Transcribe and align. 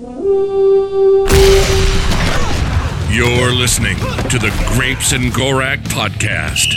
You're 0.00 0.12
listening 3.52 3.96
to 3.96 4.38
the 4.38 4.54
Grapes 4.76 5.10
and 5.10 5.32
Gorak 5.32 5.78
podcast. 5.88 6.68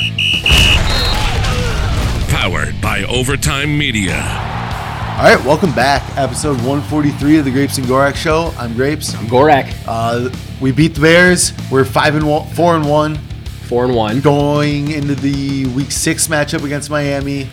Powered 2.32 2.82
by 2.82 3.04
Overtime 3.04 3.78
Media. 3.78 4.16
All 4.16 5.26
right, 5.26 5.40
welcome 5.46 5.72
back. 5.76 6.02
Episode 6.18 6.58
143 6.62 7.38
of 7.38 7.46
the 7.46 7.52
Grapes 7.52 7.78
and 7.78 7.86
Gorak 7.86 8.16
Show. 8.16 8.52
I'm 8.58 8.74
Grapes. 8.74 9.14
I'm 9.14 9.28
Gorak, 9.28 9.72
Uh, 9.86 10.32
we 10.60 10.72
beat 10.72 10.96
the 10.96 11.02
Bears. 11.02 11.54
We're 11.70 11.86
five 11.86 12.16
and 12.16 12.28
one, 12.28 12.48
four 12.56 12.76
and 12.76 12.90
one, 12.90 13.18
four 13.68 13.86
and 13.86 13.94
one. 13.94 14.20
going 14.22 14.90
into 14.90 15.14
the 15.14 15.68
Week 15.68 15.92
Six 15.92 16.28
matchup 16.28 16.64
against 16.64 16.90
Miami. 16.90 17.48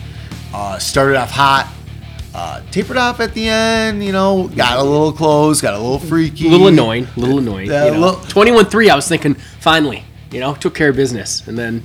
Uh, 0.51 0.79
started 0.79 1.15
off 1.15 1.29
hot, 1.29 1.71
uh, 2.39 2.61
tapered 2.71 2.97
off 2.97 3.19
at 3.19 3.33
the 3.33 3.47
end. 3.47 4.03
You 4.03 4.11
know, 4.11 4.47
got 4.49 4.77
a 4.77 4.83
little 4.83 5.11
close, 5.11 5.61
got 5.61 5.73
a 5.73 5.77
little 5.77 5.99
freaky, 5.99 6.47
A 6.47 6.51
little 6.51 6.67
annoying, 6.67 7.07
a 7.15 7.19
little 7.19 7.39
annoying. 7.39 7.69
Yeah, 7.69 7.85
you 7.85 7.91
know. 7.91 7.99
little- 7.99 8.19
21-3, 8.43 8.89
I 8.89 8.95
was 8.95 9.07
thinking, 9.07 9.35
finally, 9.59 10.03
you 10.31 10.39
know, 10.39 10.53
took 10.55 10.73
care 10.75 10.89
of 10.89 10.95
business. 10.95 11.45
And 11.47 11.57
then 11.57 11.83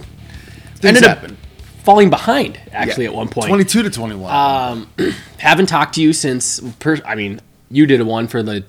ended 0.82 1.02
happen. 1.04 1.32
up 1.32 1.36
falling 1.84 2.10
behind, 2.10 2.59
actually, 2.72 3.06
at 3.06 3.14
one 3.14 3.28
point. 3.28 3.48
22 3.48 3.82
to 3.84 3.90
21. 3.90 4.86
Haven't 5.38 5.66
talked 5.66 5.95
to 5.96 6.02
you 6.02 6.12
since, 6.12 6.60
per, 6.78 6.98
I 7.04 7.14
mean, 7.14 7.40
you 7.70 7.86
did 7.86 8.00
a 8.00 8.04
one 8.04 8.28
for 8.28 8.42
the, 8.42 8.64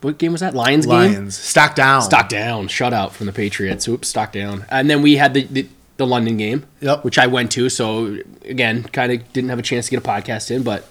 what 0.00 0.18
game 0.18 0.32
was 0.32 0.40
that? 0.40 0.54
Lions, 0.54 0.86
game? 0.86 0.94
Lions 0.94 1.36
stock 1.36 1.74
down. 1.74 2.02
Stock 2.02 2.28
down, 2.28 2.68
shutout 2.68 3.10
from 3.12 3.26
the 3.26 3.32
Patriots. 3.32 3.86
Oops, 3.88 4.06
stock 4.08 4.32
down. 4.32 4.64
And 4.70 4.88
then 4.88 5.02
we 5.02 5.16
had 5.16 5.34
the, 5.34 5.42
the, 5.44 5.68
the 5.96 6.06
London 6.06 6.36
game, 6.36 6.64
Yep. 6.80 7.04
which 7.04 7.18
I 7.18 7.26
went 7.26 7.50
to. 7.52 7.68
So, 7.68 8.18
again, 8.44 8.84
kind 8.84 9.10
of 9.12 9.32
didn't 9.32 9.50
have 9.50 9.58
a 9.58 9.62
chance 9.62 9.86
to 9.86 9.90
get 9.90 9.98
a 9.98 10.08
podcast 10.08 10.50
in, 10.52 10.62
but 10.62 10.86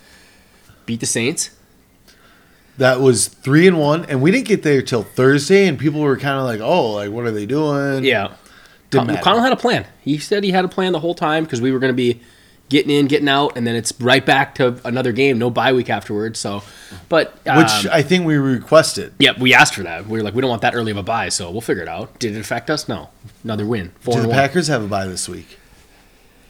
beat 0.88 1.00
the 1.02 1.06
Saints. 1.06 1.52
That 2.80 3.00
was 3.00 3.28
three 3.28 3.68
and 3.68 3.80
one, 3.80 4.06
and 4.06 4.22
we 4.22 4.32
didn't 4.32 4.48
get 4.48 4.64
there 4.64 4.82
till 4.82 5.04
Thursday, 5.04 5.68
and 5.68 5.78
people 5.80 6.00
were 6.00 6.18
kind 6.18 6.40
of 6.40 6.46
like, 6.46 6.60
"Oh, 6.60 6.94
like 6.94 7.12
what 7.12 7.26
are 7.26 7.32
they 7.32 7.46
doing?" 7.46 8.04
Yeah. 8.04 8.34
Didn't 8.90 9.08
Con- 9.08 9.18
Connell 9.18 9.42
had 9.42 9.52
a 9.52 9.58
plan. 9.58 9.86
He 10.02 10.18
said 10.18 10.44
he 10.44 10.52
had 10.52 10.64
a 10.64 10.68
plan 10.68 10.94
the 10.94 11.00
whole 11.00 11.16
time 11.16 11.44
because 11.44 11.60
we 11.60 11.72
were 11.72 11.80
going 11.80 11.92
to 11.92 11.96
be 11.98 12.22
getting 12.70 12.92
in, 12.92 13.08
getting 13.08 13.28
out, 13.28 13.58
and 13.58 13.66
then 13.66 13.76
it's 13.76 13.94
right 14.00 14.26
back 14.26 14.56
to 14.56 14.80
another 14.86 15.12
game, 15.12 15.38
no 15.38 15.50
bye 15.50 15.74
week 15.74 15.90
afterwards. 15.90 16.40
So, 16.40 16.64
but 17.10 17.38
um, 17.48 17.58
which 17.58 17.88
I 17.92 18.02
think 18.02 18.26
we 18.26 18.38
requested. 18.38 19.14
yeah, 19.20 19.32
we 19.40 19.54
asked 19.54 19.74
for 19.76 19.84
that. 19.84 20.06
We 20.08 20.20
were 20.20 20.24
like, 20.24 20.36
we 20.36 20.42
don't 20.42 20.50
want 20.50 20.62
that 20.62 20.76
early 20.76 20.92
of 20.92 20.98
a 20.98 21.04
bye, 21.04 21.30
so 21.30 21.50
we'll 21.52 21.62
figure 21.62 21.84
it 21.84 21.90
out. 21.90 22.18
Did 22.20 22.36
it 22.36 22.40
affect 22.40 22.70
us? 22.70 22.88
No, 22.88 23.10
another 23.44 23.66
win. 23.66 23.92
Four 24.00 24.16
Do 24.16 24.22
the 24.22 24.28
one. 24.30 24.38
Packers 24.38 24.68
have 24.68 24.84
a 24.84 24.88
bye 24.88 25.08
this 25.08 25.28
week? 25.28 25.57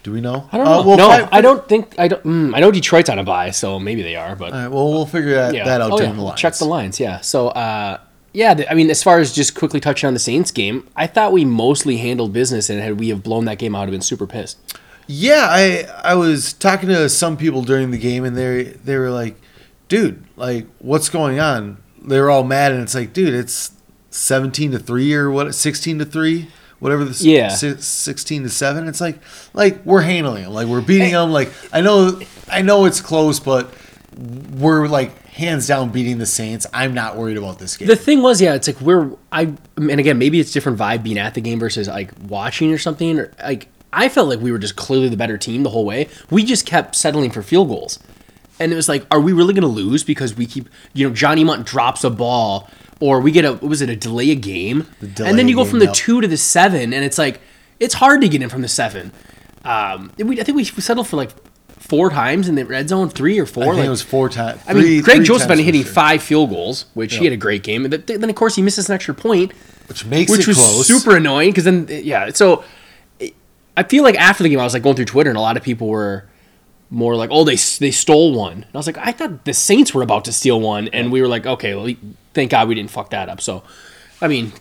Do 0.08 0.14
we 0.14 0.22
know? 0.22 0.48
I 0.54 0.58
don't 0.58 0.68
Uh, 0.68 0.78
know. 0.78 0.88
we'll 0.88 0.96
no, 0.96 1.10
fi- 1.10 1.28
I 1.34 1.42
don't 1.42 1.68
think 1.68 1.94
I 2.00 2.08
don't. 2.08 2.24
Mm, 2.24 2.56
I 2.56 2.62
know 2.62 2.72
Detroit's 2.72 3.10
on 3.10 3.20
a 3.20 3.26
buy, 3.26 3.52
so 3.52 3.78
maybe 3.78 4.04
they 4.04 4.16
are, 4.16 4.38
but 4.38 4.54
All 4.54 4.60
right, 4.60 4.72
well, 4.72 4.90
we'll 4.90 5.06
figure 5.06 5.34
that, 5.34 5.54
yeah. 5.54 5.66
that 5.66 5.82
out 5.82 5.92
oh, 5.92 5.98
during 5.98 6.12
yeah. 6.12 6.16
the 6.16 6.22
lines. 6.22 6.40
Check 6.40 6.54
the 6.54 6.64
lines, 6.64 6.98
yeah. 6.98 7.20
So, 7.20 7.50
uh, 7.50 8.00
yeah, 8.32 8.54
the, 8.54 8.72
I 8.72 8.74
mean, 8.74 8.90
as 8.90 9.04
far 9.04 9.20
as 9.20 9.34
just 9.34 9.54
quickly 9.54 9.82
touching 9.82 10.08
on 10.08 10.14
the 10.14 10.20
Saints 10.22 10.50
game, 10.50 10.88
I 10.96 11.08
thought 11.08 11.34
we 11.34 11.44
mostly 11.44 11.98
handled 11.98 12.32
business, 12.32 12.70
and 12.70 12.80
had 12.80 13.02
we 13.02 13.10
have 13.10 13.22
blown 13.22 13.44
that 13.46 13.60
game 13.60 13.76
out, 13.76 13.80
I'd 13.80 13.88
have 13.88 13.92
been 13.92 14.00
super 14.00 14.26
pissed. 14.26 14.58
Yeah, 15.08 15.46
I 15.50 15.90
I 16.06 16.16
was 16.16 16.54
talking 16.54 16.88
to 16.88 17.10
some 17.10 17.36
people 17.36 17.62
during 17.62 17.92
the 17.92 17.98
game, 17.98 18.24
and 18.24 18.38
they 18.38 18.64
they 18.86 18.96
were 18.96 19.12
like, 19.12 19.36
"Dude, 19.90 20.24
like, 20.38 20.68
what's 20.80 21.10
going 21.10 21.42
on?" 21.42 21.80
They 22.02 22.22
were 22.22 22.30
all 22.30 22.46
mad, 22.46 22.72
and 22.72 22.82
it's 22.82 22.96
like, 22.96 23.12
"Dude, 23.12 23.34
it's 23.34 23.72
seventeen 24.10 24.72
to 24.72 24.80
three 24.80 25.14
or 25.14 25.30
what? 25.30 25.54
Sixteen 25.54 26.00
to 26.00 26.06
three." 26.06 26.48
Whatever 26.80 27.06
the 27.06 27.24
Yeah. 27.28 27.50
si- 27.50 27.78
sixteen 27.80 28.44
to 28.44 28.50
seven, 28.50 28.88
it's 28.88 29.02
like, 29.02 29.20
like 29.54 29.84
we're 29.86 30.02
handling 30.02 30.44
them, 30.44 30.54
like 30.54 30.68
we're 30.68 30.82
beating 30.82 31.12
them. 31.12 31.32
Like 31.32 31.52
I 31.74 31.82
know, 31.82 32.20
I 32.52 32.62
know 32.62 32.86
it's 32.86 33.02
close, 33.02 33.40
but 33.40 33.74
we're 34.56 34.88
like 34.88 35.26
hands 35.28 35.68
down 35.68 35.90
beating 35.90 36.18
the 36.18 36.26
Saints. 36.26 36.66
I'm 36.74 36.94
not 36.94 37.16
worried 37.18 37.38
about 37.38 37.60
this 37.60 37.78
game. 37.78 37.88
The 37.88 37.96
thing 37.96 38.22
was, 38.22 38.42
yeah, 38.42 38.54
it's 38.56 38.68
like 38.68 38.80
we're 38.82 39.12
I 39.32 39.54
and 39.78 40.00
again 40.00 40.18
maybe 40.18 40.40
it's 40.40 40.52
different 40.52 40.78
vibe 40.78 41.04
being 41.04 41.18
at 41.18 41.34
the 41.34 41.42
game 41.42 41.60
versus 41.60 41.88
like 41.88 42.12
watching 42.28 42.72
or 42.72 42.78
something. 42.78 43.20
Or 43.20 43.32
like 43.44 43.68
I 43.94 44.10
felt 44.10 44.30
like 44.30 44.40
we 44.40 44.52
were 44.52 44.60
just 44.60 44.76
clearly 44.76 45.10
the 45.10 45.18
better 45.18 45.38
team 45.38 45.64
the 45.64 45.70
whole 45.70 45.86
way. 45.86 46.10
We 46.30 46.44
just 46.44 46.66
kept 46.66 46.96
settling 46.96 47.32
for 47.32 47.42
field 47.42 47.70
goals, 47.70 48.00
and 48.60 48.72
it 48.72 48.76
was 48.76 48.90
like, 48.90 49.06
are 49.12 49.20
we 49.20 49.34
really 49.34 49.54
going 49.54 49.62
to 49.64 49.68
lose 49.68 50.04
because 50.04 50.36
we 50.36 50.46
keep 50.46 50.70
you 50.94 51.08
know 51.08 51.14
Johnny 51.14 51.44
Mundt 51.44 51.66
drops 51.66 52.04
a 52.04 52.10
ball 52.10 52.70
or 53.00 53.22
we 53.22 53.32
get 53.32 53.46
a 53.46 53.54
was 53.54 53.82
it 53.82 53.90
a 53.90 53.96
delay 53.96 54.32
a 54.32 54.36
game, 54.36 54.88
delay 55.00 55.30
and 55.30 55.40
then 55.40 55.48
you 55.48 55.56
go 55.56 55.66
from 55.66 55.80
the 55.80 55.86
yep. 55.86 55.94
two 55.94 56.22
to 56.22 56.28
the 56.28 56.38
seven, 56.38 56.94
and 56.94 57.04
it's 57.04 57.18
like 57.18 57.40
it's 57.80 57.96
hard 57.96 58.22
to 58.22 58.30
get 58.30 58.42
in 58.42 58.50
from 58.50 58.62
the 58.62 58.68
seven. 58.68 59.12
Um, 59.64 60.12
we, 60.18 60.40
I 60.40 60.44
think 60.44 60.56
we 60.56 60.64
settled 60.64 61.08
for 61.08 61.18
like 61.18 61.32
four 61.68 62.10
times 62.10 62.48
in 62.48 62.56
the 62.56 62.66
red 62.66 62.90
zone, 62.90 63.10
three 63.10 63.40
or 63.40 63.46
four. 63.46 63.64
I 63.64 63.68
think 63.68 63.78
like, 63.78 63.88
it 63.88 63.90
was 63.90 64.02
four 64.02 64.30
times. 64.30 64.62
I 64.68 64.74
mean, 64.74 65.02
Greg 65.02 65.24
Joseph 65.24 65.50
ended 65.50 65.66
hitting 65.66 65.84
five 65.84 66.22
field 66.22 66.50
goals, 66.50 66.86
which 66.94 67.16
he 67.16 67.24
had 67.24 67.34
a 67.34 67.38
great 67.38 67.64
game. 67.64 67.86
And 67.86 67.94
then, 67.94 68.30
of 68.30 68.36
course, 68.36 68.56
he 68.56 68.62
misses 68.62 68.90
an 68.90 68.96
extra 68.96 69.14
point, 69.14 69.54
which 69.88 70.06
makes 70.06 70.32
which 70.32 70.42
it 70.42 70.48
was 70.48 70.58
close. 70.58 70.88
super 70.88 71.18
annoying. 71.18 71.52
Because 71.52 71.66
then, 71.66 71.88
yeah, 71.90 72.30
so 72.30 72.64
I 73.76 73.84
feel 73.84 74.04
like 74.04 74.16
after 74.16 74.44
the 74.44 74.50
game, 74.50 74.60
I 74.60 74.64
was 74.64 74.74
like 74.74 74.84
going 74.84 74.96
through 74.96 75.06
Twitter, 75.06 75.30
and 75.30 75.38
a 75.38 75.42
lot 75.42 75.56
of 75.56 75.64
people 75.64 75.88
were 75.88 76.26
more 76.90 77.16
like, 77.16 77.30
"Oh, 77.32 77.44
they 77.44 77.56
they 77.56 77.92
stole 77.92 78.34
one." 78.34 78.54
And 78.54 78.66
I 78.74 78.78
was 78.78 78.88
like, 78.88 78.98
I 78.98 79.12
thought 79.12 79.46
the 79.46 79.54
Saints 79.54 79.94
were 79.94 80.02
about 80.02 80.26
to 80.26 80.34
steal 80.34 80.60
one, 80.60 80.88
and 80.90 81.12
we 81.12 81.22
were 81.22 81.28
like, 81.28 81.46
"Okay, 81.46 81.76
well, 81.76 81.94
thank 82.38 82.52
God 82.52 82.68
we 82.68 82.76
didn't 82.76 82.92
fuck 82.92 83.10
that 83.10 83.28
up." 83.28 83.42
So, 83.42 83.64
I 84.22 84.28
mean, 84.28 84.54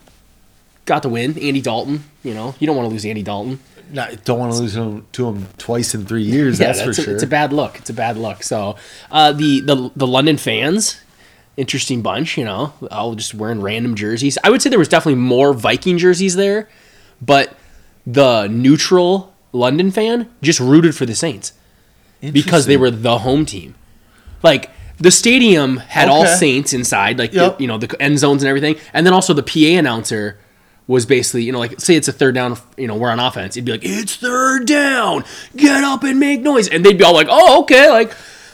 got 0.87 1.03
the 1.03 1.09
win. 1.09 1.39
Andy 1.39 1.61
Dalton, 1.61 2.05
you 2.25 2.33
know, 2.33 2.55
you 2.59 2.67
don't 2.67 2.75
want 2.75 2.89
to 2.89 2.93
lose 2.93 3.05
Andy 3.05 3.23
Dalton. 3.23 3.61
No, 3.93 4.09
don't 4.25 4.39
want 4.39 4.53
to 4.53 4.59
lose 4.59 4.75
him 4.75 5.07
to 5.13 5.29
him 5.29 5.47
twice 5.59 5.95
in 5.95 6.07
three 6.07 6.23
years. 6.23 6.59
yeah, 6.59 6.69
that's, 6.69 6.83
for 6.83 6.91
a, 6.91 6.95
sure. 6.95 7.15
It's 7.15 7.23
a 7.23 7.29
bad 7.29 7.53
look. 7.53 7.79
It's 7.79 7.91
a 7.91 7.95
bad 7.95 8.17
look. 8.17 8.43
So 8.43 8.77
uh, 9.11 9.33
the 9.33 9.61
the 9.61 9.93
the 9.95 10.07
London 10.07 10.39
fans, 10.39 11.01
interesting 11.57 12.03
bunch. 12.03 12.37
You 12.37 12.45
know, 12.45 12.73
all 12.91 13.15
just 13.15 13.35
wearing 13.35 13.61
random 13.61 13.95
jerseys. 13.95 14.39
I 14.43 14.51
would 14.51 14.63
say 14.63 14.71
there 14.71 14.79
was 14.79 14.89
definitely 14.89 15.21
more 15.21 15.53
Viking 15.53 15.99
jerseys 15.99 16.35
there, 16.35 16.69
but 17.21 17.57
the 18.07 18.49
neutral 18.49 19.35
London 19.53 19.91
fan 19.91 20.31
just 20.43 20.59
rooted 20.59 20.97
for 20.97 21.07
the 21.07 21.15
Saints 21.15 21.53
because 22.33 22.67
they 22.67 22.77
were 22.77 22.91
the 22.91 23.19
home 23.19 23.47
team. 23.47 23.75
Like 24.43 24.71
the 24.99 25.11
stadium 25.11 25.77
had 25.79 26.09
all 26.09 26.27
Saints 26.27 26.73
inside, 26.73 27.19
like 27.19 27.33
Yep. 27.33 27.59
the, 27.59 27.63
you 27.63 27.69
know 27.69 27.79
the 27.79 28.01
end 28.03 28.19
zones 28.19 28.43
and 28.43 28.49
everything, 28.49 28.77
and 28.93 29.07
then 29.07 29.13
also 29.13 29.35
the 29.35 29.43
PA 29.43 29.79
announcer 29.79 30.39
was 30.89 31.05
basically 31.05 31.43
you 31.43 31.53
know 31.53 31.59
like 31.59 31.81
say 31.81 31.97
it's 31.97 32.09
a 32.09 32.13
third 32.13 32.35
down, 32.35 32.57
you 32.77 32.87
know 32.87 32.95
we're 32.97 33.11
on 33.11 33.21
offense, 33.21 33.57
it'd 33.57 33.65
be 33.65 33.73
like 33.73 33.85
it's 33.85 34.17
third 34.17 34.67
down, 34.67 35.25
get 35.57 35.83
up 35.85 36.03
and 36.05 36.19
make 36.21 36.41
noise, 36.43 36.69
and 36.69 36.85
they'd 36.85 36.97
be 36.99 37.05
all 37.05 37.13
like 37.15 37.27
oh 37.31 37.63
okay 37.63 37.91
like 37.91 38.13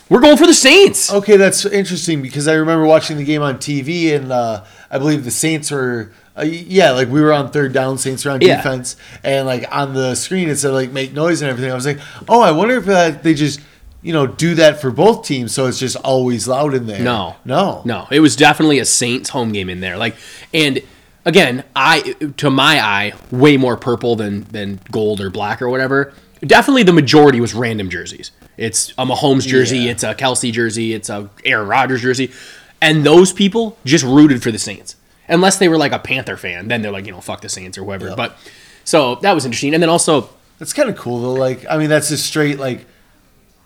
we're 0.09 0.21
going 0.21 0.37
for 0.37 0.47
the 0.47 0.53
Saints. 0.55 1.11
Okay, 1.13 1.37
that's 1.39 1.65
interesting 1.65 2.21
because 2.21 2.47
I 2.47 2.55
remember 2.55 2.85
watching 2.85 3.17
the 3.17 3.25
game 3.25 3.41
on 3.41 3.57
TV, 3.57 4.15
and 4.15 4.31
uh, 4.31 4.63
I 4.91 4.99
believe 4.99 5.25
the 5.25 5.31
Saints 5.31 5.71
were, 5.71 6.11
uh, 6.37 6.43
yeah, 6.43 6.91
like 6.91 7.09
we 7.09 7.23
were 7.23 7.33
on 7.33 7.51
third 7.51 7.73
down, 7.73 7.97
Saints 7.97 8.27
were 8.27 8.33
on 8.33 8.43
Yeah. 8.43 8.57
defense, 8.59 8.97
and 9.25 9.47
like 9.47 9.65
on 9.75 9.95
the 9.95 10.15
screen 10.15 10.51
it 10.51 10.57
said 10.57 10.73
like 10.73 10.91
make 10.91 11.15
noise 11.15 11.41
and 11.41 11.51
everything. 11.51 11.71
I 11.73 11.75
was 11.75 11.87
like, 11.87 11.99
oh, 12.29 12.43
I 12.43 12.51
wonder 12.51 12.77
if 12.77 12.85
that 12.87 13.23
they 13.23 13.33
just, 13.33 13.61
you 14.03 14.13
know, 14.13 14.27
do 14.27 14.55
that 14.57 14.81
for 14.81 14.91
both 14.91 15.25
teams, 15.25 15.53
so 15.55 15.67
it's 15.67 15.79
just 15.79 15.97
always 15.97 16.49
loud 16.49 16.75
in 16.75 16.87
there. 16.87 17.03
No, 17.03 17.37
no, 17.45 17.83
no. 17.85 18.07
It 18.11 18.21
was 18.21 18.35
definitely 18.37 18.79
a 18.81 18.85
Saints 18.85 19.31
home 19.31 19.53
game 19.53 19.69
in 19.69 19.81
there. 19.81 19.97
Like, 19.97 20.17
and 20.53 20.81
again, 21.25 21.65
I 21.77 22.01
to 22.39 22.51
my 22.51 22.81
eye, 22.81 23.13
way 23.31 23.57
more 23.57 23.77
purple 23.77 24.17
than 24.17 24.45
than 24.45 24.81
gold 24.91 25.21
or 25.21 25.31
black 25.31 25.63
or 25.63 25.69
whatever. 25.69 26.13
Definitely, 26.45 26.83
the 26.83 26.93
majority 26.93 27.41
was 27.41 27.55
random 27.55 27.89
jerseys. 27.89 28.33
It's 28.57 28.91
a 28.99 29.07
Mahomes 29.07 29.47
jersey, 29.47 29.79
Yeah. 29.79 29.93
it's 29.93 30.03
a 30.03 30.15
Kelsey 30.15 30.51
jersey, 30.51 30.93
it's 30.93 31.09
a 31.09 31.31
Aaron 31.45 31.69
Rodgers 31.69 32.03
jersey, 32.03 32.33
and 32.81 33.07
those 33.07 33.33
people 33.33 33.79
just 33.85 34.05
rooted 34.05 34.43
for 34.43 34.51
the 34.51 34.59
Saints. 34.59 34.97
Unless 35.29 35.59
they 35.59 35.69
were 35.69 35.79
like 35.79 35.93
a 35.93 36.01
Panther 36.01 36.37
fan, 36.37 36.67
then 36.69 36.83
they're 36.83 36.91
like, 36.93 37.07
you 37.07 37.13
know, 37.13 37.21
fuck 37.21 37.41
the 37.41 37.49
Saints 37.49 37.79
or 37.79 37.85
whoever. 37.85 38.09
Yep. 38.09 38.17
But 38.17 38.37
so 38.85 39.15
that 39.17 39.33
was 39.35 39.45
interesting. 39.47 39.73
And 39.73 39.81
then 39.83 39.89
also, 39.89 40.29
That's 40.59 40.73
kind 40.73 40.91
of 40.91 40.97
cool 40.97 41.23
though. 41.23 41.33
Like, 41.35 41.65
I 41.71 41.79
mean, 41.79 41.89
that's 41.89 42.11
a 42.11 42.19
straight 42.19 42.59
like, 42.59 42.85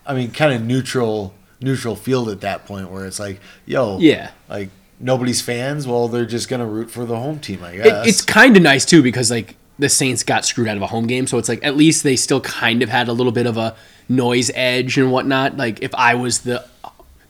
I 0.06 0.14
mean, 0.14 0.30
kind 0.30 0.52
of 0.54 0.62
neutral 0.62 1.34
neutral 1.60 1.96
field 1.96 2.28
at 2.28 2.42
that 2.42 2.66
point 2.66 2.90
where 2.90 3.06
it's 3.06 3.18
like, 3.18 3.40
yo, 3.64 3.98
Yeah. 3.98 4.30
like 4.48 4.68
nobody's 5.00 5.40
fans. 5.40 5.86
Well, 5.86 6.06
they're 6.08 6.26
just 6.26 6.48
gonna 6.48 6.66
root 6.66 6.90
for 6.90 7.04
the 7.06 7.16
home 7.16 7.38
team, 7.38 7.64
I 7.64 7.72
It, 7.72 7.82
guess. 7.84 8.06
it's 8.06 8.22
kind 8.22 8.56
of 8.56 8.62
nice 8.62 8.84
too 8.84 9.02
because 9.02 9.30
like 9.30 9.56
the 9.78 9.88
Saints 9.88 10.22
got 10.22 10.44
screwed 10.44 10.68
out 10.68 10.76
of 10.76 10.82
a 10.82 10.86
home 10.86 11.06
game, 11.06 11.26
so 11.26 11.38
it's 11.38 11.48
like 11.48 11.64
at 11.64 11.76
least 11.76 12.02
they 12.02 12.14
still 12.16 12.40
kind 12.40 12.82
of 12.82 12.88
had 12.90 13.08
a 13.08 13.12
little 13.12 13.32
bit 13.32 13.46
of 13.46 13.56
a 13.56 13.74
noise 14.08 14.50
edge 14.54 14.96
and 14.98 15.10
whatnot. 15.10 15.56
Like 15.56 15.82
if 15.82 15.94
I 15.94 16.14
was 16.14 16.40
the 16.40 16.64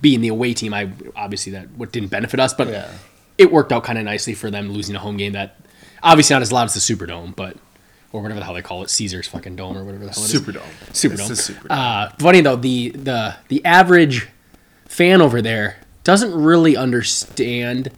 being 0.03 0.21
the 0.21 0.29
away 0.29 0.53
team, 0.55 0.75
I 0.75 0.91
obviously 1.15 1.53
that 1.53 1.69
what 1.77 1.93
didn't 1.93 2.11
benefit 2.11 2.39
us, 2.41 2.53
but 2.53 2.69
Yeah. 2.69 2.89
it 3.39 3.51
worked 3.53 3.73
out 3.73 3.85
kind 3.85 3.99
of 3.99 4.05
nicely 4.05 4.35
for 4.35 4.51
them 4.51 4.71
losing 4.73 4.95
a 4.97 4.99
home 4.99 5.17
game 5.17 5.33
that 5.33 5.57
obviously 6.03 6.35
not 6.35 6.43
as 6.43 6.53
loud 6.53 6.65
as 6.65 6.75
the 6.75 6.81
Superdome, 6.81 7.35
but 7.35 7.57
or 8.17 8.23
whatever 8.23 8.41
the 8.41 8.45
hell 8.47 8.55
they 8.55 8.63
call 8.63 8.83
it, 8.83 8.91
Caesar's 8.91 9.27
fucking 9.29 9.57
dome 9.57 9.77
or 9.77 9.85
whatever 9.85 10.05
the 10.07 10.13
hell 10.13 10.25
it 10.25 10.33
is. 10.35 10.41
Superdome. 10.41 10.63
Superdome. 10.93 11.31
It's 11.31 11.51
Superdome. 11.51 11.67
Uh, 11.71 12.09
funny 12.19 12.41
though, 12.41 12.57
the 12.57 12.91
the 12.91 13.37
the 13.49 13.65
average 13.65 14.29
fan 14.87 15.21
over 15.23 15.41
there 15.43 15.79
doesn't 16.05 16.33
really 16.35 16.77
understand 16.77 17.91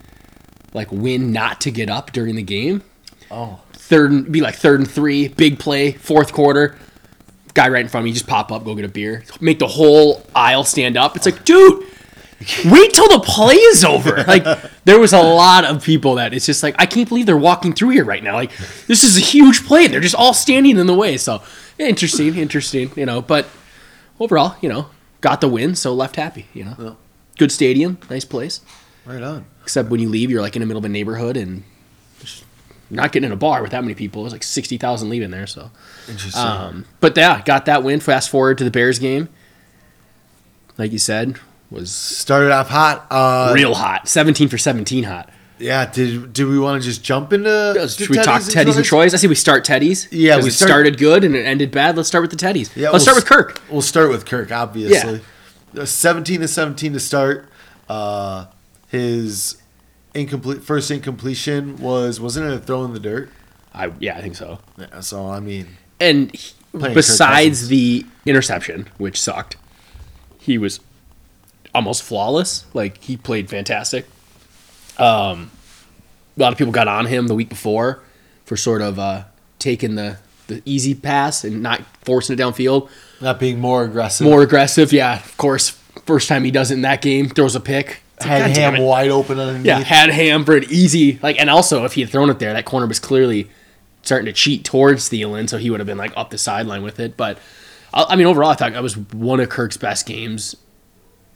like 0.75 0.88
when 0.91 1.32
not 1.32 1.61
to 1.62 1.70
get 1.70 1.88
up 1.91 2.12
during 2.12 2.37
the 2.37 2.43
game. 2.43 2.82
oh, 3.31 3.61
Third 3.73 4.11
and 4.11 4.31
be 4.31 4.41
like 4.43 4.55
third 4.55 4.81
and 4.81 4.91
three, 4.91 5.29
big 5.29 5.59
play, 5.59 5.93
fourth 5.93 6.32
quarter. 6.32 6.76
Guy 7.55 7.69
right 7.71 7.81
in 7.81 7.88
front 7.88 8.03
of 8.03 8.05
me, 8.05 8.12
just 8.12 8.26
pop 8.26 8.53
up, 8.53 8.64
go 8.64 8.75
get 8.75 8.85
a 8.85 8.88
beer, 8.88 9.25
make 9.41 9.59
the 9.59 9.67
whole 9.67 10.23
aisle 10.35 10.62
stand 10.64 10.97
up. 10.99 11.17
It's 11.17 11.25
like, 11.26 11.44
dude, 11.44 11.85
wait 12.67 12.94
till 12.94 13.08
the 13.08 13.20
play 13.20 13.55
is 13.55 13.85
over. 13.85 14.25
Like 14.29 14.44
there 14.85 14.99
was 14.99 15.12
a 15.12 15.20
lot 15.20 15.64
of 15.64 15.82
people 15.85 16.14
that 16.17 16.32
it's 16.32 16.46
just 16.46 16.62
like 16.62 16.75
I 16.79 16.87
can't 16.87 17.08
believe 17.08 17.26
they're 17.26 17.37
walking 17.37 17.73
through 17.73 17.90
here 17.90 18.05
right 18.05 18.23
now. 18.23 18.35
Like 18.35 18.52
this 18.87 19.02
is 19.05 19.17
a 19.17 19.20
huge 19.20 19.64
play. 19.67 19.87
They're 19.88 20.00
just 20.00 20.14
all 20.14 20.35
standing 20.35 20.79
in 20.79 20.87
the 20.87 20.94
way. 20.94 21.17
So 21.17 21.43
interesting, 21.79 22.37
interesting, 22.37 22.90
you 22.96 23.06
know. 23.06 23.20
But 23.20 23.46
overall, 24.20 24.56
you 24.61 24.69
know, 24.69 24.90
got 25.20 25.40
the 25.40 25.49
win, 25.49 25.75
so 25.75 25.93
left 25.94 26.17
happy. 26.17 26.46
You 26.55 26.64
know, 26.67 26.76
Yeah. 26.79 26.90
good 27.38 27.50
stadium, 27.52 27.99
nice 28.08 28.25
place. 28.25 28.61
Right 29.05 29.23
on. 29.23 29.46
Except 29.62 29.88
when 29.90 30.00
you 30.00 30.08
leave, 30.08 30.31
you're 30.31 30.43
like 30.43 30.55
in 30.56 30.61
the 30.61 30.67
middle 30.67 30.79
of 30.79 30.85
a 30.85 30.88
neighborhood 30.88 31.37
and 31.37 31.62
not 32.90 33.12
getting 33.12 33.26
in 33.26 33.32
a 33.32 33.37
bar 33.37 33.61
with 33.62 33.73
that 33.73 33.82
many 33.82 33.94
people. 33.94 34.23
There's 34.23 34.32
like 34.32 34.43
sixty 34.43 34.79
thousand 34.79 35.11
leaving 35.11 35.31
there. 35.31 35.46
So, 35.46 35.70
Interesting. 36.08 36.43
um, 36.43 36.85
but 37.00 37.17
yeah, 37.17 37.43
got 37.43 37.67
that 37.67 37.82
win. 37.82 38.00
Fast 38.00 38.31
forward 38.31 38.58
to 38.58 38.64
the 38.64 38.70
Bears 38.70 38.99
game. 38.99 39.29
Like 40.79 40.93
you 40.93 40.99
said, 40.99 41.37
was 41.70 41.91
Started 41.93 42.50
off 42.53 42.69
hot. 42.69 43.06
Uh, 43.11 43.53
real 43.55 43.75
hot. 43.75 44.09
Seventeen 44.09 44.49
for 44.49 44.59
seventeen 44.59 45.05
hot. 45.05 45.31
Yeah. 45.59 45.91
Did 45.91 46.32
do 46.32 46.49
we 46.49 46.59
want 46.59 46.82
to 46.82 46.88
just 46.88 47.03
jump 47.05 47.32
into? 47.32 47.49
to 47.75 47.88
Should 47.88 48.09
we 48.11 48.17
talk 48.17 48.43
Teddy's 48.44 48.76
and 48.76 48.85
Troy's? 48.85 49.12
I 49.15 49.17
say 49.17 49.26
we 49.29 49.35
start 49.35 49.65
Teddy's. 49.65 50.09
Yeah, 50.12 50.37
we 50.37 50.50
start- 50.50 50.69
started 50.69 50.99
good 50.99 51.25
and 51.25 51.35
it 51.35 51.44
ended 51.44 51.70
bad. 51.70 51.97
Let's 51.97 52.09
start 52.09 52.23
with 52.23 52.31
the 52.31 52.37
Teddy's. 52.37 52.75
Yeah, 52.76 52.91
Let's 52.91 53.05
we'll 53.06 53.15
start 53.15 53.17
with 53.17 53.26
Kirk. 53.26 53.62
We'll 53.70 53.82
start 53.82 54.09
with 54.11 54.25
Kirk, 54.25 54.50
obviously. 54.53 55.20
Uh, 55.76 55.85
17 55.85 56.41
to 56.41 56.49
17 56.49 56.93
to 56.94 57.00
start. 57.00 57.49
Uh, 57.88 58.47
his 58.88 59.61
incomplete 60.14 60.62
first 60.62 60.91
incompletion 60.91 61.76
was 61.76 62.21
wasn't 62.21 62.47
it 62.47 62.55
a 62.55 62.59
throw 62.59 62.85
in 62.85 62.93
the 62.94 63.00
dirt? 63.00 63.31
I 63.75 63.93
yeah, 63.99 64.17
I 64.17 64.23
think 64.23 64.37
so. 64.37 64.61
Yeah, 64.79 65.00
so 65.00 65.29
I 65.29 65.41
mean, 65.41 65.76
And 66.00 66.35
he- 66.35 66.55
besides 66.73 67.69
the 67.69 68.06
interception, 68.25 68.88
which 68.99 69.21
sucked, 69.21 69.56
he 70.38 70.56
was 70.56 70.81
almost 71.78 72.02
flawless. 72.02 72.66
Like 72.75 73.02
he 73.02 73.16
played 73.16 73.48
fantastic. 73.48 74.04
Um, 74.98 75.52
a 76.36 76.40
lot 76.40 76.52
of 76.52 76.58
people 76.58 76.72
got 76.72 76.88
on 76.88 77.06
him 77.06 77.28
the 77.28 77.34
week 77.36 77.48
before 77.48 78.02
for 78.44 78.56
sort 78.56 78.82
of 78.82 78.98
uh, 78.98 79.25
taking 79.58 79.94
the 79.94 80.19
the 80.48 80.60
easy 80.64 80.94
pass 80.94 81.44
and 81.44 81.62
not 81.62 81.82
forcing 82.02 82.36
it 82.36 82.42
downfield. 82.42 82.88
not 83.20 83.38
being 83.38 83.60
more 83.60 83.84
aggressive. 83.84 84.26
More 84.26 84.42
aggressive, 84.42 84.92
yeah. 84.92 85.19
Of 85.22 85.36
course, 85.36 85.70
first 86.06 86.28
time 86.28 86.42
he 86.42 86.50
does 86.50 86.70
it 86.70 86.75
in 86.75 86.82
that 86.82 87.00
game, 87.02 87.28
throws 87.28 87.54
a 87.54 87.60
pick. 87.60 88.02
Like, 88.19 88.28
had 88.28 88.56
ham 88.56 88.82
wide 88.82 89.10
open 89.10 89.38
underneath. 89.38 89.66
Yeah, 89.66 89.78
had 89.78 90.10
ham 90.10 90.44
for 90.44 90.56
an 90.56 90.64
easy 90.69 91.20
like, 91.22 91.38
and 91.38 91.48
also 91.48 91.84
if 91.84 91.92
he 91.92 92.00
had 92.00 92.10
thrown 92.10 92.28
it 92.30 92.40
there, 92.40 92.52
that 92.52 92.64
corner 92.64 92.86
was 92.86 92.98
clearly 92.98 93.48
starting 94.02 94.26
to 94.26 94.32
cheat 94.32 94.64
towards 94.64 95.08
Thielen, 95.08 95.48
so 95.48 95.58
he 95.58 95.70
would 95.70 95.78
have 95.78 95.86
been 95.86 95.98
like 95.98 96.12
up 96.16 96.30
the 96.30 96.38
sideline 96.38 96.82
with 96.82 96.98
it. 96.98 97.16
But 97.16 97.38
I, 97.94 98.06
I 98.10 98.16
mean, 98.16 98.26
overall, 98.26 98.50
I 98.50 98.54
thought 98.54 98.72
that 98.72 98.82
was 98.82 98.96
one 98.96 99.38
of 99.38 99.48
Kirk's 99.48 99.76
best 99.76 100.06
games. 100.06 100.56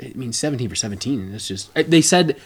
I 0.03 0.13
mean, 0.15 0.33
seventeen 0.33 0.69
for 0.69 0.75
seventeen. 0.77 1.33
It's 1.35 1.49
just 1.49 1.73
they 1.75 2.03
said 2.03 2.37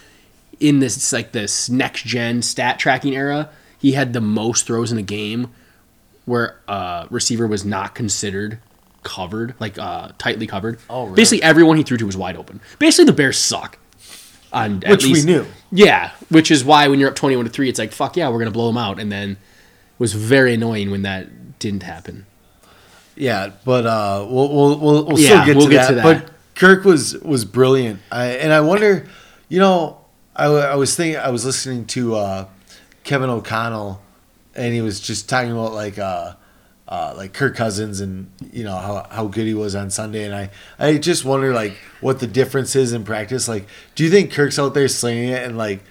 in 0.60 0.78
this 0.80 1.12
like 1.12 1.32
this 1.32 1.68
next 1.68 2.04
gen 2.04 2.42
stat 2.42 2.78
tracking 2.78 3.14
era, 3.14 3.50
he 3.78 3.92
had 3.92 4.12
the 4.12 4.20
most 4.20 4.66
throws 4.66 4.92
in 4.92 4.98
a 4.98 5.02
game 5.02 5.48
where 6.24 6.58
uh 6.68 7.06
receiver 7.10 7.46
was 7.46 7.64
not 7.64 7.94
considered 7.94 8.58
covered, 9.02 9.54
like 9.60 9.78
uh 9.78 10.08
tightly 10.18 10.46
covered. 10.46 10.78
Oh, 10.90 11.04
really? 11.04 11.16
Basically, 11.16 11.42
everyone 11.42 11.76
he 11.76 11.82
threw 11.82 11.96
to 11.96 12.06
was 12.06 12.16
wide 12.16 12.36
open. 12.36 12.60
Basically, 12.78 13.04
the 13.04 13.12
Bears 13.12 13.38
suck. 13.38 13.78
On 14.52 14.82
at 14.84 14.90
Which 14.90 15.04
we 15.04 15.22
knew. 15.24 15.44
Yeah, 15.72 16.12
which 16.28 16.50
is 16.50 16.64
why 16.64 16.86
when 16.88 17.00
you're 17.00 17.10
up 17.10 17.16
twenty-one 17.16 17.44
to 17.46 17.50
three, 17.50 17.68
it's 17.68 17.78
like 17.78 17.92
fuck 17.92 18.16
yeah, 18.16 18.28
we're 18.28 18.38
gonna 18.38 18.50
blow 18.52 18.68
them 18.68 18.78
out, 18.78 18.98
and 19.00 19.10
then 19.10 19.30
it 19.32 19.38
was 19.98 20.12
very 20.14 20.54
annoying 20.54 20.90
when 20.90 21.02
that 21.02 21.58
didn't 21.58 21.82
happen. 21.82 22.26
Yeah, 23.16 23.50
but 23.64 23.86
uh, 23.86 24.26
we'll 24.28 24.48
we'll 24.54 24.78
we'll, 24.78 25.04
we'll 25.06 25.18
Yeah, 25.18 25.42
still 25.42 25.46
get, 25.46 25.56
we'll 25.56 25.66
to, 25.66 25.72
get 25.72 25.82
that. 25.82 25.88
to 25.88 25.94
that. 25.96 26.24
But 26.26 26.32
Kirk 26.56 26.84
was 26.84 27.16
was 27.18 27.44
brilliant, 27.44 28.00
I, 28.10 28.26
and 28.28 28.52
I 28.52 28.62
wonder, 28.62 29.06
you 29.48 29.60
know, 29.60 29.98
I 30.34 30.74
was 30.74 30.94
thinking 30.94 31.18
I 31.18 31.30
was 31.30 31.44
listening 31.44 31.86
to 31.86 32.16
uh, 32.16 32.46
Kevin 33.04 33.30
O'Connell, 33.30 34.02
and 34.54 34.74
he 34.74 34.80
was 34.80 35.00
just 35.00 35.28
talking 35.28 35.52
about 35.52 35.72
like 35.72 35.98
uh, 35.98 36.34
uh, 36.88 37.14
like 37.16 37.32
Kirk 37.32 37.56
Cousins 37.56 38.00
and 38.00 38.30
you 38.52 38.64
know 38.64 38.76
how 38.76 39.06
how 39.10 39.26
good 39.26 39.46
he 39.46 39.54
was 39.54 39.74
on 39.74 39.90
Sunday, 39.90 40.24
and 40.24 40.34
I 40.34 40.50
I 40.78 40.98
just 40.98 41.24
wonder 41.24 41.52
like 41.52 41.76
what 42.00 42.20
the 42.20 42.26
difference 42.26 42.76
is 42.76 42.92
in 42.92 43.04
practice. 43.04 43.48
Like, 43.48 43.66
do 43.94 44.04
you 44.04 44.10
think 44.10 44.32
Kirk's 44.32 44.58
out 44.58 44.74
there 44.74 44.88
slinging 44.88 45.30
it 45.30 45.42
and 45.42 45.56
like? 45.56 45.82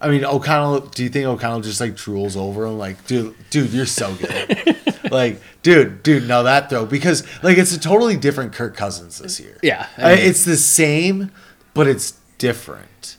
I 0.00 0.08
mean, 0.10 0.24
O'Connell. 0.24 0.80
Do 0.80 1.02
you 1.02 1.08
think 1.08 1.26
O'Connell 1.26 1.60
just 1.60 1.80
like 1.80 1.94
drools 1.94 2.36
over 2.36 2.66
him? 2.66 2.78
Like, 2.78 3.04
dude, 3.06 3.34
dude, 3.50 3.72
you're 3.72 3.84
so 3.84 4.14
good. 4.14 4.76
like, 5.10 5.40
dude, 5.62 6.02
dude, 6.02 6.26
now 6.28 6.42
that 6.42 6.68
throw 6.70 6.86
because 6.86 7.24
like 7.42 7.58
it's 7.58 7.74
a 7.74 7.80
totally 7.80 8.16
different 8.16 8.52
Kirk 8.52 8.76
Cousins 8.76 9.18
this 9.18 9.38
year. 9.40 9.58
Yeah, 9.62 9.86
I 9.96 10.16
mean- 10.16 10.26
it's 10.26 10.44
the 10.44 10.56
same, 10.56 11.30
but 11.74 11.86
it's 11.86 12.18
different. 12.38 13.16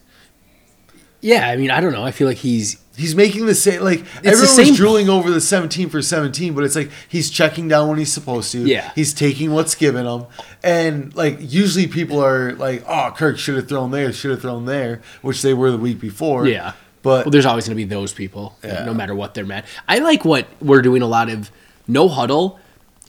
Yeah, 1.21 1.49
I 1.49 1.57
mean, 1.57 1.69
I 1.69 1.81
don't 1.81 1.91
know. 1.91 2.03
I 2.05 2.11
feel 2.11 2.27
like 2.27 2.37
he's 2.37 2.77
He's 2.95 3.15
making 3.15 3.45
the 3.45 3.55
same 3.55 3.81
like 3.81 4.03
the 4.21 4.27
everyone 4.31 4.47
same- 4.47 4.67
was 4.69 4.75
drooling 4.77 5.07
over 5.09 5.31
the 5.31 5.39
17 5.39 5.87
for 5.89 6.01
17, 6.01 6.53
but 6.53 6.65
it's 6.65 6.75
like 6.75 6.91
he's 7.07 7.29
checking 7.29 7.69
down 7.69 7.87
when 7.87 7.97
he's 7.97 8.11
supposed 8.11 8.51
to. 8.51 8.59
Yeah. 8.59 8.91
He's 8.93 9.13
taking 9.13 9.53
what's 9.53 9.73
given 9.73 10.05
him. 10.05 10.25
And 10.63 11.15
like 11.15 11.37
usually 11.39 11.87
people 11.87 12.21
are 12.21 12.51
like, 12.55 12.83
"Oh, 12.85 13.13
Kirk 13.15 13.37
should 13.37 13.55
have 13.55 13.69
thrown 13.69 13.91
there, 13.91 14.11
should 14.11 14.31
have 14.31 14.41
thrown 14.41 14.65
there," 14.65 14.99
which 15.21 15.41
they 15.43 15.53
were 15.53 15.71
the 15.71 15.77
week 15.77 15.97
before. 16.01 16.45
Yeah. 16.45 16.73
But 17.01 17.25
well, 17.25 17.31
there's 17.31 17.45
always 17.45 17.65
going 17.67 17.77
to 17.77 17.81
be 17.81 17.87
those 17.87 18.11
people, 18.11 18.57
Yeah. 18.65 18.83
no 18.83 18.93
matter 18.93 19.15
what 19.15 19.33
they're 19.33 19.45
mad. 19.45 19.63
I 19.87 19.99
like 19.99 20.25
what 20.25 20.47
we're 20.59 20.81
doing 20.81 21.01
a 21.01 21.07
lot 21.07 21.29
of 21.29 21.49
no 21.89 22.07
huddle, 22.07 22.59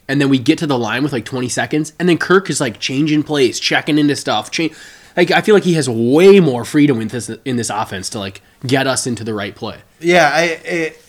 and 0.07 0.19
then 0.19 0.27
we 0.29 0.39
get 0.39 0.57
to 0.59 0.67
the 0.67 0.77
line 0.77 1.03
with 1.03 1.13
like 1.13 1.23
20 1.25 1.47
seconds, 1.47 1.93
and 1.99 2.09
then 2.09 2.17
Kirk 2.17 2.49
is 2.49 2.59
like 2.59 2.79
changing 2.79 3.23
plays, 3.23 3.59
checking 3.59 3.97
into 3.97 4.15
stuff. 4.15 4.51
Change, 4.51 4.73
like 5.15 5.31
I 5.31 5.41
feel 5.41 5.55
like 5.55 5.63
he 5.63 5.73
has 5.75 5.87
way 5.89 6.39
more 6.41 6.65
freedom 6.65 6.99
in 6.99 7.07
this 7.07 7.29
in 7.45 7.55
this 7.55 7.69
offense 7.69 8.09
to 8.09 8.19
like 8.19 8.41
get 8.65 8.87
us 8.87 9.07
into 9.07 9.23
the 9.23 9.33
right 9.33 9.55
play. 9.55 9.77
Yeah, 9.99 10.29
I 10.33 10.41
it, 10.65 11.01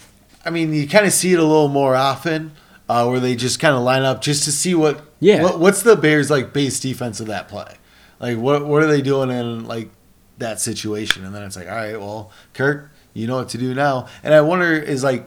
I 0.44 0.50
mean, 0.50 0.72
you 0.74 0.86
kind 0.88 1.06
of 1.06 1.12
see 1.12 1.32
it 1.32 1.38
a 1.38 1.42
little 1.44 1.68
more 1.68 1.94
often, 1.96 2.52
uh, 2.88 3.06
where 3.06 3.20
they 3.20 3.34
just 3.34 3.58
kind 3.58 3.74
of 3.74 3.82
line 3.82 4.02
up 4.02 4.20
just 4.20 4.44
to 4.44 4.52
see 4.52 4.74
what 4.74 5.04
Yeah. 5.20 5.42
what, 5.42 5.58
what's 5.60 5.82
the 5.82 5.96
Bears 5.96 6.30
like 6.30 6.52
base 6.52 6.78
defense 6.80 7.18
of 7.20 7.26
that 7.28 7.48
play, 7.48 7.74
like 8.20 8.38
what 8.38 8.66
what 8.66 8.82
are 8.82 8.86
they 8.88 9.02
doing 9.02 9.30
in 9.30 9.64
like 9.66 9.90
that 10.38 10.60
situation, 10.60 11.24
and 11.24 11.34
then 11.34 11.42
it's 11.44 11.56
like, 11.56 11.68
all 11.68 11.74
right, 11.76 11.98
well, 11.98 12.30
Kirk, 12.54 12.90
you 13.14 13.26
know 13.28 13.36
what 13.36 13.48
to 13.50 13.58
do 13.58 13.72
now, 13.74 14.08
and 14.24 14.34
I 14.34 14.40
wonder 14.40 14.72
is 14.74 15.04
like 15.04 15.24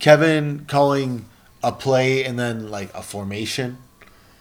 Kevin 0.00 0.64
calling 0.66 1.26
a 1.64 1.72
play 1.72 2.24
and 2.24 2.38
then 2.38 2.70
like 2.70 2.94
a 2.94 3.02
formation 3.02 3.78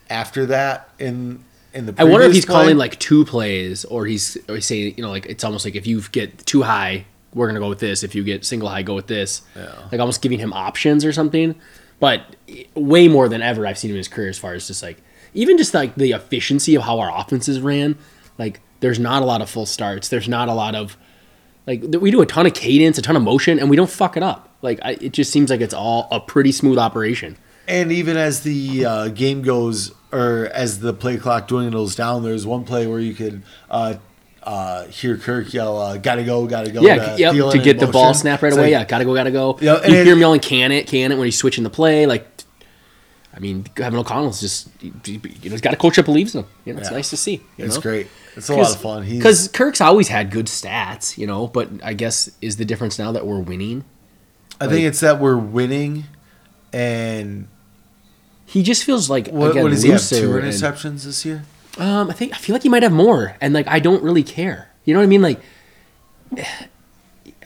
after 0.10 0.46
that 0.46 0.90
in 1.00 1.44
in 1.74 1.88
the 1.88 1.96
I 1.98 2.04
wonder 2.04 2.28
if 2.28 2.34
he's 2.34 2.46
play? 2.46 2.54
calling 2.54 2.78
like 2.78 3.00
two 3.00 3.25
plays, 3.25 3.84
or 3.86 4.06
he's 4.06 4.38
or 4.48 4.56
he's 4.56 4.66
saying 4.66 4.94
you 4.96 5.04
know 5.04 5.10
like 5.10 5.25
it's 5.25 5.44
almost 5.44 5.66
like 5.66 5.75
if 5.75 5.88
you 5.88 6.02
get 6.12 6.46
too 6.46 6.62
high, 6.62 7.06
we're 7.34 7.48
gonna 7.48 7.60
go 7.60 7.70
with 7.70 7.80
this. 7.80 8.04
If 8.04 8.14
you 8.14 8.24
get 8.24 8.46
single 8.46 8.70
high, 8.70 8.84
go 8.84 8.94
with 8.94 9.08
this. 9.08 9.42
Yeah. 9.56 9.74
Like 9.92 10.00
almost 10.00 10.22
giving 10.22 10.39
him 10.39 10.53
options 10.53 11.03
or 11.03 11.12
something. 11.12 11.56
But 12.00 12.36
way 12.75 13.08
more 13.08 13.30
than 13.30 13.42
ever 13.42 13.65
I've 13.65 13.77
seen 13.77 13.89
him 13.89 13.96
in 13.96 14.00
his 14.00 14.08
career 14.08 14.30
as 14.30 14.38
far 14.38 14.53
as 14.53 14.68
just 14.68 14.84
like 14.84 15.01
even 15.34 15.58
just 15.58 15.74
like 15.74 15.96
the 15.96 16.12
efficiency 16.12 16.75
of 16.75 16.84
how 16.84 17.00
our 17.00 17.12
offenses 17.18 17.60
ran. 17.60 17.98
Like 18.38 18.62
there's 18.82 19.00
not 19.00 19.24
a 19.24 19.25
lot 19.25 19.42
of 19.42 19.50
full 19.50 19.65
starts. 19.65 20.10
There's 20.10 20.27
not 20.27 20.50
a 20.50 20.53
lot 20.53 20.75
of 20.75 20.98
like 21.67 21.84
we 22.00 22.12
do 22.12 22.22
a 22.22 22.25
ton 22.25 22.46
of 22.46 22.53
cadence, 22.53 22.98
a 22.98 23.01
ton 23.01 23.15
of 23.15 23.22
motion, 23.24 23.60
and 23.60 23.70
we 23.70 23.75
don't 23.75 23.89
fuck 23.89 24.17
it 24.17 24.24
up. 24.24 24.50
Like 24.62 24.79
I, 24.84 24.91
it 25.01 25.13
just 25.13 25.32
seems 25.32 25.50
like 25.50 25.62
it's 25.62 25.74
all 25.74 26.08
a 26.12 26.20
pretty 26.20 26.51
smooth 26.51 26.77
operation. 26.77 27.38
And 27.67 27.91
even 27.91 28.17
as 28.17 28.41
the 28.41 28.86
uh, 28.86 29.08
game 29.10 29.41
goes, 29.41 29.93
or 30.12 30.48
as 30.53 30.79
the 30.79 30.93
play 30.93 31.15
clock 31.17 31.48
dwindles 31.48 31.96
down, 31.96 32.24
there's 32.24 32.46
one 32.46 32.65
play 32.65 32.88
where 32.88 33.00
you 33.00 33.13
could 33.13 33.41
uh, 33.70 33.96
uh, 34.43 34.86
hear 34.88 35.17
Kirk 35.17 35.53
yell, 35.53 35.79
uh, 35.79 35.98
"Gotta 35.98 36.24
go, 36.24 36.46
gotta 36.46 36.72
go!" 36.72 36.82
Yeah, 36.82 37.15
yep, 37.15 37.34
Thielen 37.34 37.51
to 37.53 37.60
get 37.60 37.79
the 37.79 37.88
ball 37.88 38.13
snap 38.13 38.41
right 38.41 38.50
It's 38.50 38.58
away. 38.58 38.65
like- 38.65 38.72
yeah, 38.72 38.84
gotta 38.86 39.05
go, 39.05 39.13
gotta 39.15 39.32
go. 39.32 39.58
You 39.62 39.75
it- 39.77 39.86
hear 39.86 40.03
him 40.13 40.20
yelling, 40.20 40.41
"Can 40.41 40.74
it, 40.74 40.88
can 40.88 41.13
it?" 41.13 41.15
when 41.17 41.25
he's 41.25 41.38
switching 41.38 41.63
the 41.63 41.70
play. 41.70 42.05
Like, 42.05 42.27
I 43.36 43.40
mean, 43.40 43.63
Kevin 43.75 43.98
O'Connell's 44.00 44.40
just 44.40 44.70
you 44.82 44.92
know 44.92 45.20
he's 45.42 45.62
got 45.62 45.74
a 45.74 45.78
coach 45.78 45.96
that 45.96 46.06
believes 46.06 46.36
in 46.36 46.42
him. 46.44 46.50
You 46.66 46.74
know, 46.74 46.80
it's 46.80 46.90
Yeah. 46.92 46.96
nice 46.98 47.10
to 47.10 47.18
see. 47.18 47.42
You 47.58 47.66
It's 47.66 47.75
know? 47.75 47.82
great. 47.82 48.08
It's 48.36 48.50
a 48.50 48.56
lot 48.56 48.70
of 48.72 48.80
fun. 48.82 49.06
Because 49.08 49.48
Kirk's 49.48 49.82
always 49.82 50.08
had 50.08 50.30
good 50.32 50.46
stats, 50.48 51.18
you 51.18 51.25
know, 51.28 51.48
but 51.48 51.70
I 51.84 51.94
guess 51.94 52.30
is 52.42 52.58
the 52.58 52.66
difference 52.66 52.98
now 53.00 53.12
that 53.12 53.25
we're 53.25 53.40
winning. 53.40 53.86
I 54.62 54.68
think 54.68 54.86
it's 54.86 55.00
that 55.02 55.20
we're 55.20 55.38
winning, 55.38 56.06
and 56.72 57.48
He 58.46 58.62
just 58.62 58.84
feels 58.84 59.10
like 59.10 59.28
what, 59.30 59.52
again 59.52 59.63
what 59.63 59.70
does 59.70 59.82
he 59.82 59.90
have? 59.90 60.02
Two 60.08 60.16
looser 60.16 60.38
and- 60.40 60.48
interceptions 60.54 61.04
this 61.06 61.25
year. 61.25 61.44
Um, 61.80 62.10
I 62.12 62.13
think 62.13 62.34
I 62.34 62.38
feel 62.38 62.54
like 62.54 62.62
he 62.63 62.70
might 62.70 62.84
have 62.84 62.92
more, 62.92 63.36
and 63.42 63.52
like 63.54 63.68
I 63.68 63.80
don't 63.80 64.04
really 64.04 64.22
care. 64.24 64.70
You 64.86 64.94
know 64.94 65.00
what 65.00 65.06
I 65.06 65.08
mean? 65.08 65.22
Like, 65.24 65.40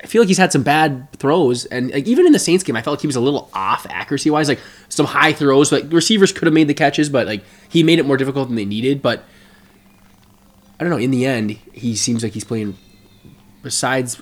I 0.07 0.09
feel 0.09 0.21
like 0.21 0.29
he's 0.29 0.37
had 0.37 0.53
some 0.53 0.63
bad 0.63 1.11
throws, 1.19 1.65
and 1.65 1.91
like 1.91 2.07
even 2.07 2.25
in 2.25 2.31
the 2.31 2.39
Saints 2.39 2.63
game, 2.63 2.77
I 2.77 2.81
felt 2.81 2.95
like 2.95 3.01
he 3.01 3.07
was 3.07 3.17
a 3.17 3.19
little 3.19 3.49
off 3.53 3.85
accuracy 3.89 4.29
wise. 4.29 4.47
Like 4.47 4.61
some 4.87 5.05
high 5.05 5.33
throws, 5.33 5.69
like 5.69 5.91
receivers 5.91 6.31
could 6.31 6.45
have 6.45 6.53
made 6.53 6.69
the 6.69 6.73
catches, 6.73 7.09
but 7.09 7.27
like 7.27 7.43
he 7.67 7.83
made 7.83 7.99
it 7.99 8.05
more 8.05 8.15
difficult 8.15 8.47
than 8.47 8.55
they 8.55 8.63
needed. 8.63 9.01
But 9.01 9.25
I 10.79 10.85
don't 10.85 10.91
know. 10.91 10.97
In 10.97 11.11
the 11.11 11.25
end, 11.25 11.59
he 11.73 11.97
seems 11.97 12.23
like 12.23 12.31
he's 12.31 12.45
playing. 12.45 12.77
Besides, 13.63 14.21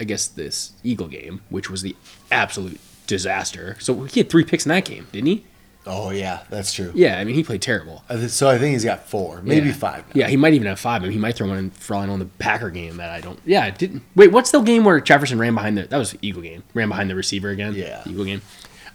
I 0.00 0.04
guess 0.04 0.26
this 0.26 0.72
Eagle 0.82 1.06
game, 1.06 1.42
which 1.50 1.70
was 1.70 1.82
the 1.82 1.94
absolute 2.32 2.80
disaster. 3.06 3.76
So 3.78 4.02
he 4.02 4.18
had 4.18 4.28
three 4.28 4.42
picks 4.42 4.66
in 4.66 4.70
that 4.70 4.84
game, 4.84 5.06
didn't 5.12 5.28
he? 5.28 5.44
Oh 5.84 6.10
yeah, 6.10 6.40
that's 6.48 6.72
true. 6.72 6.92
Yeah, 6.94 7.18
I 7.18 7.24
mean 7.24 7.34
he 7.34 7.42
played 7.42 7.60
terrible. 7.60 8.04
So 8.28 8.48
I 8.48 8.56
think 8.58 8.72
he's 8.74 8.84
got 8.84 9.08
four, 9.08 9.42
maybe 9.42 9.66
Yeah. 9.68 9.72
five. 9.72 10.04
now. 10.08 10.12
Yeah, 10.14 10.28
he 10.28 10.36
might 10.36 10.54
even 10.54 10.68
have 10.68 10.78
five. 10.78 11.02
I 11.02 11.06
mean, 11.06 11.12
he 11.12 11.18
might 11.18 11.34
throw 11.34 11.48
one 11.48 11.58
in 11.58 11.70
for 11.70 11.94
all 11.96 12.02
I 12.02 12.06
know 12.06 12.12
in 12.14 12.20
the 12.20 12.26
Packer 12.26 12.70
game 12.70 12.98
that 12.98 13.10
I 13.10 13.20
don't. 13.20 13.40
Yeah, 13.44 13.66
it 13.66 13.78
didn't. 13.78 14.02
Wait, 14.14 14.30
what's 14.30 14.52
the 14.52 14.60
game 14.60 14.84
where 14.84 15.00
Jefferson 15.00 15.38
ran 15.40 15.54
behind 15.54 15.76
the? 15.76 15.82
That 15.84 15.96
was 15.98 16.12
the 16.12 16.18
Eagle 16.22 16.42
game. 16.42 16.62
Ran 16.72 16.88
behind 16.88 17.10
the 17.10 17.16
receiver 17.16 17.48
again. 17.50 17.74
Yeah. 17.74 18.02
Eagle 18.06 18.24
game. 18.24 18.42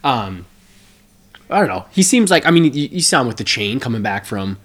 Um, 0.04 0.46
I 1.50 1.60
don't 1.60 1.68
know. 1.68 1.86
He 1.92 2.04
seems 2.04 2.32
like. 2.32 2.46
I 2.46 2.52
mean, 2.52 2.66
you, 2.74 2.88
you 2.92 3.02
saw 3.02 3.22
him 3.22 3.28
with 3.28 3.38
the 3.38 3.44
chain 3.44 3.80
coming 3.82 4.02
back 4.02 4.26
from, 4.26 4.58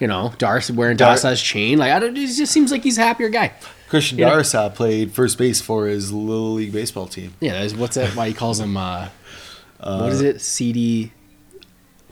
you 0.00 0.06
know, 0.08 0.32
Darce 0.38 0.70
wearing 0.70 0.96
Dar- 0.96 1.14
Darsa's 1.14 1.40
chain. 1.40 1.78
Like, 1.78 1.92
I 1.92 1.98
don't. 2.00 2.16
It 2.16 2.26
just 2.34 2.52
seems 2.52 2.72
like 2.72 2.82
he's 2.82 2.98
a 2.98 3.02
happier 3.02 3.28
guy. 3.28 3.52
Christian 3.88 4.18
Darsa 4.18 4.70
Darrisaw 4.70 4.74
played 4.74 5.12
first 5.12 5.38
base 5.38 5.60
for 5.60 5.86
his 5.86 6.12
little 6.12 6.54
league 6.54 6.72
baseball 6.72 7.06
team. 7.06 7.34
Yeah, 7.40 7.64
what's 7.76 7.94
that? 7.94 8.16
Why 8.16 8.26
he 8.28 8.34
calls 8.34 8.58
him? 8.58 8.76
Uh, 8.76 9.08
what 9.78 10.10
is 10.10 10.20
it? 10.22 10.40
CD, 10.40 11.12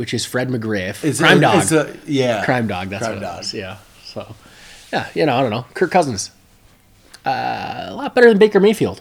which 0.03 0.13
is 0.13 0.27
Fred 0.27 0.49
McGriff. 0.49 1.05
It's 1.05 1.21
Crime 1.21 1.39
a, 1.39 1.41
Dog. 1.43 1.63
It's 1.63 1.71
a, 1.71 1.97
yeah, 2.07 2.45
Crime 2.45 2.67
Dog. 2.67 2.89
That's 2.89 3.05
Crime 3.05 3.15
what 3.15 3.23
it 3.23 3.27
Dog. 3.27 3.39
was. 3.39 3.55
Yeah. 3.55 3.77
So, 4.03 4.35
yeah, 4.93 5.09
you 5.15 5.25
know, 5.25 5.37
I 5.37 5.43
don't 5.43 5.51
know. 5.51 5.65
Kirk 5.75 5.93
Cousins, 5.93 6.33
uh, 7.25 7.87
a 7.87 7.95
lot 7.95 8.13
better 8.13 8.29
than 8.29 8.37
Baker 8.37 8.59
Mayfield. 8.59 9.01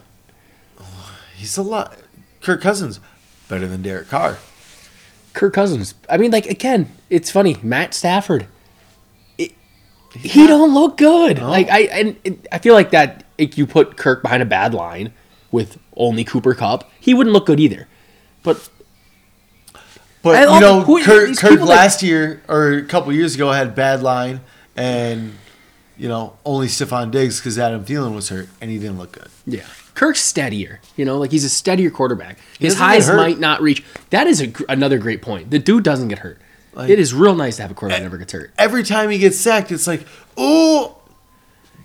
He's 1.36 1.58
a 1.58 1.63
lot. 1.63 1.98
Kirk 2.43 2.62
Cousins 2.62 3.00
better 3.50 3.67
than 3.67 3.81
Derek 3.81 4.10
Carr. 4.10 4.38
Kirk 5.34 5.55
Cousins. 5.55 5.96
I 6.08 6.17
mean, 6.17 6.29
like 6.29 6.46
again, 6.46 6.91
it's 7.10 7.31
funny. 7.31 7.58
Matt 7.63 7.96
Stafford. 7.96 8.46
It, 9.39 9.53
he 10.13 10.46
don't 10.46 10.75
look 10.75 10.98
good. 10.98 11.39
Like 11.39 11.67
I 11.72 11.79
and 11.86 12.15
it, 12.24 12.48
I 12.51 12.60
feel 12.60 12.75
like 12.75 12.91
that. 12.91 13.24
If 13.39 13.58
you 13.58 13.65
put 13.65 13.98
Kirk 13.98 14.22
behind 14.22 14.43
a 14.43 14.46
bad 14.46 14.75
line 14.75 15.13
with 15.50 15.79
only 15.98 16.24
Cooper 16.24 16.53
Kupp, 16.53 16.91
he 17.00 17.15
wouldn't 17.15 17.34
look 17.34 17.48
good 17.48 17.60
either. 17.60 17.88
But 18.43 18.70
But 20.24 20.48
all 20.48 20.56
you 20.56 20.62
know, 20.62 20.82
who- 20.82 21.04
Kirk, 21.04 21.36
Kirk 21.38 21.60
that- 21.60 21.66
last 21.66 22.04
year 22.04 22.42
or 22.48 22.74
a 22.74 22.84
couple 22.84 23.12
years 23.13 23.36
ago 23.36 23.51
had 23.51 23.74
bad 23.75 24.01
line, 24.04 24.42
and 24.75 25.34
you 25.98 26.08
know 26.08 26.38
only 26.46 26.68
Stefon 26.68 27.12
Diggs 27.12 27.40
because 27.40 27.58
Adam 27.58 27.84
Thielen 27.86 28.13
was 28.16 28.30
hurt, 28.30 28.48
and 28.60 28.70
he 28.72 28.78
didn't 28.78 28.98
look 28.98 29.13
good. 29.13 29.30
yeah, 29.48 29.63
Kirk's 29.96 30.22
steadier. 30.22 30.80
You 30.96 31.06
know, 31.06 31.18
like 31.18 31.32
he's 31.32 31.44
a 31.44 31.50
steadier 31.50 31.90
quarterback. 31.90 32.38
His 32.60 32.78
highs 32.78 33.08
might 33.10 33.40
not 33.40 33.62
reach. 33.62 33.84
That 34.12 34.28
is 34.28 34.42
a, 34.42 34.51
another 34.70 34.98
great 35.00 35.22
point. 35.22 35.50
The 35.51 35.60
dude 35.60 35.84
doesn't 35.84 36.08
get 36.10 36.20
hurt. 36.20 36.40
Like- 36.74 36.90
it 36.90 37.00
is 37.00 37.13
real 37.13 37.36
nice 37.36 37.58
to 37.58 37.63
have 37.63 37.72
a 37.72 37.74
quarterback 37.74 38.00
that 38.00 38.04
never 38.06 38.18
gets 38.18 38.32
hurt. 38.32 38.51
Every 38.58 38.84
time 38.84 39.10
he 39.10 39.18
gets 39.18 39.38
sacked, 39.38 39.72
it's 39.74 39.88
like, 39.88 40.06
oh, 40.38 40.98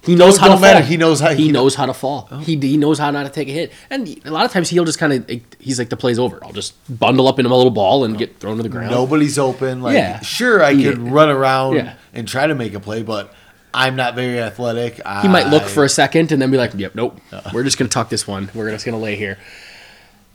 He 0.06 0.14
knows 0.14 0.38
how 0.38 0.54
to 0.54 0.60
matter. 0.60 0.80
fall. 0.80 0.88
He 0.88 0.96
knows 0.96 1.20
how- 1.20 1.34
He 1.34 1.44
he- 1.46 1.52
knows 1.52 1.74
how 1.74 1.86
to 1.86 1.92
fall. 1.94 2.28
Oh. 2.30 2.38
He 2.38 2.56
he 2.56 2.76
knows 2.76 2.98
how 2.98 3.10
not 3.10 3.24
to 3.24 3.28
take 3.30 3.48
a 3.48 3.52
hit. 3.52 3.72
And 3.90 4.08
a 4.24 4.30
lot 4.30 4.44
of 4.44 4.52
times 4.52 4.68
he'll 4.70 4.84
just 4.84 4.98
kind 4.98 5.12
of 5.12 5.40
he's 5.58 5.78
like 5.78 5.88
the 5.90 5.96
play's 5.96 6.18
over. 6.18 6.38
I'll 6.44 6.52
just 6.52 6.74
bundle 6.98 7.26
up 7.28 7.38
into 7.38 7.48
my 7.48 7.56
little 7.56 7.70
ball 7.72 8.04
and 8.04 8.14
oh. 8.14 8.18
get 8.18 8.38
thrown 8.38 8.56
to 8.56 8.62
the 8.62 8.68
ground. 8.68 8.90
nobody's 8.92 9.38
open. 9.38 9.82
Like, 9.82 9.94
Yeah. 9.94 10.20
sure, 10.20 10.62
I 10.62 10.74
could 10.74 10.98
run 10.98 11.28
around 11.28 11.76
Yeah. 11.76 11.94
and 12.14 12.26
try 12.26 12.46
to 12.46 12.54
make 12.54 12.72
a 12.74 12.80
play, 12.80 13.02
but 13.02 13.34
I'm 13.74 13.96
not 13.96 14.14
very 14.14 14.40
athletic. 14.40 14.94
He 15.22 15.28
might 15.28 15.48
look 15.48 15.64
for 15.64 15.84
a 15.84 15.88
second 15.88 16.32
and 16.32 16.40
then 16.40 16.50
be 16.50 16.56
like, 16.56 16.72
"Yep, 16.74 16.94
nope. 16.94 17.20
Uh. 17.30 17.42
We're 17.52 17.64
just 17.64 17.76
gonna 17.76 17.90
tuck 17.90 18.08
this 18.08 18.26
one. 18.26 18.48
We're 18.54 18.70
just 18.70 18.86
gonna 18.86 18.98
lay 18.98 19.16
here." 19.16 19.36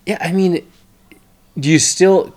Yeah, 0.05 0.17
I 0.21 0.31
mean, 0.31 0.65
do 1.57 1.69
you 1.69 1.79
still 1.79 2.35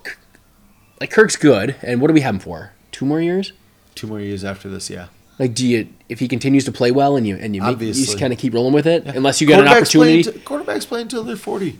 like 1.00 1.10
Kirk's 1.10 1.36
good? 1.36 1.74
And 1.82 2.00
what 2.00 2.08
do 2.08 2.14
we 2.14 2.20
have 2.22 2.34
him 2.36 2.40
for? 2.40 2.72
Two 2.92 3.04
more 3.04 3.20
years? 3.20 3.52
two 3.94 4.06
more 4.08 4.18
years 4.20 4.44
after 4.44 4.68
this. 4.68 4.88
Yeah, 4.90 5.06
Like, 5.38 5.54
do 5.54 5.66
you 5.66 5.88
if 6.08 6.20
he 6.20 6.28
continues 6.28 6.64
to 6.66 6.72
play 6.72 6.90
well 6.92 7.16
and 7.16 7.26
you 7.26 7.36
and 7.36 7.54
you 7.56 7.62
make, 7.62 7.80
you 7.80 7.92
just 7.92 8.18
kind 8.18 8.32
of 8.32 8.38
keep 8.38 8.54
rolling 8.54 8.72
with 8.74 8.86
it 8.86 9.04
unless 9.06 9.40
you 9.40 9.46
get 9.46 9.60
an 9.60 9.68
opportunity? 9.68 10.22
Play 10.22 10.32
quarterbacks 10.40 10.86
play 10.86 11.02
until 11.02 11.24
they're 11.24 11.36
forty. 11.36 11.78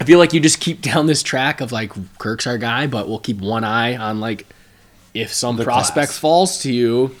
I 0.00 0.04
feel 0.04 0.18
like 0.18 0.32
you 0.32 0.40
just 0.40 0.60
keep 0.60 0.80
down 0.80 1.06
this 1.06 1.22
track 1.22 1.60
of 1.60 1.72
like 1.72 1.92
Kirk's 2.18 2.46
our 2.46 2.56
guy, 2.56 2.86
but 2.86 3.06
we'll 3.08 3.18
keep 3.18 3.38
one 3.38 3.64
eye 3.64 3.96
on 3.96 4.18
like 4.20 4.46
if 5.12 5.32
some 5.34 5.56
The 5.56 5.64
prospect 5.64 6.08
class. 6.08 6.18
falls 6.18 6.62
to 6.62 6.72
you. 6.72 7.14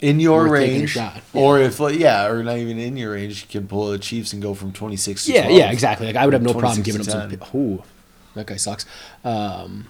in 0.00 0.18
your 0.18 0.48
We're 0.48 0.58
taking 0.60 0.76
a 0.76 0.78
range, 0.80 0.90
shot. 0.90 1.22
or 1.34 1.60
if 1.60 1.78
like, 1.78 1.98
yeah, 1.98 2.26
or 2.26 2.42
not 2.42 2.56
even 2.58 2.78
in 2.78 2.96
your 2.96 3.12
range, 3.12 3.42
you 3.42 3.48
can 3.48 3.68
pull 3.68 3.90
the 3.90 3.98
Chiefs 3.98 4.32
and 4.32 4.42
go 4.42 4.52
from 4.54 4.72
twenty 4.72 4.96
six. 4.96 5.26
to 5.26 5.32
Yeah, 5.32 5.42
12. 5.44 5.58
yeah, 5.58 5.70
exactly. 5.70 6.06
Like 6.08 6.16
I 6.16 6.24
would 6.24 6.32
have 6.34 6.42
no 6.42 6.54
problem 6.54 6.82
giving 6.82 7.02
up 7.02 7.06
some. 7.06 7.30
10. 7.30 7.40
Ooh, 7.54 7.82
that 8.34 8.46
guy 8.48 8.56
sucks. 8.56 8.84
Um, 9.24 9.86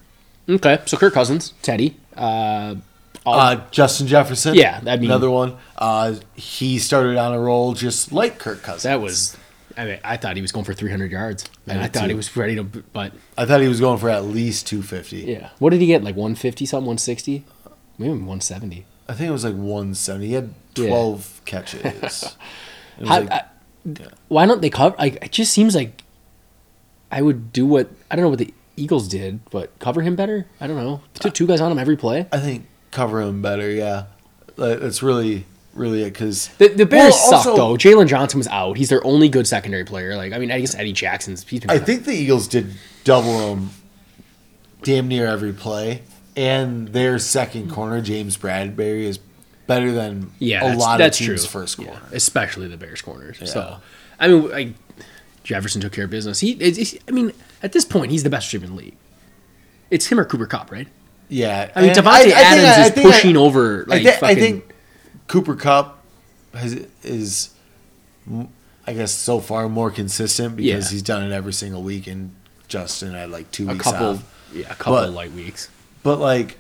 okay, 0.48 0.80
so 0.84 0.96
Kirk 0.98 1.14
Cousins, 1.14 1.54
Teddy. 1.62 1.96
Uh, 2.16 2.74
Uh, 3.35 3.61
Justin 3.70 4.06
Jefferson. 4.06 4.54
Yeah, 4.54 4.80
I 4.87 4.97
mean- 4.97 5.06
another 5.06 5.30
one. 5.30 5.56
Uh, 5.76 6.14
he 6.35 6.78
started 6.78 7.16
on 7.16 7.32
a 7.35 7.40
roll 7.40 7.75
just 7.75 8.12
like 8.12 8.38
Kirk 8.38 8.62
Cousins. 8.62 8.82
that 8.85 9.00
was. 9.00 9.37
I 9.76 9.85
mean, 9.85 9.99
I 10.02 10.16
thought 10.16 10.35
he 10.35 10.42
was 10.42 10.50
going 10.50 10.64
for 10.64 10.75
300 10.75 11.12
yards, 11.12 11.44
and 11.68 11.78
Me 11.78 11.85
I 11.85 11.88
thought 11.88 12.02
too. 12.02 12.08
he 12.08 12.14
was 12.14 12.37
ready 12.37 12.56
to. 12.56 12.64
But 12.64 13.12
I 13.37 13.44
thought 13.47 13.61
he 13.61 13.68
was 13.68 13.78
going 13.80 13.99
for 13.99 14.08
at 14.11 14.25
least 14.25 14.66
two 14.66 14.82
fifty. 14.82 15.18
yeah, 15.18 15.50
what 15.61 15.70
did 15.70 15.80
he 15.80 15.87
get? 15.87 16.02
Like 16.02 16.16
150 16.16 16.66
something, 16.66 16.87
160, 16.87 17.44
maybe 17.97 18.11
170. 18.11 18.87
I 19.08 19.14
think 19.14 19.28
it 19.28 19.32
was 19.32 19.44
like 19.44 19.54
one 19.54 19.94
seventy. 19.94 20.26
He 20.28 20.32
had 20.35 20.52
Yeah. 20.75 20.88
twelve 20.88 21.40
catches. 21.44 21.80
It 22.99 23.02
was 23.02 23.08
How, 23.08 23.20
like- 23.20 23.30
I- 23.30 23.44
why 24.26 24.44
don't 24.47 24.61
they 24.61 24.70
cover? 24.70 24.97
Like, 24.99 25.23
it 25.25 25.30
just 25.30 25.52
seems 25.52 25.76
like 25.76 26.02
I 27.12 27.23
would 27.23 27.52
do 27.52 27.64
what 27.64 27.88
I 28.11 28.16
don't 28.16 28.25
know 28.25 28.30
what 28.30 28.40
the 28.40 28.52
Eagles 28.76 29.06
did, 29.08 29.38
but 29.50 29.76
cover 29.78 30.02
him 30.02 30.16
better. 30.16 30.47
I 30.61 30.66
don't 30.66 30.76
know. 30.76 31.00
Put 31.20 31.35
two 31.35 31.47
guys 31.47 31.61
on 31.61 31.70
him 31.70 31.78
every 31.78 31.97
play. 31.97 32.26
I 32.32 32.38
think 32.38 32.66
cover 32.90 33.21
him 33.21 33.42
better. 33.42 33.71
Yeah, 33.71 34.04
that's 34.57 35.02
really 35.02 35.45
really 35.75 36.02
it 36.02 36.12
because 36.12 36.49
The, 36.59 36.68
the 36.68 36.87
Bears 36.87 37.14
Well, 37.14 37.42
suck 37.42 37.47
also- 37.47 37.57
though. 37.57 37.75
Jaylon 37.76 38.09
Johnson 38.09 38.38
was 38.38 38.49
out. 38.49 38.76
He's 38.76 38.88
their 38.88 39.04
only 39.07 39.28
good 39.28 39.47
secondary 39.47 39.85
player. 39.85 40.16
Like 40.16 40.33
I 40.33 40.38
mean, 40.38 40.50
I 40.50 40.61
guess 40.61 40.75
Eddie 40.75 40.92
Jackson's. 40.92 41.45
I 41.68 41.78
think 41.78 42.04
the 42.04 42.12
Eagles 42.12 42.49
did 42.49 42.73
double 43.04 43.54
him 43.54 43.71
damn 44.83 45.09
near 45.09 45.26
every 45.26 45.52
play, 45.52 46.02
and 46.37 46.88
their 46.88 47.18
second 47.18 47.71
corner 47.71 48.00
James 48.00 48.37
Bradberry 48.37 49.02
is 49.04 49.18
better 49.66 49.92
than 49.92 50.30
yeah, 50.38 50.75
a 50.75 50.76
lot 50.76 51.00
of 51.00 51.12
teams' 51.12 51.45
true. 51.45 51.61
first 51.61 51.78
Yeah, 51.78 51.87
corner. 51.87 52.00
especially 52.12 52.68
the 52.68 52.76
Bears 52.76 53.02
corners. 53.02 53.38
Yeah. 53.40 53.47
So 53.47 53.76
I 54.18 54.28
mean, 54.28 54.49
like 54.50 54.75
Jefferson 55.45 55.80
took 55.80 55.92
care 55.92 56.04
of 56.04 56.11
business. 56.11 56.40
He, 56.40 57.00
I 57.07 57.11
mean, 57.11 57.33
at 57.62 57.73
this 57.73 57.85
point, 57.85 58.11
he's 58.11 58.23
the 58.25 58.30
best 58.30 58.47
receiver 58.52 58.64
in 58.64 58.76
the 58.76 58.83
league. 58.83 58.97
It's 59.90 60.07
him 60.07 60.18
or 60.21 60.25
Cooper 60.25 60.47
Kupp, 60.47 60.71
right? 60.71 60.88
Yeah, 61.28 61.70
I 61.75 61.80
mean, 61.82 61.90
and 61.90 61.99
Davante 61.99 62.30
Adams 62.30 62.64
I- 62.64 62.82
I 62.82 62.87
is 62.87 62.92
think 62.92 63.06
I- 63.06 63.11
pushing 63.12 63.37
over. 63.37 63.85
Like, 63.87 64.00
I, 64.00 64.04
thi- 64.04 64.08
I 64.11 64.16
fucking, 64.16 64.37
think 64.38 64.75
Cooper 65.26 65.54
Kupp 65.56 66.02
has 66.54 66.87
is, 67.02 67.50
I 68.87 68.94
guess, 68.94 69.12
so 69.12 69.40
far 69.40 69.68
more 69.68 69.90
consistent 69.90 70.56
because 70.56 70.87
Yeah. 70.87 70.90
he's 70.90 71.02
done 71.02 71.23
it 71.30 71.35
every 71.35 71.52
single 71.52 71.82
week, 71.82 72.06
and 72.06 72.35
Justin 72.68 73.12
had 73.14 73.30
like 73.30 73.50
two 73.50 73.68
a 73.68 73.73
weeks 73.73 73.85
couple, 73.85 74.06
off. 74.08 74.23
yeah, 74.54 74.66
a 74.70 74.75
couple 74.75 74.94
But- 74.94 75.11
light 75.12 75.32
weeks. 75.32 75.68
But 76.02 76.18
like, 76.18 76.56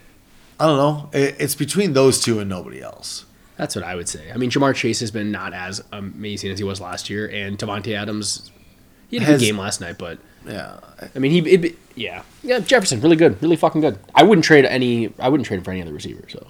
I 0.60 0.66
don't 0.66 0.76
know. 0.76 1.10
It, 1.18 1.36
it's 1.38 1.54
between 1.54 1.92
those 1.94 2.20
two 2.20 2.40
and 2.40 2.48
nobody 2.50 2.82
else. 2.82 3.24
That's 3.56 3.74
what 3.74 3.84
I 3.84 3.94
would 3.94 4.08
say. 4.08 4.30
I 4.32 4.36
mean, 4.36 4.50
Ja'Marr 4.50 4.74
Chase 4.74 5.00
has 5.00 5.10
been 5.10 5.32
not 5.32 5.52
as 5.54 5.82
amazing 5.92 6.50
as 6.52 6.58
he 6.58 6.64
was 6.64 6.80
last 6.80 7.08
year, 7.10 7.26
and 7.28 7.58
Davante 7.58 7.96
Adams, 7.96 8.50
he 9.08 9.16
had 9.16 9.22
a 9.22 9.32
Has- 9.32 9.40
good 9.40 9.46
game 9.46 9.58
last 9.58 9.80
night, 9.80 9.96
but 9.98 10.18
Yeah, 10.48 10.80
I 11.14 11.18
mean, 11.18 11.30
he, 11.32 11.38
it, 11.50 11.76
yeah, 11.94 12.22
yeah, 12.42 12.58
Jefferson, 12.60 13.00
really 13.00 13.16
good, 13.16 13.40
really 13.42 13.56
fucking 13.56 13.80
good. 13.80 13.98
I 14.14 14.22
wouldn't 14.22 14.44
trade 14.44 14.64
any, 14.64 15.12
I 15.18 15.28
wouldn't 15.28 15.46
trade 15.46 15.58
him 15.58 15.64
for 15.64 15.70
any 15.72 15.82
other 15.82 15.92
receiver. 15.92 16.28
So, 16.28 16.46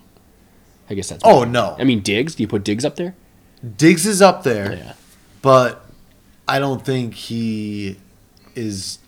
I 0.89 0.95
guess 0.95 1.09
that's. 1.09 1.23
Oh, 1.25 1.45
no. 1.45 1.77
I 1.79 1.85
mean, 1.85 2.01
Diggs. 2.01 2.35
Do 2.35 2.43
you 2.43 2.49
put 2.49 2.65
Diggs 2.65 2.85
up 2.85 2.97
there? 2.97 3.15
Diggs 3.77 4.07
is 4.07 4.23
up 4.23 4.45
there, 4.45 4.75
Yeah. 4.75 4.93
but 5.43 5.85
I 6.47 6.59
don't 6.61 6.85
think 6.85 7.15
he 7.15 7.97
is. 8.55 8.99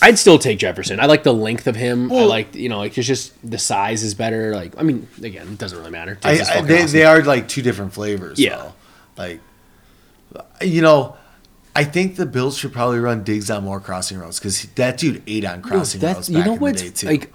I'd 0.00 0.18
still 0.18 0.38
take 0.38 0.58
Jefferson. 0.58 1.00
I 1.00 1.06
like 1.06 1.22
the 1.22 1.34
length 1.34 1.66
of 1.66 1.76
him. 1.76 2.10
I 2.10 2.24
like, 2.24 2.54
you 2.54 2.68
know, 2.68 2.78
like 2.78 2.96
it's 2.96 3.06
just 3.06 3.32
the 3.48 3.58
size 3.58 4.02
is 4.02 4.14
better. 4.14 4.54
Like, 4.54 4.72
I 4.78 4.82
mean, 4.82 5.06
again, 5.22 5.48
it 5.48 5.58
doesn't 5.58 5.78
really 5.78 5.90
matter. 5.90 6.18
I, 6.24 6.30
I, 6.30 6.60
they, 6.62 6.82
awesome. 6.82 6.92
they 6.92 7.04
are 7.04 7.22
like 7.22 7.46
two 7.46 7.62
different 7.62 7.92
flavors. 7.92 8.38
Yeah. 8.38 8.56
though. 8.56 8.72
like 9.16 9.40
you 10.62 10.82
know, 10.82 11.16
I 11.78 11.84
think 11.84 12.16
the 12.16 12.26
Bills 12.26 12.58
should 12.58 12.72
probably 12.72 12.98
run 12.98 13.22
Diggs 13.22 13.48
on 13.50 13.62
more 13.62 13.78
crossing 13.78 14.18
routes 14.18 14.40
because 14.40 14.64
that 14.74 14.98
dude 14.98 15.22
ate 15.28 15.44
on 15.44 15.62
crossing 15.62 16.00
routes 16.00 16.28
you 16.28 16.44
know 16.44 16.56
the 16.56 16.72
day 16.72 16.90
too. 16.90 17.06
like 17.06 17.32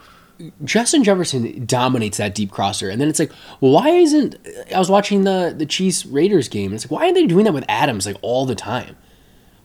Justin 0.66 1.06
Jefferson 1.06 1.66
dominates 1.66 2.18
that 2.18 2.36
deep 2.36 2.52
crosser, 2.52 2.90
and 2.90 3.00
then 3.00 3.08
it's 3.08 3.20
like, 3.20 3.32
why 3.62 3.88
isn't 3.88 4.36
I 4.76 4.80
was 4.80 4.90
watching 4.90 5.24
the 5.24 5.56
the 5.58 5.66
Chiefs 5.66 6.06
Raiders 6.06 6.50
game, 6.50 6.72
and 6.72 6.76
it's 6.76 6.84
like, 6.84 6.92
why 6.92 7.10
are 7.10 7.14
they 7.14 7.26
doing 7.26 7.46
that 7.46 7.54
with 7.54 7.64
Adams 7.70 8.06
like 8.06 8.18
all 8.22 8.46
the 8.46 8.54
time? 8.54 8.98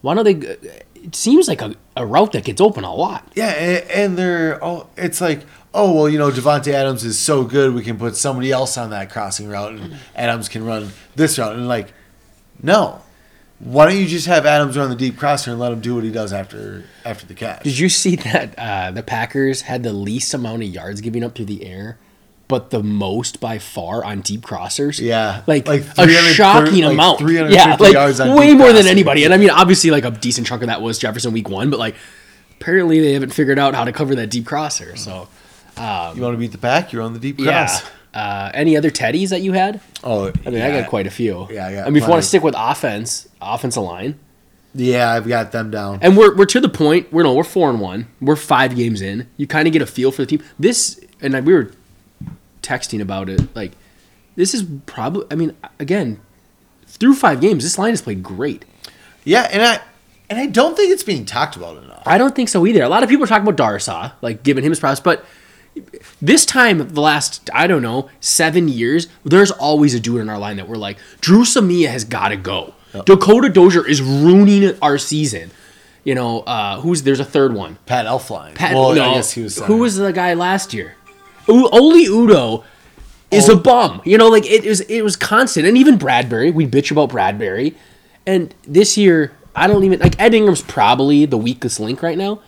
Why 0.02 0.14
don't 0.14 0.22
they? 0.22 0.56
It 0.94 1.16
seems 1.16 1.48
like 1.48 1.60
a, 1.60 1.74
a 1.96 2.06
route 2.06 2.30
that 2.32 2.44
gets 2.44 2.60
open 2.60 2.84
a 2.84 2.94
lot. 2.94 3.32
yeah, 3.34 3.50
and, 3.50 3.90
and 3.90 4.18
they're 4.18 4.64
oh, 4.64 4.88
it's 4.96 5.20
like 5.20 5.44
oh 5.74 5.92
well, 5.92 6.08
you 6.08 6.18
know, 6.18 6.30
Davante 6.30 6.72
Adams 6.72 7.02
is 7.02 7.18
so 7.18 7.42
good, 7.42 7.74
we 7.74 7.82
can 7.82 7.98
put 7.98 8.14
somebody 8.14 8.52
else 8.52 8.78
on 8.78 8.90
that 8.90 9.10
crossing 9.10 9.48
route, 9.48 9.74
and 9.74 9.96
Adams 10.14 10.48
can 10.48 10.64
run 10.64 10.90
this 11.16 11.36
route, 11.36 11.56
and 11.56 11.66
like, 11.66 11.92
no. 12.62 13.02
Why 13.60 13.86
don't 13.86 13.96
you 13.96 14.06
just 14.06 14.26
have 14.26 14.46
Adams 14.46 14.78
run 14.78 14.88
the 14.88 14.96
deep 14.96 15.16
crosser 15.16 15.50
and 15.50 15.58
let 15.58 15.72
him 15.72 15.80
do 15.80 15.94
what 15.96 16.04
he 16.04 16.12
does 16.12 16.32
after 16.32 16.84
after 17.04 17.26
the 17.26 17.34
catch? 17.34 17.64
Did 17.64 17.78
you 17.78 17.88
see 17.88 18.16
that 18.16 18.56
uh, 18.56 18.90
the 18.92 19.02
Packers 19.02 19.62
had 19.62 19.82
the 19.82 19.92
least 19.92 20.32
amount 20.32 20.62
of 20.62 20.68
yards 20.68 21.00
giving 21.00 21.24
up 21.24 21.34
through 21.34 21.46
the 21.46 21.64
air, 21.66 21.98
but 22.46 22.70
the 22.70 22.82
most 22.82 23.40
by 23.40 23.58
far 23.58 24.04
on 24.04 24.20
deep 24.20 24.42
crossers? 24.42 25.00
Yeah, 25.00 25.42
like, 25.48 25.66
like 25.66 25.82
a 25.98 26.08
shocking 26.08 26.84
like 26.84 26.92
amount. 26.92 27.18
350 27.18 27.54
yeah, 27.54 27.76
like 27.80 27.94
yards 27.94 28.20
on 28.20 28.36
way 28.38 28.54
more 28.54 28.72
than 28.72 28.86
anybody. 28.86 29.24
And 29.24 29.34
I 29.34 29.38
mean, 29.38 29.50
obviously, 29.50 29.90
like 29.90 30.04
a 30.04 30.12
decent 30.12 30.46
chunk 30.46 30.62
of 30.62 30.68
that 30.68 30.80
was 30.80 30.96
Jefferson 30.98 31.32
week 31.32 31.48
one, 31.48 31.68
but 31.68 31.80
like 31.80 31.96
apparently 32.60 33.00
they 33.00 33.12
haven't 33.14 33.30
figured 33.30 33.58
out 33.58 33.74
how 33.74 33.84
to 33.84 33.92
cover 33.92 34.14
that 34.14 34.30
deep 34.30 34.46
crosser. 34.46 34.94
So 34.94 35.28
you 36.14 36.22
want 36.22 36.34
to 36.34 36.38
beat 36.38 36.52
the 36.52 36.58
pack? 36.58 36.92
You're 36.92 37.02
on 37.02 37.12
the 37.12 37.18
deep 37.18 37.40
Yeah. 37.40 37.68
Uh, 38.18 38.50
any 38.54 38.76
other 38.76 38.90
teddies 38.90 39.28
that 39.28 39.42
you 39.42 39.52
had? 39.52 39.80
Oh, 40.02 40.32
I 40.44 40.50
mean, 40.50 40.60
I 40.62 40.70
got 40.80 40.88
quite 40.88 41.06
a 41.06 41.10
few. 41.10 41.46
Yeah, 41.50 41.66
I 41.68 41.74
got 41.74 41.86
I 41.86 41.90
mean, 41.90 41.96
if 41.98 42.02
you 42.04 42.10
want 42.10 42.22
to 42.22 42.28
stick 42.28 42.42
with 42.42 42.54
offense, 42.58 43.28
offensive 43.40 43.82
line, 43.82 44.18
Yeah, 44.74 45.12
I've 45.12 45.28
got 45.28 45.52
them 45.52 45.70
down. 45.70 46.00
and 46.02 46.16
we're 46.16 46.34
we're 46.36 46.46
to 46.46 46.60
the 46.60 46.68
point. 46.68 47.12
We're 47.12 47.22
no, 47.22 47.34
we're 47.34 47.44
four 47.44 47.70
and 47.70 47.80
one. 47.80 48.08
We're 48.20 48.36
five 48.36 48.74
games 48.74 49.00
in. 49.00 49.28
You 49.36 49.46
kind 49.46 49.66
of 49.68 49.72
get 49.72 49.82
a 49.82 49.86
feel 49.86 50.10
for 50.10 50.22
the 50.22 50.26
team. 50.26 50.42
This, 50.58 51.00
and 51.20 51.36
I- 51.36 51.40
we 51.40 51.52
were 51.54 51.70
texting 52.62 53.00
about 53.00 53.28
it. 53.28 53.40
Like, 53.54 53.72
this 54.36 54.52
is 54.54 54.64
probably. 54.86 55.24
I 55.30 55.34
mean, 55.36 55.56
again, 55.78 56.20
through 56.86 57.14
five 57.14 57.40
games, 57.40 57.62
this 57.64 57.78
line 57.78 57.90
has 57.90 58.02
played 58.02 58.22
great. 58.22 58.64
Yeah, 59.24 59.48
and 59.52 59.62
I 59.62 59.80
and 60.30 60.38
I 60.40 60.46
don't 60.46 60.76
think 60.76 60.90
it's 60.92 61.04
being 61.04 61.24
talked 61.24 61.56
about 61.56 61.82
enough. 61.82 62.02
I 62.06 62.18
don't 62.18 62.34
think 62.34 62.48
so 62.48 62.66
either. 62.66 62.82
A 62.82 62.88
lot 62.88 63.02
of 63.02 63.08
people 63.08 63.24
are 63.24 63.28
talking 63.28 63.46
about 63.46 63.56
Darrisaw, 63.64 64.12
like 64.22 64.42
giving 64.42 64.64
him 64.64 64.70
his 64.72 64.80
props, 64.80 65.00
but 65.00 65.24
this 66.22 66.44
time, 66.46 66.88
the 66.94 67.00
last 67.00 67.48
I 67.54 67.66
don't 67.66 67.82
know 67.82 68.08
seven 68.20 68.68
years, 68.68 69.08
there's 69.24 69.50
always 69.50 69.94
a 69.94 70.00
dude 70.00 70.20
in 70.20 70.28
our 70.28 70.38
line 70.38 70.56
that 70.56 70.68
we're 70.68 70.76
like, 70.76 70.98
Dru 71.20 71.42
Samia 71.44 71.88
has 71.88 72.04
got 72.04 72.28
to 72.28 72.36
go. 72.36 72.74
Dakota 73.04 73.48
Dozier 73.48 73.86
is 73.86 74.00
ruining 74.02 74.76
our 74.82 74.98
season. 74.98 75.50
You 76.04 76.14
know, 76.14 76.40
uh, 76.40 76.80
who's 76.80 77.02
there's 77.02 77.20
a 77.20 77.24
third 77.24 77.52
one. 77.54 77.78
Pat 77.86 78.06
Elflein. 78.06 78.54
Pat, 78.54 78.74
well, 78.74 78.94
no, 78.94 79.10
I 79.10 79.14
guess 79.14 79.32
he 79.32 79.42
was. 79.42 79.58
who 79.58 79.78
was 79.78 79.96
the 79.96 80.12
guy 80.12 80.34
last 80.34 80.72
year? 80.72 80.94
U- 81.46 81.68
Oli 81.68 82.06
Udoh 82.06 82.64
is 83.30 83.48
Oh. 83.48 83.54
a 83.54 83.56
bum. 83.56 84.00
You 84.04 84.16
know, 84.16 84.28
like 84.28 84.46
it 84.46 84.64
was 84.64 84.80
it 84.82 85.02
was 85.02 85.16
constant, 85.16 85.66
and 85.66 85.76
even 85.76 85.98
Bradbury. 85.98 86.50
We 86.50 86.66
bitch 86.66 86.90
about 86.90 87.10
Bradbury, 87.10 87.74
and 88.26 88.54
this 88.66 88.96
year 88.96 89.32
I 89.54 89.66
don't 89.66 89.84
even 89.84 89.98
like 90.00 90.18
Ed 90.18 90.32
Ingram's 90.34 90.62
probably 90.62 91.26
the 91.26 91.36
weakest 91.38 91.78
link 91.78 92.02
right 92.02 92.16
now, 92.16 92.40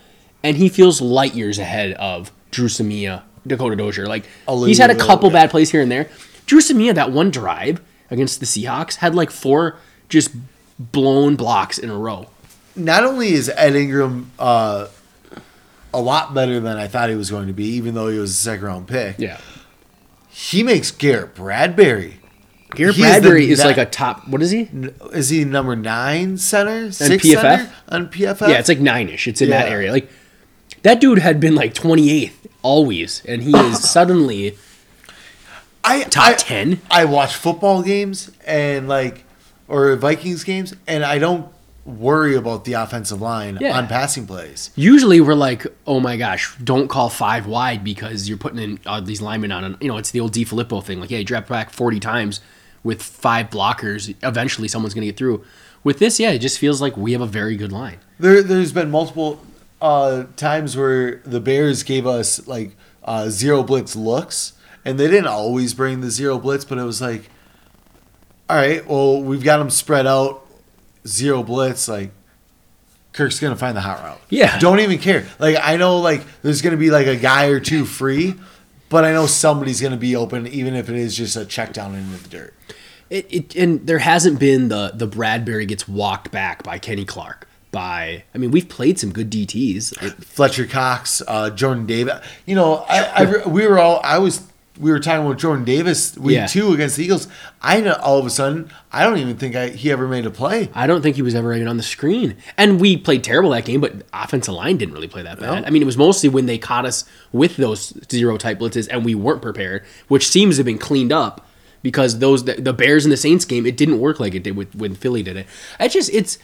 and 0.43 0.57
he 0.57 0.67
feels 0.67 0.99
light 1.01 1.35
years 1.35 1.59
ahead 1.59 1.93
of 1.93 2.31
Dru 2.51 2.67
Samia, 2.67 3.23
Dakota 3.47 3.75
Dozier. 3.75 4.05
Like 4.05 4.25
he's 4.47 4.77
had 4.77 4.91
a 4.91 4.95
couple 4.95 5.29
yeah. 5.29 5.43
bad 5.43 5.49
plays 5.49 5.71
here 5.71 5.81
and 5.81 5.91
there. 5.91 6.09
Dru 6.45 6.59
Samia 6.59 6.93
that 6.93 7.11
one 7.11 7.31
drive 7.31 7.81
against 8.09 8.39
the 8.39 8.45
Seahawks 8.45 8.95
had 8.95 9.15
like 9.15 9.31
four 9.31 9.77
just 10.09 10.31
blown 10.77 11.35
blocks 11.35 11.77
in 11.77 11.89
a 11.89 11.97
row. 11.97 12.27
Not 12.75 13.03
only 13.03 13.33
is 13.33 13.49
Ed 13.49 13.75
Ingram 13.75 14.31
uh, 14.39 14.87
a 15.93 16.01
lot 16.01 16.33
better 16.33 16.59
than 16.59 16.77
I 16.77 16.87
thought 16.87 17.09
he 17.09 17.15
was 17.15 17.29
going 17.29 17.47
to 17.47 17.53
be, 17.53 17.65
even 17.65 17.95
though 17.95 18.07
he 18.07 18.17
was 18.17 18.31
a 18.31 18.35
second 18.35 18.65
round 18.65 18.87
pick. 18.87 19.17
Yeah. 19.19 19.39
He 20.29 20.63
makes 20.63 20.91
Garrett 20.91 21.35
Bradbury. 21.35 22.19
Garrett 22.73 22.95
He 22.95 23.03
is 23.03 23.15
the 23.15 23.21
Bradbury 23.21 23.49
is 23.49 23.59
net- 23.59 23.67
like 23.67 23.77
a 23.77 23.85
top. 23.85 24.27
What 24.27 24.41
is 24.41 24.51
he? 24.51 24.69
Is 25.11 25.29
he 25.29 25.43
number 25.43 25.75
nine 25.75 26.37
center? 26.37 26.91
Six 26.91 27.25
PFF? 27.25 27.41
center 27.41 27.71
on 27.89 28.07
PFF? 28.07 28.47
Yeah, 28.47 28.59
it's 28.59 28.69
like 28.69 28.79
nine 28.79 29.09
ish. 29.09 29.27
It's 29.27 29.41
in 29.41 29.49
that 29.49 29.67
area. 29.67 29.91
Like 29.91 30.09
that 30.83 31.01
dude 31.01 31.19
had 31.19 31.39
been 31.39 31.55
like 31.55 31.73
28th 31.73 32.40
always, 32.61 33.23
and 33.25 33.41
he 33.43 33.55
is 33.55 33.89
suddenly 33.89 34.57
I, 35.83 36.03
top 36.03 36.23
I, 36.29 36.33
10. 36.33 36.81
I 36.91 37.05
watch 37.05 37.35
football 37.35 37.81
games 37.81 38.31
and 38.45 38.87
like 38.87 39.23
or 39.67 39.95
Vikings 39.95 40.43
games, 40.43 40.75
and 40.87 41.03
I 41.03 41.17
don't 41.17 41.47
worry 41.85 42.35
about 42.35 42.65
the 42.65 42.73
offensive 42.73 43.21
line 43.21 43.57
Yeah. 43.59 43.75
on 43.77 43.87
passing 43.87 44.27
plays. 44.27 44.69
Usually 44.75 45.19
we're 45.21 45.33
like, 45.33 45.65
oh 45.87 45.99
my 45.99 46.17
gosh, 46.17 46.55
don't 46.63 46.87
call 46.89 47.09
five 47.09 47.47
wide 47.47 47.83
because 47.83 48.29
you're 48.29 48.37
putting 48.37 48.59
in 48.59 48.79
uh, 48.85 48.99
these 49.01 49.21
linemen 49.21 49.51
on. 49.51 49.63
A, 49.63 49.77
you 49.81 49.87
know, 49.87 49.97
it's 49.97 50.11
the 50.11 50.19
old 50.19 50.33
DeFilippo 50.33 50.83
thing. 50.83 50.99
Like, 50.99 51.09
yeah, 51.09 51.17
you 51.19 51.23
drop 51.25 51.47
back 51.47 51.71
40 51.71 51.99
times 51.99 52.41
with 52.83 53.01
five 53.01 53.49
blockers. 53.49 54.13
Eventually, 54.21 54.67
someone's 54.67 54.93
gonna 54.93 55.07
get 55.07 55.17
through. 55.17 55.43
With 55.83 55.97
this, 55.97 56.19
yeah, 56.19 56.29
it 56.29 56.39
just 56.39 56.59
feels 56.59 56.81
like 56.81 56.95
we 56.95 57.13
have 57.13 57.21
a 57.21 57.25
very 57.27 57.55
good 57.55 57.71
line. 57.71 57.97
There, 58.19 58.43
there's 58.43 58.71
been 58.71 58.91
multiple 58.91 59.41
uh, 59.81 60.25
times 60.37 60.77
where 60.77 61.17
the 61.25 61.39
Bears 61.39 61.83
gave 61.83 62.05
us 62.05 62.47
like 62.47 62.75
uh, 63.03 63.29
zero 63.29 63.63
blitz 63.63 63.95
looks, 63.95 64.53
and 64.85 64.99
they 64.99 65.07
didn't 65.07 65.27
always 65.27 65.73
bring 65.73 66.01
the 66.01 66.11
zero 66.11 66.37
blitz, 66.37 66.63
but 66.63 66.77
it 66.77 66.83
was 66.83 67.01
like, 67.01 67.29
all 68.49 68.57
right, 68.57 68.85
well, 68.87 69.21
we've 69.21 69.43
got 69.43 69.57
them 69.57 69.69
spread 69.69 70.07
out, 70.07 70.45
zero 71.05 71.43
blitz, 71.43 71.87
like. 71.87 72.11
Kirk's 73.13 73.41
gonna 73.41 73.57
find 73.57 73.75
the 73.75 73.81
hot 73.81 74.01
route. 74.01 74.21
Yeah. 74.29 74.57
Don't 74.59 74.79
even 74.79 74.97
care. 74.97 75.25
Like 75.37 75.57
I 75.61 75.75
know, 75.75 75.99
like 75.99 76.21
there's 76.43 76.61
gonna 76.61 76.77
be 76.77 76.91
like 76.91 77.07
a 77.07 77.17
guy 77.17 77.47
or 77.47 77.59
two 77.59 77.83
free, 77.83 78.35
but 78.87 79.03
I 79.03 79.11
know 79.11 79.25
somebody's 79.25 79.81
gonna 79.81 79.97
be 79.97 80.15
open, 80.15 80.47
even 80.47 80.75
if 80.75 80.89
it 80.89 80.95
is 80.95 81.17
just 81.17 81.35
a 81.35 81.43
check 81.43 81.73
down 81.73 81.93
into 81.93 82.23
the 82.23 82.29
dirt. 82.29 82.53
It, 83.09 83.27
it 83.29 83.55
and 83.57 83.85
there 83.85 83.99
hasn't 83.99 84.39
been 84.39 84.69
the 84.69 84.93
the 84.95 85.07
Bradbury 85.07 85.65
gets 85.65 85.89
walked 85.89 86.31
back 86.31 86.63
by 86.63 86.79
Kenny 86.79 87.03
Clark. 87.03 87.49
By 87.71 88.23
I 88.35 88.37
mean, 88.37 88.51
we've 88.51 88.67
played 88.67 88.99
some 88.99 89.11
good 89.13 89.29
DTs. 89.29 90.03
It- 90.03 90.23
Fletcher 90.25 90.65
Cox, 90.65 91.21
uh, 91.27 91.49
Jordan 91.51 91.85
Davis. 91.85 92.19
You 92.45 92.55
know, 92.55 92.85
I, 92.89 93.23
I 93.23 93.47
we 93.47 93.65
were 93.65 93.79
all 93.79 94.01
I 94.03 94.17
was 94.17 94.45
we 94.77 94.89
were 94.91 94.99
talking 94.99 95.25
with 95.27 95.37
Jordan 95.37 95.63
Davis 95.63 96.17
week 96.17 96.35
Yeah. 96.35 96.47
two 96.47 96.73
against 96.73 96.97
the 96.97 97.03
Eagles. 97.05 97.27
I 97.61 97.79
know 97.81 97.93
all 98.01 98.17
of 98.17 98.25
a 98.25 98.29
sudden 98.29 98.69
I 98.91 99.03
don't 99.03 99.19
even 99.19 99.37
think 99.37 99.55
I, 99.55 99.69
he 99.69 99.89
ever 99.91 100.05
made 100.07 100.25
a 100.25 100.31
play. 100.31 100.69
I 100.73 100.85
don't 100.87 101.01
think 101.01 101.15
he 101.15 101.21
was 101.21 101.33
ever 101.35 101.53
even 101.53 101.67
on 101.69 101.77
the 101.77 101.83
screen. 101.83 102.35
And 102.57 102.81
we 102.81 102.97
played 102.97 103.23
terrible 103.23 103.51
that 103.51 103.63
game, 103.63 103.79
but 103.79 103.93
offensive 104.11 104.53
line 104.53 104.75
didn't 104.77 104.93
really 104.93 105.07
play 105.07 105.21
that 105.23 105.39
bad. 105.39 105.61
No. 105.61 105.67
I 105.67 105.69
mean, 105.69 105.81
it 105.81 105.85
was 105.85 105.97
mostly 105.97 106.27
when 106.29 106.47
they 106.47 106.57
caught 106.57 106.85
us 106.85 107.05
with 107.31 107.55
those 107.57 107.93
zero 108.11 108.37
type 108.37 108.59
blitzes 108.59 108.87
and 108.91 109.05
we 109.05 109.15
weren't 109.15 109.41
prepared, 109.41 109.83
which 110.09 110.27
seems 110.27 110.55
to 110.55 110.59
have 110.59 110.65
been 110.65 110.77
cleaned 110.77 111.11
up 111.13 111.47
because 111.83 112.19
those 112.19 112.43
the, 112.45 112.53
the 112.55 112.73
Bears 112.73 113.05
and 113.05 113.11
the 113.11 113.17
Saints 113.17 113.45
game, 113.45 113.65
it 113.65 113.77
didn't 113.77 113.99
work 113.99 114.19
like 114.19 114.35
it 114.35 114.43
did 114.43 114.55
with, 114.57 114.75
when 114.75 114.93
Philly 114.95 115.23
did 115.23 115.37
it. 115.37 115.47
I 115.79 115.87
just 115.87 116.09
it's 116.13 116.37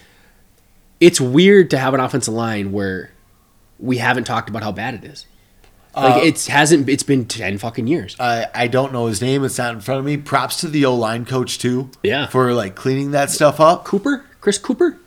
it's 0.99 1.21
weird 1.21 1.69
to 1.71 1.77
have 1.77 1.93
an 1.93 1.99
offensive 1.99 2.33
line 2.33 2.71
where 2.71 3.11
we 3.79 3.97
haven't 3.97 4.23
talked 4.23 4.49
about 4.49 4.63
how 4.63 4.71
bad 4.71 4.95
it 4.95 5.03
is. 5.03 5.25
Like 5.95 6.15
Uh, 6.15 6.25
it's 6.25 6.47
hasn't 6.47 6.87
it's 6.89 7.03
been 7.03 7.25
ten 7.25 7.57
fucking 7.57 7.87
years. 7.87 8.15
I, 8.19 8.45
I 8.53 8.67
don't 8.67 8.93
know 8.93 9.07
his 9.07 9.21
name. 9.21 9.43
It's 9.43 9.57
not 9.57 9.73
in 9.73 9.81
front 9.81 9.99
of 9.99 10.05
me. 10.05 10.17
Props 10.17 10.59
to 10.61 10.67
the 10.67 10.85
O 10.85 10.95
line 10.95 11.25
coach 11.25 11.57
too. 11.57 11.89
Yeah. 12.03 12.27
For 12.27 12.53
like 12.53 12.75
cleaning 12.75 13.11
that 13.11 13.31
stuff 13.31 13.59
up. 13.59 13.85
Kuper, 13.85 14.23
Chris 14.39 14.59
Kuper, 14.59 14.97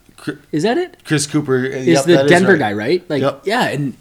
is 0.51 0.63
that 0.63 0.77
it? 0.77 0.97
Chris 1.05 1.27
Kuper 1.27 1.65
is 1.69 1.87
yep, 1.87 2.05
the 2.05 2.23
Denver 2.27 2.51
right. 2.53 2.59
guy, 2.59 2.73
right? 2.73 3.09
Like, 3.09 3.21
Yep. 3.21 3.41
yeah, 3.45 3.69
and 3.69 3.95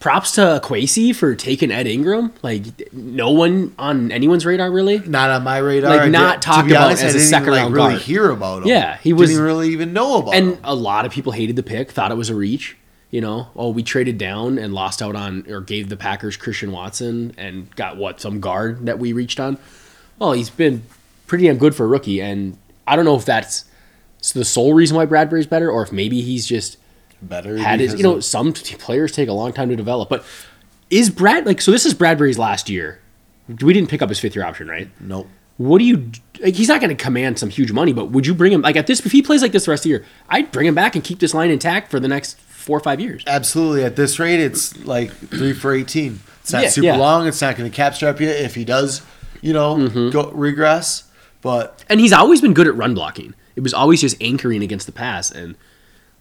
props 0.00 0.32
to 0.32 0.60
Kwesi 0.64 1.14
for 1.14 1.34
taking 1.36 1.70
Ed 1.70 1.86
Ingram. 1.86 2.32
Like, 2.42 2.92
no 2.92 3.30
one 3.30 3.74
on 3.78 4.10
anyone's 4.10 4.44
radar 4.44 4.70
really. 4.70 4.98
Not 4.98 5.30
on 5.30 5.44
my 5.44 5.58
radar. 5.58 5.94
Like, 5.96 6.10
not 6.10 6.42
talked 6.42 6.68
about 6.70 6.86
honest, 6.86 7.04
as 7.04 7.14
a 7.14 7.20
second 7.20 7.52
like, 7.52 7.60
round 7.62 7.74
really 7.74 7.90
guard. 7.90 8.02
hear 8.02 8.30
about 8.30 8.62
him. 8.62 8.68
Yeah, 8.68 8.96
he 8.98 9.12
was- 9.12 9.30
didn't 9.30 9.44
really 9.44 9.68
even 9.68 9.92
know 9.92 10.18
about 10.18 10.34
And 10.34 10.54
him. 10.54 10.58
a 10.64 10.74
lot 10.74 11.06
of 11.06 11.12
people 11.12 11.32
hated 11.32 11.54
the 11.56 11.62
pick, 11.62 11.92
thought 11.92 12.10
it 12.10 12.16
was 12.16 12.30
a 12.30 12.34
reach. 12.34 12.76
You 13.12 13.20
know, 13.20 13.48
oh, 13.56 13.70
we 13.70 13.82
traded 13.82 14.18
down 14.18 14.56
and 14.56 14.72
lost 14.72 15.02
out 15.02 15.16
on, 15.16 15.44
or 15.48 15.60
gave 15.60 15.88
the 15.88 15.96
Packers 15.96 16.36
Christian 16.36 16.70
Watson 16.70 17.34
and 17.36 17.68
got 17.74 17.96
what 17.96 18.20
some 18.20 18.38
guard 18.40 18.86
that 18.86 18.98
we 19.00 19.12
reached 19.12 19.40
on. 19.40 19.58
Well, 20.20 20.32
he's 20.32 20.48
been 20.48 20.82
pretty 21.26 21.46
damn 21.46 21.58
good 21.58 21.74
for 21.74 21.84
a 21.84 21.88
rookie, 21.88 22.20
and 22.22 22.56
I 22.86 22.94
don't 22.94 23.04
know 23.04 23.16
if 23.16 23.24
that's 23.24 23.64
the 24.32 24.44
sole 24.44 24.74
reason 24.74 24.96
why 24.96 25.06
Bradbury's 25.06 25.46
better, 25.46 25.68
or 25.70 25.82
if 25.82 25.90
maybe 25.90 26.20
he's 26.20 26.46
just 26.46 26.76
Better 27.22 27.58
had 27.58 27.80
his, 27.80 27.94
you 27.94 28.02
know, 28.02 28.20
some 28.20 28.52
t- 28.52 28.76
players 28.76 29.12
take 29.12 29.28
a 29.28 29.32
long 29.32 29.52
time 29.52 29.68
to 29.68 29.76
develop. 29.76 30.08
But 30.08 30.24
is 30.90 31.10
Brad 31.10 31.46
like 31.46 31.60
so? 31.60 31.70
This 31.70 31.84
is 31.86 31.94
Bradbury's 31.94 32.38
last 32.38 32.68
year. 32.70 33.00
We 33.62 33.72
didn't 33.72 33.90
pick 33.90 34.00
up 34.02 34.08
his 34.08 34.18
fifth 34.20 34.34
year 34.36 34.44
option, 34.44 34.68
right? 34.68 34.88
nope. 35.00 35.28
What 35.56 35.78
do 35.78 35.84
you 35.84 36.10
like? 36.40 36.54
He's 36.54 36.68
not 36.68 36.80
going 36.80 36.88
to 36.96 37.02
command 37.02 37.38
some 37.38 37.50
huge 37.50 37.70
money, 37.70 37.92
but 37.92 38.06
would 38.06 38.26
you 38.26 38.34
bring 38.34 38.50
him 38.52 38.62
like 38.62 38.76
at 38.76 38.86
this? 38.86 39.04
If 39.04 39.12
he 39.12 39.20
plays 39.20 39.42
like 39.42 39.52
this 39.52 39.66
the 39.66 39.72
rest 39.72 39.80
of 39.80 39.84
the 39.84 39.88
year, 39.90 40.06
I'd 40.30 40.50
bring 40.52 40.66
him 40.66 40.74
back 40.74 40.94
and 40.94 41.04
keep 41.04 41.18
this 41.18 41.34
line 41.34 41.50
intact 41.50 41.90
for 41.90 42.00
the 42.00 42.08
next 42.08 42.38
four 42.40 42.78
or 42.78 42.80
five 42.80 42.98
years. 42.98 43.22
Absolutely. 43.26 43.84
At 43.84 43.94
this 43.96 44.18
rate, 44.18 44.40
it's 44.40 44.82
like 44.86 45.10
three 45.12 45.52
for 45.52 45.74
18. 45.74 46.20
It's 46.40 46.52
not 46.54 46.62
Yeah, 46.62 46.68
super 46.70 46.86
yeah. 46.86 46.96
long. 46.96 47.26
It's 47.26 47.42
not 47.42 47.56
going 47.58 47.70
to 47.70 47.76
cap 47.76 47.94
strap 47.94 48.20
you 48.20 48.28
if 48.28 48.54
he 48.54 48.64
does, 48.64 49.02
you 49.42 49.52
know, 49.52 49.76
Mm-hmm. 49.76 50.10
go 50.10 50.30
regress. 50.30 51.04
But 51.42 51.84
And 51.90 52.00
he's 52.00 52.14
always 52.14 52.40
been 52.40 52.54
good 52.54 52.66
at 52.66 52.74
run 52.74 52.94
blocking. 52.94 53.34
It 53.54 53.60
was 53.60 53.74
always 53.74 54.00
just 54.00 54.16
anchoring 54.22 54.62
against 54.62 54.86
the 54.86 54.92
pass, 54.92 55.30
and 55.30 55.56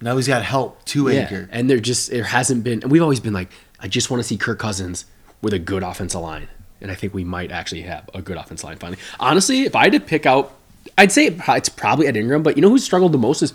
now 0.02 0.16
he's 0.16 0.28
got 0.28 0.44
help 0.44 0.84
to 0.86 1.10
yeah, 1.10 1.22
anchor. 1.22 1.50
and 1.52 1.70
there 1.70 1.80
just 1.80 2.10
there 2.12 2.24
hasn't 2.24 2.64
been. 2.64 2.82
And 2.84 2.92
we've 2.92 3.02
always 3.02 3.20
been 3.20 3.34
like, 3.34 3.50
I 3.80 3.88
just 3.88 4.10
want 4.10 4.22
to 4.22 4.28
see 4.28 4.38
Kirk 4.38 4.60
Cousins 4.60 5.06
with 5.42 5.54
a 5.54 5.60
good 5.60 5.84
offensive 5.84 6.22
line, 6.22 6.48
and 6.82 6.92
I 6.92 6.96
think 6.96 7.14
we 7.14 7.24
might 7.24 7.52
actually 7.52 7.82
have 7.84 8.10
a 8.14 8.22
good 8.22 8.38
offensive 8.38 8.66
line 8.66 8.78
finally. 8.78 9.00
Honestly, 9.20 9.62
if 9.62 9.76
I 9.76 9.84
had 9.86 9.94
to 9.94 10.00
pick 10.00 10.26
out, 10.26 10.54
I'd 10.98 11.12
say 11.12 11.28
it's 11.28 11.70
probably 11.70 12.08
Ed 12.08 12.18
Ingram, 12.18 12.44
but 12.44 12.56
you 12.58 12.62
know 12.62 12.70
who 12.70 12.78
struggled 12.78 13.12
the 13.12 13.18
most 13.18 13.42
is 13.42 13.54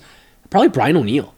probably 0.50 0.68
Brian 0.68 0.96
O'Neill. 0.96 1.34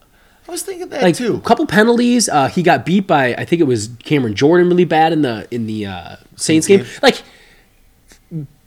I 0.48 0.52
was 0.52 0.62
thinking 0.62 0.88
that 0.90 1.02
Like 1.02 1.16
too. 1.16 1.34
a 1.34 1.40
couple 1.40 1.66
penalties. 1.66 2.28
Uh, 2.28 2.46
he 2.48 2.62
got 2.62 2.86
beat 2.86 3.08
by 3.08 3.34
I 3.34 3.44
think 3.44 3.60
it 3.60 3.64
was 3.64 3.90
Cameron 4.04 4.34
Jordan 4.36 4.68
really 4.68 4.84
bad 4.84 5.12
in 5.12 5.22
the 5.22 5.48
in 5.50 5.66
the 5.66 5.86
uh, 5.86 6.16
Saints 6.36 6.68
game. 6.68 6.80
game. 6.84 6.88
Like 7.02 7.22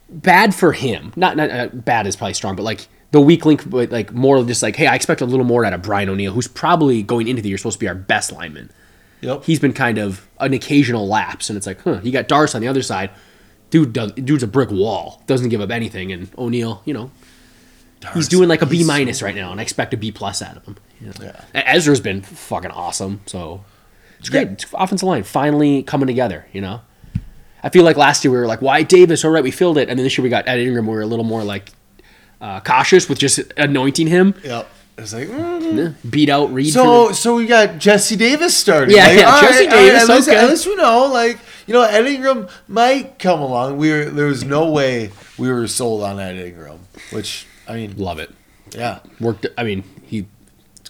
bad 0.10 0.54
for 0.56 0.72
him. 0.74 1.14
Not 1.16 1.38
not 1.38 1.50
uh, 1.50 1.68
bad 1.74 2.08
is 2.08 2.16
probably 2.16 2.34
strong, 2.34 2.56
but 2.56 2.64
like 2.64 2.88
the 3.12 3.22
weak 3.22 3.46
link, 3.46 3.70
but 3.70 3.92
like 3.92 4.14
more 4.14 4.44
just 4.44 4.62
like, 4.62 4.76
hey, 4.76 4.88
I 4.88 4.96
expect 4.96 5.22
a 5.22 5.26
little 5.26 5.46
more 5.46 5.66
out 5.66 5.74
of 5.74 5.82
Brian 5.82 6.10
O'Neill, 6.10 6.34
who's 6.34 6.48
probably 6.48 7.02
going 7.02 7.28
into 7.28 7.42
the 7.42 7.50
year 7.50 7.58
supposed 7.58 7.78
to 7.78 7.80
be 7.80 7.88
our 7.88 7.96
best 7.96 8.32
lineman. 8.32 8.72
Yep. 9.22 9.44
He's 9.44 9.60
been 9.60 9.74
kind 9.74 9.98
of 9.98 10.28
an 10.40 10.54
occasional 10.54 11.08
lapse, 11.08 11.50
and 11.50 11.58
it's 11.58 11.68
like, 11.68 11.82
huh, 11.82 12.00
you 12.04 12.12
got 12.12 12.28
Dars 12.28 12.56
on 12.56 12.62
the 12.62 12.68
other 12.68 12.82
side. 12.82 13.10
Dude, 13.70 13.94
does, 13.94 14.14
dude's 14.14 14.44
a 14.44 14.48
brick 14.48 14.72
wall. 14.72 15.24
Doesn't 15.28 15.50
give 15.50 15.62
up 15.62 15.72
anything, 15.72 16.12
and 16.12 16.30
O'Neill, 16.38 16.82
you 16.86 16.94
know, 16.94 17.12
he's 18.14 18.28
doing 18.28 18.48
like 18.48 18.62
a 18.62 18.66
B 18.66 18.84
minus 18.84 19.22
right 19.22 19.36
now, 19.36 19.52
and 19.52 19.60
I 19.60 19.64
expect 19.64 19.94
a 19.94 19.98
B 19.98 20.12
plus 20.12 20.42
out 20.42 20.58
of 20.58 20.66
him. 20.66 20.78
You 21.02 21.08
know? 21.08 21.14
Yeah. 21.22 21.42
Ezra's 21.66 22.00
been 22.00 22.22
fucking 22.22 22.72
awesome, 22.72 23.22
so 23.26 23.64
it's 24.20 24.30
great. 24.30 24.48
Yeah. 24.48 24.54
It's 24.54 24.66
offensive 24.74 25.08
line 25.08 25.24
finally 25.24 25.84
coming 25.84 26.08
together. 26.08 26.46
You 26.54 26.62
know, 26.62 26.82
I 27.62 27.70
feel 27.70 27.84
like 27.84 27.98
last 27.98 28.24
year 28.24 28.32
we 28.32 28.38
were 28.38 28.48
like, 28.48 28.62
why 28.62 28.84
Davis? 28.84 29.26
All 29.26 29.32
right, 29.32 29.44
we 29.44 29.52
filled 29.52 29.78
it. 29.78 29.90
And 29.90 30.00
then 30.00 30.06
this 30.06 30.18
year 30.18 30.24
we 30.24 30.30
got 30.30 30.48
Ed 30.48 30.60
Ingram. 30.60 30.88
We 30.88 30.94
were 30.94 31.02
a 31.02 31.06
little 31.08 31.26
more 31.26 31.44
like 31.44 31.72
uh, 32.42 32.60
cautious 32.62 33.10
with 33.10 33.20
just 33.20 33.40
anointing 33.58 34.08
him. 34.08 34.36
Yep. 34.44 34.70
It's 34.98 35.14
like 35.14 35.30
mm. 35.30 35.96
Beat 36.10 36.30
out 36.30 36.52
Reed. 36.52 36.74
so. 36.74 37.08
for 37.08 37.14
So 37.14 37.36
we 37.36 37.48
got 37.48 37.78
Jesse 37.78 38.16
Davis 38.16 38.56
starting. 38.56 38.96
Yeah, 38.96 39.08
Like, 39.08 39.18
yeah, 39.18 39.42
Jesse 39.42 39.66
all 39.66 39.72
Davis, 39.72 40.04
at, 40.04 40.16
least, 40.16 40.30
okay. 40.30 40.38
at 40.38 40.50
least 40.50 40.68
we 40.68 40.76
know. 40.76 41.06
Like 41.06 41.40
you 41.68 41.74
know, 41.74 41.84
Ed 41.84 42.06
Ingram 42.06 42.48
might 42.68 43.18
come 43.20 43.40
along. 43.40 43.78
We 43.78 43.92
were 43.92 44.06
there 44.06 44.26
was 44.26 44.44
no 44.44 44.70
way 44.70 45.12
we 45.38 45.50
were 45.50 45.68
sold 45.68 46.04
on 46.04 46.20
Ed 46.20 46.36
Ingram, 46.36 46.80
which 47.12 47.48
I 47.68 47.76
mean, 47.76 47.98
love 47.98 48.20
it. 48.20 48.32
yeah, 48.72 49.00
Worked. 49.20 49.48
I 49.58 49.64
mean, 49.64 49.84
he 50.04 50.26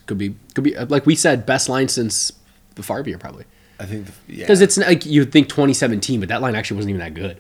could 0.06 0.18
be 0.18 0.36
could 0.56 0.64
be 0.64 0.76
like 0.76 1.06
we 1.06 1.16
said, 1.16 1.46
best 1.46 1.70
line 1.70 1.88
since 1.88 2.32
the 2.76 2.82
Farbier 2.82 3.20
probably. 3.20 3.46
I 3.80 3.86
think 3.86 4.08
the, 4.08 4.14
yeah. 4.28 4.44
Because 4.44 4.62
it's 4.62 4.78
like 4.78 5.06
you 5.06 5.24
think 5.26 5.50
2017, 5.50 6.20
but 6.20 6.30
that 6.30 6.42
line 6.42 6.56
actually 6.56 6.78
wasn't 6.78 6.90
even 6.96 7.00
that 7.00 7.14
good. 7.14 7.40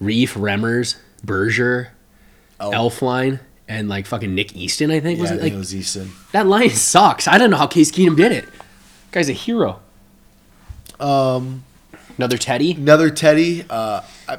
Reiff, 0.00 0.34
Remmers, 0.34 0.96
Berger, 1.24 1.92
Oh. 2.58 2.70
Elflein, 2.70 3.40
and 3.68 3.88
like 3.88 4.06
fucking 4.06 4.34
Nick 4.34 4.54
Easton. 4.56 4.90
I 4.90 5.00
think 5.00 5.16
yeah, 5.18 5.22
was 5.22 5.30
it 5.32 5.42
like 5.42 5.52
it 5.52 5.56
was 5.58 5.74
Easton. 5.74 6.10
that 6.32 6.46
line 6.46 6.70
sucks. 6.70 7.28
I 7.28 7.36
don't 7.38 7.50
know 7.50 7.56
how 7.56 7.66
Case 7.66 7.90
Keenum 7.92 8.16
did 8.16 8.32
it. 8.32 8.48
Guy's 9.12 9.28
a 9.28 9.32
hero. 9.34 9.80
Um, 10.98 11.64
Another 12.16 12.38
Teddy. 12.38 12.72
another 12.72 13.10
Teddy. 13.10 13.64
Uh, 13.68 14.00
I, 14.28 14.38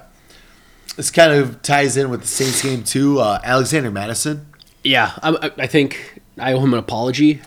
this 0.96 1.12
kind 1.12 1.32
of 1.32 1.62
ties 1.62 1.96
in 1.96 2.10
with 2.10 2.22
the 2.22 2.28
Saints 2.28 2.62
game 2.64 2.84
too. 2.84 3.20
Uh, 3.20 3.40
Alexander 3.44 3.92
Mattison, 3.92 4.48
Yeah, 4.84 5.12
I, 5.22 5.52
I- 5.60 5.68
think 5.68 6.22
I 6.40 6.54
owe 6.54 6.60
him 6.60 6.74
an 6.74 6.80
apology. 6.80 7.42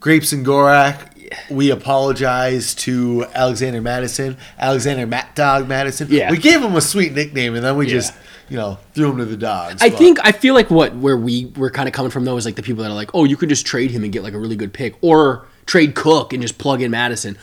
Grapes 0.00 0.32
and 0.32 0.46
Gorak. 0.46 1.10
We 1.50 1.70
apologize 1.72 2.74
to 2.76 3.26
Alexander 3.34 3.80
Mattison, 3.80 4.36
Alexander 4.58 5.06
Matt 5.08 5.34
Dog 5.34 5.66
Mattison. 5.68 6.06
Yeah. 6.08 6.30
we 6.30 6.38
gave 6.38 6.62
him 6.62 6.76
a 6.76 6.80
sweet 6.80 7.12
nickname, 7.12 7.54
and 7.56 7.64
then 7.64 7.76
we 7.76 7.86
Yeah. 7.86 7.92
just 7.94 8.14
you 8.48 8.56
know 8.56 8.78
threw 8.94 9.10
him 9.10 9.18
to 9.18 9.24
the 9.24 9.36
dogs. 9.36 9.82
I 9.82 9.90
but- 9.90 9.98
think 9.98 10.18
I 10.22 10.32
feel 10.32 10.54
like 10.54 10.70
what 10.70 10.94
where 10.96 11.16
we 11.16 11.46
were 11.56 11.70
kind 11.70 11.88
of 11.88 11.94
coming 11.94 12.10
from 12.10 12.24
though 12.24 12.36
is 12.36 12.44
like 12.44 12.56
the 12.56 12.62
people 12.62 12.82
that 12.84 12.90
are 12.90 12.94
like, 12.94 13.10
oh, 13.14 13.24
you 13.24 13.36
could 13.36 13.48
just 13.48 13.66
trade 13.66 13.90
him 13.90 14.04
and 14.04 14.12
get 14.12 14.22
like 14.22 14.34
a 14.34 14.38
really 14.38 14.56
good 14.56 14.72
pick, 14.72 14.94
or 15.02 15.46
trade 15.66 15.94
Cook 15.94 16.32
and 16.32 16.40
just 16.42 16.58
plug 16.58 16.80
in 16.82 16.90
Mattison. 16.90 17.36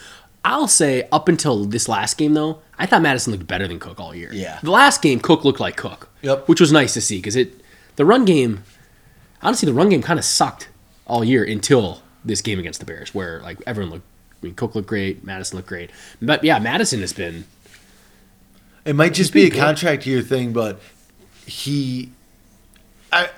I'll 0.44 0.68
say 0.68 1.08
up 1.12 1.28
until 1.28 1.66
this 1.66 1.88
last 1.90 2.18
game 2.18 2.34
though, 2.34 2.60
I 2.78 2.86
thought 2.86 3.02
Mattison 3.02 3.32
looked 3.34 3.48
better 3.48 3.68
than 3.68 3.80
Cook 3.80 4.00
all 4.00 4.14
year. 4.14 4.30
Yeah. 4.32 4.60
the 4.62 4.70
last 4.72 5.02
game 5.02 5.20
Cook 5.20 5.44
looked 5.44 5.60
like 5.60 5.76
Cook. 5.76 6.10
Yep. 6.22 6.48
which 6.48 6.60
was 6.60 6.72
nice 6.72 6.94
to 6.96 7.02
see 7.02 7.18
because 7.18 7.36
it 7.36 7.54
the 7.96 8.06
run 8.06 8.26
game, 8.26 8.64
honestly, 9.42 9.66
the 9.68 9.74
run 9.74 9.90
game 9.90 10.02
kind 10.02 10.20
of 10.20 10.26
sucked 10.26 10.70
all 11.08 11.24
year 11.24 11.44
until 11.44 12.02
this 12.24 12.42
game 12.42 12.58
against 12.60 12.80
the 12.80 12.86
Bears, 12.86 13.14
where 13.14 13.40
like 13.42 13.58
everyone 13.68 13.92
looked. 13.94 14.06
I 14.34 14.46
mean, 14.48 14.56
Cook 14.56 14.76
looked 14.76 14.88
great, 14.88 15.24
Mattison 15.24 15.56
looked 15.58 15.70
great, 15.70 15.90
but 16.22 16.44
yeah, 16.44 16.60
Mattison 16.60 17.00
has 17.02 17.14
been 17.14 17.46
It 18.86 18.96
might 18.96 19.14
just 19.14 19.34
be 19.34 19.46
a 19.46 19.50
good. 19.50 19.60
contract 19.60 20.06
year 20.06 20.22
thing, 20.22 20.54
but 20.54 20.80
he, 21.46 22.12
I, 23.12 23.30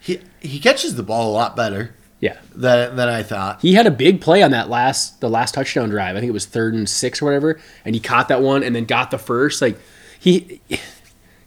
he 0.00 0.20
he 0.40 0.58
catches 0.60 0.96
the 0.96 1.02
ball 1.02 1.30
a 1.30 1.34
lot 1.34 1.56
better 1.56 1.94
yeah 2.20 2.38
than 2.54 2.96
than 2.96 3.08
I 3.08 3.22
thought. 3.22 3.60
He 3.60 3.74
had 3.74 3.86
a 3.86 3.90
big 3.90 4.20
play 4.20 4.42
on 4.42 4.50
that 4.50 4.68
last 4.68 5.20
the 5.20 5.28
last 5.28 5.54
touchdown 5.54 5.88
drive. 5.90 6.16
I 6.16 6.20
think 6.20 6.30
it 6.30 6.32
was 6.32 6.46
third 6.46 6.74
and 6.74 6.88
six 6.88 7.22
or 7.22 7.26
whatever, 7.26 7.60
and 7.84 7.94
he 7.94 8.00
caught 8.00 8.28
that 8.28 8.42
one 8.42 8.62
and 8.62 8.74
then 8.74 8.84
got 8.84 9.10
the 9.10 9.18
first. 9.18 9.62
Like 9.62 9.78
he 10.18 10.60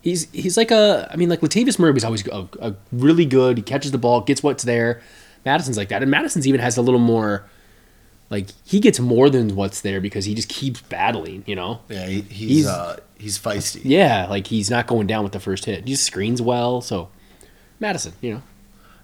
he's 0.02 0.30
he's 0.32 0.58
like 0.58 0.71
a 0.71 1.10
I 1.12 1.15
mean 1.15 1.30
like 1.30 1.41
Latavius 1.41 1.78
Murray's 1.80 2.04
always 2.04 2.26
a, 2.28 2.47
a 2.60 2.76
really 2.91 3.26
good. 3.26 3.58
He 3.58 3.63
catches 3.63 3.91
the 3.91 3.97
ball, 3.97 4.21
gets 4.21 4.43
what's 4.43 4.63
there. 4.63 5.02
Mattison's 5.45 5.78
like 5.78 5.89
that, 5.89 6.02
and 6.02 6.12
Mattison's 6.12 6.47
even 6.47 6.62
has 6.62 6.78
a 6.78 6.82
little 6.82 7.00
more. 7.00 7.45
Like 8.32 8.48
he 8.65 8.80
gets 8.80 9.00
more 9.00 9.30
than 9.30 9.56
what's 9.56 9.82
there 9.82 10.02
because 10.02 10.26
he 10.26 10.34
just 10.34 10.50
keeps 10.50 10.82
battling. 10.82 11.44
You 11.46 11.56
know. 11.56 11.82
Yeah, 11.89 12.08
he, 12.08 12.22
he's 12.22 12.50
He's- 12.50 12.65
uh, 12.67 12.98
he's 13.20 13.38
feisty. 13.38 13.82
Yeah, 13.84 14.26
like 14.28 14.48
he's 14.48 14.72
not 14.72 14.88
going 14.88 15.06
down 15.06 15.24
with 15.24 15.34
the 15.34 15.39
first 15.39 15.65
hit. 15.65 15.84
He 15.86 15.91
just 15.91 16.06
screens 16.06 16.41
well. 16.41 16.82
So 16.82 17.10
Mattison, 17.80 18.13
you 18.22 18.34
know. 18.36 18.41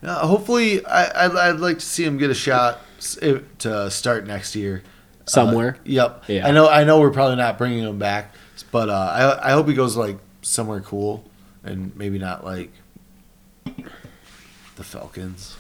Uh, 0.02 0.26
hopefully, 0.28 0.84
I 0.86 1.26
I'd, 1.26 1.36
I'd 1.36 1.60
like 1.60 1.80
to 1.80 1.86
see 1.86 2.04
him 2.04 2.18
get 2.18 2.30
a 2.30 2.34
shot 2.34 2.80
to 3.60 3.92
start 3.92 4.26
next 4.26 4.56
year 4.56 4.82
Somewhere. 5.26 5.76
Uh, 5.80 5.84
yep. 5.84 6.24
Yeah. 6.28 6.48
I 6.48 6.52
know. 6.52 6.70
I 6.70 6.84
know 6.86 7.00
we're 7.02 7.12
probably 7.12 7.36
not 7.36 7.58
bringing 7.58 7.84
him 7.84 8.00
back, 8.00 8.34
but 8.72 8.90
uh, 8.90 8.94
I 9.42 9.50
I 9.50 9.52
hope 9.52 9.68
he 9.68 9.74
goes 9.74 9.98
like 9.98 10.18
somewhere 10.42 10.80
cool 10.80 11.26
and 11.66 11.94
maybe 11.98 12.18
not 12.18 12.46
like 12.46 12.72
the 13.66 14.84
Falcons. 14.84 15.58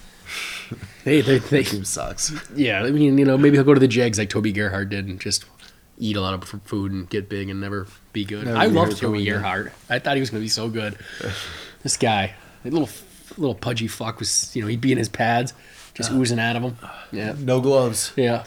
They 1.03 1.21
they 1.21 1.39
they 1.39 1.63
Team 1.63 1.83
sucks. 1.85 2.33
Yeah, 2.55 2.83
I 2.83 2.91
mean, 2.91 3.17
you 3.17 3.25
know, 3.25 3.37
maybe 3.37 3.55
he'll 3.57 3.63
go 3.63 3.73
to 3.73 3.79
the 3.79 3.87
Jags 3.87 4.17
like 4.17 4.29
Toby 4.29 4.51
Gerhart 4.51 4.89
did 4.89 5.07
and 5.07 5.19
just 5.19 5.45
eat 5.97 6.15
a 6.15 6.21
lot 6.21 6.33
of 6.33 6.43
food 6.65 6.91
and 6.91 7.09
get 7.09 7.29
big 7.29 7.49
and 7.49 7.59
never 7.61 7.87
be 8.13 8.23
good. 8.25 8.45
Never 8.45 8.57
I 8.57 8.65
loved 8.65 8.97
Toby. 8.97 9.25
Gerhart. 9.25 9.71
I 9.89 9.99
thought 9.99 10.15
he 10.15 10.19
was 10.19 10.29
going 10.29 10.41
to 10.41 10.45
be 10.45 10.49
so 10.49 10.69
good. 10.69 10.97
this 11.83 11.97
guy, 11.97 12.35
a 12.65 12.69
little 12.69 12.89
little 13.37 13.55
pudgy 13.55 13.87
fuck 13.87 14.19
was, 14.19 14.55
you 14.55 14.61
know, 14.61 14.67
he'd 14.67 14.81
be 14.81 14.91
in 14.91 14.97
his 14.97 15.09
pads, 15.09 15.53
just 15.93 16.11
uh, 16.11 16.15
oozing 16.15 16.39
out 16.39 16.55
of 16.55 16.63
him. 16.63 16.77
Yeah, 17.11 17.35
No 17.37 17.61
gloves. 17.61 18.11
yeah. 18.15 18.45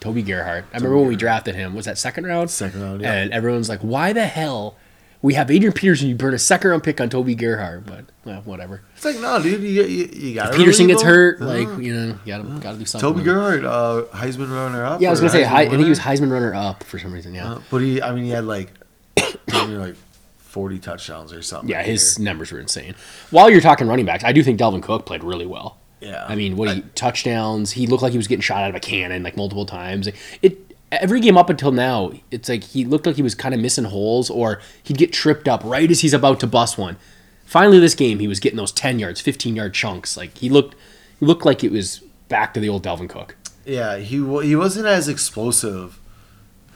Toby 0.00 0.22
Gerhart. 0.22 0.64
I 0.72 0.76
remember 0.76 0.96
when 0.98 1.08
we 1.08 1.16
drafted 1.16 1.54
him. 1.56 1.74
Was 1.74 1.86
that 1.86 1.98
second 1.98 2.24
round? 2.26 2.50
Second 2.50 2.82
round, 2.82 3.00
yeah. 3.02 3.12
And 3.14 3.32
everyone's 3.32 3.68
like, 3.68 3.80
"Why 3.80 4.12
the 4.12 4.26
hell?" 4.26 4.76
We 5.20 5.34
have 5.34 5.50
Adrian 5.50 5.72
Peterson. 5.72 6.08
You 6.08 6.14
burn 6.14 6.32
a 6.32 6.38
second 6.38 6.70
round 6.70 6.84
pick 6.84 7.00
on 7.00 7.08
Toby 7.10 7.34
Gerhart, 7.34 7.86
but 7.86 8.04
well, 8.24 8.40
whatever. 8.42 8.82
It's 8.94 9.04
like 9.04 9.18
no, 9.18 9.42
dude. 9.42 9.60
You 9.62 9.82
you, 9.84 10.08
you 10.12 10.34
got 10.36 10.54
Peterson 10.54 10.86
gets 10.86 11.02
hurt, 11.02 11.40
like 11.40 11.66
you 11.78 11.92
know, 11.94 12.06
you 12.06 12.18
gotta 12.26 12.44
gotta 12.60 12.78
do 12.78 12.84
something. 12.84 13.00
Toby 13.12 13.24
Gerhart, 13.24 13.64
uh, 13.64 14.04
Heisman 14.16 14.52
runner 14.54 14.84
up. 14.84 15.00
Yeah, 15.00 15.08
I 15.08 15.10
was 15.10 15.18
gonna 15.20 15.30
say, 15.32 15.42
Hei- 15.42 15.62
I 15.62 15.68
think 15.68 15.82
he 15.82 15.88
was 15.90 15.98
Heisman 15.98 16.30
runner 16.30 16.54
up 16.54 16.84
for 16.84 16.98
some 17.00 17.12
reason. 17.12 17.34
Yeah, 17.34 17.54
Uh, 17.54 17.60
but 17.70 17.78
he, 17.78 18.00
I 18.00 18.12
mean, 18.14 18.24
he 18.24 18.30
had 18.30 18.44
like, 18.44 18.70
maybe 19.16 19.72
like 19.76 19.96
forty 20.36 20.78
touchdowns 20.78 21.32
or 21.32 21.42
something. 21.42 21.68
yeah, 21.68 21.82
his 21.82 22.16
year. 22.18 22.24
numbers 22.24 22.52
were 22.52 22.60
insane. 22.60 22.94
While 23.30 23.50
you're 23.50 23.60
talking 23.60 23.88
running 23.88 24.06
backs, 24.06 24.22
I 24.22 24.30
do 24.32 24.42
think 24.44 24.60
Dalvin 24.60 24.82
Cook 24.82 25.04
played 25.04 25.24
really 25.24 25.46
well. 25.46 25.78
Yeah. 26.00 26.24
I 26.28 26.36
mean, 26.36 26.56
what 26.56 26.72
he 26.72 26.82
touchdowns? 26.94 27.72
He 27.72 27.88
looked 27.88 28.04
like 28.04 28.12
he 28.12 28.18
was 28.18 28.28
getting 28.28 28.40
shot 28.42 28.62
out 28.62 28.70
of 28.70 28.76
a 28.76 28.80
cannon 28.80 29.24
like 29.24 29.36
multiple 29.36 29.66
times. 29.66 30.08
It 30.42 30.67
every 30.92 31.20
game 31.20 31.36
up 31.36 31.50
until 31.50 31.72
now, 31.72 32.12
it's 32.30 32.48
like 32.48 32.64
he 32.64 32.84
looked 32.84 33.06
like 33.06 33.16
he 33.16 33.22
was 33.22 33.34
kind 33.34 33.54
of 33.54 33.60
missing 33.60 33.84
holes, 33.84 34.30
or 34.30 34.60
he'd 34.82 34.98
get 34.98 35.12
tripped 35.12 35.48
up 35.48 35.62
right 35.64 35.90
as 35.90 36.00
he's 36.00 36.14
about 36.14 36.40
to 36.40 36.46
bust 36.46 36.78
one. 36.78 36.96
Finally, 37.44 37.78
this 37.78 37.94
game, 37.94 38.18
he 38.18 38.28
was 38.28 38.40
getting 38.40 38.56
those 38.56 38.72
ten 38.72 38.98
yards, 38.98 39.20
fifteen 39.20 39.56
yard 39.56 39.74
chunks. 39.74 40.16
Like 40.16 40.36
he 40.38 40.48
looked, 40.48 40.76
he 41.18 41.26
looked 41.26 41.44
like 41.44 41.64
it 41.64 41.72
was 41.72 42.00
back 42.28 42.52
to 42.54 42.60
the 42.60 42.68
old 42.68 42.82
Dalvin 42.84 43.08
Cook. 43.08 43.36
Yeah, 43.64 43.96
he 43.98 44.16
he 44.42 44.56
wasn't 44.56 44.86
as 44.86 45.08
explosive 45.08 45.98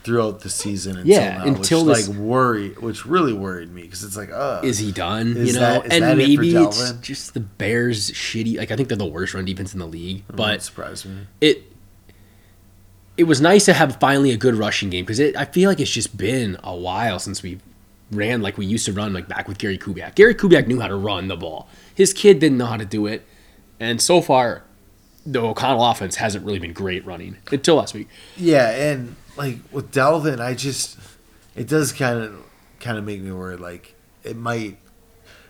throughout 0.04 0.40
the 0.40 0.50
season 0.50 0.96
until 0.96 1.12
Yeah, 1.14 1.38
now, 1.38 1.44
until 1.44 1.84
which 1.84 1.96
this- 1.98 2.08
like 2.08 2.16
worry, 2.18 2.70
which 2.70 3.06
really 3.06 3.32
worried 3.32 3.72
me 3.72 3.82
because 3.82 4.02
it's 4.02 4.16
like, 4.16 4.30
uh, 4.32 4.60
Is 4.64 4.78
he 4.78 4.90
done? 4.90 5.36
Is 5.36 5.48
you 5.48 5.54
know, 5.54 5.60
that- 5.60 5.92
and 5.92 6.02
that 6.02 6.18
it 6.18 6.28
maybe 6.28 6.56
it's 6.56 6.92
just 6.94 7.34
the 7.34 7.40
Bears' 7.40 8.10
shitty. 8.10 8.56
Like 8.58 8.70
I 8.72 8.76
think 8.76 8.88
they're 8.88 8.98
the 8.98 9.06
worst 9.06 9.32
run 9.34 9.44
defense 9.44 9.72
in 9.72 9.78
the 9.78 9.86
league, 9.86 10.24
but 10.28 10.60
surprised 10.62 11.06
me. 11.06 11.18
it 11.40 11.71
it 13.22 13.26
was 13.28 13.40
nice 13.40 13.64
to 13.66 13.72
have 13.72 13.96
finally 14.00 14.32
a 14.32 14.36
good 14.36 14.56
rushing 14.56 14.90
game 14.90 15.04
because 15.04 15.20
I 15.20 15.44
feel 15.44 15.70
like 15.70 15.78
it's 15.78 15.92
just 15.92 16.16
been 16.16 16.56
a 16.64 16.74
while 16.74 17.20
since 17.20 17.40
we 17.40 17.60
ran 18.10 18.42
like 18.42 18.58
we 18.58 18.66
used 18.66 18.84
to 18.86 18.92
run 18.92 19.12
like 19.12 19.28
back 19.28 19.46
with 19.46 19.58
Gary 19.58 19.78
Kubiak. 19.78 20.16
Gary 20.16 20.34
Kubiak 20.34 20.66
knew 20.66 20.80
how 20.80 20.88
to 20.88 20.96
run 20.96 21.28
the 21.28 21.36
ball. 21.36 21.68
His 21.94 22.12
kid 22.12 22.40
didn't 22.40 22.58
know 22.58 22.66
how 22.66 22.76
to 22.76 22.84
do 22.84 23.06
it, 23.06 23.24
and 23.78 24.00
so 24.02 24.20
far, 24.20 24.64
the 25.24 25.40
O'Connell 25.40 25.84
offense 25.88 26.16
hasn't 26.16 26.44
really 26.44 26.58
been 26.58 26.72
great 26.72 27.06
running 27.06 27.36
until 27.52 27.76
last 27.76 27.94
week. 27.94 28.08
Yeah, 28.36 28.68
and 28.70 29.14
like 29.36 29.58
with 29.70 29.92
Dalvin, 29.92 30.40
I 30.40 30.54
just 30.54 30.98
it 31.54 31.68
does 31.68 31.92
kind 31.92 32.18
of 32.24 32.44
kind 32.80 32.98
of 32.98 33.04
make 33.04 33.20
me 33.20 33.30
worried. 33.30 33.60
Like 33.60 33.94
it 34.24 34.36
might 34.36 34.78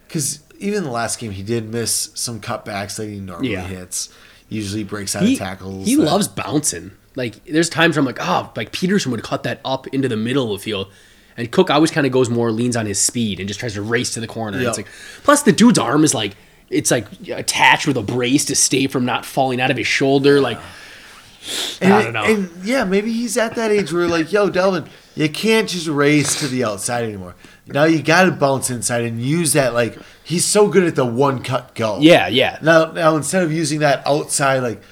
because 0.06 0.40
even 0.58 0.84
the 0.84 0.90
last 0.90 1.18
game 1.18 1.30
he 1.32 1.42
did 1.42 1.70
miss 1.72 2.10
some 2.14 2.38
cutbacks 2.38 2.96
that 2.98 3.06
he 3.08 3.18
normally 3.18 3.52
Yeah. 3.52 3.66
hits. 3.66 4.10
Usually 4.50 4.84
breaks 4.84 5.16
out 5.16 5.22
He, 5.22 5.32
of 5.32 5.38
tackles. 5.38 5.86
he 5.86 5.94
that- 5.94 6.02
loves 6.04 6.28
bouncing. 6.28 6.90
Like 7.14 7.44
there's 7.44 7.68
times 7.68 7.96
where 7.96 8.00
I'm 8.00 8.06
like, 8.06 8.18
oh, 8.20 8.52
like 8.56 8.72
Peterson 8.72 9.12
would 9.12 9.22
cut 9.22 9.42
that 9.42 9.60
up 9.64 9.86
into 9.88 10.08
the 10.08 10.16
middle 10.16 10.52
of 10.52 10.60
the 10.60 10.64
field. 10.64 10.90
And 11.36 11.50
Cook 11.50 11.70
always 11.70 11.90
kind 11.90 12.06
of 12.06 12.12
goes 12.12 12.28
more 12.28 12.52
leans 12.52 12.76
on 12.76 12.84
his 12.86 12.98
speed 12.98 13.38
and 13.40 13.48
just 13.48 13.58
tries 13.58 13.74
to 13.74 13.82
race 13.82 14.12
to 14.14 14.20
the 14.20 14.26
corner. 14.26 14.58
Yep. 14.58 14.68
It's 14.68 14.76
like, 14.76 14.88
plus 15.22 15.42
the 15.42 15.52
dude's 15.52 15.78
arm 15.78 16.04
is 16.04 16.14
like 16.14 16.36
it's 16.68 16.90
like 16.90 17.06
attached 17.28 17.86
with 17.86 17.96
a 17.96 18.02
brace 18.02 18.46
to 18.46 18.54
stay 18.54 18.86
from 18.86 19.04
not 19.04 19.24
falling 19.24 19.60
out 19.60 19.70
of 19.70 19.76
his 19.76 19.86
shoulder. 19.86 20.40
Like 20.40 20.58
And, 21.80 21.92
I 21.92 22.02
don't 22.02 22.12
know. 22.12 22.24
And 22.24 22.50
yeah, 22.64 22.84
maybe 22.84 23.12
he's 23.12 23.36
at 23.36 23.56
that 23.56 23.70
age 23.70 23.92
where 23.92 24.06
like, 24.08 24.32
yo, 24.32 24.50
Dalvin, 24.50 24.88
you 25.14 25.28
can't 25.28 25.68
just 25.68 25.88
race 25.88 26.38
to 26.40 26.48
the 26.48 26.64
outside 26.64 27.04
anymore. 27.04 27.34
Now 27.66 27.84
you 27.84 28.02
got 28.02 28.24
to 28.24 28.32
bounce 28.32 28.70
inside 28.70 29.04
and 29.04 29.20
use 29.20 29.52
that. 29.52 29.74
Like 29.74 29.98
he's 30.24 30.44
so 30.44 30.68
good 30.68 30.84
at 30.84 30.94
the 30.94 31.06
one 31.06 31.42
cut 31.42 31.74
go. 31.74 31.98
yeah, 32.00 32.28
yeah, 32.28 32.58
Now, 32.62 32.92
now 32.92 33.16
instead 33.16 33.42
of 33.42 33.52
using 33.52 33.80
that 33.80 34.06
outside, 34.06 34.60
like 34.60 34.82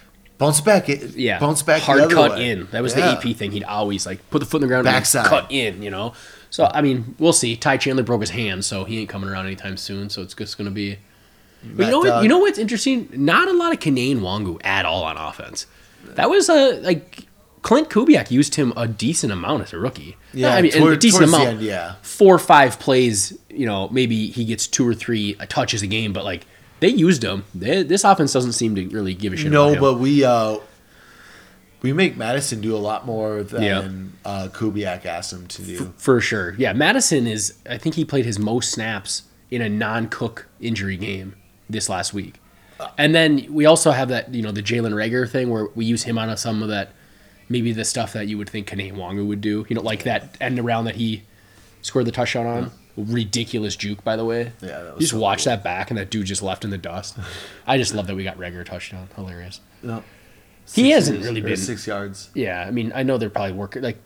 bounce 0.41 0.61
back, 0.61 0.89
it, 0.89 1.15
yeah. 1.17 1.39
bounce 1.39 1.63
back, 1.63 1.83
hard 1.83 2.11
cut 2.11 2.33
way. 2.33 2.51
in. 2.51 2.67
That 2.73 2.83
was 2.83 2.97
Yeah. 2.97 3.15
the 3.15 3.29
AP 3.31 3.37
thing. 3.37 3.53
He'd 3.53 3.63
always 3.63 4.05
like 4.07 4.29
put 4.31 4.41
the 4.41 4.47
foot 4.47 4.57
in 4.57 4.63
the 4.63 4.67
ground 4.69 4.87
Backside. 4.87 5.21
and 5.21 5.29
cut 5.31 5.47
in. 5.53 5.83
You 5.83 5.91
know. 5.91 6.15
So 6.51 6.69
I 6.75 6.83
mean, 6.83 7.15
we'll 7.21 7.33
see. 7.33 7.55
Ty 7.55 7.77
Chandler 7.77 8.03
broke 8.03 8.23
his 8.23 8.31
hand, 8.31 8.65
so 8.65 8.83
he 8.85 8.99
ain't 8.99 9.09
coming 9.09 9.31
around 9.31 9.47
anytime 9.47 9.77
soon. 9.77 10.11
So 10.11 10.23
it's 10.23 10.35
just 10.35 10.59
going 10.59 10.65
to 10.69 10.75
be. 10.75 10.99
But 11.63 11.85
you 11.87 11.91
know 11.93 11.99
what? 12.01 12.23
You 12.25 12.29
know 12.29 12.39
what's 12.39 12.59
interesting? 12.59 13.09
Not 13.13 13.47
a 13.49 13.53
lot 13.53 13.73
of 13.73 13.79
Kene 13.79 14.17
Nwangwu 14.17 14.59
at 14.65 14.85
all 14.87 15.05
on 15.05 15.17
offense. 15.17 15.67
That 16.17 16.29
was 16.31 16.49
a 16.49 16.81
like 16.81 17.27
Klint 17.63 17.89
Kubiak 17.91 18.31
used 18.31 18.55
him 18.55 18.73
a 18.77 18.89
decent 18.89 19.31
amount 19.33 19.65
as 19.65 19.73
a 19.75 19.79
rookie. 19.79 20.17
Yeah, 20.33 20.55
I 20.55 20.63
mean, 20.63 20.73
toward- 20.73 20.95
a 20.95 20.97
decent 20.97 21.25
amount. 21.25 21.45
end, 21.47 21.61
yeah. 21.61 21.97
four 22.03 22.35
or 22.35 22.39
five 22.39 22.79
plays. 22.81 23.37
You 23.51 23.67
know, 23.67 23.89
maybe 23.91 24.29
he 24.29 24.45
gets 24.47 24.67
two 24.67 24.89
or 24.89 24.95
three 24.95 25.35
touches 25.51 25.83
a 25.83 25.87
game, 25.87 26.13
but 26.15 26.25
like 26.25 26.47
they 26.81 26.89
used 26.89 27.23
him. 27.23 27.45
They, 27.55 27.83
this 27.83 28.05
offense 28.05 28.33
doesn't 28.33 28.53
seem 28.53 28.75
to 28.77 28.89
really 28.89 29.15
give 29.15 29.33
a 29.33 29.37
shit. 29.37 29.53
No, 29.53 29.65
about 29.69 29.75
him. 29.75 29.81
but 29.81 29.95
we 29.99 30.25
uh, 30.25 30.59
we 31.83 31.93
make 31.93 32.17
Mattison 32.17 32.61
do 32.61 32.75
a 32.75 32.79
lot 32.79 33.07
more 33.07 33.43
than 33.43 33.63
Yeah. 33.63 33.89
uh, 34.31 34.49
Kubiak 34.53 35.07
asked 35.07 35.33
him 35.33 35.47
to 35.47 35.63
do. 35.63 35.93
for 35.97 36.21
sure, 36.21 36.55
yeah. 36.59 36.73
Mattison 36.73 37.27
is. 37.27 37.55
I 37.69 37.79
think 37.79 37.95
he 37.95 38.05
played 38.05 38.25
his 38.27 38.39
most 38.39 38.71
snaps 38.71 39.23
in 39.51 39.63
a 39.63 39.69
non-Cook 39.69 40.47
injury 40.61 40.97
game 40.97 41.35
this 41.69 41.89
last 41.89 42.13
week. 42.15 42.35
And 42.97 43.15
then 43.15 43.47
we 43.53 43.67
also 43.67 43.91
have 43.91 44.09
that, 44.09 44.33
you 44.33 44.41
know, 44.41 44.53
the 44.53 44.63
Jalen 44.63 44.93
Reagor 44.95 45.29
thing 45.29 45.51
where 45.51 45.67
we 45.75 45.85
use 45.85 46.05
him 46.05 46.17
on 46.19 46.35
some 46.39 46.63
of 46.63 46.71
that, 46.71 46.93
maybe 47.51 47.73
the 47.73 47.85
stuff 47.85 48.15
that 48.15 48.27
you 48.27 48.39
would 48.39 48.49
think 48.49 48.71
Kene 48.71 48.95
Nwangwu 48.95 49.27
would 49.27 49.43
do. 49.43 49.67
You 49.69 49.77
know, 49.77 49.83
like 49.83 50.05
that 50.05 50.35
end 50.41 50.59
around 50.59 50.87
that 50.87 50.95
he 50.97 51.25
scored 51.83 52.07
the 52.07 52.11
touchdown 52.13 52.47
on. 52.47 52.71
Ridiculous 52.97 53.77
juke, 53.77 54.03
by 54.05 54.17
the 54.17 54.25
way. 54.25 54.53
Yeah, 54.61 54.83
that 54.83 54.85
was 54.85 54.95
you 54.97 55.01
just 55.01 55.13
so 55.13 55.19
watch 55.19 55.45
cool. 55.45 55.53
that 55.53 55.65
back 55.65 55.91
and 55.91 55.99
that 55.99 56.11
dude 56.11 56.27
just 56.27 56.43
left 56.43 56.65
in 56.65 56.71
the 56.71 56.79
dust. 56.79 57.17
I 57.67 57.79
just 57.79 57.95
love 57.95 58.07
that 58.09 58.17
we 58.17 58.25
got 58.25 58.37
Reagor 58.39 58.65
touchdown. 58.65 59.09
Hilarious. 59.17 59.61
No. 59.83 60.03
He 60.75 60.91
hasn't 60.91 61.17
yards- 61.19 61.29
really 61.29 61.41
been- 61.41 61.57
six 61.57 61.87
yards. 61.87 62.31
Yeah, 62.35 62.65
I 62.67 62.71
mean, 62.71 62.93
I 62.95 63.03
know 63.03 63.19
they're 63.19 63.31
probably 63.31 63.53
working 63.53 63.83
like 63.83 63.99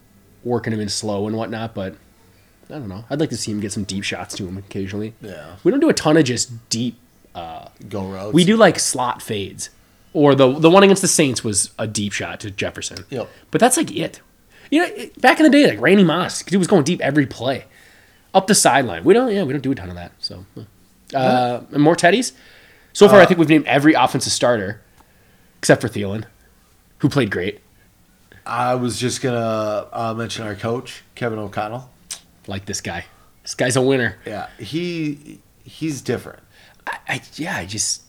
working 0.44 0.72
him 0.72 0.80
in 0.80 0.88
slow 0.88 1.26
and 1.26 1.36
whatnot, 1.36 1.74
but 1.74 1.96
I 2.70 2.74
don't 2.74 2.88
know. 2.88 3.04
I'd 3.10 3.20
like 3.20 3.30
to 3.30 3.36
see 3.36 3.50
him 3.52 3.60
get 3.60 3.72
some 3.72 3.84
deep 3.84 4.04
shots 4.04 4.34
to 4.36 4.46
him 4.46 4.56
occasionally. 4.58 5.14
Yeah. 5.20 5.56
We 5.64 5.70
don't 5.70 5.80
do 5.80 5.88
a 5.88 5.94
ton 5.94 6.16
of 6.16 6.24
just 6.24 6.68
deep. 6.70 6.96
uh, 7.34 7.68
Go 7.88 8.06
routes. 8.06 8.32
We 8.34 8.44
do 8.44 8.56
like 8.56 8.78
slot 8.78 9.20
fades, 9.22 9.70
or 10.12 10.34
the 10.34 10.58
the 10.58 10.70
one 10.70 10.82
against 10.82 11.02
the 11.02 11.08
Saints 11.08 11.42
was 11.42 11.70
a 11.78 11.86
deep 11.86 12.12
shot 12.12 12.40
to 12.40 12.50
Jefferson. 12.50 13.04
Yep. 13.10 13.28
But 13.50 13.60
that's 13.60 13.76
like 13.76 13.94
it. 13.94 14.20
You 14.70 14.80
know, 14.86 15.06
back 15.20 15.38
in 15.38 15.44
the 15.44 15.50
day, 15.50 15.68
like 15.68 15.80
Randy 15.80 16.04
Moss, 16.04 16.42
dude 16.42 16.58
was 16.58 16.66
going 16.68 16.84
deep 16.84 17.00
every 17.02 17.26
play, 17.26 17.64
up 18.34 18.46
the 18.48 18.54
sideline. 18.54 19.04
We 19.04 19.14
don't. 19.14 19.32
Yeah, 19.32 19.44
we 19.44 19.52
don't 19.52 19.62
do 19.62 19.72
a 19.72 19.74
ton 19.74 19.88
of 19.88 19.94
that. 19.94 20.12
So, 20.18 20.44
uh, 21.14 21.60
and 21.72 21.82
more 21.82 21.96
Teddies. 21.96 22.32
So 22.92 23.08
far, 23.08 23.20
I 23.20 23.26
think 23.26 23.38
we've 23.38 23.48
named 23.48 23.66
every 23.66 23.94
offensive 23.94 24.32
starter, 24.32 24.80
except 25.58 25.80
for 25.80 25.88
Thielen, 25.88 26.24
who 26.98 27.08
played 27.08 27.30
great. 27.30 27.60
I 28.46 28.74
was 28.74 28.98
just 28.98 29.22
gonna 29.22 29.88
uh, 29.92 30.14
mention 30.14 30.46
our 30.46 30.54
coach 30.54 31.02
Kevin 31.14 31.38
O'Connell. 31.38 31.90
Like 32.46 32.66
this 32.66 32.80
guy. 32.80 33.06
This 33.42 33.54
guy's 33.54 33.76
a 33.76 33.82
winner. 33.82 34.16
Yeah, 34.26 34.48
he 34.58 35.40
he's 35.64 36.02
different. 36.02 36.40
I, 36.86 36.98
I 37.08 37.22
yeah, 37.36 37.56
I 37.56 37.66
just 37.66 38.02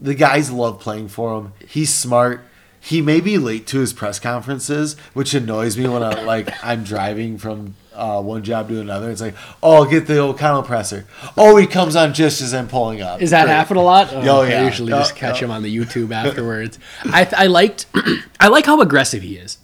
The 0.00 0.14
guys 0.14 0.50
love 0.50 0.80
playing 0.80 1.08
for 1.08 1.36
him. 1.38 1.52
He's 1.66 1.92
smart. 1.92 2.42
He 2.80 3.02
may 3.02 3.20
be 3.20 3.36
late 3.38 3.66
to 3.68 3.80
his 3.80 3.92
press 3.92 4.20
conferences, 4.20 4.96
which 5.12 5.34
annoys 5.34 5.76
me 5.76 5.88
when 5.88 6.02
I 6.04 6.22
like 6.22 6.48
I'm 6.64 6.84
driving 6.84 7.36
from 7.38 7.74
uh, 7.96 8.20
one 8.22 8.42
job 8.42 8.68
to 8.68 8.80
another. 8.80 9.10
It's 9.10 9.20
like, 9.20 9.34
oh, 9.62 9.76
I'll 9.76 9.84
get 9.86 10.06
the 10.06 10.18
O'Connell 10.20 10.62
presser. 10.62 11.06
Oh, 11.36 11.56
he 11.56 11.66
comes 11.66 11.96
on 11.96 12.14
just 12.14 12.40
as 12.40 12.52
I'm 12.54 12.68
pulling 12.68 13.00
up. 13.00 13.20
Is 13.22 13.30
that 13.30 13.44
Great. 13.44 13.54
happen 13.54 13.76
a 13.76 13.82
lot? 13.82 14.12
Oh, 14.12 14.42
I 14.42 14.48
yeah. 14.48 14.64
usually 14.66 14.92
Oh, 14.92 14.98
just 14.98 15.16
catch 15.16 15.42
oh. 15.42 15.46
him 15.46 15.50
on 15.50 15.62
the 15.62 15.74
YouTube 15.76 16.12
afterwards. 16.12 16.78
I 17.04 17.28
I 17.36 17.46
liked 17.46 17.86
I 18.40 18.48
like 18.48 18.66
how 18.66 18.80
aggressive 18.80 19.22
he 19.22 19.36
is. 19.36 19.58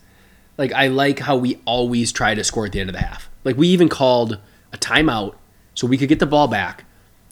Like 0.58 0.72
I 0.72 0.88
like 0.88 1.20
how 1.20 1.36
we 1.36 1.60
always 1.64 2.12
try 2.12 2.34
to 2.34 2.44
score 2.44 2.66
at 2.66 2.72
the 2.72 2.80
end 2.80 2.90
of 2.90 2.94
the 2.94 3.02
half. 3.02 3.28
Like 3.44 3.56
we 3.56 3.68
even 3.68 3.88
called 3.88 4.38
a 4.72 4.78
timeout 4.78 5.34
so 5.74 5.86
we 5.86 5.96
could 5.96 6.08
get 6.08 6.18
the 6.18 6.26
ball 6.26 6.48
back, 6.48 6.84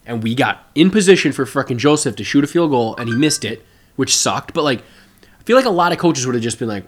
and 0.05 0.23
we 0.23 0.33
got 0.35 0.65
in 0.75 0.89
position 0.89 1.31
for 1.31 1.45
fucking 1.45 1.77
Joseph 1.77 2.15
to 2.15 2.23
shoot 2.23 2.43
a 2.43 2.47
field 2.47 2.71
goal, 2.71 2.95
and 2.97 3.07
he 3.07 3.15
missed 3.15 3.45
it, 3.45 3.63
which 3.95 4.15
sucked. 4.15 4.53
But 4.53 4.63
like, 4.63 4.79
I 5.39 5.43
feel 5.43 5.55
like 5.55 5.65
a 5.65 5.69
lot 5.69 5.91
of 5.91 5.97
coaches 5.99 6.25
would 6.25 6.33
have 6.35 6.43
just 6.43 6.57
been 6.59 6.67
like, 6.67 6.85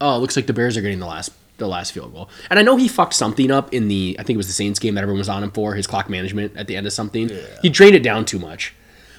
"Oh, 0.00 0.16
it 0.16 0.18
looks 0.20 0.36
like 0.36 0.46
the 0.46 0.52
Bears 0.52 0.76
are 0.76 0.80
getting 0.80 1.00
the 1.00 1.06
last 1.06 1.32
the 1.58 1.68
last 1.68 1.92
field 1.92 2.12
goal." 2.12 2.28
And 2.50 2.58
I 2.58 2.62
know 2.62 2.76
he 2.76 2.88
fucked 2.88 3.14
something 3.14 3.50
up 3.50 3.72
in 3.72 3.88
the 3.88 4.16
I 4.18 4.22
think 4.22 4.36
it 4.36 4.38
was 4.38 4.46
the 4.46 4.52
Saints 4.52 4.78
game 4.78 4.94
that 4.94 5.02
everyone 5.02 5.18
was 5.18 5.28
on 5.28 5.42
him 5.42 5.50
for 5.50 5.74
his 5.74 5.86
clock 5.86 6.08
management 6.08 6.56
at 6.56 6.66
the 6.66 6.76
end 6.76 6.86
of 6.86 6.92
something. 6.92 7.30
He 7.62 7.68
drained 7.68 7.94
it 7.94 8.02
down 8.02 8.24
too 8.24 8.38
much. 8.38 8.74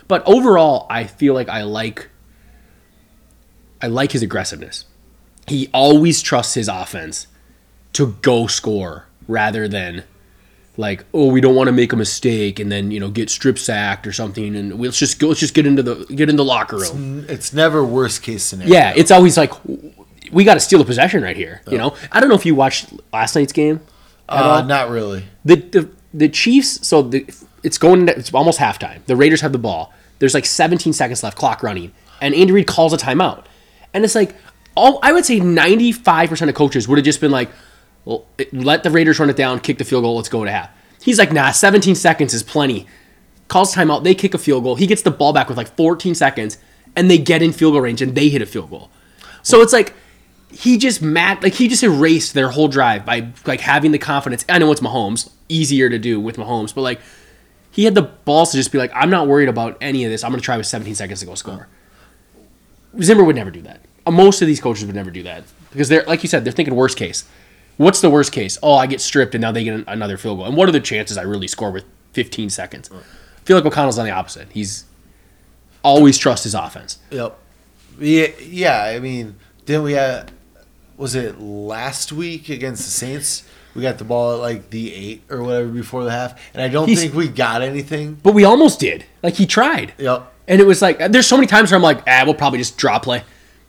But 0.08 0.24
overall, 0.28 0.86
I 0.90 1.06
feel 1.06 1.34
like 1.34 1.50
I 1.50 1.64
like 1.64 2.10
I 3.82 3.88
like 3.88 4.12
his 4.12 4.22
aggressiveness. 4.22 4.86
He 5.48 5.70
always 5.74 6.22
trusts 6.22 6.56
his 6.56 6.68
offense 6.68 7.28
to 7.94 8.16
go 8.22 8.48
score 8.48 9.08
rather 9.28 9.68
than 9.68 10.04
like, 10.78 11.06
oh, 11.14 11.28
we 11.28 11.40
don't 11.40 11.56
want 11.56 11.68
to 11.68 11.72
make 11.72 11.94
a 11.94 11.96
mistake 11.96 12.60
and 12.60 12.72
then 12.72 12.92
you 12.92 13.00
know 13.00 13.10
get 13.10 13.30
strip 13.30 13.58
sacked 13.58 14.06
or 14.06 14.12
something, 14.12 14.56
and 14.56 14.78
we'll 14.78 14.92
just 14.92 15.20
go. 15.20 15.30
Let's 15.30 15.40
just 15.40 15.54
get 15.54 15.66
into 15.66 15.84
the 15.84 16.06
get 16.14 16.30
in 16.30 16.36
the 16.36 16.44
locker 16.44 16.78
room. 16.78 17.26
It's 17.30 17.54
never 17.54 17.84
worst 17.84 18.24
case 18.24 18.44
scenario. 18.44 18.74
Yeah, 18.74 18.94
it's 18.96 19.12
always 19.12 19.38
like 19.38 19.54
we 20.36 20.44
got 20.44 20.54
to 20.56 20.60
steal 20.60 20.82
a 20.82 20.86
possession 20.86 21.24
right 21.24 21.36
here. 21.38 21.62
You 21.68 21.78
know, 21.80 21.96
I 22.12 22.20
don't 22.20 22.30
know 22.30 22.36
if 22.36 22.46
you 22.46 22.54
watched 22.56 22.90
last 23.12 23.36
night's 23.36 23.54
game. 23.54 23.80
uh, 24.30 24.62
not 24.68 24.90
really. 24.90 25.26
The 25.46 25.56
the 25.56 25.90
the 26.14 26.30
Chiefs. 26.30 26.86
So 26.88 27.02
the 27.02 27.26
it's 27.64 27.78
going. 27.80 28.02
into- 28.02 28.16
It's 28.18 28.34
almost 28.34 28.60
halftime. 28.60 29.00
The 29.06 29.16
Raiders 29.16 29.42
have 29.42 29.52
the 29.52 29.58
ball. 29.70 29.94
There's 30.20 30.34
like 30.34 30.46
17 30.46 30.94
seconds 30.94 31.24
left, 31.24 31.38
clock 31.38 31.62
running, 31.64 31.92
and 32.22 32.34
Andy 32.36 32.52
Reid 32.54 32.68
calls 32.68 32.94
a 32.94 32.98
timeout. 32.98 33.46
And 33.94 34.04
it's 34.06 34.16
like 34.16 34.36
all 34.76 35.00
I 35.04 35.12
would 35.14 35.26
say 35.26 35.40
95 35.40 36.30
percent 36.30 36.50
of 36.50 36.56
coaches 36.56 36.88
would 36.88 36.98
have 36.98 37.06
just 37.06 37.22
been 37.22 37.32
like, 37.32 37.50
well, 38.06 38.26
let 38.52 38.84
the 38.84 38.92
Raiders 38.92 39.20
run 39.20 39.30
it 39.30 39.36
down, 39.36 39.60
kick 39.60 39.78
the 39.78 39.84
field 39.86 40.04
goal, 40.04 40.16
let's 40.16 40.30
go 40.30 40.44
to 40.46 40.52
half. 40.52 40.70
He's 41.02 41.18
like, 41.20 41.32
nah, 41.32 41.52
17 41.52 41.96
seconds 41.96 42.34
is 42.34 42.44
plenty. 42.44 42.88
Calls 43.48 43.76
timeout. 43.76 44.04
They 44.04 44.16
kick 44.16 44.34
a 44.34 44.38
field 44.40 44.64
goal. 44.64 44.76
He 44.76 44.88
gets 44.88 45.02
the 45.04 45.12
ball 45.12 45.34
back 45.34 45.50
with 45.50 45.58
like 45.58 45.76
14 45.78 46.16
seconds, 46.16 46.58
and 46.96 47.10
they 47.12 47.18
get 47.20 47.42
in 47.44 47.52
field 47.54 47.74
goal 47.74 47.82
range, 47.82 48.02
and 48.02 48.16
they 48.16 48.30
hit 48.30 48.42
a 48.42 48.46
field 48.48 48.70
goal. 48.72 48.90
So 49.44 49.62
it's 49.62 49.72
like 49.74 49.94
he 50.56 50.78
just 50.78 51.02
mad 51.02 51.44
like 51.44 51.54
he 51.54 51.68
just 51.68 51.84
erased 51.84 52.34
their 52.34 52.50
whole 52.50 52.68
drive 52.68 53.06
by 53.06 53.28
like 53.46 53.60
having 53.62 53.92
the 53.92 53.98
confidence. 54.00 54.46
I 54.48 54.58
know 54.58 54.72
it's 54.72 54.82
Mahomes, 54.82 55.30
easier 55.50 55.90
to 55.90 56.00
do 56.00 56.20
with 56.20 56.38
Mahomes, 56.38 56.74
but 56.74 56.82
like 56.82 57.02
he 57.72 57.84
had 57.84 57.94
the 57.94 58.04
balls 58.04 58.52
to 58.52 58.58
just 58.58 58.72
be 58.72 58.78
like, 58.78 58.92
I'm 58.96 59.10
not 59.10 59.28
worried 59.28 59.50
about 59.50 59.78
any 59.82 60.06
of 60.06 60.12
this. 60.12 60.24
I'm 60.24 60.32
gonna 60.32 60.42
try 60.42 60.56
with 60.58 60.66
17 60.66 60.96
seconds 60.96 61.20
to 61.20 61.26
go 61.26 61.36
score. 61.36 61.68
Zimmer 63.02 63.24
would 63.24 63.36
never 63.36 63.52
do 63.52 63.62
that. 63.64 63.82
Uh, 64.06 64.12
Most 64.12 64.42
of 64.42 64.48
these 64.48 64.62
coaches 64.62 64.86
would 64.86 64.96
never 64.96 65.12
do 65.12 65.24
that 65.24 65.44
because 65.72 65.90
they're 65.90 66.04
like 66.04 66.24
you 66.24 66.30
said, 66.30 66.46
they're 66.46 66.54
thinking 66.54 66.76
worst 66.76 66.98
case. 66.98 67.26
What's 67.78 68.00
the 68.00 68.10
worst 68.10 68.32
case? 68.32 68.58
Oh, 68.64 68.76
I 68.76 68.88
get 68.88 69.02
stripped 69.02 69.36
and 69.36 69.42
now 69.42 69.52
they 69.52 69.66
get 69.66 69.74
an- 69.74 69.84
another 69.88 70.16
field 70.16 70.38
goal. 70.38 70.46
And 70.48 70.56
what 70.56 70.70
are 70.70 70.72
the 70.72 70.80
chances 70.80 71.18
I 71.18 71.24
really 71.24 71.48
score 71.48 71.72
with 71.72 71.84
15 72.14 72.50
seconds? 72.50 72.90
I 72.90 73.02
feel 73.44 73.58
like 73.58 73.66
O'Connell's 73.66 73.98
on 74.00 74.06
the 74.06 74.12
opposite. 74.12 74.48
He's 74.54 74.86
always 75.84 76.18
trust 76.18 76.46
his 76.46 76.54
offense. 76.54 77.00
Yep. 77.12 77.38
Yeah, 78.00 78.28
yeah. 78.42 78.84
I 78.84 79.00
mean, 79.00 79.36
didn't 79.66 79.84
we 79.84 79.92
have? 79.94 80.30
Was 80.98 81.16
it 81.16 81.40
last 81.40 82.12
week 82.12 82.50
against 82.50 82.86
the 82.86 82.92
Saints? 82.92 83.44
We 83.76 83.82
got 83.82 83.98
the 83.98 84.06
ball 84.06 84.36
at 84.36 84.40
like 84.40 84.70
the 84.70 84.94
eight 84.94 85.24
or 85.30 85.44
whatever 85.44 85.68
before 85.68 86.04
the 86.06 86.12
half, 86.12 86.40
and 86.54 86.62
I 86.64 86.70
don't 86.70 86.88
He's- 86.88 87.02
think 87.02 87.14
we 87.14 87.28
got 87.28 87.62
anything. 87.62 88.18
But 88.24 88.34
we 88.34 88.46
almost 88.46 88.80
did. 88.80 89.06
Like 89.22 89.34
he 89.36 89.46
tried. 89.46 89.94
Yep. 89.98 90.32
And 90.48 90.62
it 90.62 90.66
was 90.68 90.82
like, 90.82 91.00
there's 91.12 91.28
so 91.28 91.36
many 91.36 91.48
times 91.48 91.72
where 91.72 91.76
I'm 91.76 91.82
like, 91.82 92.04
ah, 92.08 92.22
we'll 92.24 92.36
probably 92.36 92.60
just 92.60 92.78
drop 92.78 93.04
play. 93.04 93.24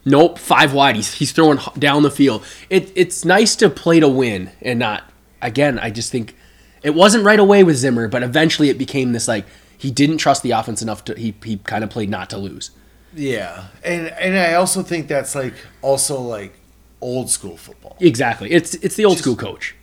Nope, 0.04 0.38
five 0.38 0.72
wide. 0.74 0.94
He's, 0.94 1.14
he's 1.14 1.32
throwing 1.32 1.58
down 1.78 2.02
the 2.02 2.10
field. 2.10 2.44
It, 2.70 2.92
it's 2.94 3.24
nice 3.24 3.56
to 3.56 3.68
play 3.70 3.98
to 3.98 4.08
win 4.08 4.50
and 4.60 4.78
not, 4.78 5.02
again, 5.42 5.78
I 5.80 5.90
just 5.90 6.12
think 6.12 6.36
it 6.82 6.90
wasn't 6.94 7.24
right 7.24 7.40
away 7.40 7.64
with 7.64 7.76
Zimmer, 7.76 8.06
but 8.08 8.22
eventually 8.22 8.68
it 8.68 8.76
became 8.78 9.12
this 9.12 9.26
like, 9.26 9.46
he 9.78 9.90
didn't 9.90 10.18
trust 10.18 10.42
the 10.42 10.50
offense 10.52 10.82
enough 10.82 11.02
to, 11.06 11.14
he, 11.18 11.34
he 11.42 11.56
kind 11.56 11.82
of 11.82 11.90
played 11.90 12.10
not 12.10 12.30
to 12.30 12.38
lose. 12.38 12.70
Yeah, 13.14 13.64
and 13.82 14.08
and 14.08 14.36
I 14.38 14.54
also 14.54 14.82
think 14.82 15.08
that's 15.08 15.34
like 15.34 15.54
also 15.80 16.20
like 16.20 16.52
old 17.00 17.30
school 17.30 17.56
football. 17.56 17.96
Exactly. 18.00 18.50
It's 18.52 18.74
it's 18.74 18.96
the 18.96 19.04
old 19.04 19.18
school 19.18 19.36
coach. 19.36 19.74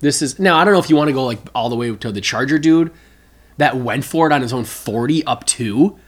This 0.00 0.22
is 0.22 0.38
now 0.38 0.58
I 0.58 0.64
don't 0.64 0.74
know 0.74 0.80
if 0.80 0.90
you 0.90 0.96
want 0.96 1.08
to 1.08 1.14
go 1.14 1.24
like 1.24 1.38
all 1.54 1.68
the 1.68 1.76
way 1.76 1.94
to 1.94 2.12
the 2.12 2.20
Charger 2.20 2.58
dude 2.58 2.92
that 3.56 3.76
went 3.76 4.04
for 4.04 4.26
it 4.26 4.32
on 4.32 4.42
his 4.42 4.52
own 4.52 4.64
40 4.64 5.24
up 5.24 5.44
two. 5.46 5.98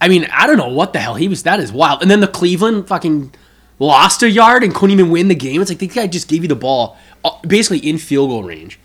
I 0.00 0.08
mean, 0.08 0.26
I 0.32 0.46
don't 0.46 0.56
know 0.56 0.68
what 0.68 0.94
the 0.94 0.98
hell 0.98 1.14
he 1.14 1.28
was. 1.28 1.42
That 1.42 1.60
is 1.60 1.70
wild. 1.70 2.00
And 2.00 2.10
then 2.10 2.20
the 2.20 2.28
Cleveland 2.28 2.88
fucking 2.88 3.34
lost 3.78 4.22
a 4.22 4.30
yard 4.30 4.64
and 4.64 4.74
couldn't 4.74 4.98
even 4.98 5.10
win 5.10 5.28
the 5.28 5.34
game. 5.34 5.60
It's 5.60 5.70
like 5.70 5.78
the 5.78 5.86
guy 5.86 6.06
just 6.06 6.28
gave 6.28 6.42
you 6.42 6.48
the 6.48 6.54
ball 6.54 6.96
uh, 7.22 7.38
basically 7.46 7.78
in 7.86 7.98
field 7.98 8.30
goal 8.30 8.42
range. 8.44 8.78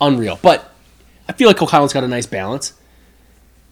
Unreal. 0.00 0.38
But 0.40 0.72
I 1.28 1.32
feel 1.32 1.48
like 1.48 1.60
O'Connell's 1.60 1.92
got 1.92 2.04
a 2.04 2.08
nice 2.08 2.26
balance. 2.26 2.72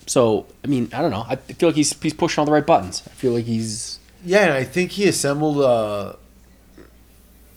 So 0.06 0.46
I 0.62 0.66
mean, 0.66 0.90
I 0.92 1.00
don't 1.00 1.10
know. 1.10 1.24
I 1.26 1.36
feel 1.36 1.70
like 1.70 1.76
he's 1.76 1.98
he's 2.02 2.14
pushing 2.14 2.40
all 2.40 2.46
the 2.46 2.52
right 2.52 2.66
buttons. 2.66 3.02
I 3.06 3.10
feel 3.10 3.32
like 3.32 3.44
he's 3.44 3.98
Yeah, 4.24 4.44
and 4.44 4.52
I 4.52 4.64
think 4.64 4.92
he 4.92 5.08
assembled, 5.08 5.60
uh, 5.60 6.14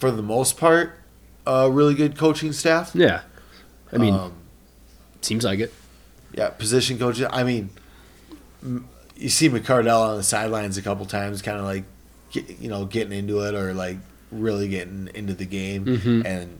for 0.05 0.11
the 0.15 0.21
most 0.21 0.57
part, 0.57 0.99
a 1.47 1.69
really 1.69 1.95
good 1.95 2.15
coaching 2.17 2.53
staff. 2.53 2.91
yeah. 2.93 3.21
I 3.91 3.97
mean, 3.97 4.13
Um, 4.13 4.33
seems 5.21 5.43
like 5.43 5.59
it. 5.59 5.73
Yeah, 6.33 6.49
position 6.49 6.99
coaches. 6.99 7.27
I 7.31 7.43
mean, 7.43 7.69
you 9.15 9.29
see 9.29 9.49
McCardell 9.49 10.01
on 10.09 10.17
the 10.17 10.23
sidelines 10.23 10.77
a 10.77 10.81
couple 10.81 11.05
times, 11.05 11.41
kind 11.41 11.57
of 11.57 11.65
like, 11.65 11.85
you 12.33 12.67
know, 12.69 12.85
getting 12.85 13.17
into 13.17 13.39
it 13.41 13.55
or 13.55 13.73
like 13.73 13.97
really 14.31 14.67
getting 14.67 15.09
into 15.15 15.33
the 15.33 15.45
game. 15.45 15.85
Mm-hmm. 15.85 16.25
And 16.25 16.59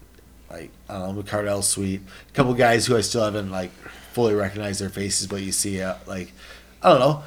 like, 0.50 0.72
I 0.90 1.00
don't 1.00 1.16
know, 1.16 1.22
McCardell's 1.24 1.68
sweet. 1.68 2.02
A 2.30 2.32
couple 2.32 2.54
guys 2.54 2.86
who 2.86 2.96
I 2.96 3.02
still 3.02 3.24
haven't 3.24 3.52
like 3.52 3.72
fully 4.14 4.34
recognized 4.34 4.80
their 4.82 4.90
faces, 4.90 5.28
but 5.28 5.42
you 5.42 5.52
see, 5.52 5.82
uh, 5.82 5.96
like, 6.08 6.32
I 6.82 6.90
don't 6.90 7.00
know. 7.00 7.24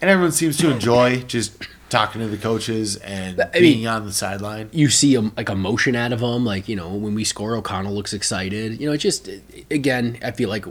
And 0.00 0.10
everyone 0.10 0.32
seems 0.32 0.58
to 0.58 0.70
enjoy 0.70 1.22
just 1.22 1.56
talking 1.88 2.20
to 2.20 2.26
the 2.28 2.36
coaches 2.36 2.96
and 2.96 3.40
I 3.40 3.60
being 3.60 3.78
mean- 3.78 3.86
on 3.86 4.04
the 4.06 4.12
sideline. 4.12 4.68
you 4.72 4.88
see 4.88 5.16
um, 5.16 5.32
like 5.36 5.48
emotion 5.48 5.94
out 5.96 6.12
of 6.12 6.20
him. 6.20 6.44
Like 6.44 6.68
you 6.68 6.76
know, 6.76 6.88
when 6.94 7.14
we 7.14 7.24
score, 7.24 7.56
O'Connell 7.56 7.94
looks 7.94 8.12
excited. 8.12 8.80
You 8.80 8.86
know, 8.88 8.92
it 8.92 8.98
just 8.98 9.28
again, 9.70 10.18
I 10.22 10.30
feel 10.32 10.48
like 10.48 10.64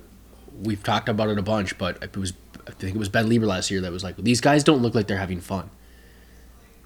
we've 0.61 0.83
talked 0.83 1.09
about 1.09 1.29
it 1.29 1.37
a 1.37 1.41
bunch, 1.41 1.77
but 1.77 2.01
it 2.03 2.15
was 2.17 2.33
I 2.67 2.71
think 2.71 2.95
it 2.95 2.99
was 2.99 3.09
Ben 3.09 3.29
Leber 3.29 3.45
last 3.45 3.69
year 3.71 3.81
that 3.81 3.91
was 3.91 4.03
like, 4.03 4.17
these 4.17 4.41
guys 4.41 4.63
don't 4.63 4.81
look 4.81 4.95
like 4.95 5.07
they're 5.07 5.17
having 5.17 5.39
fun. 5.41 5.69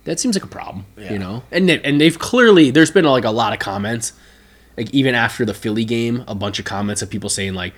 That 0.05 0.19
seems 0.19 0.35
like 0.35 0.43
a 0.43 0.47
problem, 0.47 0.85
Yeah. 0.97 1.13
you 1.13 1.19
know. 1.19 1.43
And 1.51 1.69
they, 1.69 1.79
and 1.81 1.99
they've 2.01 2.17
clearly 2.17 2.71
there's 2.71 2.91
been 2.91 3.05
like 3.05 3.25
a 3.25 3.31
lot 3.31 3.53
of 3.53 3.59
comments, 3.59 4.13
like 4.77 4.89
even 4.93 5.13
after 5.15 5.45
the 5.45 5.53
Philly 5.53 5.85
game, 5.85 6.23
a 6.27 6.35
bunch 6.35 6.59
of 6.59 6.65
comments 6.65 7.01
of 7.01 7.09
people 7.09 7.29
saying 7.29 7.53
like. 7.53 7.73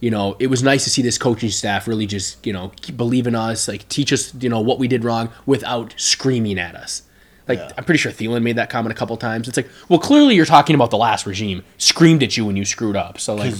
You 0.00 0.10
know, 0.10 0.36
it 0.38 0.46
was 0.46 0.62
nice 0.62 0.84
to 0.84 0.90
see 0.90 1.02
this 1.02 1.18
coaching 1.18 1.50
staff 1.50 1.88
really 1.88 2.06
just, 2.06 2.46
you 2.46 2.52
know, 2.52 2.70
keep 2.80 2.96
believe 2.96 3.26
in 3.26 3.34
us, 3.34 3.66
like 3.66 3.88
teach 3.88 4.12
us, 4.12 4.32
you 4.34 4.48
know, 4.48 4.60
what 4.60 4.78
we 4.78 4.86
did 4.86 5.02
wrong 5.02 5.30
without 5.44 5.94
screaming 5.96 6.58
at 6.58 6.76
us. 6.76 7.02
Like 7.48 7.58
Yeah. 7.58 7.72
I'm 7.76 7.84
pretty 7.84 7.98
sure 7.98 8.12
Thielen 8.12 8.42
made 8.42 8.56
that 8.56 8.70
comment 8.70 8.94
a 8.94 8.98
couple 8.98 9.16
times. 9.16 9.48
It's 9.48 9.56
like, 9.56 9.68
well, 9.88 9.98
clearly 9.98 10.36
you're 10.36 10.46
talking 10.46 10.74
about 10.76 10.90
the 10.90 10.98
last 10.98 11.26
regime 11.26 11.64
screamed 11.78 12.22
at 12.22 12.36
you 12.36 12.44
when 12.44 12.56
you 12.56 12.64
screwed 12.64 12.94
up. 12.94 13.18
So 13.18 13.34
like, 13.34 13.54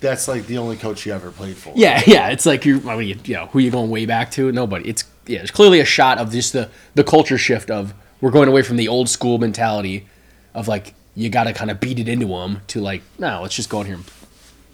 that's 0.00 0.28
like 0.28 0.46
the 0.46 0.58
only 0.58 0.76
coach 0.76 1.06
you 1.06 1.12
ever 1.12 1.30
played 1.30 1.56
for. 1.56 1.72
yeah, 1.74 2.02
yeah, 2.06 2.28
it's 2.28 2.44
like 2.44 2.66
you're, 2.66 2.86
I 2.88 2.96
mean, 2.96 3.20
you, 3.24 3.34
know, 3.34 3.46
who 3.46 3.60
you 3.60 3.70
going 3.70 3.88
way 3.88 4.04
back 4.04 4.30
to? 4.32 4.52
Nobody. 4.52 4.88
It's 4.88 5.04
yeah, 5.26 5.40
it's 5.40 5.52
clearly 5.52 5.80
a 5.80 5.84
shot 5.84 6.18
of 6.18 6.32
just 6.32 6.52
the 6.52 6.68
the 6.94 7.04
culture 7.04 7.38
shift 7.38 7.70
of 7.70 7.94
we're 8.20 8.32
going 8.32 8.48
away 8.48 8.62
from 8.62 8.76
the 8.76 8.88
old 8.88 9.08
school 9.08 9.38
mentality 9.38 10.06
of 10.52 10.68
like 10.68 10.94
you 11.14 11.30
got 11.30 11.44
to 11.44 11.52
kind 11.52 11.70
of 11.70 11.78
beat 11.78 11.98
it 11.98 12.08
into 12.08 12.26
them 12.26 12.60
to 12.66 12.80
like 12.80 13.02
no, 13.18 13.40
let's 13.42 13.54
just 13.54 13.70
go 13.70 13.78
out 13.80 13.86
here 13.86 13.94
and 13.94 14.04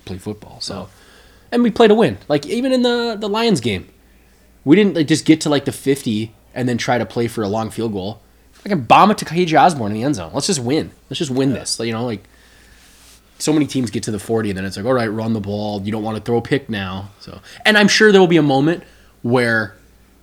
play 0.08 0.18
football. 0.18 0.60
So, 0.60 0.88
and 1.52 1.62
we 1.62 1.70
played 1.70 1.90
a 1.90 1.94
win. 1.94 2.18
Like 2.28 2.46
even 2.46 2.72
in 2.72 2.82
the 2.82 3.16
the 3.18 3.28
Lions 3.28 3.60
game, 3.60 3.88
we 4.64 4.74
didn't 4.76 4.94
like 4.96 5.06
just 5.06 5.24
get 5.24 5.40
to 5.42 5.48
like 5.50 5.64
the 5.64 5.72
fifty 5.72 6.34
and 6.54 6.68
then 6.68 6.76
try 6.78 6.98
to 6.98 7.06
play 7.06 7.28
for 7.28 7.42
a 7.42 7.48
long 7.48 7.70
field 7.70 7.92
goal. 7.92 8.20
I 8.64 8.68
can 8.68 8.80
bomb 8.82 9.10
it 9.12 9.18
to 9.18 9.24
KJ 9.24 9.58
Osborne 9.60 9.92
in 9.92 9.98
the 9.98 10.02
end 10.04 10.16
zone. 10.16 10.32
Let's 10.34 10.48
just 10.48 10.58
win. 10.60 10.90
Let's 11.08 11.18
just 11.18 11.30
win 11.30 11.52
this. 11.52 11.78
Like, 11.78 11.86
You 11.86 11.92
know, 11.92 12.04
like 12.04 12.24
so 13.38 13.52
many 13.52 13.66
teams 13.66 13.90
get 13.90 14.02
to 14.02 14.10
the 14.10 14.18
40 14.18 14.50
and 14.50 14.58
then 14.58 14.64
it's 14.64 14.76
like 14.76 14.84
all 14.84 14.92
right 14.92 15.06
run 15.06 15.32
the 15.32 15.40
ball 15.40 15.80
you 15.82 15.92
don't 15.92 16.02
want 16.02 16.16
to 16.16 16.22
throw 16.24 16.38
a 16.38 16.42
pick 16.42 16.68
now 16.68 17.10
so 17.20 17.38
and 17.64 17.78
i'm 17.78 17.86
sure 17.86 18.10
there 18.10 18.20
will 18.20 18.26
be 18.26 18.36
a 18.36 18.42
moment 18.42 18.82
where 19.22 19.76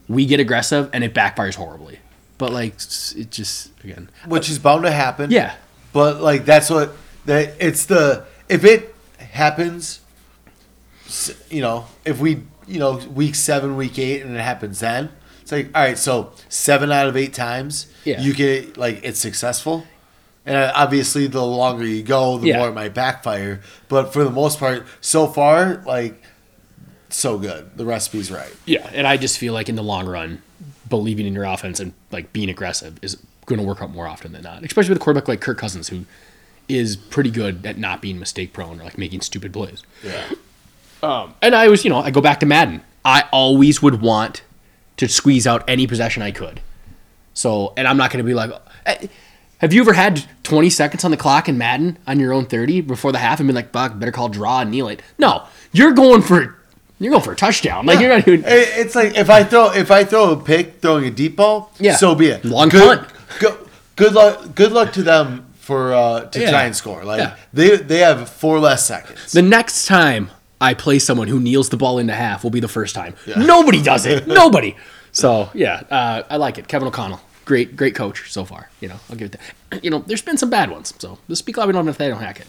we 0.09 0.25
get 0.25 0.41
aggressive 0.41 0.89
and 0.91 1.01
it 1.01 1.13
backfires 1.13 1.55
horribly 1.55 1.99
but 2.37 2.51
like 2.51 2.73
it 3.15 3.31
just 3.31 3.71
again 3.85 4.09
Which 4.27 4.49
uh, 4.49 4.51
is 4.51 4.59
bound 4.59 4.83
to 4.83 4.91
happen. 4.91 5.31
yeah 5.31 5.55
But 5.93 6.19
like 6.21 6.43
that's 6.43 6.69
what 6.69 6.91
that 7.25 7.53
it's 7.57 7.85
the 7.85 8.25
if 8.49 8.65
it 8.65 8.93
happens, 9.35 10.01
you 11.49 11.61
know, 11.61 11.85
if 12.03 12.19
we 12.19 12.43
you 12.67 12.79
know 12.79 12.97
week 13.13 13.35
seven, 13.35 13.77
week 13.77 13.99
eight, 13.99 14.21
and 14.23 14.35
it 14.35 14.39
happens 14.41 14.79
then, 14.79 15.09
it's 15.41 15.51
like 15.51 15.67
all 15.75 15.83
right, 15.83 15.97
so 15.97 16.31
seven 16.49 16.91
out 16.91 17.07
of 17.07 17.15
eight 17.15 17.33
times, 17.33 17.87
Yeah. 18.03 18.21
you 18.21 18.33
get 18.33 18.77
like 18.77 19.01
it's 19.03 19.19
successful. 19.19 19.85
And 20.47 20.55
uh, 20.55 20.71
obviously, 20.75 21.25
the 21.25 21.43
longer 21.43 21.85
you 21.85 22.03
go, 22.03 22.37
the 22.37 22.47
Yeah. 22.49 22.57
more 22.59 22.69
it 22.69 22.73
might 22.73 22.93
backfire. 22.93 23.61
But 23.87 24.13
for 24.13 24.23
the 24.23 24.29
most 24.29 24.59
part, 24.59 24.85
so 25.01 25.25
far, 25.25 25.81
like, 25.87 26.21
so 27.09 27.39
good. 27.39 27.75
The 27.77 27.85
recipe's 27.85 28.29
right. 28.29 28.53
yeah 28.65 28.87
and 28.93 29.07
i 29.07 29.15
just 29.17 29.37
feel 29.37 29.53
like 29.53 29.69
in 29.69 29.75
the 29.75 29.83
long 29.83 30.05
run 30.07 30.41
believing 30.89 31.25
in 31.25 31.33
your 31.33 31.45
offense 31.45 31.79
and 31.79 31.93
like 32.11 32.31
being 32.33 32.49
aggressive 32.49 32.99
is 33.01 33.17
going 33.45 33.59
to 33.59 33.65
work 33.65 33.81
out 33.81 33.89
more 33.91 34.07
often 34.07 34.31
than 34.33 34.41
not 34.43 34.63
especially 34.63 34.89
with 34.89 34.97
a 35.01 35.03
quarterback 35.03 35.27
like 35.27 35.39
kirk 35.41 35.57
cousins 35.57 35.87
who 35.87 36.03
is 36.67 36.95
pretty 36.95 37.29
good 37.31 37.65
at 37.65 37.77
not 37.77 38.01
being 38.01 38.19
mistake 38.19 38.51
prone 38.53 38.79
or 38.79 38.83
like 38.83 38.97
making 38.97 39.21
stupid 39.21 39.53
plays 39.53 39.83
Yeah. 40.03 41.29
and 41.41 41.55
I 41.55 41.67
was, 41.67 41.83
you 41.83 41.89
know, 41.89 41.99
I 41.99 42.11
go 42.11 42.21
back 42.21 42.39
to 42.39 42.45
Madden. 42.45 42.81
I 43.03 43.25
always 43.31 43.81
would 43.81 44.01
want 44.01 44.41
to 44.97 45.07
squeeze 45.07 45.45
out 45.45 45.63
any 45.67 45.85
possession 45.87 46.23
I 46.23 46.31
could. 46.31 46.61
So, 47.33 47.73
and 47.77 47.87
I'm 47.87 47.97
not 47.97 48.11
going 48.11 48.23
to 48.23 48.27
be 48.27 48.33
like, 48.33 48.49
eh, 48.85 49.07
have 49.59 49.73
you 49.73 49.81
ever 49.81 49.93
had 49.93 50.23
20 50.43 50.69
seconds 50.69 51.03
on 51.05 51.11
the 51.11 51.17
clock 51.17 51.47
in 51.47 51.57
Madden 51.57 51.97
on 52.07 52.19
your 52.19 52.33
own 52.33 52.45
30 52.45 52.81
before 52.81 53.11
the 53.11 53.17
half 53.19 53.39
and 53.39 53.47
been 53.47 53.55
like, 53.55 53.71
fuck, 53.71 53.99
better 53.99 54.11
call 54.11 54.29
draw 54.29 54.61
and 54.61 54.71
kneel 54.71 54.87
it? 54.87 55.01
No, 55.19 55.43
you're 55.71 55.91
going 55.91 56.21
for, 56.21 56.57
you're 56.99 57.11
going 57.11 57.23
for 57.23 57.33
a 57.33 57.35
touchdown. 57.35 57.85
Like 57.85 57.99
you're 57.99 58.09
not 58.09 58.27
even. 58.27 58.43
It's 58.47 58.95
like 58.95 59.15
if 59.15 59.29
I 59.29 59.43
throw 59.43 59.71
if 59.73 59.91
I 59.91 60.03
throw 60.05 60.31
a 60.31 60.37
pick 60.37 60.81
throwing 60.81 61.05
a 61.05 61.11
deep 61.11 61.35
ball, 61.35 61.71
Yeah. 61.77 61.95
so 61.97 62.15
be 62.15 62.27
it. 62.27 62.43
Long 62.45 62.69
good, 62.69 62.99
punt. 62.99 63.13
Go, 63.39 63.57
good 63.97 64.13
luck. 64.13 64.55
Good 64.55 64.71
luck 64.71 64.93
to 64.93 65.03
them 65.03 65.44
for 65.65 65.93
uh, 65.93 66.21
to 66.33 66.39
Yeah. 66.39 66.51
try 66.51 66.63
and 66.65 66.75
score. 66.75 67.03
Like 67.03 67.19
Yeah. 67.19 67.35
they 67.53 67.77
they 67.77 67.99
have 67.99 68.29
four 68.29 68.59
less 68.59 68.85
seconds. 68.85 69.31
The 69.31 69.41
next 69.41 69.85
time 69.87 70.29
I 70.61 70.73
play 70.73 70.99
someone 70.99 71.27
who 71.27 71.39
kneels 71.39 71.69
the 71.69 71.77
ball 71.77 71.97
into 71.99 72.13
half 72.13 72.43
will 72.43 72.51
be 72.51 72.59
the 72.61 72.67
first 72.79 72.93
time. 72.95 73.13
Nobody 73.35 73.81
does 73.81 74.05
it. 74.05 74.27
Nobody. 74.41 74.75
So 75.11 75.49
yeah, 75.53 75.83
uh, 75.89 76.23
I 76.29 76.37
like 76.37 76.57
it. 76.59 76.67
Kevin 76.67 76.87
O'Connell, 76.87 77.19
great, 77.45 77.75
great 77.75 77.95
coach 77.95 78.31
so 78.31 78.45
far. 78.45 78.69
You 78.81 78.89
know, 78.89 78.99
I'll 79.09 79.15
give 79.17 79.33
it 79.33 79.39
that. 79.39 79.83
You 79.83 79.89
know, 79.91 79.99
there's 80.07 80.21
been 80.21 80.37
some 80.37 80.49
bad 80.49 80.69
ones. 80.71 80.93
So 80.99 81.17
the 81.27 81.35
speak 81.35 81.57
loud 81.57 81.67
we 81.67 81.73
don't 81.73 81.85
have 81.85 81.93
Nathaniel 81.95 82.19
Hackett. 82.19 82.47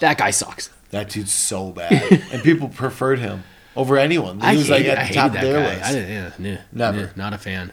That 0.00 0.18
guy 0.18 0.30
sucks. 0.32 0.70
that 0.90 1.08
dude's 1.10 1.32
so 1.32 1.70
bad, 1.70 1.92
and 2.32 2.42
people 2.42 2.68
preferred 2.82 3.18
him 3.20 3.44
over 3.76 3.96
anyone. 3.96 4.40
He 4.40 4.46
I 4.46 4.56
was 4.56 4.68
like 4.68 4.82
hated, 4.82 4.98
at 4.98 5.08
the 5.08 5.14
top 5.14 5.34
of 5.34 5.40
their 5.40 5.60
guy. 5.62 5.74
list. 5.76 5.84
I 5.84 5.92
didn't, 5.92 6.44
yeah, 6.44 6.54
nah, 6.72 6.90
Never. 6.90 7.00
nah, 7.16 7.24
not 7.24 7.32
a 7.34 7.38
fan. 7.38 7.72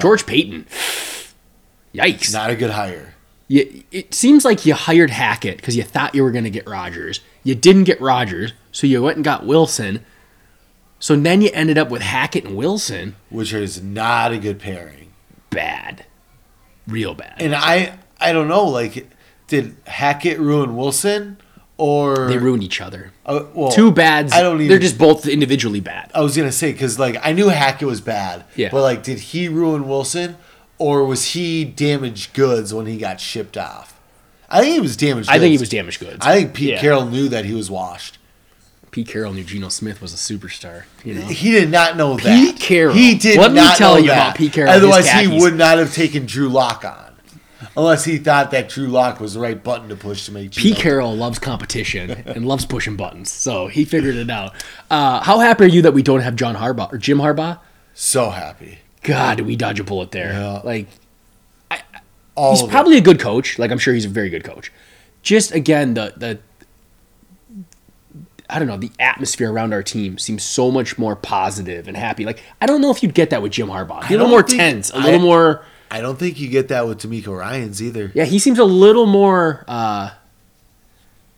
George 0.00 0.26
Paton. 0.26 0.66
Yikes. 1.94 2.32
Not 2.32 2.50
a 2.50 2.56
good 2.56 2.70
hire. 2.70 3.14
You, 3.48 3.82
it 3.90 4.14
seems 4.14 4.44
like 4.44 4.64
you 4.66 4.74
hired 4.74 5.10
Hackett 5.10 5.56
because 5.56 5.76
you 5.76 5.82
thought 5.82 6.14
you 6.14 6.22
were 6.22 6.30
going 6.30 6.44
to 6.44 6.50
get 6.50 6.68
Rodgers. 6.68 7.20
You 7.42 7.54
didn't 7.54 7.84
get 7.84 8.00
Rodgers, 8.00 8.52
so 8.72 8.86
you 8.86 9.02
went 9.02 9.16
and 9.16 9.24
got 9.24 9.44
Wilson. 9.46 10.04
So 11.00 11.16
then 11.16 11.40
you 11.40 11.50
ended 11.54 11.78
up 11.78 11.90
with 11.90 12.02
Hackett 12.02 12.44
and 12.44 12.56
Wilson. 12.56 13.14
which 13.30 13.52
is 13.52 13.82
not 13.82 14.32
a 14.32 14.38
good 14.38 14.58
pairing. 14.58 15.12
Bad. 15.50 16.04
Real 16.86 17.14
bad. 17.14 17.36
And 17.40 17.54
I 17.54 17.98
I 18.20 18.32
don't 18.32 18.48
know. 18.48 18.64
Like, 18.64 19.08
did 19.46 19.76
Hackett 19.86 20.38
ruin 20.38 20.76
Wilson 20.76 21.38
or 21.76 22.26
they 22.28 22.36
ruined 22.38 22.62
each 22.64 22.80
other. 22.80 23.12
uh, 23.24 23.44
well, 23.54 23.70
Two 23.70 23.92
bads. 23.92 24.32
I 24.32 24.42
don't 24.42 24.56
even. 24.56 24.68
They're 24.68 24.78
just 24.78 24.98
both 24.98 25.26
individually 25.26 25.80
bad. 25.80 26.10
I 26.14 26.20
was 26.20 26.36
gonna 26.36 26.50
say 26.52 26.72
because 26.72 26.98
like 26.98 27.16
I 27.22 27.32
knew 27.32 27.48
Hackett 27.48 27.86
was 27.86 28.00
bad. 28.00 28.44
Yeah. 28.56 28.68
But 28.70 28.82
like, 28.82 29.02
did 29.04 29.18
he 29.20 29.48
ruin 29.48 29.86
Wilson, 29.88 30.36
or 30.78 31.04
was 31.04 31.26
he 31.32 31.64
damaged 31.64 32.34
goods 32.34 32.72
when 32.72 32.86
he 32.86 32.96
got 32.98 33.20
shipped 33.20 33.56
off? 33.56 33.98
I 34.50 34.60
think 34.60 34.74
he 34.74 34.80
was 34.80 34.96
damaged. 34.96 35.28
Goods. 35.28 35.36
I 35.36 35.38
think 35.40 35.52
he 35.52 35.58
was 35.58 35.68
damaged 35.68 36.00
goods. 36.00 36.18
I 36.26 36.36
think 36.40 36.54
Pete 36.54 36.70
Yeah. 36.70 36.80
Carroll 36.80 37.04
knew 37.06 37.28
that 37.28 37.44
he 37.44 37.52
was 37.54 37.70
washed. 37.70 38.18
Pete 38.90 39.06
Carroll 39.08 39.34
knew 39.34 39.44
Geno 39.44 39.68
Smith 39.68 40.00
was 40.00 40.14
a 40.14 40.16
superstar. 40.16 40.84
You 41.04 41.14
know. 41.14 41.26
He 41.26 41.50
did 41.50 41.70
not 41.70 41.96
know 41.98 42.16
that. 42.16 42.24
Pete 42.24 42.58
Carroll. 42.58 42.94
He 42.94 43.14
did 43.16 43.38
Let 43.38 43.50
me 43.52 43.56
not 43.58 43.76
tell 43.76 43.94
know 43.96 44.00
you 44.00 44.06
that. 44.08 44.28
about 44.28 44.36
Pete 44.38 44.52
Carroll 44.54 44.72
Otherwise, 44.72 45.10
he 45.10 45.26
would 45.40 45.54
not 45.56 45.76
have 45.76 45.92
taken 45.92 46.24
Drew 46.24 46.48
Lock 46.48 46.86
on, 46.86 47.14
unless 47.76 48.06
he 48.06 48.16
thought 48.16 48.50
that 48.52 48.70
Drew 48.70 48.86
Lock 48.86 49.20
was 49.20 49.34
the 49.34 49.40
right 49.40 49.62
button 49.62 49.90
to 49.90 49.96
push 49.96 50.24
to 50.24 50.32
make. 50.32 50.52
Pete 50.52 50.72
Geno- 50.76 50.76
Carroll 50.80 51.14
loves 51.16 51.38
competition 51.38 52.10
and 52.10 52.46
loves 52.48 52.64
pushing 52.64 52.96
buttons, 52.96 53.30
so 53.30 53.66
he 53.66 53.84
figured 53.84 54.16
it 54.16 54.30
out. 54.30 54.54
Uh, 54.90 55.20
how 55.22 55.40
happy 55.40 55.64
are 55.64 55.68
you 55.68 55.82
that 55.82 55.92
we 55.92 56.02
don't 56.02 56.20
have 56.20 56.34
John 56.36 56.56
Harbaugh 56.56 56.90
or 56.90 56.96
Jim 56.96 57.18
Harbaugh? 57.18 57.58
so 57.92 58.30
happy. 58.30 58.78
God, 59.08 59.36
did 59.38 59.46
we 59.46 59.56
dodge 59.56 59.80
a 59.80 59.84
bullet 59.84 60.10
there? 60.12 60.32
Yeah. 60.32 60.60
Like 60.64 60.86
All 62.34 62.52
he's 62.52 62.62
of 62.62 62.68
it. 62.68 62.72
probably 62.72 62.96
a 62.98 63.00
good 63.00 63.18
coach. 63.18 63.58
Like 63.58 63.70
I'm 63.70 63.78
sure 63.78 63.94
he's 63.94 64.04
a 64.04 64.08
very 64.08 64.30
good 64.30 64.44
coach. 64.44 64.70
Just 65.22 65.52
again, 65.52 65.94
the 65.94 66.12
the 66.16 66.38
I 68.50 68.58
don't 68.58 68.68
know, 68.68 68.78
the 68.78 68.90
atmosphere 68.98 69.52
around 69.52 69.74
our 69.74 69.82
team 69.82 70.16
seems 70.16 70.42
so 70.42 70.70
much 70.70 70.96
more 70.96 71.14
positive 71.14 71.86
and 71.86 71.96
happy. 71.96 72.24
Like 72.24 72.42
I 72.60 72.66
don't 72.66 72.80
know 72.80 72.90
if 72.90 73.02
you'd 73.02 73.14
get 73.14 73.30
that 73.30 73.42
with 73.42 73.52
Jim 73.52 73.68
Harbaugh. 73.68 74.08
A 74.08 74.12
little 74.12 74.28
more 74.28 74.42
think- 74.42 74.58
tense, 74.58 74.90
a 74.90 74.96
I- 74.96 75.04
little 75.04 75.20
more. 75.20 75.64
I 75.90 76.02
don't 76.02 76.18
think 76.18 76.38
you 76.38 76.48
get 76.48 76.68
that 76.68 76.86
with 76.86 76.98
DeMeco 77.00 77.38
Ryans 77.38 77.82
either. 77.82 78.12
Yeah, 78.14 78.24
he 78.24 78.38
seems 78.38 78.58
a 78.58 78.64
little 78.64 79.06
more. 79.06 79.64
uh 79.68 80.10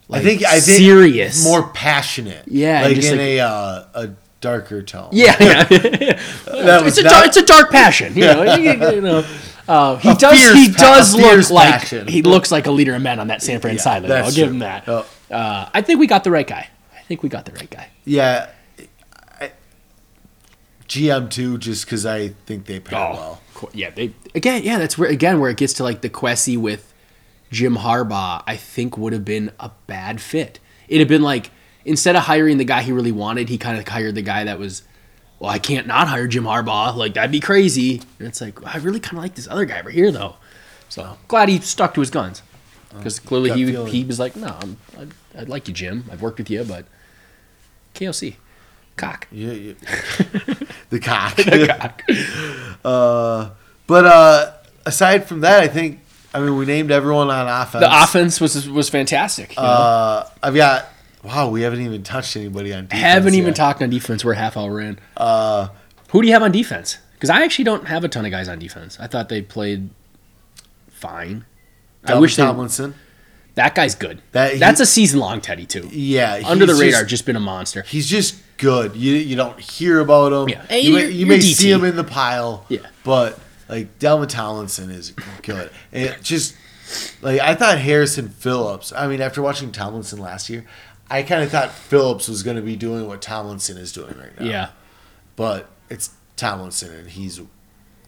like 0.09 0.23
I 0.23 0.25
think 0.25 0.45
I 0.45 0.59
think 0.59 0.79
serious, 0.79 1.45
more 1.45 1.69
passionate. 1.69 2.43
Yeah, 2.49 2.83
like 2.83 2.97
in 2.97 3.11
like- 3.13 3.21
a 3.21 3.41
uh, 3.41 3.85
a 3.95 4.11
darker 4.41 4.83
tone. 4.83 5.11
Yeah, 5.13 5.37
yeah. 5.41 5.65
that 5.69 6.83
it's 6.87 6.99
a 6.99 7.03
not- 7.03 7.11
dark, 7.11 7.27
it's 7.29 7.37
a 7.37 7.45
dark 7.45 7.71
passion. 7.71 8.15
You 8.15 8.23
know, 8.23 8.55
you, 8.57 8.73
you 8.95 9.01
know. 9.01 9.25
Uh, 9.69 9.95
he 9.99 10.09
A 10.11 10.15
does. 10.17 10.53
he 10.55 10.69
does 10.73 11.15
look 11.15 11.49
like 11.51 11.71
passion. 11.75 12.09
he 12.09 12.23
looks 12.23 12.51
like 12.51 12.67
a 12.67 12.73
leader 12.73 12.93
of 12.97 13.03
men 13.03 13.21
on 13.21 13.29
that 13.29 13.41
San 13.41 13.61
Fran 13.61 13.77
Yeah, 13.77 14.01
that's 14.01 14.29
I'll 14.29 14.35
give 14.35 14.49
him 14.51 14.59
that. 14.61 14.83
Oh. 14.89 15.07
Uh, 15.31 15.71
I 15.73 15.81
think 15.83 16.01
we 16.01 16.09
got 16.09 16.25
the 16.25 16.33
right 16.33 16.47
guy. 16.47 16.67
I 16.93 17.03
think 17.03 17.23
we 17.23 17.29
got 17.29 17.45
the 17.45 17.53
right 17.53 17.71
guy. 17.71 17.89
yeah. 18.05 18.49
I, 19.41 19.53
GM 20.89 21.31
two, 21.31 21.57
just 21.57 21.85
because 21.85 22.05
I 22.05 22.29
think 22.47 22.67
they 22.67 22.81
pair 22.81 22.99
Oh, 22.99 23.13
well. 23.13 23.41
cool. 23.55 23.71
yeah. 23.73 23.91
They 23.91 24.13
again. 24.35 24.63
Yeah, 24.65 24.79
that's 24.79 24.99
where 24.99 25.09
again 25.09 25.39
where 25.39 25.51
it 25.51 25.57
gets 25.57 25.75
to 25.75 25.85
like 25.85 26.01
the 26.01 26.11
Kwesi 26.11 26.57
with 26.59 26.93
Jim 27.53 27.77
Harbaugh. 27.77 28.43
I 28.49 28.57
think 28.57 28.99
would 28.99 29.13
have 29.13 29.25
been 29.25 29.53
a 29.61 29.71
bad 29.87 30.21
fit. 30.21 30.59
It'd 30.89 30.99
have 31.01 31.09
been 31.09 31.23
like 31.23 31.53
instead 31.85 32.17
of 32.17 32.23
hiring 32.23 32.59
the 32.59 32.65
guy 32.65 32.83
he 32.83 32.93
really 32.93 33.13
wanted, 33.13 33.49
he 33.49 33.59
kind 33.59 33.79
of 33.79 33.87
hired 33.87 34.15
the 34.15 34.23
guy 34.23 34.45
that 34.45 34.59
was. 34.59 34.83
Well, 35.39 35.51
I 35.51 35.59
can't 35.59 35.87
not 35.87 36.07
hire 36.07 36.27
Jim 36.27 36.45
Harbaugh. 36.45 36.95
Like 36.95 37.15
that'd 37.15 37.33
be 37.33 37.41
crazy. 37.41 38.03
And 38.19 38.29
it's 38.29 38.43
like 38.43 38.59
I 38.67 38.77
really 38.77 39.01
kind 39.01 39.17
of 39.17 39.23
like 39.23 39.37
this 39.37 39.49
other 39.49 39.65
guy 39.65 39.81
over 39.81 39.89
here 39.89 40.13
though. 40.13 40.37
So 40.91 41.17
glad 41.29 41.49
he 41.49 41.61
stuck 41.61 41.95
to 41.95 42.01
his 42.01 42.11
guns 42.11 42.43
because 42.95 43.19
clearly 43.19 43.53
he 43.53 43.65
feeling. 43.67 43.93
he 43.93 44.05
was 44.05 44.19
like, 44.19 44.37
no, 44.37 44.57
I'm, 44.61 44.77
I, 44.99 45.41
I 45.41 45.43
like 45.45 45.69
you, 45.69 45.75
Jim. 45.75 46.05
I've 46.11 46.21
worked 46.21 46.39
with 46.39 46.51
you, 46.51 46.65
but 46.65 46.85
KOC. 47.95 48.37
Cock. 48.97 49.29
Yeah, 49.31 49.53
yeah. 49.53 49.73
the 50.91 51.01
cock. 51.01 51.37
The 51.37 51.75
cock. 51.79 52.03
uh, 52.85 53.51
but 53.87 54.05
uh, 54.05 54.53
aside 54.85 55.27
from 55.27 55.41
that, 55.41 55.63
I 55.63 55.69
think 55.69 56.01
I 56.35 56.41
mean 56.41 56.57
we 56.57 56.67
named 56.67 56.91
everyone 56.91 57.31
on 57.31 57.49
offense. 57.49 57.83
The 57.83 58.03
offense 58.03 58.41
was 58.41 58.69
was 58.69 58.91
fantastic. 58.91 59.55
Uh, 59.57 60.25
I've 60.43 60.55
got 60.55 60.87
wow. 61.25 61.49
We 61.51 61.63
haven't 61.63 61.81
even 61.83 62.03
touched 62.03 62.37
anybody 62.37 62.73
on. 62.73 62.85
Defense 62.85 63.03
haven't 63.03 63.35
even 63.35 63.49
yet. 63.49 63.57
talked 63.57 63.83
on 63.83 63.91
defense. 63.91 64.25
We're 64.25 64.35
half 64.35 64.57
hour 64.57 64.81
in. 64.81 64.99
Uh, 65.17 65.69
Who 66.11 66.23
do 66.23 66.29
you 66.29 66.35
have 66.35 66.43
on 66.43 66.53
defense? 66.53 66.99
Because 67.15 67.31
I 67.31 67.43
actually 67.43 67.65
don't 67.67 67.87
have 67.87 68.03
a 68.05 68.09
ton 68.09 68.25
of 68.25 68.31
guys 68.31 68.49
on 68.49 68.59
defense. 68.59 68.99
I 69.01 69.07
thought 69.07 69.29
they 69.29 69.43
played 69.43 69.91
fine. 70.89 71.45
I 72.05 72.13
Dalvin 72.13 72.21
wish 72.23 72.37
they, 72.37 72.43
Tomlinson. 72.43 72.95
that 73.55 73.75
guy's 73.75 73.95
good. 73.95 74.23
That- 74.33 74.55
he- 74.55 74.59
That's 74.59 74.81
a 74.81 74.87
season 74.87 75.21
long 75.21 75.41
Teddy 75.41 75.67
too. 75.67 75.89
Yeah, 75.93 76.41
Under 76.47 76.67
the 76.67 76.75
radar, 76.75 77.01
just- 77.01 77.11
just 77.11 77.27
been 77.27 77.37
a 77.37 77.41
monster. 77.41 77.83
He's 77.83 78.07
just 78.09 78.37
good. 78.57 78.97
You 78.97 79.15
you 79.15 79.37
don't 79.37 79.59
hear 79.61 80.01
about 80.01 80.33
him. 80.33 80.49
Yeah. 80.49 80.63
You 80.63 80.67
may, 80.95 81.01
you're- 81.03 81.13
you 81.13 81.19
you're 81.27 81.29
may 81.29 81.41
see 81.41 81.71
him 81.71 81.85
in 81.85 81.97
the 81.97 82.05
pile. 82.05 82.65
Yeah. 82.69 82.81
But 83.05 83.39
like 83.69 83.99
Dalvin 83.99 84.29
Tomlinson 84.29 84.91
is 84.91 85.13
good. 85.43 85.71
And 85.93 86.07
it 86.07 86.23
just 86.23 86.55
like 87.23 87.41
I 87.41 87.55
thought 87.55 87.79
Harrison 87.79 88.29
Phillips. 88.31 88.93
I 88.95 89.07
mean, 89.07 89.21
after 89.21 89.43
watching 89.43 89.73
Tomlinson 89.73 90.19
last 90.19 90.49
year, 90.51 90.65
I 91.11 91.23
kind 91.25 91.43
of 91.43 91.51
thought 91.51 91.73
Phillips 91.73 92.29
was 92.29 92.43
going 92.43 92.57
to 92.57 92.63
be 92.63 92.77
doing 92.77 93.07
what 93.09 93.21
Tomlinson 93.21 93.77
is 93.77 93.93
doing 93.93 94.17
right 94.19 94.39
now. 94.39 94.47
Yeah. 94.47 94.69
But 95.37 95.69
it's 95.89 96.11
Tomlinson, 96.37 96.93
and 96.95 97.09
he's 97.11 97.41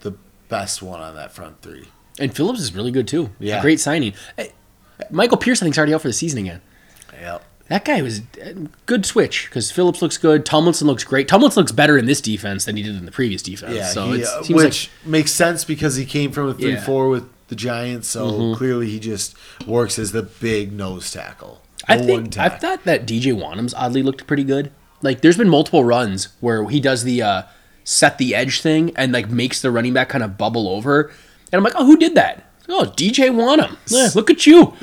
the 0.01 0.13
best 0.49 0.83
one 0.83 1.01
on 1.01 1.15
that 1.17 1.33
front 1.33 1.63
three. 1.63 1.89
And 2.19 2.35
Phillips 2.35 2.61
is 2.61 2.75
really 2.75 2.91
good 2.93 3.09
too. 3.09 3.31
Yeah. 3.39 3.59
A 3.59 3.63
great 3.63 3.81
signing. 3.81 4.15
Michael 5.11 5.37
Pierce, 5.39 5.61
I 5.63 5.65
think, 5.65 5.75
is 5.75 5.79
already 5.79 5.95
out 5.95 6.03
for 6.03 6.09
the 6.09 6.13
season 6.15 6.41
again. 6.41 6.61
Yep. 7.21 7.45
That 7.69 7.85
guy 7.87 8.03
was 8.03 8.21
good 8.87 9.07
switch 9.07 9.47
because 9.49 9.71
Phillips 9.71 10.03
looks 10.03 10.19
good. 10.19 10.45
Tomlinson 10.45 10.87
looks 10.87 11.05
great. 11.05 11.27
Tomlinson 11.27 11.63
looks 11.63 11.73
better 11.73 11.97
in 11.97 12.05
this 12.05 12.21
defense 12.21 12.67
than 12.67 12.77
he 12.77 12.83
did 12.83 12.95
in 12.97 13.07
the 13.07 13.13
previous 13.13 13.41
defense. 13.43 13.75
Yeah, 13.75 13.87
so 13.87 14.13
he, 14.13 14.25
uh, 14.25 14.43
which 14.51 14.91
makes 15.07 15.33
sense 15.33 15.65
because 15.65 15.97
he 15.97 16.05
came 16.05 16.33
from 16.33 16.49
a 16.49 16.55
three 16.55 16.73
Yeah. 16.73 16.77
Mm-hmm. 16.77 16.85
four 16.87 17.09
with 17.09 17.29
the 17.49 17.55
Giants, 17.57 18.09
so 18.09 18.55
clearly 18.57 18.89
he 18.91 19.01
just 19.01 19.35
works 19.67 19.99
as 19.99 20.13
the 20.13 20.23
big 20.23 20.73
nose 20.73 21.11
tackle. 21.11 21.63
I 21.89 21.99
think 21.99 22.39
I 22.39 22.49
thought 22.49 22.85
that 22.85 23.07
DJ 23.07 23.35
Wonnum's 23.35 23.75
oddly 23.75 24.03
looked 24.03 24.27
pretty 24.27 24.45
good. 24.45 24.71
Like 25.03 25.21
there's 25.21 25.37
been 25.37 25.49
multiple 25.49 25.85
runs 25.85 26.29
where 26.41 26.69
he 26.69 26.81
does 26.81 27.05
the 27.05 27.23
uh, 27.23 27.43
set 27.85 28.19
the 28.19 28.35
edge 28.35 28.61
thing 28.61 28.93
and 28.97 29.13
like 29.13 29.29
makes 29.29 29.61
the 29.61 29.71
running 29.71 29.93
back 29.93 30.09
kind 30.09 30.23
of 30.23 30.39
bubble 30.39 30.69
over, 30.69 31.11
and 31.51 31.59
I'm 31.59 31.65
like, 31.65 31.75
oh, 31.77 31.85
who 31.85 31.97
did 31.97 32.15
that? 32.15 32.52
Oh, 32.75 32.85
DJ 32.87 33.31
Wonnum. 33.31 33.77
Yeah, 33.89 34.09
look 34.15 34.31
at 34.31 34.47
you. 34.47 34.73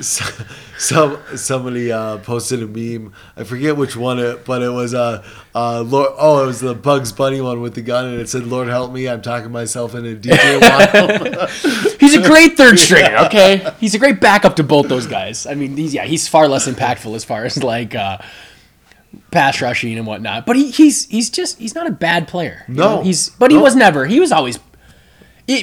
Some 0.78 1.18
somebody 1.36 1.92
uh, 1.92 2.18
posted 2.18 2.62
a 2.62 2.66
meme. 2.66 3.12
I 3.36 3.44
forget 3.44 3.76
which 3.76 3.96
one 3.96 4.18
it, 4.18 4.46
but 4.46 4.62
it 4.62 4.70
was 4.70 4.94
uh, 4.94 5.22
uh, 5.54 5.82
Lord. 5.82 6.08
Oh, 6.16 6.42
it 6.42 6.46
was 6.46 6.60
the 6.60 6.74
Bugs 6.74 7.12
Bunny 7.12 7.40
one 7.42 7.60
with 7.60 7.74
the 7.74 7.82
gun, 7.82 8.06
and 8.06 8.18
it 8.18 8.30
said, 8.30 8.46
"Lord 8.46 8.68
help 8.68 8.90
me, 8.90 9.06
I'm 9.06 9.20
talking 9.20 9.50
myself 9.50 9.94
into 9.94 10.16
DJ 10.16 10.58
Waddle." 10.62 11.46
He's 11.98 12.14
a 12.14 12.22
great 12.22 12.56
third 12.56 12.78
stringer. 12.78 13.14
Okay, 13.26 13.70
he's 13.78 13.94
a 13.94 13.98
great 13.98 14.20
backup 14.22 14.56
to 14.56 14.62
both 14.64 14.88
those 14.88 15.06
guys. 15.06 15.44
I 15.44 15.54
mean, 15.54 15.76
he's 15.76 15.92
yeah, 15.92 16.04
he's 16.04 16.28
far 16.28 16.48
less 16.48 16.66
impactful 16.66 17.14
as 17.14 17.24
far 17.24 17.44
as 17.44 17.62
like 17.62 17.94
uh, 17.94 18.16
pass 19.30 19.60
rushing 19.60 19.98
and 19.98 20.06
whatnot. 20.06 20.46
But 20.46 20.56
he, 20.56 20.70
he's 20.70 21.04
he's 21.08 21.28
just 21.28 21.58
he's 21.58 21.74
not 21.74 21.86
a 21.86 21.92
bad 21.92 22.26
player. 22.26 22.64
No. 22.68 22.96
know? 22.96 23.02
he's 23.02 23.28
but 23.28 23.50
he 23.50 23.58
No. 23.58 23.62
was 23.64 23.76
never. 23.76 24.06
He 24.06 24.18
was 24.18 24.32
always. 24.32 24.58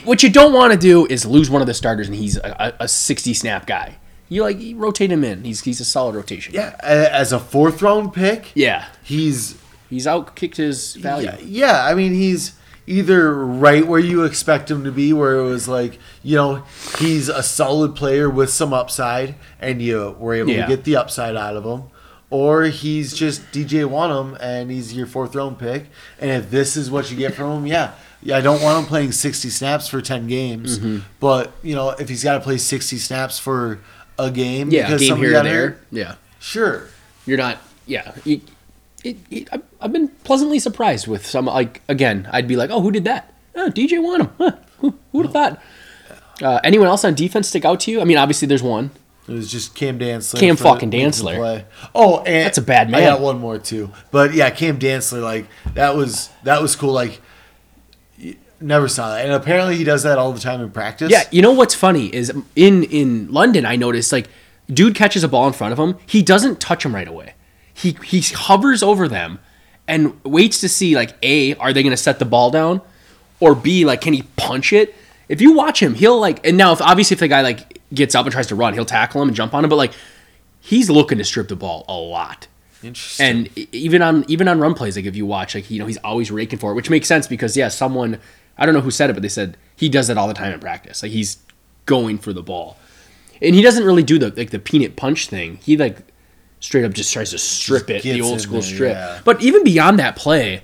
What 0.03 0.23
you 0.23 0.29
don't 0.29 0.53
want 0.53 0.73
to 0.73 0.77
do 0.79 1.05
is 1.05 1.25
lose 1.25 1.49
one 1.49 1.61
of 1.61 1.67
the 1.67 1.73
starters 1.73 2.07
and 2.07 2.15
he's 2.15 2.37
a, 2.37 2.73
a, 2.79 2.83
a 2.83 2.87
sixty 2.87 3.33
snap 3.33 3.65
guy. 3.67 3.95
You 4.29 4.41
like 4.43 4.59
you 4.59 4.75
rotate 4.75 5.11
him 5.11 5.23
in. 5.23 5.43
He's 5.43 5.61
he's 5.63 5.79
a 5.79 5.85
solid 5.85 6.15
rotation. 6.15 6.53
yeah, 6.53 6.75
as 6.83 7.31
a 7.31 7.39
fourth 7.39 7.81
round 7.81 8.13
pick, 8.13 8.51
yeah. 8.55 8.85
he's 9.03 9.55
He's 9.89 10.05
outkicked 10.05 10.57
his 10.57 10.95
value. 10.95 11.27
Yeah, 11.29 11.37
yeah, 11.39 11.85
I 11.85 11.93
mean 11.95 12.13
he's 12.13 12.53
either 12.85 13.33
right 13.33 13.87
where 13.87 13.99
you 14.01 14.25
expect 14.25 14.69
him 14.69 14.83
to 14.83 14.91
be, 14.91 15.13
where 15.13 15.37
it 15.37 15.43
was 15.43 15.69
like 15.69 15.97
you 16.23 16.35
know 16.35 16.63
he's 16.99 17.29
a 17.29 17.41
solid 17.41 17.95
player 17.95 18.29
with 18.29 18.49
some 18.49 18.73
upside, 18.73 19.35
and 19.61 19.81
you 19.81 20.15
were 20.19 20.33
able 20.33 20.49
Yeah. 20.51 20.65
to 20.65 20.75
get 20.75 20.83
the 20.83 20.97
upside 20.97 21.37
out 21.37 21.55
of 21.55 21.63
him, 21.63 21.83
or 22.29 22.63
he's 22.65 23.13
just 23.13 23.49
DJ 23.53 23.87
Wonnum 23.89 24.35
and 24.41 24.69
he's 24.69 24.93
your 24.93 25.07
fourth 25.07 25.33
round 25.35 25.57
pick, 25.57 25.85
and 26.19 26.31
if 26.31 26.51
this 26.51 26.75
is 26.75 26.91
what 26.91 27.09
you 27.09 27.15
get 27.15 27.33
from 27.33 27.59
him, 27.59 27.67
yeah. 27.67 27.91
Yeah, 28.27 28.37
I 28.37 28.41
don't 28.41 28.61
want 28.61 28.77
him 28.83 28.85
playing 28.85 29.13
60 29.13 29.49
snaps 29.49 29.87
for 29.87 30.01
10 30.01 30.27
games, 30.27 30.79
Mm-hmm. 30.79 30.99
but 31.19 31.51
you 31.63 31.75
know 31.75 31.89
if 31.91 32.09
he's 32.09 32.23
got 32.23 32.33
to 32.33 32.41
play 32.41 32.57
60 32.57 32.97
snaps 32.97 33.39
for 33.39 33.79
a 34.19 34.29
game, 34.29 34.69
Yeah, 34.69 34.87
because 34.87 35.01
game 35.01 35.15
here 35.17 35.31
got 35.31 35.43
there. 35.43 35.69
hurt, 35.69 35.87
Yeah. 35.91 36.15
sure. 36.39 36.87
you're 37.25 37.37
not 37.37 37.57
yeah 37.85 38.13
it, 38.25 38.41
it, 39.03 39.17
it, 39.31 39.47
I've- 39.53 39.91
been 39.93 40.09
pleasantly 40.25 40.59
surprised 40.59 41.07
with 41.07 41.25
some 41.25 41.45
like 41.45 41.81
again 41.87 42.27
i'd 42.33 42.47
be 42.49 42.57
like 42.57 42.69
oh 42.69 42.81
who 42.81 42.91
did 42.91 43.05
that 43.05 43.33
oh 43.55 43.69
dj 43.69 43.91
Wonnum. 44.01 44.29
huh, 44.37 44.51
who 44.79 44.93
would 45.13 45.27
have 45.27 45.33
thought 45.33 45.61
uh, 46.41 46.59
anyone 46.65 46.87
else 46.87 47.05
on 47.05 47.13
defense 47.15 47.47
stick 47.47 47.63
out 47.63 47.79
to 47.81 47.91
you 47.91 48.01
i 48.01 48.03
mean 48.03 48.17
obviously 48.17 48.45
there's 48.47 48.61
one 48.63 48.91
It 49.27 49.33
was 49.33 49.49
just 49.51 49.73
Cam 49.75 49.99
Dantzler. 49.99 50.39
Cam 50.39 50.55
fucking 50.57 50.91
Dantzler. 50.91 51.63
Oh, 51.95 52.19
and 52.23 52.45
That's 52.45 52.57
a 52.57 52.61
bad 52.61 52.89
man. 52.89 53.01
I 53.03 53.05
got 53.05 53.19
one 53.21 53.39
more 53.39 53.57
too, 53.59 53.91
but 54.11 54.33
yeah, 54.33 54.49
Cam 54.51 54.79
Dantzler. 54.79 55.21
Like 55.21 55.45
that 55.73 55.95
was 55.95 56.29
that 56.43 56.61
was 56.61 56.75
cool. 56.77 56.93
Like 56.93 57.19
never 58.59 58.87
saw 58.87 59.09
that, 59.13 59.23
and 59.25 59.33
apparently 59.33 59.75
he 59.77 59.83
does 59.83 60.03
that 60.03 60.17
all 60.17 60.31
the 60.31 60.39
time 60.39 60.61
in 60.61 60.69
practice. 60.71 61.11
yeah 61.11 61.23
you 61.31 61.41
know 61.41 61.51
what's 61.51 61.75
funny 61.75 62.13
is 62.13 62.31
in 62.55 62.83
in 62.83 63.31
london 63.31 63.65
i 63.65 63.75
noticed 63.75 64.11
like 64.11 64.27
dude 64.71 64.95
catches 64.95 65.23
a 65.23 65.27
ball 65.27 65.47
in 65.47 65.53
front 65.53 65.71
of 65.73 65.79
him 65.79 65.95
he 66.05 66.21
doesn't 66.21 66.59
touch 66.59 66.83
him 66.85 66.93
right 66.93 67.07
away. 67.07 67.33
He 67.73 67.95
he 68.03 68.21
hovers 68.21 68.81
over 68.81 69.07
them 69.07 69.39
and 69.87 70.19
waits 70.25 70.59
to 70.61 70.67
see 70.69 70.95
like 70.95 71.15
a 71.21 71.53
are 71.55 71.71
they 71.71 71.83
going 71.83 71.91
to 71.91 71.97
set 71.97 72.19
the 72.19 72.25
ball 72.25 72.49
down? 72.51 72.81
Or 73.39 73.53
b 73.53 73.85
like 73.85 74.01
can 74.01 74.13
he 74.13 74.23
punch 74.35 74.73
it? 74.73 74.95
If 75.29 75.39
you 75.41 75.53
watch 75.53 75.81
him 75.81 75.93
he'll 75.93 76.19
like 76.19 76.45
and 76.45 76.57
now 76.57 76.73
if 76.73 76.81
obviously 76.81 77.13
if 77.15 77.19
the 77.19 77.27
guy 77.27 77.41
like 77.41 77.79
gets 77.93 78.15
up 78.15 78.25
and 78.25 78.33
tries 78.33 78.47
to 78.47 78.55
run 78.55 78.73
he'll 78.73 78.83
tackle 78.85 79.21
him 79.21 79.29
and 79.29 79.37
jump 79.37 79.53
on 79.53 79.63
him 79.63 79.69
but 79.69 79.75
like 79.75 79.93
he's 80.59 80.89
looking 80.89 81.17
to 81.19 81.23
strip 81.23 81.47
the 81.47 81.55
ball 81.55 81.85
a 81.87 81.93
lot. 81.95 82.47
Interesting. 82.83 83.25
and 83.25 83.57
even 83.73 84.01
on 84.01 84.25
even 84.27 84.47
on 84.47 84.59
run 84.59 84.73
plays 84.73 84.95
like 84.97 85.05
if 85.05 85.15
you 85.15 85.25
watch 85.25 85.55
like 85.55 85.69
you 85.71 85.79
know 85.79 85.85
he's 85.85 85.97
always 85.97 86.29
raking 86.31 86.59
for 86.59 86.71
it 86.71 86.75
which 86.75 86.89
makes 86.89 87.07
sense 87.07 87.25
because 87.27 87.55
yeah 87.55 87.69
someone 87.69 88.19
i 88.57 88.65
don't 88.65 88.73
know 88.73 88.81
who 88.81 88.91
said 88.91 89.09
it 89.09 89.13
but 89.13 89.21
they 89.21 89.29
said 89.29 89.57
he 89.75 89.89
does 89.89 90.07
that 90.07 90.17
all 90.17 90.27
the 90.27 90.33
time 90.33 90.53
in 90.53 90.59
practice 90.59 91.03
like 91.03 91.11
he's 91.11 91.37
going 91.85 92.17
for 92.17 92.33
the 92.33 92.43
ball 92.43 92.77
and 93.41 93.55
he 93.55 93.61
doesn't 93.61 93.83
really 93.83 94.03
do 94.03 94.17
the 94.17 94.31
like 94.35 94.49
the 94.49 94.59
peanut 94.59 94.95
punch 94.95 95.27
thing 95.27 95.57
he 95.63 95.77
like 95.77 95.97
straight 96.59 96.83
up 96.83 96.93
just 96.93 97.13
tries 97.13 97.31
to 97.31 97.37
strip 97.37 97.89
it 97.89 98.03
the 98.03 98.21
old 98.21 98.41
school 98.41 98.61
there, 98.61 98.61
strip 98.61 98.93
yeah. 98.93 99.19
but 99.23 99.41
even 99.41 99.63
beyond 99.63 99.99
that 99.99 100.15
play 100.15 100.55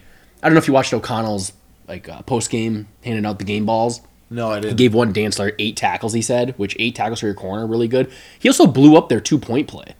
i 0.41 0.47
don't 0.47 0.53
know 0.53 0.59
if 0.59 0.67
you 0.67 0.73
watched 0.73 0.93
o'connell's 0.93 1.53
like 1.87 2.07
uh, 2.09 2.21
post 2.23 2.49
game 2.49 2.87
handing 3.03 3.25
out 3.25 3.39
the 3.39 3.45
game 3.45 3.65
balls 3.65 4.01
no, 4.29 4.49
I 4.49 4.55
didn't. 4.55 4.71
He 4.71 4.75
gave 4.77 4.95
one 4.95 5.13
Dantzler 5.13 5.53
eight 5.59 5.77
tackles. 5.77 6.13
He 6.13 6.23
said, 6.23 6.55
which 6.57 6.75
eight 6.79 6.95
tackles 6.95 7.19
for 7.19 7.27
your 7.27 7.35
corner, 7.35 7.67
really 7.67 7.87
good. 7.87 8.11
He 8.39 8.49
also 8.49 8.65
blew 8.65 8.97
up 8.97 9.07
their 9.07 9.19
two 9.19 9.37
point 9.37 9.67
play 9.67 9.93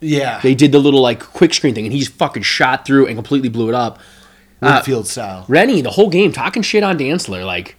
yeah, 0.00 0.40
they 0.40 0.54
did 0.54 0.72
the 0.72 0.78
little 0.78 1.00
like 1.00 1.20
quick 1.20 1.54
screen 1.54 1.74
thing 1.74 1.84
and 1.84 1.92
he's 1.92 2.08
fucking 2.08 2.42
shot 2.42 2.86
through 2.86 3.06
and 3.06 3.16
completely 3.16 3.48
blew 3.48 3.68
it 3.68 3.74
up. 3.74 3.98
Winfield 4.60 5.06
style. 5.06 5.44
Rennie, 5.48 5.80
the 5.82 5.90
whole 5.90 6.10
game, 6.10 6.32
talking 6.32 6.62
shit 6.62 6.82
on 6.82 6.98
Dantzler, 6.98 7.44
like, 7.44 7.76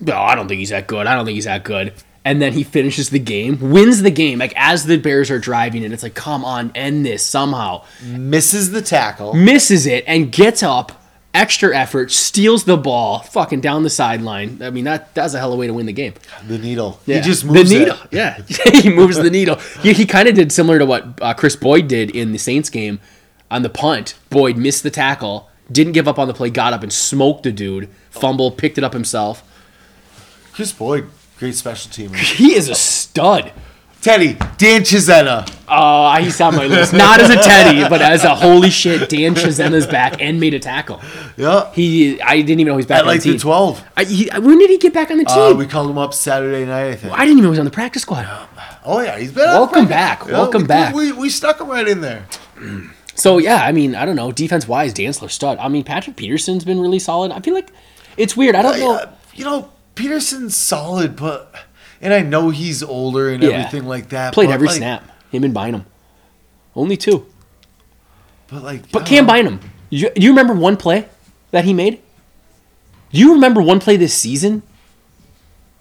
no, 0.00 0.16
I 0.16 0.34
don't 0.34 0.48
think 0.48 0.58
he's 0.58 0.70
that 0.70 0.86
good. 0.86 1.06
I 1.06 1.14
don't 1.14 1.24
think 1.24 1.34
he's 1.34 1.44
that 1.44 1.64
good. 1.64 1.92
And 2.26 2.40
then 2.40 2.54
he 2.54 2.62
finishes 2.62 3.10
the 3.10 3.18
game, 3.18 3.58
wins 3.70 4.00
the 4.00 4.10
game, 4.10 4.38
like 4.38 4.54
as 4.56 4.86
the 4.86 4.96
Bears 4.96 5.30
are 5.30 5.38
driving, 5.38 5.84
and 5.84 5.92
it's 5.92 6.02
like, 6.02 6.14
come 6.14 6.42
on, 6.44 6.72
end 6.74 7.04
this 7.04 7.22
somehow. 7.22 7.84
Misses 8.02 8.70
the 8.70 8.80
tackle. 8.80 9.34
Misses 9.34 9.84
it 9.84 10.04
and 10.06 10.32
gets 10.32 10.62
up, 10.62 11.02
extra 11.34 11.76
effort, 11.76 12.10
steals 12.10 12.64
the 12.64 12.78
ball, 12.78 13.18
fucking 13.18 13.60
down 13.60 13.82
the 13.82 13.90
sideline. 13.90 14.62
I 14.62 14.70
mean, 14.70 14.84
that 14.84 15.14
that's 15.14 15.34
a 15.34 15.38
hell 15.38 15.52
of 15.52 15.58
a 15.58 15.60
way 15.60 15.66
to 15.66 15.74
win 15.74 15.84
the 15.84 15.92
game. 15.92 16.14
The 16.48 16.56
needle. 16.56 16.98
Yeah. 17.04 17.16
He 17.16 17.22
just 17.22 17.44
moves 17.44 17.68
the 17.68 17.76
it. 17.76 17.78
needle. 17.80 17.98
Yeah, 18.10 18.40
he 18.72 18.88
moves 18.88 19.18
the 19.18 19.28
needle. 19.30 19.56
He, 19.82 19.92
he 19.92 20.06
kind 20.06 20.26
of 20.26 20.34
did 20.34 20.50
similar 20.50 20.78
to 20.78 20.86
what 20.86 21.20
uh, 21.20 21.34
Kris 21.34 21.56
Boyd 21.56 21.88
did 21.88 22.10
in 22.16 22.32
the 22.32 22.38
Saints 22.38 22.70
game 22.70 23.00
on 23.50 23.60
the 23.60 23.68
punt. 23.68 24.14
Boyd 24.30 24.56
missed 24.56 24.82
the 24.82 24.90
tackle, 24.90 25.50
didn't 25.70 25.92
give 25.94 26.06
up 26.08 26.18
on 26.18 26.28
the 26.28 26.34
play, 26.34 26.50
got 26.50 26.72
up 26.72 26.82
and 26.82 26.92
smoked 26.92 27.42
the 27.44 27.52
dude. 27.52 27.88
Fumble, 28.10 28.50
picked 28.50 28.78
it 28.78 28.84
up 28.84 28.92
himself. 28.92 29.42
Kris 30.52 30.72
Boyd, 30.72 31.08
great 31.38 31.54
special 31.54 31.90
teamer. 31.90 32.16
He 32.36 32.54
is 32.54 32.68
a 32.68 32.74
stud. 32.74 33.52
Teddy 34.02 34.34
Dan 34.58 34.82
Chisena. 34.82 35.50
Oh, 35.66 36.14
he's 36.22 36.38
on 36.38 36.54
my 36.54 36.66
list. 36.66 36.92
Not 36.92 37.20
as 37.20 37.30
a 37.30 37.36
Teddy, 37.36 37.88
but 37.88 38.02
as 38.02 38.22
a 38.24 38.34
holy 38.34 38.68
shit. 38.68 39.08
Dan 39.08 39.34
Chisena's 39.34 39.86
back 39.86 40.20
and 40.20 40.38
made 40.38 40.52
a 40.52 40.58
tackle. 40.58 41.00
Yeah, 41.38 41.72
He, 41.72 42.20
I 42.20 42.36
didn't 42.42 42.60
even 42.60 42.66
know 42.66 42.72
he 42.74 42.76
was 42.76 42.86
back 42.86 42.98
at 42.98 43.04
on 43.04 43.06
like 43.08 43.20
the 43.22 43.30
team. 43.30 43.32
the 43.32 43.38
12. 43.38 43.84
I, 43.96 44.04
he, 44.04 44.28
when 44.40 44.58
did 44.58 44.68
he 44.68 44.76
get 44.76 44.92
back 44.92 45.10
on 45.10 45.16
the 45.16 45.24
Uh, 45.26 45.48
team? 45.48 45.56
we 45.56 45.64
called 45.66 45.88
him 45.88 45.96
up 45.96 46.12
Saturday 46.12 46.66
night. 46.66 46.88
I 46.90 46.94
think. 46.96 47.14
I 47.14 47.20
didn't 47.20 47.30
even 47.38 47.44
know 47.44 47.48
he 47.48 47.50
was 47.52 47.58
on 47.60 47.64
the 47.64 47.70
practice 47.70 48.02
squad. 48.02 48.28
Oh 48.84 49.00
yeah, 49.00 49.18
he's 49.18 49.32
been. 49.32 49.46
Welcome 49.46 49.88
back. 49.88 50.26
Welcome 50.26 50.62
we, 50.62 50.68
back. 50.68 50.94
We, 50.94 51.10
we 51.12 51.30
stuck 51.30 51.58
him 51.58 51.68
right 51.70 51.88
in 51.88 52.02
there. 52.02 52.26
So 53.14 53.38
yeah, 53.38 53.64
I 53.64 53.72
mean, 53.72 53.94
I 53.94 54.04
don't 54.04 54.16
know. 54.16 54.32
Defense 54.32 54.66
wise, 54.66 54.92
Dantzler 54.92 55.30
stud. 55.30 55.58
I 55.58 55.68
mean, 55.68 55.84
Patrick 55.84 56.16
Peterson's 56.16 56.64
been 56.64 56.80
really 56.80 56.98
solid. 56.98 57.30
I 57.32 57.40
feel 57.40 57.54
like 57.54 57.70
it's 58.16 58.36
weird. 58.36 58.54
I 58.54 58.62
don't 58.62 58.78
know. 58.80 58.94
Uh, 58.94 59.10
you 59.34 59.44
know, 59.44 59.70
Peterson's 59.94 60.56
solid, 60.56 61.16
but 61.16 61.54
and 62.00 62.12
I 62.12 62.20
know 62.22 62.50
he's 62.50 62.82
older 62.82 63.30
and 63.30 63.42
Yeah. 63.42 63.50
everything 63.50 63.86
like 63.88 64.08
that. 64.10 64.34
Played 64.34 64.48
but, 64.48 64.54
every 64.54 64.68
like- 64.68 64.76
snap. 64.76 65.04
Him 65.30 65.42
and 65.44 65.54
Bynum. 65.54 65.84
Only 66.76 66.96
two. 66.96 67.26
But 68.48 68.62
like, 68.62 68.90
But 68.92 69.06
Cam 69.06 69.26
know. 69.26 69.32
Bynum. 69.32 69.60
You, 69.90 70.10
do 70.10 70.20
you 70.22 70.30
remember 70.30 70.54
one 70.54 70.76
play 70.76 71.08
that 71.50 71.64
he 71.64 71.72
made? 71.72 72.00
Do 73.12 73.20
you 73.20 73.32
remember 73.34 73.62
one 73.62 73.78
play 73.80 73.96
this 73.96 74.12
season, 74.14 74.62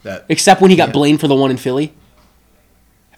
That 0.03 0.25
except 0.29 0.61
when 0.61 0.69
he 0.71 0.77
got 0.77 0.93
blamed 0.93 1.19
for 1.19 1.27
the 1.27 1.35
one 1.35 1.49
in 1.51 1.57
Philly? 1.57 1.93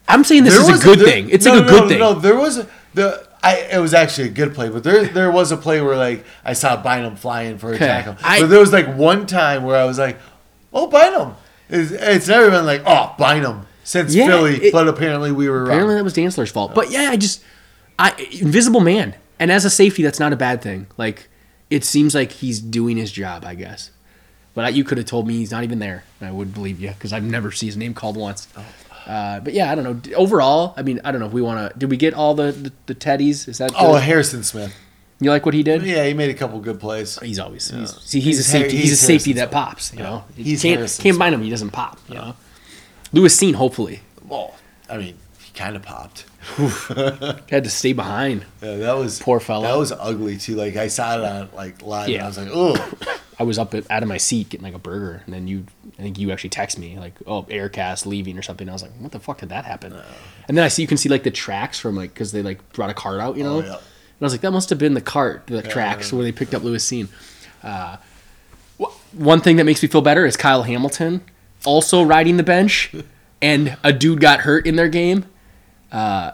I'm 0.08 0.24
saying 0.24 0.44
this 0.46 0.54
There 0.58 0.72
is 0.74 0.82
a 0.82 0.84
good 0.84 1.00
there- 1.00 1.08
thing. 1.08 1.30
It's 1.30 1.46
no, 1.46 1.54
like 1.56 1.64
a 1.64 1.66
no, 1.66 1.72
good 1.72 1.82
no, 1.84 1.90
thing. 1.90 2.00
No, 2.00 2.14
there 2.14 2.36
was 2.38 2.58
a, 2.60 2.68
the. 2.94 3.25
I, 3.46 3.58
it 3.72 3.80
was 3.80 3.94
actually 3.94 4.28
a 4.30 4.32
good 4.32 4.54
play, 4.56 4.70
but 4.70 4.84
there 4.84 5.06
there 5.06 5.32
was 5.32 5.52
a 5.52 5.58
play 5.58 5.82
where 5.82 5.96
like 5.96 6.26
I 6.44 6.54
saw 6.54 6.76
Bynum 6.82 7.16
flying 7.16 7.58
for 7.58 7.72
a 7.74 7.78
tackle. 7.78 8.16
I- 8.24 8.42
but 8.42 8.48
there 8.48 8.60
was 8.60 8.74
like 8.74 8.88
one 8.96 9.26
time 9.28 9.64
where 9.64 9.78
I 9.78 9.86
was 9.86 10.00
like, 10.00 10.18
"Oh, 10.74 10.88
Bynum!" 10.88 11.36
It's, 11.70 11.92
it's 11.92 12.28
never 12.28 12.50
been 12.52 12.66
like, 12.66 12.82
"Oh, 12.86 13.14
Bynum" 13.18 13.68
since 13.84 14.16
Yeah, 14.16 14.28
Philly, 14.28 14.56
it- 14.66 14.74
but 14.74 14.88
apparently 14.88 15.32
we 15.32 15.48
were 15.50 15.64
Apparently 15.64 15.90
wrong. 15.94 15.98
that 15.98 16.04
was 16.04 16.14
Dantzler's 16.16 16.52
fault. 16.52 16.74
But 16.74 16.90
yeah, 16.92 17.10
I 17.12 17.18
just 17.18 17.44
I 18.00 18.14
invisible 18.42 18.80
man. 18.82 19.16
And 19.40 19.52
as 19.52 19.64
a 19.66 19.70
safety, 19.70 20.02
that's 20.02 20.20
not 20.20 20.34
a 20.34 20.38
bad 20.38 20.62
thing. 20.62 20.88
Like 20.98 21.28
it 21.70 21.84
seems 21.84 22.16
like 22.16 22.32
he's 22.32 22.60
doing 22.60 22.98
his 22.98 23.12
job, 23.12 23.46
I 23.46 23.54
guess. 23.56 23.92
But 24.54 24.66
I, 24.66 24.70
you 24.70 24.84
could 24.86 24.98
have 24.98 25.06
told 25.08 25.28
me 25.28 25.36
he's 25.36 25.52
not 25.52 25.64
even 25.66 25.80
there. 25.80 26.04
and 26.22 26.30
I 26.30 26.32
would 26.32 26.54
believe 26.54 26.80
you 26.80 26.90
because 26.90 27.12
I've 27.12 27.24
never 27.24 27.52
seen 27.52 27.68
his 27.68 27.76
name 27.78 27.94
called 27.94 28.16
once. 28.18 28.48
Oh. 28.58 28.64
Uh, 29.06 29.40
but 29.40 29.54
yeah, 29.54 29.72
I 29.72 29.76
don't 29.76 29.84
know. 29.84 30.16
Overall, 30.16 30.74
I 30.78 30.82
mean, 30.82 31.00
I 31.04 31.12
don't 31.12 31.20
know 31.22 31.28
if 31.28 31.34
we 31.34 31.42
want 31.42 31.72
to. 31.74 31.78
Did 31.78 31.90
we 31.92 31.98
get 31.98 32.14
all 32.14 32.34
the 32.34 32.52
the, 32.52 32.72
the 32.88 32.96
teddies? 32.96 33.48
Is 33.48 33.60
that 33.60 33.72
Oh. 33.76 33.94
Harrison 33.96 34.44
Smith. 34.44 34.76
you 35.20 35.30
like 35.30 35.46
what 35.46 35.54
he 35.54 35.64
did? 35.64 35.84
Yeah, 35.84 36.06
he 36.06 36.14
made 36.14 36.30
a 36.30 36.34
couple 36.34 36.60
good 36.60 36.80
plays. 36.80 37.20
He's 37.20 37.40
always 37.40 37.70
he's, 37.70 37.96
see 38.02 38.20
he's, 38.20 38.38
He's 38.38 38.40
a 38.40 38.44
safety 38.44 38.76
Har- 38.78 38.82
he's, 38.82 38.92
a 38.94 38.96
safety 38.98 39.32
Harrison 39.34 39.52
that 39.52 39.52
pops. 39.52 39.94
You 39.94 40.00
know, 40.00 40.24
He's 40.36 40.62
can't 40.62 40.78
Harrison 40.78 41.04
can't 41.04 41.20
bind 41.20 41.36
him. 41.36 41.42
He 41.44 41.50
doesn't 41.50 41.70
pop. 41.72 42.00
You 42.10 42.16
know, 42.16 42.36
Lewis 43.14 43.40
Cine 43.40 43.54
hopefully 43.56 44.02
Well, 44.28 44.56
I 44.90 44.98
mean, 44.98 45.18
he 45.40 45.52
kind 45.54 45.76
of 45.76 45.84
popped. 45.84 46.26
had 47.50 47.64
to 47.64 47.70
stay 47.70 47.94
behind. 47.94 48.46
Yeah, 48.62 48.78
that 48.78 48.94
was 48.98 49.20
Poor 49.20 49.40
fellow. 49.40 49.64
That 49.64 49.78
was 49.78 49.92
ugly 49.92 50.38
too. 50.38 50.56
Like 50.56 50.76
I 50.76 50.88
saw 50.90 51.18
it 51.18 51.24
on 51.24 51.50
like 51.56 51.82
live, 51.82 52.06
and 52.08 52.14
Yeah. 52.16 52.24
I 52.24 52.28
was 52.28 52.38
like, 52.38 52.50
"Oh, 52.52 52.94
I 53.38 53.44
was 53.44 53.60
up 53.60 53.74
out 53.74 54.04
of 54.04 54.08
my 54.08 54.18
seat 54.18 54.50
getting 54.50 54.64
like 54.64 54.74
a 54.74 54.80
burger, 54.80 55.22
and 55.26 55.34
then 55.34 55.48
you, 55.48 55.66
I 56.00 56.02
think 56.02 56.18
you 56.18 56.32
actually 56.32 56.52
text 56.52 56.78
me 56.80 56.98
like, 56.98 57.14
"Oh, 57.28 57.44
Aircast 57.44 58.06
leaving" 58.06 58.38
or 58.38 58.42
something. 58.42 58.70
I 58.70 58.74
was 58.74 58.82
like, 58.82 58.92
"What 59.00 59.12
the 59.12 59.20
fuck 59.20 59.40
did 59.40 59.50
that 59.50 59.66
happen?" 59.66 59.94
And 60.48 60.58
then 60.58 60.64
I 60.64 60.68
see 60.70 60.82
you 60.82 60.88
can 60.88 60.98
see 60.98 61.10
like 61.10 61.24
the 61.24 61.32
tracks 61.32 61.80
from 61.80 61.96
like 61.96 62.14
because 62.14 62.32
they 62.32 62.42
like 62.42 62.72
brought 62.74 62.90
a 62.90 62.94
cart 62.94 63.20
out, 63.20 63.38
you 63.38 63.44
know. 63.44 63.58
Oh, 63.58 63.66
yeah. 63.66 63.76
And 63.76 64.22
I 64.22 64.26
was 64.26 64.34
like, 64.34 64.42
that 64.42 64.52
must 64.52 64.70
have 64.70 64.80
been 64.80 64.94
the 64.94 65.02
cart, 65.02 65.48
the 65.48 65.62
tracks 65.62 66.14
where 66.14 66.24
they 66.24 66.32
picked 66.32 66.54
up 66.54 66.64
Lewis 66.64 66.90
Cine. 66.90 67.10
Uh, 67.62 67.98
one 69.12 69.42
thing 69.42 69.58
that 69.58 69.66
makes 69.66 69.82
me 69.84 69.90
feel 69.90 70.02
better 70.02 70.26
is 70.26 70.38
Kyle 70.38 70.64
Hamilton 70.64 71.22
also 71.66 72.04
riding 72.04 72.38
the 72.38 72.44
bench, 72.44 72.94
and 73.42 73.78
a 73.84 73.92
dude 73.92 74.22
got 74.22 74.42
hurt 74.42 74.66
in 74.66 74.76
their 74.78 74.88
game. 74.88 75.26
Uh, 75.92 76.32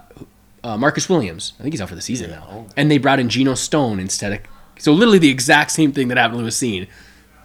uh, 0.64 0.78
Marcus 0.78 1.10
Williams, 1.10 1.54
I 1.60 1.64
think 1.64 1.74
he's 1.74 1.82
out 1.82 1.90
for 1.90 1.96
the 1.96 2.02
season 2.02 2.30
now, 2.30 2.68
and 2.78 2.92
they 2.92 3.00
brought 3.00 3.20
in 3.20 3.30
Geno 3.30 3.56
Stone 3.56 4.00
instead 4.00 4.34
of. 4.34 4.40
So 4.82 4.94
literally 4.94 5.20
the 5.20 5.30
exact 5.30 5.72
same 5.72 5.92
thing 5.92 6.08
that 6.10 6.18
happened 6.18 6.40
to 6.40 6.42
Lewis 6.44 6.60
Cine. 6.60 6.88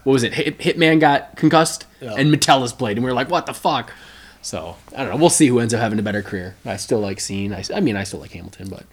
What 0.05 0.13
was 0.15 0.23
it? 0.23 0.35
Hit, 0.35 0.59
Hitman 0.59 1.01
got 1.01 1.37
concussed, 1.37 1.87
Yeah. 2.01 2.15
and 2.17 2.31
Metellus 2.31 2.73
played, 2.73 2.97
and 2.97 3.05
we 3.05 3.11
were 3.11 3.15
like, 3.15 3.29
"What 3.31 3.47
the 3.47 3.53
fuck?" 3.55 3.93
So 4.41 4.77
I 4.97 5.03
don't 5.03 5.11
know. 5.11 5.17
We'll 5.17 5.31
see 5.31 5.49
who 5.49 5.59
ends 5.59 5.75
up 5.75 5.81
having 5.81 5.99
a 5.99 6.03
better 6.03 6.23
career. 6.23 6.55
I 6.65 6.77
still 6.77 7.01
like 7.01 7.19
Cine. 7.19 7.53
I, 7.53 7.77
I 7.77 7.81
mean, 7.81 7.97
I 7.97 8.05
still 8.05 8.21
like 8.21 8.31
Hamilton, 8.33 8.69
but 8.69 8.85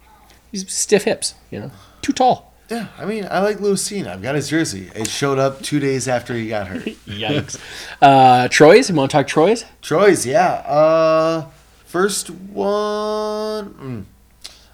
he's 0.51 0.71
stiff 0.73 1.03
hips. 1.03 1.35
You 1.51 1.59
know, 1.59 1.71
too 2.01 2.13
tall. 2.13 2.53
yeah." 2.69 2.87
I 2.97 3.05
mean, 3.05 3.27
I 3.29 3.39
like 3.39 3.59
Lewis 3.61 3.87
Cine. 3.87 4.07
I've 4.07 4.21
got 4.23 4.33
his 4.35 4.49
jersey. 4.49 4.89
It 4.95 5.07
showed 5.07 5.37
up 5.37 5.61
two 5.61 5.79
days 5.79 6.07
after 6.07 6.33
he 6.33 6.49
got 6.49 6.67
hurt. 6.67 6.83
Yikes. 7.07 7.59
uh, 8.01 8.47
Troy's. 8.49 8.89
You 8.89 8.95
want 8.95 9.11
to 9.11 9.17
talk 9.17 9.27
Troy's? 9.27 9.63
Troy's, 9.83 10.25
yeah. 10.25 10.53
Uh, 10.65 11.45
first 11.85 12.29
one, 12.31 13.73
mm, 13.75 14.03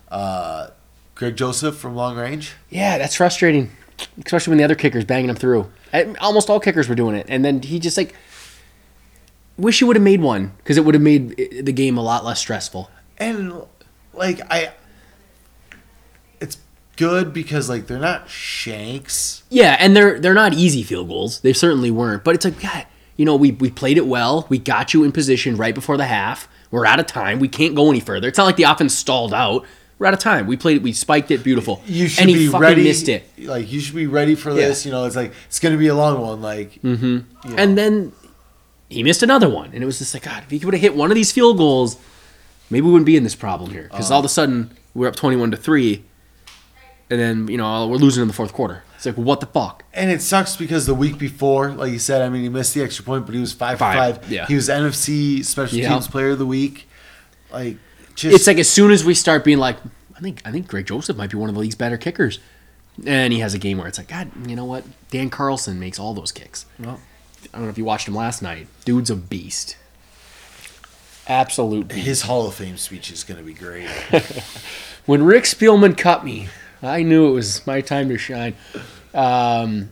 uh, 0.10 0.68
Greg 1.20 1.36
Joseph 1.36 1.76
from 1.76 1.98
long 1.98 2.16
range. 2.16 2.54
Yeah, 2.70 2.98
that's 2.98 3.14
frustrating, 3.14 3.72
especially 4.26 4.52
when 4.52 4.58
the 4.58 4.64
other 4.64 4.74
kickers 4.74 5.04
banging 5.04 5.30
him 5.30 5.36
through. 5.36 5.70
Almost 6.22 6.50
all 6.50 6.62
kickers 6.62 6.88
were 6.88 6.96
doing 6.96 7.14
it, 7.14 7.26
and 7.28 7.44
then 7.44 7.62
he 7.62 7.78
just 7.78 7.98
like 7.98 8.16
wish 9.58 9.80
he 9.80 9.84
would 9.84 9.98
have 9.98 10.04
made 10.04 10.22
one 10.22 10.54
because 10.60 10.78
it 10.78 10.86
would 10.86 10.96
have 10.96 11.02
made 11.02 11.36
the 11.66 11.74
game 11.74 11.98
a 11.98 12.02
lot 12.02 12.24
less 12.24 12.40
stressful. 12.40 12.90
and 13.18 13.64
like 14.14 14.40
I, 14.50 14.72
it's 16.40 16.58
good 16.96 17.34
because 17.34 17.68
like 17.68 17.88
they're 17.88 18.00
not 18.00 18.30
shanks. 18.30 19.44
Yeah, 19.50 19.76
and 19.78 19.98
they're 19.98 20.22
they're 20.22 20.34
not 20.34 20.54
easy 20.54 20.84
field 20.84 21.10
goals. 21.10 21.42
They 21.42 21.52
certainly 21.52 21.92
weren't. 21.92 22.24
But 22.24 22.36
it's 22.36 22.46
like, 22.46 22.62
God, 22.62 22.86
you 23.18 23.26
know, 23.26 23.36
we 23.36 23.52
we 23.52 23.70
played 23.70 23.98
it 23.98 24.08
well. 24.08 24.46
We 24.48 24.58
got 24.58 24.94
you 24.94 25.04
in 25.04 25.12
position 25.12 25.58
right 25.58 25.76
before 25.76 25.98
the 25.98 26.06
half. 26.06 26.48
We're 26.72 26.86
out 26.86 27.02
of 27.02 27.08
time. 27.08 27.40
We 27.40 27.50
can't 27.50 27.76
go 27.76 27.90
any 27.90 28.00
further. 28.00 28.30
It's 28.30 28.38
not 28.38 28.46
like 28.46 28.56
the 28.56 28.64
offense 28.64 28.94
stalled 28.94 29.34
out. 29.34 29.66
We're 30.00 30.08
out 30.08 30.14
of 30.14 30.20
time. 30.22 30.48
We 30.48 30.56
played 30.58 30.78
it. 30.78 30.82
We 30.84 30.94
spiked 30.94 31.30
it. 31.30 31.44
Beautiful. 31.44 31.84
You 31.86 32.08
should 32.08 32.22
and 32.22 32.30
he 32.30 32.36
be 32.38 32.48
fucking 32.48 32.62
ready. 32.62 32.84
missed 32.84 33.10
it. 33.10 33.30
Like 33.38 33.70
you 33.72 33.80
should 33.82 33.96
be 33.96 34.08
ready 34.08 34.34
for 34.36 34.54
this. 34.54 34.86
You 34.86 34.92
know, 34.92 35.04
it's 35.06 35.16
like 35.18 35.34
it's 35.48 35.60
gonna 35.60 35.78
be 35.78 35.88
a 35.88 35.96
long 35.96 36.22
one. 36.22 36.42
Like 36.42 36.82
Mm. 36.82 37.26
And 37.58 37.78
then 37.78 38.14
he 38.90 39.04
missed 39.04 39.22
another 39.24 39.50
one, 39.50 39.72
and 39.74 39.84
it 39.84 39.86
was 39.86 40.00
just 40.00 40.14
like, 40.14 40.24
God, 40.24 40.44
if 40.44 40.50
he 40.52 40.66
would 40.66 40.74
have 40.74 40.82
hit 40.82 40.96
one 40.96 41.12
of 41.12 41.16
these 41.16 41.32
field 41.32 41.58
goals, 41.58 41.98
maybe 42.70 42.86
we 42.86 42.92
wouldn't 42.94 43.06
be 43.06 43.18
in 43.18 43.24
this 43.24 43.36
problem 43.36 43.72
here. 43.72 43.84
Because 43.92 44.10
all 44.10 44.20
of 44.20 44.26
a 44.26 44.30
sudden 44.30 44.72
we're 44.96 45.08
up 45.10 45.16
twenty-one 45.18 45.52
to 45.52 45.58
three, 45.58 46.06
and 47.10 47.20
then 47.20 47.48
you 47.50 47.58
know 47.58 47.86
we're 47.88 47.98
losing 47.98 48.22
in 48.22 48.28
the 48.28 48.34
fourth 48.34 48.54
quarter. 48.54 48.84
It's 48.96 49.06
like, 49.06 49.16
what 49.16 49.40
the 49.40 49.46
fuck? 49.46 49.84
And 49.94 50.12
it 50.12 50.22
sucks 50.22 50.58
because 50.58 50.86
the 50.86 50.94
week 50.94 51.18
before, 51.18 51.72
like 51.72 51.92
you 51.92 52.00
said, 52.00 52.22
I 52.22 52.28
mean, 52.28 52.44
he 52.44 52.50
missed 52.50 52.74
the 52.74 52.84
extra 52.84 53.06
point, 53.06 53.26
but 53.26 53.34
he 53.34 53.40
was 53.40 53.54
five 53.54 53.78
for 53.78 53.86
Five, 53.86 54.18
five. 54.24 54.32
yeah. 54.32 54.46
He 54.46 54.56
was 54.56 54.68
NFC 54.68 55.44
Special 55.46 55.78
Yeah. 55.78 55.88
Teams 55.90 56.08
Player 56.10 56.32
of 56.32 56.40
the 56.40 56.46
Week. 56.46 56.90
Like, 57.50 57.78
just 58.20 58.36
it's 58.36 58.48
like 58.48 58.58
as 58.58 58.70
soon 58.70 58.92
as 58.92 59.04
we 59.04 59.14
start 59.14 59.44
being 59.44 59.58
like, 59.58 59.78
I 60.16 60.20
think 60.20 60.42
I 60.46 60.52
think 60.52 60.68
Greg 60.68 60.86
Joseph 60.86 61.18
might 61.18 61.30
be 61.32 61.38
one 61.38 61.50
of 61.50 61.56
the 61.56 61.62
league's 61.62 61.76
better 61.76 61.98
kickers, 61.98 62.40
and 63.06 63.34
he 63.34 63.40
has 63.40 63.54
a 63.54 63.60
game 63.60 63.78
where 63.78 63.88
it's 63.88 63.98
like, 63.98 64.08
God, 64.08 64.30
you 64.48 64.56
know 64.56 64.66
what? 64.66 64.84
Dan 65.10 65.30
Carlson 65.30 65.80
makes 65.80 66.00
all 66.00 66.14
those 66.14 66.32
kicks. 66.32 66.66
Well, 66.80 67.00
I 67.54 67.58
don't 67.58 67.66
know 67.66 67.70
if 67.70 67.78
you 67.78 67.86
watched 67.86 68.08
him 68.08 68.16
last 68.16 68.42
night. 68.42 68.68
Dude's 68.86 69.10
a 69.10 69.16
beast. 69.16 69.78
Absolute 71.28 71.90
beast. 71.90 72.06
his 72.08 72.22
Hall 72.24 72.48
of 72.48 72.56
Fame 72.56 72.78
speech 72.78 73.12
is 73.12 73.24
gonna 73.24 73.44
be 73.44 73.54
great. 73.54 73.88
When 75.06 75.24
Rick 75.24 75.46
Spielman 75.46 75.98
cut 75.98 76.24
me, 76.24 76.50
I 76.84 77.02
knew 77.02 77.30
it 77.30 77.32
was 77.32 77.66
my 77.66 77.82
time 77.82 78.10
to 78.10 78.18
shine. 78.20 78.54
Um, 79.12 79.90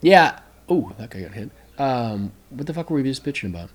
yeah. 0.00 0.38
Oh, 0.66 0.92
that 0.96 1.10
guy 1.10 1.20
got 1.20 1.32
hit. 1.32 1.50
Um, 1.76 2.32
what 2.48 2.66
the 2.66 2.72
fuck 2.72 2.88
were 2.88 2.96
we 2.96 3.02
just 3.02 3.22
bitching 3.22 3.50
about? 3.50 3.68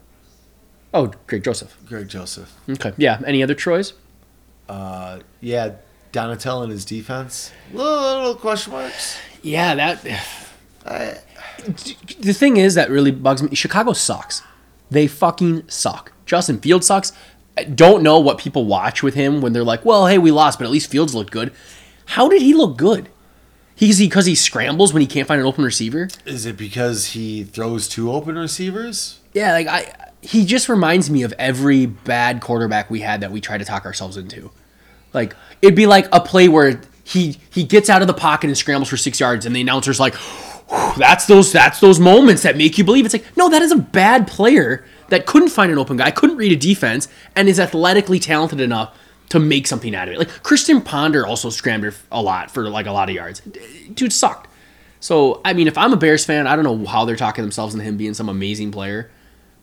Oh, 0.93 1.11
Greg 1.27 1.43
Joseph. 1.43 1.77
Greg 1.85 2.07
Joseph. 2.09 2.53
Okay. 2.69 2.91
Yeah. 2.97 3.21
Any 3.25 3.41
other 3.43 3.55
Troys? 3.55 3.93
Uh, 4.67 5.19
yeah, 5.39 5.73
Donatello 6.11 6.63
and 6.63 6.71
his 6.71 6.85
defense. 6.85 7.51
Little, 7.73 8.01
little 8.01 8.35
question 8.35 8.73
marks. 8.73 9.17
Yeah, 9.41 9.75
that. 9.75 10.05
I, 10.85 11.17
the 12.19 12.33
thing 12.33 12.57
is 12.57 12.75
that 12.75 12.89
really 12.89 13.11
bugs 13.11 13.41
me. 13.43 13.55
Chicago 13.55 13.93
sucks. 13.93 14.41
They 14.89 15.07
fucking 15.07 15.67
suck. 15.69 16.11
Justin 16.25 16.59
Fields 16.59 16.87
sucks. 16.87 17.13
I 17.57 17.63
don't 17.65 18.01
know 18.03 18.19
what 18.19 18.37
people 18.37 18.65
watch 18.65 19.03
with 19.03 19.13
him 19.13 19.41
when 19.41 19.53
they're 19.53 19.63
like, 19.63 19.83
"Well, 19.85 20.07
hey, 20.07 20.17
we 20.17 20.31
lost, 20.31 20.57
but 20.59 20.65
at 20.65 20.71
least 20.71 20.89
Fields 20.89 21.13
looked 21.13 21.31
good." 21.31 21.51
How 22.05 22.27
did 22.29 22.41
he 22.41 22.53
look 22.53 22.77
good? 22.77 23.09
He's 23.75 23.97
he 23.97 24.07
because 24.07 24.25
he 24.25 24.35
scrambles 24.35 24.93
when 24.93 25.01
he 25.01 25.07
can't 25.07 25.27
find 25.27 25.39
an 25.41 25.47
open 25.47 25.63
receiver. 25.63 26.07
is 26.25 26.45
it 26.45 26.55
because 26.57 27.07
he 27.07 27.43
throws 27.43 27.87
two 27.87 28.11
open 28.11 28.37
receivers? 28.37 29.19
Yeah, 29.33 29.53
like 29.53 29.67
I, 29.67 30.11
he 30.22 30.45
just 30.45 30.69
reminds 30.69 31.09
me 31.09 31.24
of 31.24 31.34
every 31.38 31.86
bad 31.86 32.41
quarterback 32.41 32.89
we 32.89 33.01
had 33.01 33.22
that 33.22 33.32
we 33.32 33.41
try 33.41 33.57
to 33.57 33.65
talk 33.65 33.86
ourselves 33.86 34.17
into. 34.17 34.51
Like 35.13 35.36
it'd 35.61 35.76
be 35.76 35.88
like 35.88 36.07
a 36.11 36.22
play 36.22 36.47
where 36.47 36.82
he 37.03 37.38
he 37.49 37.63
gets 37.63 37.89
out 37.89 38.01
of 38.01 38.07
the 38.07 38.13
pocket 38.13 38.47
and 38.47 38.57
scrambles 38.57 38.89
for 38.89 38.97
six 38.97 39.19
yards, 39.19 39.45
and 39.45 39.55
the 39.55 39.61
announcer's 39.61 39.99
like, 39.99 40.15
"That's 40.97 41.26
those 41.26 41.51
that's 41.51 41.80
those 41.80 41.99
moments 41.99 42.43
that 42.43 42.55
make 42.55 42.78
you 42.78 42.84
believe." 42.84 43.05
It's 43.05 43.13
like, 43.13 43.36
no, 43.36 43.49
that 43.49 43.61
is 43.61 43.72
a 43.72 43.78
bad 43.78 44.28
player 44.28 44.86
that 45.09 45.26
couldn't 45.26 45.49
find 45.49 45.72
an 45.72 45.78
open 45.78 45.97
guy, 45.97 46.11
couldn't 46.11 46.38
read 46.38 46.51
a 46.51 46.55
defense, 46.55 47.07
and 47.36 47.49
is 47.49 47.59
athletically 47.59 48.19
talented 48.19 48.61
enough 48.61 48.97
to 49.30 49.39
make 49.39 49.67
something 49.67 49.95
out 49.95 50.07
of 50.07 50.13
it. 50.13 50.19
Like 50.19 50.43
Christian 50.43 50.82
Ponder 50.82 51.26
also 51.26 51.49
scrambled 51.49 51.95
a 52.11 52.22
lot 52.22 52.51
for 52.51 52.69
like 52.69 52.86
a 52.86 52.91
lot 52.91 53.09
of 53.09 53.15
yards. 53.15 53.41
Dude 53.93 54.13
sucked. 54.13 54.47
So 54.99 55.41
I 55.43 55.53
mean, 55.53 55.67
if 55.67 55.78
I'm 55.78 55.93
a 55.93 55.97
Bears 55.97 56.24
fan, 56.24 56.47
I 56.47 56.55
don't 56.55 56.63
know 56.63 56.86
how 56.86 57.05
they're 57.05 57.15
talking 57.15 57.43
themselves 57.43 57.74
into 57.74 57.84
him 57.84 57.97
being 57.97 58.13
some 58.13 58.30
amazing 58.30 58.72
player, 58.72 59.09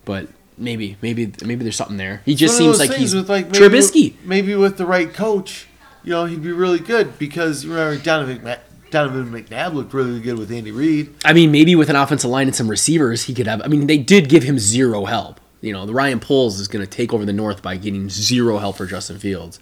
but 0.05 0.29
maybe, 0.59 0.97
maybe, 1.03 1.33
maybe 1.45 1.63
there's 1.63 1.77
something 1.77 1.97
there. 1.97 2.23
He 2.25 2.35
just 2.35 2.57
seems 2.57 2.79
like 2.79 2.93
he's 2.93 3.15
with, 3.15 3.29
maybe 3.29 3.49
Trubisky. 3.51 4.17
With, 4.17 4.27
maybe 4.27 4.55
with 4.55 4.77
the 4.77 4.87
right 4.87 5.13
coach, 5.13 5.67
you 6.05 6.11
know, 6.11 6.25
he'd 6.25 6.43
be 6.43 6.53
really 6.53 6.79
good 6.79 7.19
because 7.19 7.67
remember 7.67 8.03
Donovan, 8.03 8.39
McNabb, 8.41 8.61
Donovan 8.91 9.31
McNabb 9.31 9.75
looked 9.75 9.93
really 9.93 10.21
good 10.21 10.39
with 10.39 10.51
Andy 10.51 10.71
Reid. 10.71 11.15
I 11.25 11.33
mean, 11.33 11.53
maybe 11.53 11.75
with 11.75 11.91
an 11.91 11.97
offensive 11.97 12.31
line 12.31 12.47
and 12.47 12.57
some 12.57 12.69
receivers, 12.69 13.25
he 13.25 13.35
could 13.35 13.47
have. 13.47 13.63
I 13.63 13.69
mean, 13.69 13.87
they 13.87 13.99
did 13.99 14.29
give 14.29 14.43
him 14.43 14.59
zero 14.59 15.05
help. 15.05 15.41
You 15.61 15.73
know, 15.73 15.87
the 15.87 15.93
Ryan 15.93 16.21
Poles 16.21 16.61
is 16.61 16.69
going 16.69 16.85
to 16.85 16.91
take 16.91 17.13
over 17.13 17.25
the 17.25 17.33
North 17.33 17.63
by 17.63 17.77
getting 17.77 18.09
zero 18.09 18.59
help 18.59 18.77
for 18.77 18.87
Justin 18.87 19.19
Fields, 19.19 19.59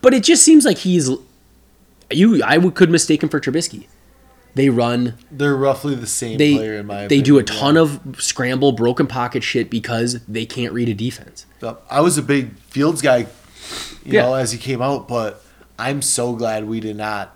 but 0.00 0.14
it 0.14 0.22
just 0.22 0.42
seems 0.42 0.64
like 0.64 0.78
he's. 0.78 1.10
You, 2.10 2.42
I 2.42 2.58
would, 2.58 2.74
could 2.74 2.90
mistake 2.90 3.22
him 3.22 3.28
for 3.28 3.40
Trubisky. 3.40 3.86
They 4.54 4.68
run. 4.68 5.14
They're 5.30 5.56
roughly 5.56 5.94
the 5.94 6.06
same 6.06 6.36
They 6.36 6.54
player 6.56 6.74
in 6.74 6.86
my 6.86 7.06
they 7.06 7.22
do 7.22 7.38
a 7.38 7.42
ton 7.42 7.76
yeah. 7.76 7.80
of 7.82 8.00
scramble, 8.18 8.72
broken 8.72 9.06
pocket 9.06 9.42
shit 9.42 9.70
because 9.70 10.22
they 10.26 10.44
can't 10.44 10.72
read 10.74 10.88
a 10.90 10.94
defense. 10.94 11.46
I 11.90 12.00
was 12.00 12.18
a 12.18 12.22
big 12.22 12.56
Fields 12.58 13.00
guy, 13.00 13.18
you 13.18 13.26
Yeah. 14.12 14.22
know, 14.22 14.34
as 14.34 14.52
he 14.52 14.58
came 14.58 14.82
out, 14.82 15.08
but 15.08 15.42
I'm 15.78 16.02
so 16.02 16.34
glad 16.34 16.66
we 16.68 16.80
did 16.80 16.96
not 16.96 17.34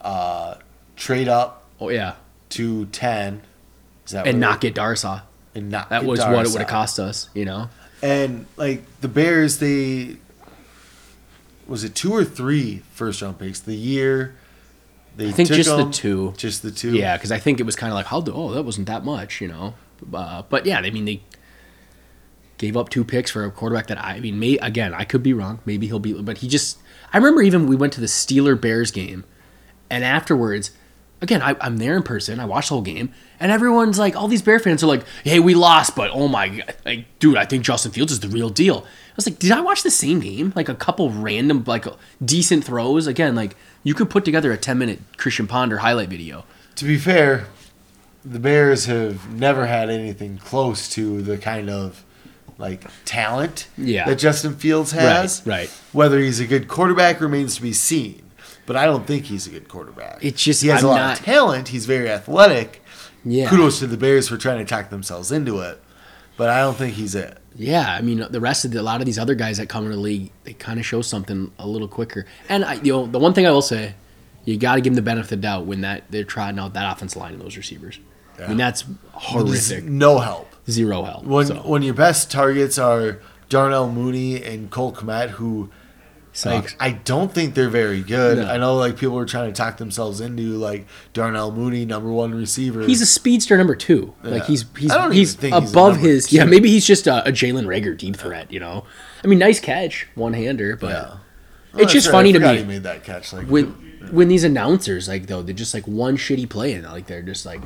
uh, 0.00 0.54
trade 0.96 1.28
up 1.28 1.64
Oh 1.80 1.88
yeah, 1.90 2.14
to 2.50 2.86
ten. 2.86 3.42
Is 4.06 4.12
that 4.12 4.26
and 4.26 4.40
not 4.40 4.60
get 4.60 4.74
Darrisaw. 4.74 5.18
it- 5.18 5.22
and 5.56 5.70
not 5.70 5.88
That 5.90 6.04
was 6.04 6.18
what 6.20 6.46
it 6.46 6.50
would 6.52 6.60
have 6.60 6.68
cost 6.68 6.98
us. 6.98 7.28
You 7.34 7.44
know. 7.44 7.68
And 8.02 8.46
like 8.56 8.82
the 9.00 9.08
Bears, 9.08 9.58
they 9.58 10.16
was 11.66 11.84
it 11.84 11.94
two 11.94 12.12
or 12.12 12.24
three 12.24 12.82
first 12.92 13.22
round 13.22 13.38
picks 13.38 13.60
the 13.60 13.74
year 13.74 14.34
they 15.16 15.28
I 15.28 15.32
think 15.32 15.48
took 15.48 15.56
just 15.56 15.76
the 15.76 15.90
two. 15.90 16.34
just 16.36 16.62
the 16.62 16.70
two. 16.70 16.94
Yeah, 16.94 17.16
because 17.16 17.30
I 17.32 17.38
think 17.38 17.60
it 17.60 17.64
was 17.64 17.76
kind 17.76 17.90
of 17.92 17.94
like, 17.94 18.06
how? 18.06 18.20
do- 18.20 18.32
Oh, 18.34 18.52
that 18.52 18.62
wasn't 18.64 18.86
that 18.88 19.04
much, 19.04 19.40
you 19.40 19.48
know. 19.48 19.74
Uh, 20.12 20.42
but 20.48 20.66
yeah, 20.66 20.78
I 20.80 20.90
mean 20.90 21.04
they 21.04 21.22
gave 22.58 22.76
up 22.76 22.88
two 22.88 23.04
picks 23.04 23.30
for 23.30 23.44
a 23.44 23.50
quarterback 23.50 23.86
that 23.88 23.98
I, 24.02 24.14
I 24.14 24.20
mean, 24.20 24.38
may 24.38 24.56
again 24.58 24.94
I 24.94 25.04
could 25.04 25.22
be 25.22 25.32
wrong. 25.32 25.60
Maybe 25.64 25.86
he'll 25.86 25.98
be, 25.98 26.12
but 26.20 26.38
he 26.38 26.48
just. 26.48 26.78
I 27.12 27.16
remember 27.18 27.42
even 27.42 27.66
we 27.66 27.76
went 27.76 27.92
to 27.94 28.00
the 28.00 28.06
Steeler 28.06 28.60
Bears 28.60 28.90
game, 28.90 29.24
and 29.88 30.04
afterwards, 30.04 30.72
again 31.24 31.42
I, 31.42 31.56
I'm 31.60 31.78
there 31.78 31.96
in 31.96 32.04
person. 32.04 32.38
I 32.38 32.44
watched 32.44 32.68
the 32.68 32.76
whole 32.76 32.82
game, 32.82 33.12
and 33.40 33.50
everyone's 33.50 33.98
like, 33.98 34.14
all 34.14 34.28
these 34.28 34.42
Bear 34.42 34.60
fans 34.60 34.84
are 34.84 34.86
like, 34.86 35.02
"Hey, 35.24 35.40
we 35.40 35.54
lost, 35.54 35.96
but 35.96 36.10
oh 36.12 36.28
my, 36.28 36.48
god, 36.48 36.74
like, 36.84 37.18
dude, 37.18 37.36
I 37.36 37.44
think 37.44 37.64
Justin 37.64 37.90
Fields 37.90 38.12
is 38.12 38.20
the 38.20 38.28
real 38.28 38.50
deal." 38.50 38.84
I 38.86 39.16
was 39.16 39.26
like, 39.28 39.38
did 39.38 39.52
I 39.52 39.60
watch 39.60 39.82
the 39.84 39.90
same 39.92 40.18
game? 40.20 40.52
Like 40.56 40.68
a 40.68 40.74
couple 40.74 41.08
random, 41.10 41.62
like 41.66 41.86
decent 42.24 42.64
throws. 42.64 43.06
Again, 43.06 43.34
like 43.34 43.56
you 43.84 43.94
could 43.94 44.10
put 44.10 44.24
together 44.24 44.50
a 44.52 44.56
10 44.56 44.76
minute 44.78 45.00
Christian 45.16 45.46
Ponder 45.46 45.78
highlight 45.78 46.08
video. 46.08 46.44
To 46.76 46.84
be 46.84 46.98
fair, 46.98 47.46
the 48.24 48.40
Bears 48.40 48.86
have 48.86 49.30
never 49.32 49.66
had 49.66 49.88
anything 49.88 50.38
close 50.38 50.88
to 50.90 51.22
the 51.22 51.38
kind 51.38 51.70
of 51.70 52.04
like 52.58 52.84
talent 53.04 53.68
Yeah. 53.78 54.04
that 54.06 54.16
Justin 54.16 54.56
Fields 54.56 54.90
has. 54.92 55.42
Right, 55.46 55.58
right. 55.58 55.68
Whether 55.92 56.18
he's 56.18 56.40
a 56.40 56.46
good 56.46 56.66
quarterback 56.66 57.20
remains 57.20 57.54
to 57.56 57.62
be 57.62 57.72
seen. 57.72 58.23
But 58.66 58.76
I 58.76 58.86
don't 58.86 59.06
think 59.06 59.26
he's 59.26 59.46
a 59.46 59.50
good 59.50 59.68
quarterback. 59.68 60.18
It's 60.24 60.42
just- 60.42 60.62
he 60.62 60.68
has 60.68 60.82
I'm 60.82 60.88
a 60.88 60.92
lot 60.92 60.96
not- 60.98 61.18
of 61.20 61.24
talent. 61.24 61.68
He's 61.68 61.86
very 61.86 62.08
athletic. 62.10 62.82
Yeah. 63.24 63.48
Kudos 63.48 63.78
to 63.80 63.86
the 63.86 63.96
Bears 63.96 64.28
for 64.28 64.36
trying 64.36 64.58
to 64.58 64.64
talk 64.64 64.90
themselves 64.90 65.30
into 65.32 65.60
it. 65.60 65.80
But 66.36 66.50
I 66.50 66.60
don't 66.60 66.76
think 66.76 66.94
he's 66.94 67.14
it. 67.14 67.38
Yeah, 67.56 67.86
I 67.88 68.00
mean 68.00 68.26
the 68.28 68.40
rest 68.40 68.64
of 68.64 68.72
the, 68.72 68.80
a 68.80 68.82
lot 68.82 69.00
of 69.00 69.06
these 69.06 69.18
other 69.20 69.36
guys 69.36 69.58
that 69.58 69.68
come 69.68 69.84
into 69.84 69.94
the 69.96 70.02
league, 70.02 70.32
they 70.42 70.52
kind 70.54 70.80
of 70.80 70.84
show 70.84 71.00
something 71.02 71.52
a 71.60 71.66
little 71.68 71.86
quicker. 71.86 72.26
And 72.48 72.64
I, 72.64 72.74
you 72.74 72.92
know, 72.92 73.06
the 73.06 73.20
one 73.20 73.32
thing 73.32 73.46
I 73.46 73.50
will 73.52 73.62
say, 73.62 73.94
you 74.44 74.56
got 74.58 74.74
to 74.74 74.80
give 74.80 74.90
them 74.92 74.96
the 74.96 75.02
benefit 75.02 75.26
of 75.26 75.30
the 75.40 75.46
doubt 75.46 75.64
when 75.66 75.82
that 75.82 76.02
they're 76.10 76.24
trying 76.24 76.58
out 76.58 76.74
that 76.74 76.90
offensive 76.92 77.20
line 77.22 77.34
and 77.34 77.40
those 77.40 77.56
receivers. 77.56 78.00
I 78.36 78.48
mean 78.48 78.50
Yeah. 78.50 78.56
that's 78.66 78.84
horrific. 79.12 79.84
no 79.84 80.18
help. 80.18 80.48
Zero 80.68 81.04
help. 81.04 81.24
When 81.24 81.46
so, 81.46 81.54
when 81.56 81.82
your 81.82 81.94
best 81.94 82.30
targets 82.30 82.78
are 82.78 83.20
Darnell 83.48 83.88
Mooney 83.90 84.42
and 84.42 84.70
Cole 84.70 84.92
Kmet, 84.92 85.30
who 85.30 85.70
sucks. 86.34 86.72
Like, 86.72 86.82
I 86.82 86.92
don't 86.92 87.32
think 87.32 87.54
they're 87.54 87.70
very 87.70 88.02
good. 88.02 88.38
No. 88.38 88.46
I 88.46 88.58
know 88.58 88.76
like 88.76 88.98
people 88.98 89.14
were 89.14 89.24
trying 89.24 89.50
to 89.50 89.56
talk 89.56 89.78
themselves 89.78 90.20
into 90.20 90.42
like 90.58 90.86
Darnell 91.14 91.50
Mooney, 91.52 91.84
number 91.86 92.10
one 92.12 92.34
receiver. 92.34 92.82
he's 92.82 93.00
a 93.00 93.06
speedster 93.06 93.56
number 93.56 93.74
two. 93.74 94.14
Like 94.22 94.42
Yeah. 94.42 94.46
he's 94.46 94.64
he's 94.78 94.90
I 94.90 94.98
don't 94.98 95.12
he's 95.12 95.34
think 95.34 95.54
he's 95.54 95.70
above 95.70 95.94
number 95.94 96.08
his. 96.08 96.26
two. 96.28 96.36
Yeah, 96.36 96.44
maybe 96.44 96.68
he's 96.68 96.86
just 96.86 97.06
a, 97.06 97.26
a 97.26 97.32
Jalen 97.32 97.64
Reagor 97.66 97.96
deep 97.96 98.16
threat. 98.16 98.52
You 98.52 98.60
know, 98.60 98.84
I 99.22 99.26
mean, 99.28 99.38
nice 99.38 99.60
catch, 99.60 100.06
one 100.14 100.34
hander, 100.34 100.76
but 100.76 100.90
yeah. 100.90 101.16
Oh, 101.76 101.78
it's 101.78 101.92
just 101.92 102.06
right. 102.08 102.12
funny 102.12 102.32
to 102.32 102.38
me. 102.38 102.58
He 102.58 102.64
made 102.64 102.82
that 102.84 103.02
catch. 103.04 103.32
Like 103.32 103.46
when 103.46 103.68
when 104.12 104.28
these 104.28 104.44
announcers 104.44 105.08
like 105.08 105.26
though 105.28 105.42
they're 105.42 105.54
just 105.54 105.72
like 105.72 105.86
one 105.88 106.16
shitty 106.16 106.48
play 106.48 106.74
and 106.74 106.84
like 106.84 107.06
they're 107.06 107.22
just 107.22 107.46
like 107.46 107.62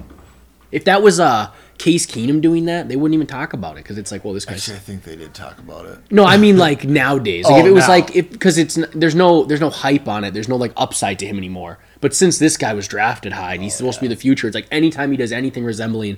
if 0.71 0.85
that 0.85 1.03
was 1.03 1.19
uh 1.19 1.51
Case 1.79 2.07
Keenum 2.07 2.41
doing 2.41 2.65
that 2.65 2.89
they 2.89 2.97
wouldn't 2.97 3.15
even 3.15 3.27
talk 3.27 3.53
about 3.53 3.75
it 3.77 3.85
because 3.85 3.99
it's 3.99 4.11
like 4.11 4.25
well 4.25 4.35
this 4.35 4.45
guy. 4.45 4.55
actually, 4.55 4.77
I 4.77 4.81
think 4.81 5.05
they 5.05 5.15
did 5.17 5.33
talk 5.33 5.59
about 5.59 5.87
it. 5.87 5.99
no 6.11 6.25
I 6.25 6.37
mean 6.37 6.57
like 6.67 6.85
nowadays 6.85 7.45
like 7.45 7.55
Oh, 7.55 7.59
if 7.61 7.67
it 7.67 7.71
was 7.71 7.85
now. 7.85 7.95
like 7.95 8.17
if 8.17 8.31
because 8.31 8.59
it's 8.59 8.79
there's 8.95 9.15
no 9.15 9.45
there's 9.45 9.61
no 9.61 9.71
hype 9.71 10.09
on 10.09 10.25
it 10.25 10.35
there's 10.35 10.49
no 10.49 10.57
like 10.57 10.73
upside 10.77 11.19
to 11.21 11.27
him 11.27 11.39
anymore 11.39 11.79
but 12.01 12.15
since 12.15 12.39
this 12.39 12.57
guy 12.57 12.75
was 12.75 12.89
drafted 12.89 13.33
high 13.33 13.55
and 13.55 13.63
he's 13.63 13.75
Oh, 13.75 13.79
supposed 13.79 13.99
to 13.99 14.03
be 14.03 14.09
the 14.09 14.17
future 14.17 14.47
it's 14.49 14.55
like 14.55 14.67
anytime 14.71 15.11
he 15.13 15.17
does 15.17 15.33
anything 15.33 15.65
resembling 15.65 16.17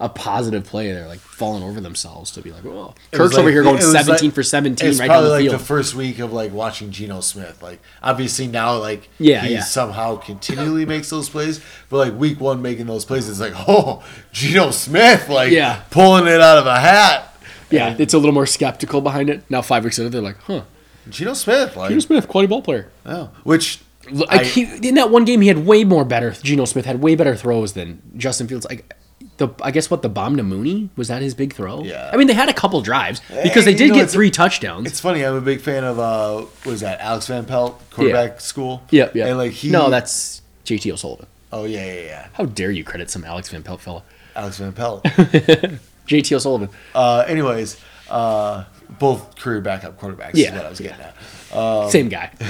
a 0.00 0.08
positive 0.08 0.64
play 0.64 0.90
they're 0.92 1.06
like 1.06 1.20
falling 1.20 1.62
over 1.62 1.80
themselves 1.80 2.30
to 2.32 2.42
be 2.42 2.50
like 2.50 2.64
oh 2.64 2.94
It 3.12 3.18
was 3.20 3.30
Kirk's 3.30 3.38
over 3.38 3.50
here 3.50 3.62
going 3.62 3.80
17 3.80 4.26
like- 4.28 4.34
for 4.34 4.42
17 4.42 4.88
It's 4.88 4.98
right 4.98 5.06
down 5.08 5.22
the 5.24 5.30
like 5.30 5.42
field 5.42 5.54
the 5.54 5.58
first 5.64 5.94
week 5.94 6.18
of 6.18 6.32
like 6.32 6.52
watching 6.52 6.90
Geno 6.90 7.20
Smith. 7.20 7.62
Like 7.62 7.80
obviously 8.02 8.46
now, 8.48 8.76
like 8.78 9.08
Yeah, 9.18 9.42
he 9.44 9.54
yeah. 9.54 9.60
somehow 9.62 10.16
continually 10.16 10.84
makes 10.84 11.10
those 11.10 11.28
plays. 11.30 11.60
But 11.90 11.98
like 11.98 12.18
week 12.18 12.40
one 12.40 12.60
making 12.60 12.86
those 12.86 13.04
plays, 13.04 13.28
it's 13.28 13.38
like 13.40 13.52
oh 13.68 14.02
Geno 14.32 14.70
Smith, 14.72 15.28
like 15.28 15.52
Yeah. 15.52 15.82
pulling 15.90 16.26
it 16.26 16.40
out 16.40 16.58
of 16.58 16.66
a 16.66 16.78
hat. 16.80 17.32
yeah 17.70 17.88
And 17.90 18.00
it's 18.00 18.14
a 18.14 18.18
little 18.18 18.34
more 18.34 18.46
skeptical 18.46 19.00
behind 19.00 19.30
it 19.30 19.42
now 19.48 19.62
five 19.62 19.84
weeks 19.84 19.98
later 19.98 20.10
they're 20.10 20.20
like 20.20 20.38
huh 20.42 20.62
Geno 21.08 21.34
Smith, 21.34 21.76
like 21.76 21.90
Geno 21.90 22.00
Smith 22.00 22.26
quality 22.28 22.48
ball 22.48 22.62
player 22.62 22.88
oh, 23.06 23.30
which 23.44 23.78
Like 24.10 24.40
I- 24.40 24.44
he, 24.44 24.88
in 24.88 24.96
that 24.96 25.10
one 25.10 25.24
game, 25.24 25.40
he 25.40 25.48
had 25.48 25.64
way 25.64 25.84
more 25.84 26.04
better. 26.04 26.32
Geno 26.42 26.64
Smith 26.66 26.84
had 26.84 27.00
way 27.00 27.14
better 27.14 27.34
throws 27.36 27.72
than 27.74 28.02
Justin 28.16 28.48
Fields. 28.48 28.66
Like 28.68 28.92
the, 29.38 29.48
I 29.62 29.70
guess 29.70 29.90
what 29.90 30.02
the 30.02 30.08
bomb 30.08 30.36
to 30.36 30.42
Mooney 30.42 30.90
was 30.96 31.08
that 31.08 31.20
his 31.22 31.34
big 31.34 31.54
throw? 31.54 31.82
Yeah. 31.82 32.10
I 32.12 32.16
mean, 32.16 32.26
they 32.28 32.34
had 32.34 32.48
a 32.48 32.52
couple 32.54 32.80
drives 32.82 33.20
because 33.42 33.64
they 33.64 33.74
did 33.74 33.90
know, 33.90 33.96
get 33.96 34.10
three 34.10 34.30
touchdowns. 34.30 34.86
It's 34.86 35.00
funny. 35.00 35.24
I'm 35.24 35.34
a 35.34 35.40
big 35.40 35.60
fan 35.60 35.82
of 35.84 35.98
uh, 35.98 36.42
what 36.62 36.72
is 36.72 36.80
that? 36.80 37.00
Alex 37.00 37.26
Van 37.26 37.44
Pelt, 37.44 37.80
quarterback 37.90 38.40
school. 38.40 38.82
yeah, 38.90 39.10
yeah. 39.14 39.26
And 39.26 39.38
like 39.38 39.52
he, 39.52 39.70
no, 39.70 39.90
that's 39.90 40.42
JT 40.64 40.92
O'Sullivan. 40.92 41.26
oh 41.52 41.64
yeah, 41.64 41.84
yeah, 41.84 42.00
yeah. 42.02 42.26
How 42.34 42.44
dare 42.44 42.70
you 42.70 42.84
credit 42.84 43.10
some 43.10 43.24
Alex 43.24 43.48
Van 43.50 43.62
Pelt 43.62 43.80
fella? 43.80 44.02
Alex 44.36 44.58
Van 44.58 44.72
Pelt. 44.72 45.02
JT 46.06 46.32
O'Sullivan. 46.36 46.68
uh, 46.94 47.24
anyways, 47.26 47.80
uh, 48.10 48.64
both 48.98 49.36
career 49.36 49.60
backup 49.60 49.98
quarterbacks 50.00 50.32
Yeah, 50.34 50.48
is 50.48 50.52
what 50.54 50.66
I 50.66 50.68
was 50.70 50.80
getting 50.80 51.00
at. 51.00 51.90
Same 51.90 52.08
guy. 52.08 52.30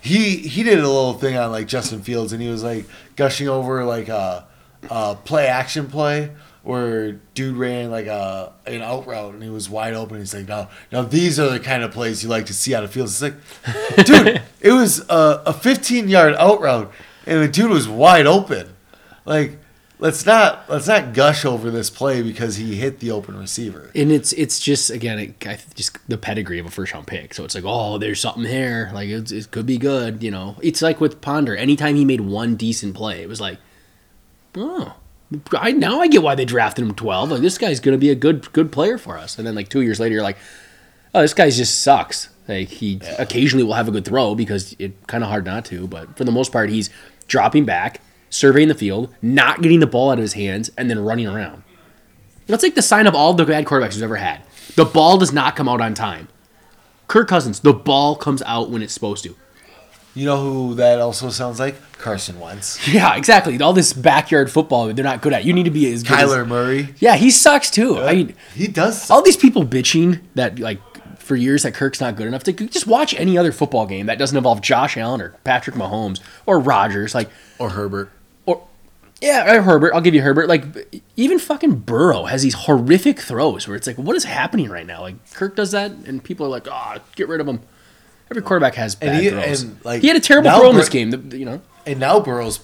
He 0.00 0.36
he 0.36 0.62
did 0.62 0.78
a 0.78 0.86
little 0.86 1.14
thing 1.14 1.36
on 1.36 1.50
like 1.50 1.66
Justin 1.66 2.02
Fields, 2.02 2.32
and 2.32 2.40
he 2.40 2.48
was 2.48 2.62
like 2.62 2.86
gushing 3.16 3.48
over 3.48 3.84
like 3.84 4.08
a, 4.08 4.46
a 4.90 5.14
play 5.16 5.46
action 5.46 5.88
play 5.88 6.30
where 6.62 7.12
dude 7.32 7.56
ran 7.56 7.90
like 7.90 8.06
a 8.06 8.52
an 8.66 8.82
out 8.82 9.06
route 9.06 9.32
and 9.32 9.42
he 9.42 9.48
was 9.48 9.70
wide 9.70 9.94
open. 9.94 10.18
He's 10.18 10.34
like, 10.34 10.48
no, 10.48 10.68
now 10.92 11.02
these 11.02 11.40
are 11.40 11.50
the 11.50 11.60
kind 11.60 11.82
of 11.82 11.92
plays 11.92 12.22
you 12.22 12.28
like 12.28 12.46
to 12.46 12.54
see 12.54 12.74
out 12.74 12.84
of 12.84 12.90
Fields. 12.90 13.22
It's 13.22 13.34
like, 13.66 14.06
dude, 14.06 14.42
it 14.60 14.72
was 14.72 15.00
a, 15.08 15.42
a 15.46 15.52
15 15.52 16.08
yard 16.08 16.34
out 16.34 16.60
route, 16.60 16.92
and 17.26 17.42
the 17.42 17.48
dude 17.48 17.70
was 17.70 17.88
wide 17.88 18.26
open. 18.26 18.74
Like, 19.24 19.58
let's 19.98 20.26
not 20.26 20.68
let's 20.68 20.86
not 20.86 21.14
gush 21.14 21.44
over 21.44 21.70
this 21.70 21.90
play 21.90 22.22
because 22.22 22.56
he 22.56 22.76
hit 22.76 23.00
the 23.00 23.10
open 23.10 23.38
receiver. 23.38 23.90
And 23.94 24.12
it's 24.12 24.32
it's 24.34 24.58
just 24.58 24.90
again 24.90 25.18
it, 25.18 25.40
just 25.74 25.96
the 26.08 26.18
pedigree 26.18 26.58
of 26.58 26.66
a 26.66 26.70
first 26.70 26.92
round 26.92 27.06
pick. 27.06 27.34
So 27.34 27.44
it's 27.44 27.54
like 27.54 27.64
oh 27.66 27.98
there's 27.98 28.20
something 28.20 28.44
here 28.44 28.90
like 28.92 29.08
it's, 29.08 29.32
it 29.32 29.50
could 29.50 29.66
be 29.66 29.78
good 29.78 30.22
you 30.22 30.30
know. 30.30 30.56
It's 30.62 30.82
like 30.82 31.00
with 31.00 31.20
Ponder. 31.20 31.56
Anytime 31.56 31.96
he 31.96 32.04
made 32.04 32.20
one 32.20 32.56
decent 32.56 32.94
play, 32.94 33.22
it 33.22 33.28
was 33.28 33.40
like 33.40 33.58
oh 34.58 34.94
I 35.58 35.72
now 35.72 36.00
I 36.00 36.08
get 36.08 36.22
why 36.22 36.34
they 36.34 36.44
drafted 36.44 36.84
him 36.84 36.94
twelve. 36.94 37.30
Like 37.30 37.42
this 37.42 37.58
guy's 37.58 37.80
gonna 37.80 37.98
be 37.98 38.10
a 38.10 38.14
good 38.14 38.50
good 38.52 38.72
player 38.72 38.98
for 38.98 39.18
us. 39.18 39.38
And 39.38 39.46
then 39.46 39.54
like 39.54 39.68
two 39.68 39.82
years 39.82 40.00
later 40.00 40.14
you're 40.14 40.22
like 40.22 40.38
oh 41.14 41.20
this 41.20 41.34
guy 41.34 41.50
just 41.50 41.82
sucks. 41.82 42.28
Like 42.46 42.68
he 42.68 43.00
occasionally 43.18 43.62
will 43.62 43.74
have 43.74 43.88
a 43.88 43.90
good 43.90 44.04
throw 44.06 44.34
because 44.34 44.74
it's 44.78 44.94
kind 45.06 45.22
of 45.22 45.28
hard 45.28 45.44
not 45.44 45.64
to, 45.66 45.86
but 45.86 46.16
for 46.16 46.24
the 46.24 46.32
most 46.32 46.50
part 46.50 46.70
he's 46.70 46.88
dropping 47.26 47.66
back, 47.66 48.00
surveying 48.30 48.68
the 48.68 48.74
field, 48.74 49.14
not 49.20 49.60
getting 49.60 49.80
the 49.80 49.86
ball 49.86 50.10
out 50.10 50.18
of 50.18 50.22
his 50.22 50.32
hands, 50.32 50.70
and 50.78 50.88
then 50.88 50.98
running 50.98 51.26
around. 51.26 51.62
That's 52.46 52.62
like 52.62 52.74
the 52.74 52.82
sign 52.82 53.06
of 53.06 53.14
all 53.14 53.34
the 53.34 53.44
bad 53.44 53.66
quarterbacks 53.66 53.94
we've 53.94 54.02
ever 54.02 54.16
had. 54.16 54.40
The 54.74 54.86
ball 54.86 55.18
does 55.18 55.32
not 55.32 55.56
come 55.56 55.68
out 55.68 55.82
on 55.82 55.92
time. 55.92 56.28
Kirk 57.06 57.28
Cousins, 57.28 57.60
the 57.60 57.74
ball 57.74 58.16
comes 58.16 58.42
out 58.42 58.70
when 58.70 58.80
it's 58.80 58.94
supposed 58.94 59.24
to. 59.24 59.36
You 60.18 60.26
know 60.26 60.36
who 60.42 60.74
that 60.74 60.98
also 61.00 61.30
sounds 61.30 61.60
like? 61.60 61.76
Carson 61.92 62.38
Wentz, 62.40 62.86
Yeah, 62.92 63.16
exactly. 63.16 63.60
All 63.60 63.72
this 63.72 63.92
backyard 63.92 64.50
football 64.50 64.92
they're 64.92 65.04
not 65.04 65.20
good 65.20 65.32
at. 65.32 65.44
You 65.44 65.52
need 65.52 65.64
to 65.64 65.70
be 65.70 65.92
as 65.92 66.02
good 66.02 66.18
as- 66.18 66.30
Kyler 66.30 66.46
Murray. 66.46 66.94
yeah, 66.98 67.16
he 67.16 67.30
sucks 67.30 67.70
too. 67.70 67.98
I 68.00 68.14
mean, 68.14 68.34
He 68.54 68.66
does. 68.68 69.10
all 69.10 69.22
these 69.22 69.36
people 69.36 69.64
bitching 69.64 70.20
that 70.34 70.58
like 70.58 70.80
for 71.18 71.36
years 71.36 71.62
that 71.64 71.74
Kirk's 71.74 72.00
not 72.00 72.16
good 72.16 72.26
enough 72.26 72.42
to 72.44 72.52
just 72.52 72.86
watch 72.86 73.14
any 73.14 73.36
other 73.36 73.52
football 73.52 73.86
game 73.86 74.06
that 74.06 74.18
doesn't 74.18 74.36
involve 74.36 74.60
Josh 74.62 74.96
Allen 74.96 75.20
or 75.20 75.30
Patrick 75.44 75.76
Mahomes 75.76 76.20
or 76.46 76.58
Rodgers. 76.58 77.14
Like, 77.14 77.28
or 77.58 77.70
Herbert. 77.70 78.10
or 78.46 78.66
yeah, 79.20 79.56
or 79.56 79.62
Herbert. 79.62 79.92
I'll 79.94 80.00
give 80.00 80.14
you 80.14 80.22
Herbert. 80.22 80.48
Like 80.48 81.02
even 81.16 81.38
fucking 81.38 81.80
Burrow 81.80 82.24
has 82.24 82.42
these 82.42 82.54
horrific 82.54 83.18
throws 83.20 83.66
where 83.68 83.76
it's 83.76 83.86
like, 83.86 83.98
what 83.98 84.16
is 84.16 84.24
happening 84.24 84.70
right 84.70 84.86
now? 84.86 85.02
Like 85.02 85.32
Kirk 85.34 85.54
does 85.56 85.72
that, 85.72 85.90
and 85.90 86.22
people 86.24 86.46
are 86.46 86.50
like, 86.50 86.66
oh, 86.70 86.96
get 87.16 87.28
rid 87.28 87.40
of 87.40 87.46
him. 87.48 87.60
Every 88.30 88.42
quarterback 88.42 88.74
has 88.74 88.94
bad 88.94 89.08
And 89.10 89.22
he- 89.22 89.30
throws. 89.30 89.62
and, 89.62 89.84
like, 89.84 90.02
he 90.02 90.08
had 90.08 90.16
a 90.16 90.20
terrible 90.20 90.50
throw 90.50 90.70
in 90.70 90.76
this 90.76 90.88
game. 90.88 91.10
the- 91.10 91.36
You 91.38 91.44
know, 91.46 91.62
And 91.86 91.98
now 92.00 92.20
Burrow's 92.20 92.60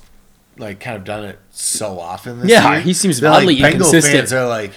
like 0.59 0.79
kind 0.81 0.97
of 0.97 1.05
done 1.05 1.25
it 1.25 1.39
so 1.51 1.99
often. 1.99 2.41
This 2.41 2.51
Yeah, 2.51 2.73
year. 2.73 2.81
he 2.81 2.93
seems 2.93 3.21
They're, 3.21 3.31
oddly 3.33 3.55
like, 3.55 3.73
Bengal 3.73 3.87
inconsistent. 3.87 4.15
fans 4.15 4.33
are 4.33 4.47
like 4.47 4.73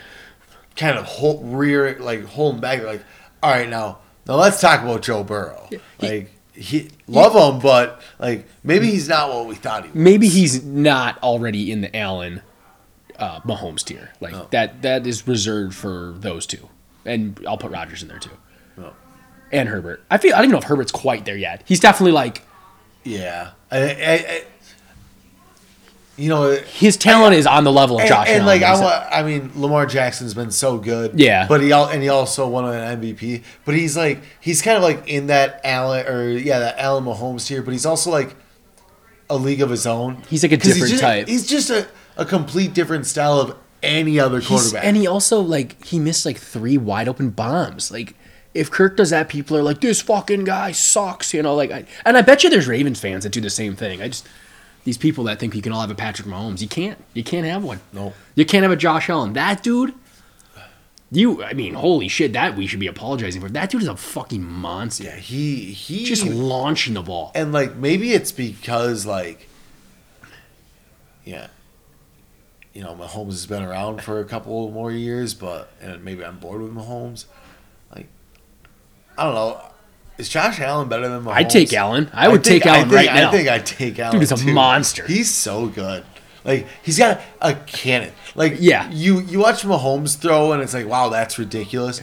kind 0.76 0.98
of 0.98 1.06
hold, 1.06 1.42
rear 1.54 1.98
like 2.00 2.24
holding 2.26 2.62
back. 2.62 2.80
They're 2.80 2.88
like, 2.88 3.04
all 3.44 3.52
right, 3.52 3.70
now 3.70 4.00
now 4.28 4.36
let's 4.36 4.60
talk 4.62 4.82
about 4.82 5.02
Joe 5.04 5.24
Burrow. 5.24 5.70
Like 6.02 6.32
he 6.54 6.90
love 7.08 7.36
him, 7.36 7.60
but 7.62 8.02
like 8.20 8.48
maybe 8.64 8.90
he's 8.90 9.08
not 9.08 9.30
what 9.30 9.46
we 9.48 9.56
thought 9.56 9.84
he 9.84 9.90
was. 9.90 9.96
maybe 9.96 10.28
he's 10.28 10.64
not 10.64 11.22
already 11.22 11.72
in 11.72 11.82
the 11.82 11.96
Allen 11.96 12.42
uh, 13.20 13.42
Mahomes 13.42 13.84
tier. 13.84 14.12
Like 14.20 14.34
Oh. 14.34 14.48
that 14.52 14.82
that 14.82 15.06
is 15.06 15.28
reserved 15.28 15.76
for 15.76 16.16
those 16.18 16.46
two, 16.48 16.70
and 17.06 17.40
I'll 17.48 17.58
put 17.58 17.72
Rodgers 17.72 18.02
in 18.02 18.08
there 18.08 18.20
too. 18.20 18.32
And 19.52 19.70
Herbert. 19.70 20.04
I 20.12 20.18
feel 20.18 20.34
I 20.34 20.38
don't 20.38 20.46
even 20.46 20.52
know 20.54 20.58
if 20.60 20.64
Herbert's 20.66 20.92
quite 20.92 21.26
there 21.26 21.38
yet. 21.38 21.64
He's 21.66 21.80
definitely 21.80 22.12
like 22.14 22.42
Yeah, 23.04 23.52
I, 23.72 23.78
I, 23.80 23.86
I, 24.14 24.44
you 26.18 26.30
know, 26.30 26.52
His 26.52 26.98
talent 26.98 27.36
is 27.36 27.46
on 27.46 27.64
the 27.64 27.72
level 27.72 27.98
of 27.98 28.02
and, 28.02 28.10
Josh 28.10 28.28
and 28.28 28.44
Allen. 28.44 28.46
like 28.48 28.62
I, 28.64 28.76
He's- 28.76 29.08
I 29.12 29.24
mean, 29.24 29.52
Lamar 29.56 29.86
Jackson's 29.86 30.34
been 30.34 30.50
so 30.52 30.78
good. 30.80 31.20
Yeah. 31.20 31.48
but 31.48 31.62
he 31.62 31.72
and 31.72 32.02
he 32.02 32.10
also 32.10 32.48
won 32.48 32.66
an 32.66 33.00
MVP. 33.02 33.44
But 33.66 33.76
he's 33.76 33.96
like 33.96 34.22
he's 34.40 34.62
kind 34.62 34.78
of 34.78 34.84
like 34.84 35.08
in 35.08 35.28
that 35.28 35.62
Allen 35.64 36.08
or 36.08 36.30
yeah 36.30 36.60
that 36.60 36.80
Allen 36.80 37.04
Mahomes 37.06 37.46
tier. 37.48 37.62
But 37.62 37.72
he's 37.72 37.86
also 37.86 38.10
like 38.10 38.36
a 39.30 39.38
league 39.38 39.62
of 39.62 39.70
his 39.70 39.86
own. 39.86 40.24
He's 40.28 40.42
like 40.42 40.54
a 40.54 40.58
different 40.58 40.90
just, 40.90 41.02
type. 41.02 41.28
He's 41.28 41.46
just 41.48 41.70
a, 41.70 41.88
a 42.16 42.26
complete 42.26 42.74
different 42.74 43.06
style 43.06 43.40
of 43.40 43.56
any 43.84 44.20
other 44.20 44.40
He's- 44.40 44.48
quarterback. 44.50 44.86
and 44.86 44.98
he 44.98 45.06
also 45.06 45.40
like 45.40 45.84
he 45.86 46.00
missed 46.00 46.26
like 46.26 46.38
three 46.40 46.80
wide 46.80 47.08
open 47.08 47.30
bombs. 47.30 47.92
Like 47.92 48.16
if 48.58 48.70
Kirk 48.72 48.98
does 48.98 49.12
that, 49.12 49.30
people 49.30 49.56
are 49.58 49.64
like, 49.64 49.80
"This 49.82 50.02
fucking 50.02 50.44
guy 50.44 50.72
sucks," 50.74 51.34
you 51.34 51.42
know. 51.42 51.56
Like, 51.56 51.72
I, 51.72 51.86
and 52.06 52.18
I 52.18 52.22
bet 52.22 52.44
you 52.44 52.50
there's 52.50 52.68
Ravens 52.68 53.00
fans 53.00 53.24
that 53.24 53.30
do 53.32 53.40
the 53.42 53.50
same 53.50 53.76
thing. 53.76 54.02
I 54.02 54.08
just 54.10 54.28
these 54.84 54.98
people 54.98 55.24
that 55.26 55.40
think 55.40 55.56
you 55.56 55.62
can 55.62 55.72
all 55.72 55.82
have 55.82 55.92
a 55.92 55.96
Patrick 55.96 56.28
Mahomes. 56.28 56.62
You 56.62 56.68
can't. 56.68 56.98
You 57.14 57.24
can't 57.24 57.46
have 57.46 57.64
one. 57.64 57.80
No. 57.94 58.14
You 58.36 58.46
can't 58.46 58.64
have 58.64 58.72
a 58.72 58.76
Josh 58.78 59.10
Allen. 59.10 59.34
That 59.34 59.64
dude. 59.64 59.94
You, 61.10 61.42
I 61.42 61.54
mean, 61.54 61.74
holy 61.76 62.10
shit! 62.10 62.34
That 62.34 62.58
we 62.58 62.68
should 62.68 62.82
be 62.82 62.88
apologizing 62.88 63.42
for. 63.42 63.48
That 63.48 63.70
dude 63.70 63.82
is 63.82 63.88
a 63.88 63.96
fucking 63.96 64.44
monster. 64.44 65.06
yeah, 65.06 65.16
he 65.16 65.72
he 65.72 66.04
Just 66.04 66.26
launching 66.26 66.96
the 66.96 67.02
ball. 67.02 67.32
and 67.34 67.54
like 67.54 67.76
maybe 67.78 68.12
it's 68.12 68.34
because 68.34 69.06
like 69.06 69.48
yeah 71.24 71.48
you 72.74 72.82
know 72.84 72.94
Mahomes 72.94 73.32
has 73.32 73.46
been 73.46 73.64
around 73.64 74.02
for 74.02 74.20
a 74.20 74.26
couple 74.26 74.70
more 74.72 74.92
years 74.92 75.34
but 75.34 75.72
and 75.82 76.04
maybe 76.04 76.24
I'm 76.24 76.40
bored 76.40 76.62
with 76.62 76.74
Mahomes 76.74 77.26
I 79.18 79.24
don't 79.24 79.36
know 79.36 79.62
is 80.18 80.30
Josh 80.30 80.60
Allen 80.60 80.90
better 80.90 81.08
than 81.08 81.24
Mahomes 81.24 81.34
I'd 81.34 81.50
take 81.50 81.74
Allen. 81.74 82.10
I 82.14 82.28
would 82.28 82.44
take 82.44 82.66
Allen 82.66 82.90
think, 82.90 82.94
right 82.94 83.10
I 83.10 83.32
think 83.32 83.48
I'd 83.48 83.66
take 83.66 84.00
Allen 84.00 84.14
Dude 84.16 84.24
is 84.24 84.32
a 84.32 84.38
too. 84.38 84.54
monster. 84.54 85.06
he's 85.06 85.30
so 85.34 85.68
good 85.68 86.04
like 86.44 86.66
he's 86.84 86.98
got 86.98 87.22
a 87.42 87.54
cannon 87.54 88.12
like 88.36 88.56
Yeah. 88.60 88.90
you 88.92 89.20
you 89.20 89.40
watch 89.40 89.64
Mahomes 89.64 90.18
throw 90.18 90.54
and 90.54 90.62
it's 90.64 90.74
like 90.74 90.88
wow 90.88 91.10
that's 91.10 91.38
ridiculous 91.38 92.02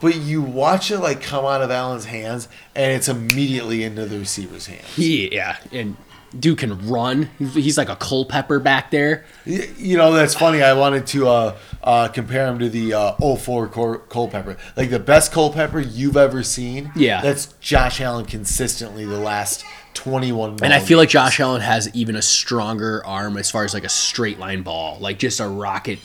but 0.00 0.16
you 0.16 0.42
watch 0.42 0.90
it 0.90 0.98
like 0.98 1.22
come 1.22 1.44
out 1.44 1.62
of 1.62 1.70
Allen's 1.70 2.06
hands 2.06 2.48
and 2.74 2.90
it's 2.92 3.08
immediately 3.08 3.84
into 3.84 4.06
the 4.06 4.18
receiver's 4.18 4.66
hands 4.66 4.98
yeah, 4.98 5.58
and 5.70 5.96
dude 6.38 6.58
can 6.58 6.88
run. 6.88 7.30
He's, 7.38 7.78
like 7.78 7.88
a 7.88 7.96
Culpepper 7.96 8.58
back 8.58 8.90
there. 8.90 9.24
You 9.44 9.96
know, 9.96 10.12
that's 10.12 10.34
funny. 10.34 10.62
I 10.62 10.72
wanted 10.74 11.06
to 11.08 11.28
uh, 11.28 11.58
uh, 11.82 12.08
compare 12.08 12.46
him 12.46 12.58
to 12.58 12.68
the 12.68 12.94
uh, 12.94 13.36
04 13.36 13.68
Col- 13.68 13.98
Culpepper. 13.98 14.56
Like 14.76 14.90
the 14.90 14.98
best 14.98 15.32
Culpepper 15.32 15.80
you've 15.80 16.16
ever 16.16 16.42
seen. 16.42 16.92
Yeah. 16.94 17.20
That's 17.20 17.46
Josh 17.60 18.00
Allen 18.00 18.26
consistently 18.26 19.04
the 19.04 19.18
last 19.18 19.64
21 19.94 20.58
And 20.62 20.72
I 20.72 20.80
feel 20.80 20.98
like. 20.98 21.08
Josh 21.08 21.40
Allen 21.40 21.60
has 21.60 21.94
even 21.94 22.16
a 22.16 22.22
stronger 22.22 23.04
arm 23.04 23.36
as 23.36 23.50
far 23.50 23.64
as 23.64 23.74
like 23.74 23.84
a 23.84 23.88
straight 23.90 24.38
line 24.38 24.62
ball, 24.62 24.98
like 25.00 25.18
just 25.18 25.40
a 25.40 25.46
rocket. 25.46 25.98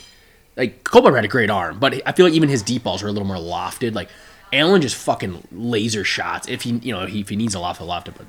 Like 0.56 0.84
Culpepper 0.84 1.16
had 1.16 1.26
a 1.26 1.30
great 1.30 1.50
arm, 1.50 1.80
but 1.80 2.02
I 2.06 2.12
feel 2.12 2.26
like 2.26 2.34
even 2.34 2.50
his 2.50 2.64
deep 2.64 2.84
balls 2.84 3.04
are 3.04 3.08
a 3.08 3.12
little 3.12 3.28
more 3.28 3.38
lofted. 3.38 3.94
Like 3.94 4.10
Allen 4.52 4.82
just 4.82 4.96
fucking 4.96 5.48
laser 5.52 6.04
shots. 6.04 6.48
If 6.48 6.64
he, 6.64 6.72
you 6.78 6.94
know, 6.94 7.06
he, 7.06 7.22
if 7.22 7.30
he 7.30 7.36
needs 7.36 7.56
a 7.56 7.60
loft, 7.60 7.80
he'll 7.80 7.88
loft 7.88 8.08
it. 8.08 8.16
But 8.18 8.26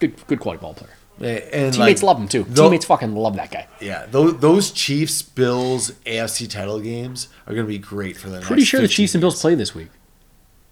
good, 0.00 0.26
good 0.26 0.40
quality 0.40 0.60
ball 0.60 0.74
player. 0.74 0.92
And 1.20 1.74
Teammates 1.74 2.02
like, 2.02 2.02
love 2.02 2.18
him 2.18 2.28
too. 2.28 2.44
Teammates 2.44 2.84
fucking 2.84 3.14
love 3.14 3.36
that 3.36 3.50
guy. 3.50 3.66
Yeah, 3.80 4.06
those, 4.06 4.38
those 4.38 4.70
Chiefs 4.70 5.20
Bills 5.22 5.90
AFC 6.06 6.48
title 6.48 6.78
games 6.80 7.28
are 7.46 7.54
going 7.54 7.66
to 7.66 7.68
be 7.68 7.78
great 7.78 8.16
for 8.16 8.28
them. 8.28 8.42
Pretty 8.42 8.62
sure 8.62 8.80
the 8.80 8.86
15 8.86 8.94
Chiefs 8.96 9.14
and 9.14 9.20
Bills 9.20 9.40
play 9.40 9.54
this 9.56 9.74
week. 9.74 9.88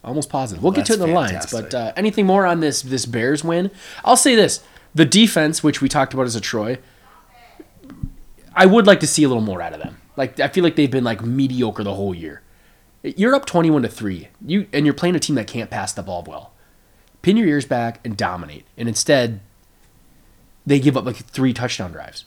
Almost 0.05 0.31
positive. 0.31 0.63
We'll 0.63 0.73
get 0.73 0.87
to 0.87 0.97
the 0.97 1.09
lines, 1.09 1.51
but 1.51 1.75
uh, 1.75 1.93
anything 1.97 2.27
more 2.27 2.47
on 2.47 2.61
this 2.61 2.81
this 2.81 3.07
Bears 3.07 3.43
win? 3.43 3.73
I'll 4.05 4.17
say 4.17 4.37
this: 4.37 4.63
the 4.95 5.05
defense, 5.05 5.65
which 5.65 5.81
we 5.83 5.89
talked 5.89 6.15
about 6.15 6.27
as 6.27 6.37
a 6.37 6.41
Troy, 6.41 6.79
I 8.55 8.67
would 8.67 8.87
like 8.87 9.01
to 9.01 9.07
see 9.09 9.25
a 9.25 9.29
little 9.29 9.43
more 9.43 9.61
out 9.61 9.73
of 9.73 9.81
them. 9.81 10.01
Like 10.17 10.39
I 10.39 10.47
feel 10.47 10.63
like 10.63 10.77
they've 10.77 10.91
been 10.91 11.03
like 11.03 11.25
mediocre 11.25 11.83
the 11.83 11.95
whole 11.95 12.15
year. 12.15 12.43
You're 13.03 13.35
up 13.35 13.47
twenty-one 13.47 13.83
to 13.83 13.89
three. 13.89 14.29
You 14.45 14.69
and 14.73 14.87
you're 14.87 14.95
playing 14.95 15.17
a 15.17 15.19
team 15.19 15.35
that 15.35 15.49
can't 15.49 15.71
pass 15.71 15.93
the 15.93 16.05
ball 16.05 16.25
well. 16.25 16.53
Pin 17.27 17.37
your 17.37 17.49
ears 17.49 17.67
back 17.67 17.99
and 18.05 18.17
dominate. 18.17 18.65
And 18.77 18.89
instead, 18.89 19.41
they 20.65 20.79
give 20.79 20.97
up 20.97 21.05
like 21.05 21.17
three 21.17 21.53
touchdown 21.53 21.91
drives. 21.91 22.25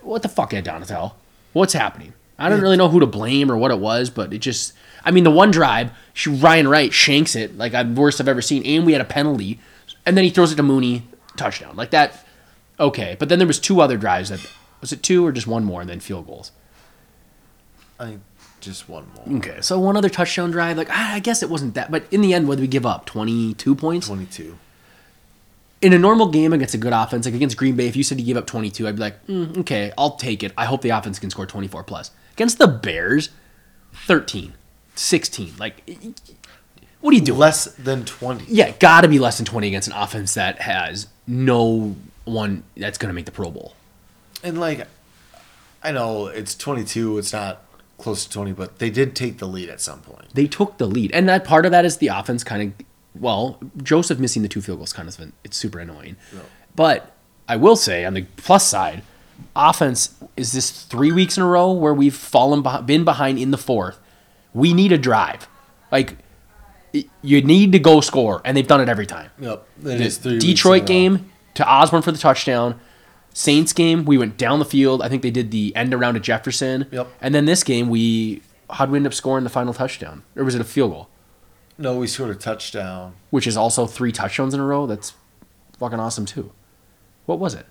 What 0.00 0.22
the 0.22 0.28
fuck, 0.30 0.54
Ed 0.54 0.64
Donatell? 0.64 1.12
What's 1.52 1.74
happening? 1.74 2.14
I 2.38 2.48
don't 2.48 2.62
really 2.62 2.78
know 2.78 2.88
who 2.88 2.98
to 3.00 3.06
blame 3.06 3.52
or 3.52 3.58
what 3.58 3.70
it 3.70 3.78
was, 3.78 4.08
but 4.08 4.32
it 4.32 4.38
just. 4.38 4.72
I 5.04 5.10
mean, 5.10 5.24
the 5.24 5.30
one 5.30 5.50
drive, 5.50 5.90
she, 6.14 6.30
Ryan 6.30 6.66
Wright 6.66 6.94
shanks 6.94 7.36
it 7.36 7.58
like 7.58 7.74
I'm 7.74 7.94
worst 7.94 8.22
I've 8.22 8.28
ever 8.28 8.40
seen, 8.40 8.64
and 8.64 8.86
we 8.86 8.92
had 8.92 9.02
a 9.02 9.04
penalty, 9.04 9.60
and 10.06 10.16
then 10.16 10.24
he 10.24 10.30
throws 10.30 10.50
it 10.50 10.56
to 10.56 10.62
Mooney, 10.62 11.02
touchdown. 11.36 11.76
Like 11.76 11.90
that, 11.90 12.26
okay. 12.80 13.18
But 13.18 13.28
then 13.28 13.38
there 13.38 13.46
was 13.46 13.58
two 13.58 13.82
other 13.82 13.98
drives 13.98 14.30
that 14.30 14.40
was 14.80 14.94
it 14.94 15.02
two 15.02 15.26
or 15.26 15.30
just 15.30 15.46
one 15.46 15.62
more, 15.62 15.82
and 15.82 15.90
then 15.90 16.00
field 16.00 16.26
goals. 16.26 16.52
I 18.00 18.06
think 18.06 18.22
just 18.64 18.88
one 18.88 19.06
more. 19.14 19.38
Okay, 19.38 19.60
so 19.60 19.78
one 19.78 19.96
other 19.96 20.08
touchdown 20.08 20.50
drive, 20.50 20.76
like 20.76 20.90
I 20.90 21.18
guess 21.20 21.42
it 21.42 21.50
wasn't 21.50 21.74
that, 21.74 21.90
but 21.90 22.04
in 22.10 22.20
the 22.20 22.34
end, 22.34 22.48
what 22.48 22.56
did 22.56 22.62
we 22.62 22.68
give 22.68 22.86
up? 22.86 23.06
Twenty 23.06 23.54
two 23.54 23.74
points. 23.74 24.06
22. 24.06 24.56
in 25.82 25.92
a 25.92 25.98
normal 25.98 26.28
game 26.28 26.52
against 26.52 26.74
a 26.74 26.78
good 26.78 26.92
offense, 26.92 27.26
like 27.26 27.34
against 27.34 27.56
Green 27.56 27.76
Bay, 27.76 27.86
if 27.86 27.94
you 27.96 28.02
said 28.02 28.18
you 28.18 28.24
gave 28.26 28.36
up 28.38 28.46
22, 28.46 28.88
I'd 28.88 28.96
be 28.96 29.00
like, 29.02 29.26
mm, 29.26 29.58
okay, 29.58 29.92
I'll 29.98 30.16
take 30.16 30.42
it. 30.42 30.52
I 30.56 30.64
hope 30.64 30.80
the 30.82 30.90
offense 30.90 31.18
can 31.18 31.28
score 31.30 31.44
24 31.46 31.82
plus. 31.84 32.10
Against 32.32 32.58
the 32.58 32.66
Bears, 32.66 33.28
13, 34.06 34.54
16. 34.94 35.54
Like, 35.58 35.82
what 37.00 37.10
do 37.10 37.16
you 37.16 37.22
do? 37.22 37.34
Less 37.34 37.66
than 37.74 38.04
20. 38.06 38.46
Yeah, 38.48 38.70
got 38.78 39.02
to 39.02 39.08
be 39.08 39.18
less 39.18 39.36
than 39.36 39.44
20 39.44 39.68
against 39.68 39.88
an 39.88 39.94
offense 39.94 40.34
that 40.34 40.62
has 40.62 41.06
no 41.26 41.94
one 42.24 42.62
that's 42.76 42.96
going 42.96 43.08
to 43.10 43.14
make 43.14 43.26
the 43.26 43.32
Pro 43.32 43.50
Bowl. 43.50 43.74
And 44.42 44.58
like, 44.58 44.86
I 45.82 45.92
know 45.92 46.28
it's 46.28 46.54
22, 46.54 47.18
it's 47.18 47.32
not 47.34 47.62
close 47.98 48.24
to 48.24 48.30
20, 48.30 48.52
but 48.52 48.78
they 48.78 48.90
did 48.90 49.14
take 49.16 49.38
the 49.38 49.46
lead 49.46 49.68
at 49.68 49.80
some 49.80 50.00
point. 50.00 50.28
They 50.34 50.46
took 50.46 50.78
the 50.78 50.86
lead, 50.86 51.10
and 51.12 51.28
that 51.28 51.44
part 51.44 51.64
of 51.66 51.72
that 51.72 51.84
is 51.84 51.98
the 51.98 52.08
offense 52.08 52.44
kind 52.44 52.62
of. 52.80 52.86
Well, 53.20 53.60
Joseph 53.82 54.18
missing 54.18 54.42
the 54.42 54.48
two 54.48 54.60
field 54.60 54.78
goals 54.78 54.92
kind 54.92 55.08
of 55.08 55.32
it's 55.44 55.56
super 55.56 55.78
annoying. 55.78 56.16
But 56.74 57.12
I 57.48 57.54
will 57.56 57.76
say 57.76 58.04
on 58.04 58.14
the 58.14 58.22
plus 58.36 58.66
side, 58.66 59.02
offense 59.54 60.14
is 60.36 60.52
this 60.52 60.70
three 60.70 61.12
weeks 61.12 61.36
in 61.36 61.44
a 61.44 61.46
row 61.46 61.70
where 61.72 61.94
we've 61.94 62.14
fallen 62.14 62.64
been 62.84 63.04
behind 63.04 63.38
in 63.38 63.52
the 63.52 63.58
fourth. 63.58 63.98
We 64.52 64.72
need 64.74 64.90
a 64.92 64.98
drive, 64.98 65.48
like 65.92 66.16
you 67.22 67.42
need 67.42 67.72
to 67.72 67.78
go 67.78 68.00
score, 68.00 68.40
and 68.44 68.56
they've 68.56 68.66
done 68.66 68.80
it 68.80 68.88
every 68.88 69.06
time. 69.06 69.30
Yep. 69.40 69.66
That 69.82 69.98
The 69.98 70.04
is 70.04 70.18
three 70.18 70.32
weeks 70.34 70.44
Detroit 70.44 70.76
in 70.76 70.80
a 70.80 70.82
row. 70.82 70.86
game 71.16 71.30
to 71.54 71.68
Osborne 71.68 72.02
for 72.02 72.12
the 72.12 72.18
touchdown. 72.18 72.80
Saints 73.34 73.72
game, 73.72 74.04
we 74.04 74.16
went 74.16 74.38
down 74.38 74.60
the 74.60 74.64
field. 74.64 75.02
I 75.02 75.08
think 75.08 75.22
they 75.22 75.30
did 75.30 75.50
the 75.50 75.74
end 75.76 75.92
around 75.92 76.14
to 76.14 76.20
Jefferson. 76.20 76.86
Yep. 76.90 77.08
And 77.20 77.34
then 77.34 77.44
this 77.44 77.62
game, 77.64 77.88
we 77.90 78.40
how'd 78.70 78.90
we 78.90 78.96
end 78.96 79.06
up 79.06 79.12
scoring 79.12 79.44
the 79.44 79.50
final 79.50 79.74
touchdown, 79.74 80.22
or 80.36 80.44
was 80.44 80.54
it 80.54 80.60
a 80.60 80.64
field 80.64 80.92
goal? 80.92 81.08
No, 81.76 81.98
we 81.98 82.06
scored 82.06 82.30
a 82.30 82.36
touchdown. 82.36 83.14
which 83.30 83.46
is 83.48 83.56
also 83.56 83.86
three 83.86 84.12
touchdowns 84.12 84.54
in 84.54 84.60
a 84.60 84.64
row. 84.64 84.86
That's 84.86 85.14
fucking 85.78 85.98
awesome 85.98 86.24
too. 86.24 86.52
What 87.26 87.40
was 87.40 87.54
it? 87.54 87.66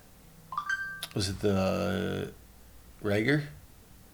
Was 1.14 1.30
it 1.30 1.40
the 1.40 2.32
Reagor? 3.02 3.44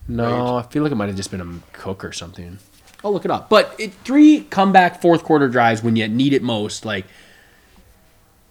No, 0.06 0.56
I 0.56 0.62
feel 0.62 0.82
like 0.82 0.92
it 0.92 0.96
might 0.96 1.08
have 1.08 1.16
just 1.16 1.30
been 1.30 1.40
a 1.40 1.76
cook 1.76 2.04
or 2.04 2.12
something. 2.12 2.58
I'll 3.04 3.12
look 3.12 3.24
it 3.24 3.30
up. 3.30 3.48
But 3.48 3.74
it, 3.78 3.92
three 4.04 4.42
comeback 4.42 5.00
fourth 5.02 5.24
quarter 5.24 5.48
drives 5.48 5.82
when 5.82 5.96
you 5.96 6.06
need 6.06 6.32
it 6.32 6.42
most. 6.42 6.84
Like 6.84 7.06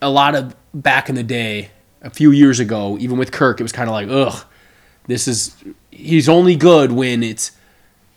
a 0.02 0.10
lot 0.10 0.36
of 0.36 0.56
back 0.74 1.08
in 1.08 1.16
the 1.16 1.24
day, 1.24 1.72
a 2.02 2.10
few 2.10 2.32
years 2.32 2.60
ago, 2.60 2.98
even 3.00 3.18
with 3.18 3.32
Kirk, 3.32 3.60
it 3.60 3.64
was 3.64 3.72
kind 3.72 3.90
of 3.90 3.94
like, 3.94 4.08
ugh, 4.10 4.46
this 5.08 5.28
is. 5.28 5.56
He's 5.92 6.30
only 6.30 6.56
good 6.56 6.92
when 6.92 7.24
it's 7.24 7.52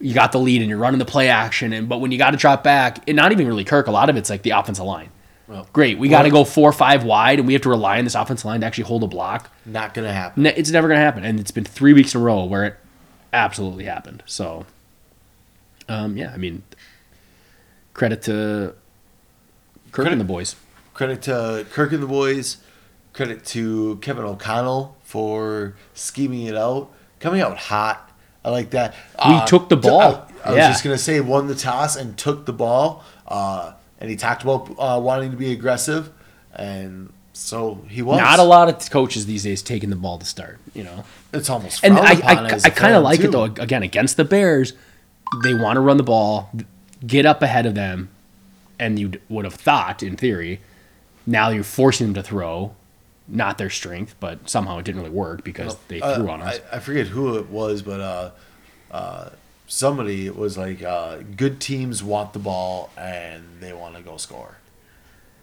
you 0.01 0.15
got 0.15 0.33
the 0.33 0.39
lead 0.39 0.61
and 0.61 0.69
you're 0.69 0.79
running 0.79 0.99
the 0.99 1.05
play 1.05 1.29
action, 1.29 1.73
and 1.73 1.89
but 1.89 1.99
when 2.01 2.13
you 2.13 2.19
got 2.19 2.31
to 2.33 2.37
drop 2.37 2.63
back, 2.63 3.07
and 3.09 3.17
not 3.17 3.33
even 3.33 3.47
really 3.47 3.65
Kirk, 3.65 3.87
a 3.87 3.91
lot 3.91 4.09
of 4.11 4.17
it's 4.17 4.31
like 4.31 4.43
the 4.43 4.51
offensive 4.51 4.85
line. 4.85 5.09
Well, 5.49 5.67
Great, 5.73 5.99
we 5.99 6.09
got 6.09 6.23
to 6.23 6.31
go 6.31 6.45
four 6.45 6.69
or 6.69 6.73
five 6.73 7.05
wide, 7.05 7.39
and 7.39 7.47
we 7.47 7.53
have 7.55 7.63
to 7.63 7.69
rely 7.69 7.99
on 7.99 8.05
this 8.05 8.15
offensive 8.15 8.45
line 8.47 8.61
to 8.61 8.67
actually 8.67 8.85
hold 8.85 9.03
a 9.03 9.07
block. 9.07 9.51
Not 9.67 9.93
going 9.95 10.07
to 10.07 10.13
happen. 10.13 10.45
Ne- 10.45 10.55
It's 10.55 10.71
never 10.71 10.87
going 10.89 10.99
to 10.99 11.05
happen, 11.05 11.25
and 11.25 11.39
it's 11.41 11.51
been 11.51 11.65
three 11.65 11.93
weeks 11.93 12.15
in 12.15 12.21
a 12.21 12.25
row 12.25 12.45
where 12.45 12.65
it 12.65 12.77
absolutely 13.33 13.85
happened. 13.85 14.23
So, 14.27 14.65
um, 15.89 16.17
yeah, 16.17 16.33
I 16.33 16.37
mean, 16.37 16.63
credit 17.95 18.23
to 18.23 18.75
Kirk 19.91 19.93
Credit- 19.93 20.13
and 20.13 20.21
the 20.21 20.25
boys. 20.25 20.57
Credit 20.95 21.21
to 21.23 21.67
Kirk 21.71 21.93
and 21.93 22.03
the 22.03 22.07
boys. 22.07 22.59
Credit 23.13 23.45
to 23.47 23.97
Kevin 24.01 24.25
O'Connell 24.25 24.97
for 25.05 25.75
scheming 25.95 26.43
it 26.47 26.57
out. 26.57 26.91
Coming 27.21 27.41
out 27.41 27.57
hot. 27.59 28.11
I 28.45 28.51
like 28.51 28.71
that. 28.71 28.95
We 29.29 29.41
took 29.47 29.69
the 29.69 29.77
ball. 29.77 30.27
I, 30.45 30.51
I 30.51 30.55
Yeah. 30.55 30.69
was 30.69 30.75
just 30.77 30.85
going 30.85 30.97
to 30.97 31.03
say, 31.03 31.21
won 31.21 31.47
the 31.47 31.55
toss 31.55 31.95
and 31.97 32.17
took 32.17 32.47
the 32.47 32.53
ball. 32.53 33.05
Uh, 33.29 33.73
and 34.01 34.11
he 34.11 34.17
talked 34.17 34.43
about 34.43 34.71
uh, 34.79 34.99
wanting 35.01 35.31
to 35.31 35.37
be 35.37 35.53
aggressive. 35.53 36.11
And 36.55 37.13
so 37.33 37.85
he 37.89 38.03
was. 38.03 38.19
Not 38.19 38.39
a 38.39 38.43
lot 38.45 38.69
of 38.69 38.91
coaches 38.91 39.27
these 39.27 39.43
days 39.45 39.63
taking 39.63 39.91
the 39.91 39.97
ball 39.97 40.19
to 40.19 40.27
start. 40.27 40.59
You 40.75 40.85
know, 40.85 41.05
It's 41.33 41.49
almost 41.51 41.85
and 41.85 41.99
I 41.99 42.13
I, 42.15 42.45
I 42.65 42.71
kind 42.71 42.97
of 42.97 43.03
like 43.03 43.21
too. 43.21 43.29
it 43.29 43.33
though. 43.33 43.45
Again, 43.45 43.83
against 43.83 44.17
the 44.17 44.25
Bears, 44.25 44.73
they 45.45 45.55
want 45.55 45.77
to 45.77 45.81
run 45.81 45.97
the 45.99 46.03
ball, 46.03 46.51
get 47.07 47.25
up 47.27 47.43
ahead 47.43 47.65
of 47.67 47.75
them, 47.75 48.09
and 48.79 48.99
you 48.99 49.13
would 49.29 49.45
have 49.45 49.55
thought, 49.55 50.03
in 50.03 50.17
theory, 50.17 50.61
now 51.27 51.51
you're 51.51 51.63
forcing 51.65 52.09
them 52.09 52.15
to 52.15 52.23
throw. 52.23 52.75
Not 53.29 53.59
their 53.59 53.71
strength, 53.71 54.15
but 54.21 54.49
somehow 54.51 54.79
it 54.79 54.85
didn't 54.85 55.01
really 55.01 55.15
work 55.15 55.45
because 55.45 55.77
they 55.89 56.01
Uh, 56.01 56.17
threw 56.17 56.29
on 56.29 56.43
us. 56.43 56.61
I, 56.73 56.77
I 56.77 56.81
forget 56.81 57.07
who 57.07 57.37
it 57.37 57.49
was, 57.49 57.83
but 57.83 58.01
uh, 58.01 58.31
uh, 58.91 59.31
somebody 59.67 60.29
was 60.31 60.59
like, 60.59 60.83
uh, 60.83 61.19
"Good 61.37 61.61
teams 61.61 62.03
want 62.03 62.33
the 62.33 62.39
ball 62.39 62.91
and 62.97 63.43
they 63.61 63.73
want 63.73 63.97
to 63.97 64.03
go 64.03 64.17
score." 64.17 64.57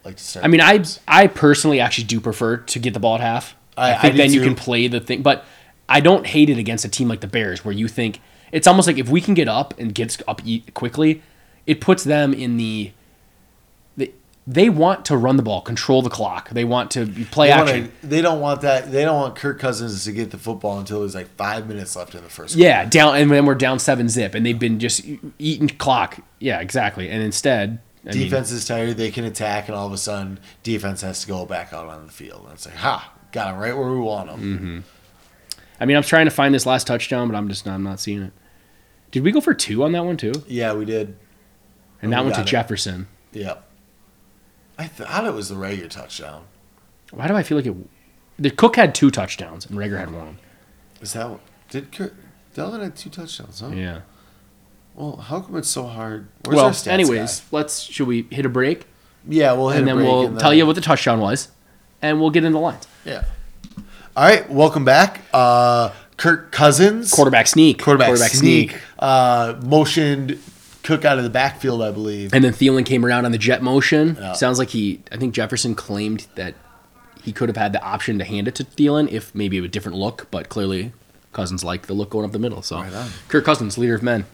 Like 0.06 0.18
to 0.18 0.24
start 0.24 0.46
I 0.46 0.48
mean, 0.50 0.62
I. 0.62 0.84
I 1.08 1.28
personally 1.28 1.80
actually 1.80 2.06
do 2.06 2.20
prefer 2.20 2.58
to 2.58 2.80
get 2.80 2.94
the 2.94 3.00
ball 3.00 3.16
at 3.16 3.22
half. 3.22 3.56
I, 3.78 3.92
I- 3.92 3.96
I 3.96 4.02
think 4.02 4.14
do 4.14 4.18
then 4.18 4.34
you 4.34 4.40
too. 4.42 4.46
can 4.46 4.56
play 4.56 4.88
the 4.88 5.00
thing, 5.00 5.22
but 5.22 5.46
I 5.88 6.00
don't 6.02 6.26
hate 6.28 6.50
it 6.50 6.58
against 6.58 6.86
a 6.86 6.90
team 6.90 7.08
like 7.08 7.22
the 7.22 7.28
Bears 7.28 7.66
where 7.66 7.74
you 7.74 7.88
think 7.88 8.22
it's 8.52 8.68
almost 8.68 8.88
like 8.88 8.98
if 8.98 9.10
we 9.10 9.22
can 9.22 9.34
get 9.34 9.48
up 9.48 9.74
and 9.80 9.94
get 9.94 10.22
up 10.28 10.42
quickly, 10.74 11.22
it 11.66 11.82
puts 11.82 12.04
them 12.04 12.34
in 12.34 12.58
the. 12.58 12.92
They, 14.52 14.70
want 14.70 15.06
to 15.06 15.16
run 15.16 15.38
the 15.38 15.44
ball, 15.44 15.62
control 15.62 16.02
the 16.02 16.10
clock. 16.10 16.50
They 16.50 16.66
want 16.66 16.90
to 16.92 17.06
play 17.26 17.48
They, 17.48 17.54
action. 17.54 17.82
wanna, 17.82 17.92
they 18.02 18.22
don't 18.22 18.40
want 18.42 18.62
that. 18.62 18.92
They 18.92 19.04
don't 19.04 19.16
want 19.16 19.36
Kirk 19.36 19.60
Cousins 19.60 20.06
to 20.06 20.12
get 20.12 20.32
the 20.32 20.40
football 20.40 20.80
until 20.80 21.02
there's 21.02 21.14
like 21.14 21.28
five 21.36 21.68
minutes 21.68 21.96
left 21.96 22.16
in 22.16 22.24
the 22.24 22.30
first. 22.30 22.56
Yeah, 22.56 22.86
down 22.86 23.16
and 23.16 23.30
then 23.30 23.46
we're 23.46 23.54
down 23.54 23.78
seven 23.78 24.10
zip, 24.10 24.34
and 24.34 24.44
they've 24.46 24.58
been 24.58 24.80
just 24.80 25.06
eating 25.38 25.70
clock. 25.70 26.20
Yeah, 26.40 26.62
exactly. 26.62 27.10
And 27.10 27.22
instead, 27.22 27.80
I 28.06 28.10
mean, 28.14 28.24
defense 28.24 28.52
is 28.52 28.66
tired. 28.66 28.98
They 28.98 29.12
can 29.12 29.24
attack, 29.26 29.68
and 29.68 29.78
all 29.78 29.86
of 29.86 29.94
a 29.94 29.98
sudden, 29.98 30.40
defense 30.64 31.02
has 31.02 31.22
to 31.22 31.28
go 31.28 31.46
back 31.46 31.72
out 31.72 31.88
on 31.88 32.08
the 32.08 32.12
field. 32.12 32.46
And 32.46 32.54
it's 32.54 32.66
like, 32.66 32.76
ha, 32.76 33.14
got 33.32 33.54
him 33.54 33.60
right 33.60 33.78
where 33.78 33.92
we 33.92 34.00
want 34.00 34.30
him. 34.32 34.40
Mm-hmm. 34.40 34.80
I 35.80 35.86
mean, 35.86 35.96
I'm 35.96 36.04
trying 36.04 36.26
to 36.26 36.32
find 36.32 36.56
this 36.56 36.66
last 36.66 36.88
touchdown, 36.88 37.28
but 37.28 37.38
I'm 37.38 37.48
just 37.50 37.68
I'm 37.68 37.84
not 37.84 38.00
seeing 38.00 38.24
it. 38.24 38.34
Did 39.12 39.24
we 39.24 39.32
go 39.32 39.42
for 39.42 39.54
two 39.54 39.84
on 39.84 39.92
that 39.92 40.06
one 40.06 40.18
too? 40.18 40.34
Yeah, 40.48 40.74
we 40.74 40.86
did. 40.86 41.16
And 42.02 42.12
that 42.14 42.20
We 42.20 42.26
went 42.26 42.36
to 42.36 42.42
it. 42.42 42.48
Jefferson. 42.48 43.08
Yep. 43.34 43.69
I 44.80 44.88
thought 44.88 45.26
it 45.26 45.34
was 45.34 45.50
the 45.50 45.56
Reagor 45.56 45.90
touchdown. 45.90 46.46
Why 47.12 47.28
do 47.28 47.36
I 47.36 47.44
feel 47.44 47.58
like 47.58 47.68
it? 47.68 47.76
The 48.40 48.50
Cook 48.50 48.78
had 48.78 48.96
two 48.96 49.12
touchdowns 49.12 49.66
and 49.66 49.78
Reagor 49.78 50.00
had 50.00 50.12
one. 50.12 50.38
Is 51.02 51.14
that 51.14 51.40
did 51.70 51.92
Kirk? 51.92 52.16
Dalvin 52.56 52.82
had 52.82 52.96
two 52.96 53.10
touchdowns, 53.10 53.60
huh? 53.60 53.70
Yeah. 53.70 54.02
Well, 54.96 55.18
how 55.18 55.42
come 55.42 55.58
it's 55.58 55.70
so 55.70 55.86
hard? 55.86 56.28
Where's 56.46 56.56
well, 56.86 56.94
anyways, 56.94 57.42
guy? 57.42 57.46
let's 57.52 57.80
should 57.82 58.08
we 58.08 58.24
hit 58.32 58.46
a 58.46 58.50
break 58.50 58.86
yeah, 59.28 59.54
we'll 59.54 59.70
hit 59.70 59.82
a 59.82 59.84
break. 59.84 59.92
and 59.92 60.00
then 60.00 60.08
we'll 60.08 60.28
and 60.28 60.40
tell 60.40 60.54
you 60.54 60.66
what 60.66 60.76
the 60.76 60.82
touchdown 60.82 61.20
was, 61.20 61.50
and 62.02 62.20
we'll 62.20 62.30
get 62.30 62.44
into 62.44 62.56
the 62.58 62.62
lines. 62.62 62.88
Yeah. 63.06 63.26
All 64.16 64.24
right, 64.24 64.50
welcome 64.50 64.86
back. 64.86 65.22
Uh, 65.34 65.92
Kirk 66.18 66.52
Cousins, 66.52 67.12
Quarterback 67.12 67.48
sneak. 67.48 67.82
quarterback, 67.82 68.18
sneak, 68.18 68.78
Uh, 68.98 69.56
motioned 69.62 70.40
Cook 70.90 71.06
out 71.06 71.20
of 71.20 71.24
the 71.24 71.30
backfield, 71.30 71.84
I 71.84 71.92
believe. 71.92 72.34
And 72.34 72.44
then 72.44 72.52
Thielen 72.52 72.84
came 72.84 73.06
around 73.06 73.26
on 73.26 73.32
the 73.32 73.38
jet 73.38 73.62
motion. 73.62 74.18
Yeah. 74.20 74.34
Sounds 74.34 74.58
like 74.58 74.70
he. 74.70 75.04
I 75.12 75.18
think 75.18 75.36
Jefferson 75.36 75.76
claimed 75.76 76.26
that 76.34 76.56
he 77.22 77.32
could 77.32 77.48
have 77.48 77.58
had 77.58 77.74
the 77.74 77.84
option 77.84 78.18
to 78.18 78.26
hand 78.26 78.48
it 78.48 78.56
to 78.56 78.64
Thielen 78.64 79.08
if 79.12 79.36
maybe 79.36 79.60
a 79.60 79.68
different 79.68 80.00
look, 80.00 80.26
but 80.32 80.50
clearly 80.50 80.92
Cousins 81.32 81.64
liked 81.64 81.86
the 81.86 81.94
look 81.94 82.10
going 82.10 82.26
up 82.26 82.32
the 82.32 82.40
middle. 82.40 82.64
So 82.64 82.78
Right. 82.82 83.12
Kirk 83.28 83.46
Cousins, 83.46 83.78
leader 83.78 83.94
of 83.94 84.02
men. 84.02 84.26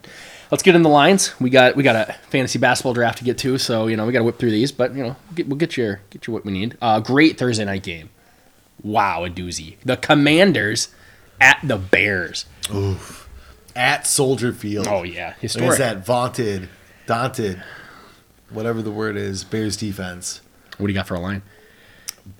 Let's 0.49 0.63
get 0.63 0.75
in 0.75 0.81
the 0.81 0.89
lines. 0.89 1.37
We 1.41 1.49
got 1.49 1.75
we 1.75 1.83
got 1.83 1.97
a 1.97 2.13
fantasy 2.29 2.57
basketball 2.57 2.93
draft 2.93 3.17
to 3.17 3.25
get 3.25 3.37
to, 3.39 3.57
so 3.57 3.87
you 3.87 3.97
know 3.97 4.05
we 4.05 4.13
got 4.13 4.19
to 4.19 4.23
whip 4.23 4.39
through 4.39 4.51
these. 4.51 4.71
But 4.71 4.95
you 4.95 5.03
know 5.03 5.17
get, 5.35 5.49
we'll 5.49 5.57
get 5.57 5.75
you 5.75 5.97
get 6.09 6.25
you 6.25 6.31
what 6.31 6.45
we 6.45 6.53
need. 6.53 6.77
Uh, 6.81 7.01
great 7.01 7.37
Thursday 7.37 7.65
night 7.65 7.83
game. 7.83 8.09
Wow, 8.81 9.25
a 9.25 9.29
doozy. 9.29 9.75
The 9.83 9.97
Commanders 9.97 10.87
at 11.41 11.59
the 11.63 11.75
Bears. 11.75 12.45
At 13.75 14.07
Soldier 14.07 14.53
Field. 14.53 14.87
Oh 14.89 15.03
yeah, 15.03 15.33
historic. 15.39 15.77
that 15.79 16.05
vaunted, 16.05 16.69
daunted, 17.07 17.61
whatever 18.49 18.81
the 18.81 18.91
word 18.91 19.17
is, 19.17 19.43
Bears 19.43 19.75
defense. 19.77 20.41
What 20.77 20.87
do 20.87 20.93
you 20.93 20.97
got 20.97 21.07
for 21.07 21.15
a 21.15 21.19
line? 21.19 21.41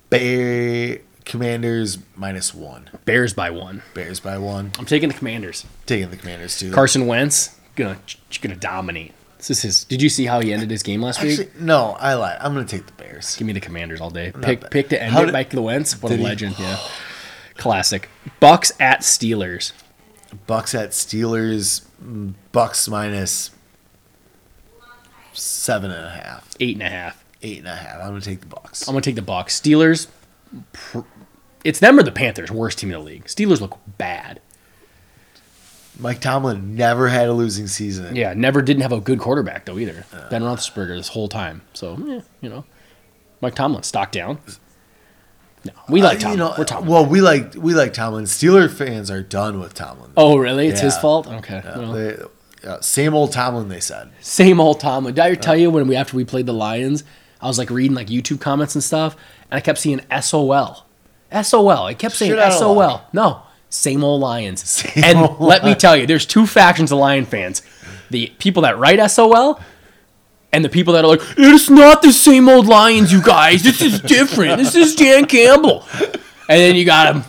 Bear 0.10 1.00
Commanders 1.26 1.98
minus 2.16 2.54
one. 2.54 2.90
Bears 3.06 3.34
by 3.34 3.50
one. 3.50 3.82
Bears 3.94 4.20
by 4.20 4.38
one. 4.38 4.72
I'm 4.78 4.86
taking 4.86 5.10
the 5.10 5.16
Commanders. 5.16 5.66
Taking 5.86 6.10
the 6.10 6.18
Commanders 6.18 6.58
too. 6.58 6.72
Carson 6.72 7.08
Wentz 7.08 7.58
gonna 7.76 7.98
gonna 8.42 8.56
dominate. 8.56 9.14
This 9.38 9.50
is 9.50 9.62
his. 9.62 9.84
Did 9.86 10.02
you 10.02 10.10
see 10.10 10.26
how 10.26 10.40
he 10.40 10.54
ended 10.54 10.72
his 10.72 10.84
game 10.84 11.02
last 11.02 11.18
Actually, 11.20 11.46
week? 11.46 11.60
no, 11.60 11.98
I 12.00 12.14
lied. 12.14 12.38
I'm 12.40 12.56
to 12.56 12.64
take 12.66 12.86
the 12.88 12.94
Bears. 12.94 13.36
Give 13.36 13.46
me 13.46 13.54
the 13.54 13.60
Commanders 13.60 14.00
all 14.02 14.10
day. 14.10 14.32
Pick 14.42 14.62
bad. 14.62 14.72
pick 14.72 14.90
to 14.90 15.02
end 15.02 15.12
How 15.14 15.22
it 15.24 15.26
did- 15.26 15.34
by 15.34 15.44
the 15.44 15.62
Wentz. 15.62 16.02
What 16.02 16.12
a 16.12 16.16
did 16.16 16.20
he- 16.22 16.26
legend! 16.26 16.56
Yeah, 16.60 16.78
classic. 17.58 18.10
Bucks 18.40 18.72
at 18.80 19.02
Steelers. 19.02 19.72
Bucks 20.48 20.74
at 20.76 20.92
Steelers. 20.92 21.86
Bucks 22.52 22.88
minus 22.88 23.52
seven 25.34 25.92
and 25.92 26.06
a 26.06 26.10
half, 26.10 26.50
Eight 26.60 26.76
and 26.76 26.84
a 26.84 26.90
half. 26.90 27.24
eight 27.42 27.60
and 27.60 27.68
a 27.68 27.76
half. 27.76 28.00
I'm 28.02 28.10
going 28.10 28.22
to 28.22 28.26
take 28.30 28.40
the 28.42 28.46
Bucks. 28.48 28.88
I'm 28.88 28.94
gonna 28.94 29.02
take 29.02 29.16
the 29.16 29.22
Bucks. 29.22 29.60
Steelers. 29.60 30.08
It's 31.64 31.80
them 31.80 32.00
or 32.00 32.04
the 32.04 32.12
Panthers. 32.12 32.52
Worst 32.52 32.80
team 32.80 32.90
in 32.92 33.00
the 33.00 33.04
league. 33.06 33.26
Steelers 33.26 33.60
look 33.60 33.78
bad. 33.98 34.40
Mike 36.00 36.20
Tomlin 36.22 36.76
never 36.76 37.08
had 37.08 37.28
a 37.28 37.34
losing 37.34 37.68
season. 37.68 38.16
Yeah, 38.16 38.34
never 38.34 38.62
didn't 38.62 38.82
have 38.84 38.92
a 38.92 39.00
good 39.02 39.20
quarterback 39.20 39.66
though 39.66 39.78
either. 39.80 40.06
Uh. 40.14 40.30
Ben 40.30 40.42
Roethlisberger 40.44 40.96
this 40.98 41.08
whole 41.10 41.28
time. 41.28 41.62
So 41.74 41.98
yeah, 42.06 42.22
you 42.42 42.50
know, 42.50 42.66
Mike 43.42 43.56
Tomlin 43.56 43.84
stock 43.84 44.12
down. 44.12 44.40
No, 45.66 45.72
we 45.90 46.02
like 46.02 46.18
Uh, 46.18 46.22
Tomlin. 46.22 46.38
You 46.40 46.44
know, 46.46 46.54
We're 46.58 46.64
Tomlin. 46.64 46.90
well, 46.90 47.06
we 47.06 47.22
like 47.22 47.56
we 47.56 47.74
like 47.74 47.94
Tomlin. 47.94 48.26
Steeler 48.26 48.72
fans 48.72 49.10
are 49.10 49.24
done 49.24 49.60
with 49.60 49.74
Tomlin. 49.74 50.12
oh 50.16 50.38
really? 50.38 50.68
It's 50.68 50.82
his 50.82 50.98
fault. 50.98 51.28
Okay. 51.28 51.62
Yeah, 51.64 51.78
well. 51.78 51.94
they- 51.94 52.18
yeah, 52.64 52.78
same 52.82 53.14
old 53.14 53.32
Tomlin. 53.32 53.68
They 53.70 53.80
said. 53.80 54.10
Same 54.22 54.60
old 54.60 54.80
Tomlin. 54.80 55.14
Did 55.16 55.24
I 55.24 55.36
tell 55.36 55.56
you 55.56 55.70
when 55.70 55.88
we 55.88 55.96
after 55.96 56.16
we 56.18 56.24
played 56.26 56.46
the 56.48 56.54
Lions, 56.54 57.04
I 57.42 57.48
was 57.48 57.58
like 57.60 57.70
reading 57.70 57.96
like 57.96 58.08
YouTube 58.08 58.40
comments 58.40 58.74
and 58.76 58.84
stuff, 58.84 59.16
and 59.52 59.58
I 59.58 59.62
kept 59.62 59.78
seeing 59.78 60.02
SOL, 60.22 60.84
SOL. 61.44 61.70
I 61.70 61.94
kept 61.94 62.16
saying 62.16 62.32
Shit 62.32 62.54
SOL. 62.54 63.02
No, 63.14 63.42
same 63.70 64.04
old 64.04 64.22
Lions. 64.22 64.64
Same 64.68 65.04
and 65.04 65.18
old 65.20 65.40
let 65.40 65.64
me 65.64 65.76
tell 65.76 65.96
you, 65.96 66.08
there's 66.08 66.26
two 66.26 66.48
factions 66.48 66.92
of 66.92 66.98
Lion 66.98 67.26
fans: 67.26 67.62
the 68.10 68.32
people 68.40 68.64
that 68.64 68.78
write 68.80 69.00
SOL. 69.12 69.60
And 70.56 70.64
the 70.64 70.70
people 70.70 70.94
that 70.94 71.04
are 71.04 71.08
like, 71.10 71.20
it's 71.38 71.70
not 71.70 72.02
the 72.02 72.14
same 72.14 72.48
old 72.48 72.66
Lions, 72.66 73.12
you 73.12 73.22
guys. 73.22 73.62
This 73.62 73.82
is 73.82 74.00
different. 74.00 74.58
This 74.58 74.74
is 74.74 74.96
Dan 74.96 75.26
Campbell. 75.26 75.86
And 76.48 76.62
then 76.62 76.78
you 76.78 76.86
got 76.86 77.14
him 77.14 77.24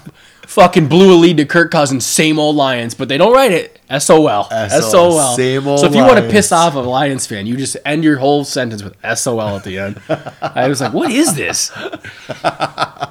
fucking 0.47 0.87
blew 0.87 1.13
a 1.13 1.19
lead 1.19 1.37
to 1.39 1.45
Kirk 1.45 1.73
Cousins, 1.73 2.07
same 2.07 2.39
old 2.39 2.55
Lions, 2.55 2.95
but 2.95 3.09
they 3.09 3.19
don't 3.19 3.33
write 3.33 3.51
it 3.51 3.81
SOL. 3.99 4.45
SOL. 4.45 5.35
Same 5.35 5.67
old 5.67 5.81
so 5.81 5.87
if 5.87 5.95
you 5.97 6.03
want 6.03 6.19
to 6.19 6.31
piss 6.31 6.53
off 6.53 6.77
a 6.77 6.79
Lions 6.79 7.27
fan, 7.27 7.47
you 7.47 7.57
just 7.57 7.77
end 7.85 8.05
your 8.05 8.17
whole 8.19 8.45
sentence 8.45 8.83
with 8.85 8.95
SOL 9.17 9.41
at 9.57 9.65
the 9.65 9.77
end. 9.79 10.01
I 10.41 10.69
was 10.69 10.81
like, 10.81 10.93
what 10.93 11.11
is 11.11 11.35
this? 11.35 11.73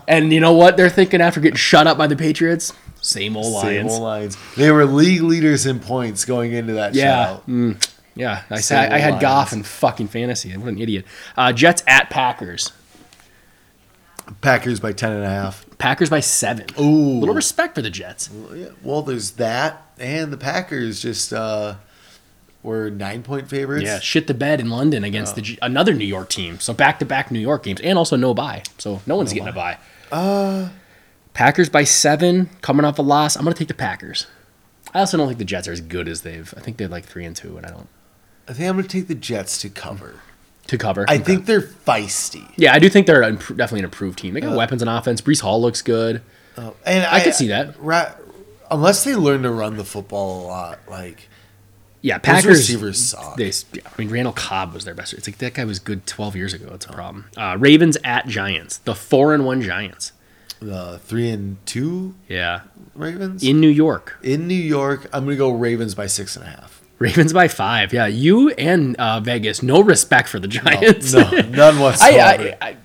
and 0.08 0.32
you 0.32 0.40
know 0.40 0.54
what 0.54 0.78
they're 0.78 0.90
thinking 0.90 1.20
after 1.20 1.42
getting 1.42 1.58
shut 1.58 1.88
up 1.88 1.98
by 1.98 2.08
the 2.08 2.16
Patriots? 2.16 2.72
Same 3.02 3.36
old 3.36 3.54
Lions. 3.54 3.64
Same 3.64 3.88
old 3.90 4.02
Lions. 4.02 4.38
They 4.56 4.72
were 4.72 4.86
league 4.86 5.22
leaders 5.24 5.66
in 5.66 5.80
points 5.80 6.24
going 6.26 6.54
into 6.54 6.74
that 6.74 6.96
Yeah. 6.96 7.28
show. 7.36 7.42
Mm. 7.50 7.90
Yeah. 8.16 8.44
I, 8.50 8.62
said, 8.62 8.92
I 8.92 8.96
old 8.96 9.02
had 9.02 9.10
Lions. 9.12 9.22
Goff 9.22 9.54
in 9.54 9.64
fucking 9.64 10.08
fantasy. 10.08 10.56
What 10.56 10.70
an 10.70 10.80
idiot. 10.80 11.06
Uh, 11.36 11.52
Jets 11.54 11.84
at 11.88 12.10
Packers. 12.10 12.72
Packers 14.42 14.80
by 14.80 14.92
ten 14.92 15.12
and 15.12 15.24
a 15.24 15.30
half. 15.30 15.66
Packers 15.78 16.10
by 16.10 16.20
seven. 16.20 16.66
Ooh. 16.80 17.20
little 17.20 17.36
respect 17.36 17.76
for 17.76 17.82
the 17.82 17.90
Jets. 17.92 18.30
Well, 18.82 19.04
there's 19.04 19.32
that, 19.32 19.92
and 20.00 20.34
the 20.34 20.38
Packers 20.38 21.00
just 21.02 21.32
uh, 21.32 21.76
were 22.64 22.90
nine 22.90 23.22
point 23.22 23.48
favorites. 23.50 23.86
Yeah, 23.86 24.00
shit 24.00 24.26
the 24.26 24.34
bed 24.34 24.60
in 24.60 24.70
London 24.72 25.04
against 25.04 25.36
the 25.36 25.42
G- 25.42 25.60
another 25.62 25.94
New 25.94 26.06
York 26.06 26.30
team. 26.30 26.60
So 26.60 26.74
back 26.74 26.98
to 27.00 27.06
back 27.06 27.30
New 27.30 27.40
York 27.40 27.64
games, 27.64 27.80
and 27.82 28.00
also 28.00 28.16
no 28.16 28.34
buy. 28.34 28.64
So 28.80 29.02
no 29.06 29.16
one's 29.16 29.32
getting 29.32 29.48
a 29.50 29.54
buy. 29.54 29.78
Uh, 30.12 30.70
Packers 31.36 31.70
by 31.70 31.84
seven, 31.84 32.50
coming 32.62 32.84
off 32.84 32.98
a 32.98 33.04
loss. 33.04 33.36
I'm 33.36 33.44
gonna 33.44 33.56
take 33.56 33.68
the 33.68 33.76
Packers. 33.76 34.26
I 34.92 35.02
also 35.02 35.18
don't 35.18 35.28
think 35.28 35.38
the 35.38 35.46
Jets 35.46 35.68
are 35.68 35.72
as 35.74 35.82
good 35.82 36.08
as 36.08 36.22
they've. 36.22 36.52
I 36.58 36.62
think 36.62 36.78
they're 36.78 36.88
like 36.88 37.06
three 37.06 37.26
and 37.26 37.36
two, 37.36 37.58
and 37.58 37.66
I 37.66 37.70
don't 37.70 37.88
I 38.48 38.54
think 38.54 38.70
I'm 38.70 38.76
going 38.76 38.84
to 38.88 38.90
take 38.90 39.08
the 39.08 39.16
Jets 39.16 39.60
to 39.62 39.70
cover. 39.70 40.20
to 40.68 40.78
cover. 40.80 41.06
I 41.08 41.16
Okay. 41.16 41.24
think 41.24 41.46
they're 41.46 41.62
feisty. 41.62 42.52
Yeah, 42.58 42.74
I 42.74 42.80
do 42.80 42.90
think 42.90 43.06
they're 43.08 43.22
an, 43.22 43.36
definitely 43.36 43.80
an 43.80 43.86
improved 43.86 44.18
team. 44.20 44.34
They 44.34 44.42
got 44.42 44.56
weapons 44.58 44.82
on 44.82 44.88
offense. 44.88 45.22
Breece 45.22 45.42
Hall 45.42 45.62
looks 45.62 45.82
good. 45.84 46.22
Oh, 46.58 46.76
and 46.86 47.06
I 47.06 47.20
could 47.24 47.36
see 47.36 47.48
that. 47.50 47.76
Ra- 47.80 48.14
unless 48.72 49.04
they 49.04 49.16
learn 49.16 49.44
to 49.44 49.52
run 49.52 49.78
the 49.78 49.84
football 49.84 50.44
a 50.44 50.48
lot, 50.48 50.80
like 50.90 51.28
Yeah, 52.02 52.18
Packers. 52.18 52.46
receivers 52.58 53.00
suck. 53.00 53.38
They, 53.38 53.52
yeah, 53.74 53.82
I 53.86 53.92
mean, 54.00 54.10
Randall 54.10 54.34
Cobb 54.34 54.74
was 54.74 54.86
their 54.86 54.96
best. 54.96 55.14
It's 55.14 55.28
like 55.28 55.38
that 55.40 55.54
guy 55.54 55.66
was 55.66 55.78
good 55.80 56.08
12 56.08 56.36
years 56.36 56.54
ago. 56.54 56.68
That's 56.72 56.86
a 56.88 56.94
problem. 56.94 57.26
Uh, 57.38 57.58
Ravens 57.60 57.98
at 58.04 58.28
Giants. 58.28 58.78
The 58.78 58.96
four 58.96 59.34
and 59.36 59.46
one 59.46 59.62
Giants. 59.62 60.14
the 60.60 61.00
three 61.04 61.30
and 61.30 61.58
two 61.68 62.16
Yeah, 62.28 62.62
Ravens 62.96 63.44
in 63.44 63.60
New 63.60 63.70
York. 63.70 64.18
in 64.24 64.48
New 64.48 64.56
York. 64.56 65.08
I'm 65.14 65.26
going 65.26 65.36
to 65.36 65.38
go 65.38 65.52
Ravens 65.52 65.94
by 65.94 66.08
six 66.08 66.36
and 66.36 66.46
a 66.46 66.50
half. 66.50 66.82
Ravens 67.00 67.34
by 67.34 67.48
five. 67.48 67.92
Yeah, 67.94 68.08
you 68.08 68.50
and 68.52 68.96
uh, 68.98 69.20
Vegas, 69.20 69.62
no 69.62 69.82
respect 69.82 70.30
for 70.30 70.40
the 70.40 70.48
Giants. 70.48 71.14
No, 71.14 71.30
none 71.30 71.80
whatsoever. 71.82 72.18
I, 72.62 72.68
I, 72.68 72.70
I, 72.70 72.78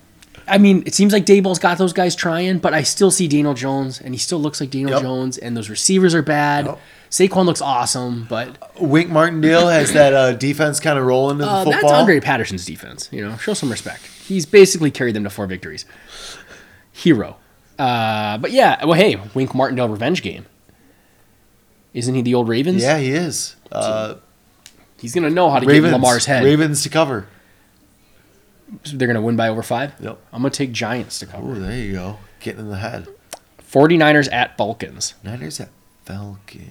I 0.48 0.58
mean, 0.58 0.82
it 0.84 0.94
seems 0.94 1.12
like 1.12 1.24
Daboll's 1.24 1.60
got 1.60 1.78
those 1.78 1.92
guys 1.92 2.16
trying, 2.16 2.58
but 2.58 2.74
I 2.74 2.82
still 2.82 3.12
see 3.12 3.28
Daniel 3.28 3.54
Jones, 3.54 4.00
and 4.00 4.12
he 4.12 4.18
still 4.18 4.40
looks 4.40 4.60
like 4.60 4.70
Daniel 4.70 4.94
Yep. 4.94 5.02
Jones, 5.02 5.38
and 5.38 5.56
those 5.56 5.70
receivers 5.70 6.12
are 6.14 6.22
bad. 6.22 6.66
Yep. 6.66 6.78
Saquon 7.10 7.44
looks 7.44 7.60
awesome, 7.60 8.26
but 8.28 8.80
Wink 8.80 9.10
Martindale 9.10 9.68
has 9.68 9.92
that 9.94 10.12
uh, 10.12 10.32
defense 10.32 10.80
kind 10.80 10.98
of 10.98 11.04
rolling 11.04 11.34
in 11.34 11.38
the 11.38 11.46
uh, 11.46 11.64
football. 11.64 11.80
that's 11.82 11.92
Andre 11.92 12.18
Patterson's 12.20 12.64
defense. 12.66 13.08
You 13.12 13.28
know, 13.28 13.36
show 13.36 13.54
some 13.54 13.70
respect. 13.70 14.04
He's 14.26 14.44
basically 14.46 14.90
carried 14.90 15.14
them 15.14 15.22
to 15.24 15.30
four 15.30 15.46
victories. 15.46 15.84
Hero. 16.92 17.36
Uh, 17.78 18.38
but 18.38 18.50
yeah, 18.50 18.84
well, 18.84 18.94
hey, 18.98 19.16
Wink 19.34 19.54
Martindale 19.54 19.88
revenge 19.88 20.22
game. 20.22 20.46
Isn't 21.94 22.14
he 22.14 22.22
the 22.22 22.34
old 22.34 22.48
Ravens? 22.48 22.82
Yeah, 22.82 22.98
he 22.98 23.10
is. 23.12 23.56
Uh, 23.72 24.16
He's 24.98 25.14
gonna 25.14 25.30
know 25.30 25.48
how 25.50 25.58
to 25.60 25.66
Ravens. 25.66 25.92
get 25.92 25.96
Lamar's 25.96 26.26
head. 26.26 26.44
Ravens 26.44 26.82
to 26.82 26.88
cover. 26.90 27.26
They're 28.92 29.08
gonna 29.08 29.22
win 29.22 29.34
by 29.36 29.48
over 29.48 29.62
five. 29.62 29.94
Yep. 29.98 30.18
I'm 30.32 30.42
gonna 30.42 30.50
take 30.50 30.72
Giants 30.72 31.18
to 31.20 31.26
cover. 31.26 31.50
Oh, 31.52 31.54
there 31.54 31.76
you 31.76 31.92
go. 31.94 32.18
Getting 32.40 32.60
in 32.60 32.68
the 32.68 32.76
head. 32.76 33.08
49ers 33.70 34.30
at 34.32 34.56
Falcons. 34.58 35.14
Niners 35.24 35.58
at 35.60 35.70
Falcons. 36.04 36.68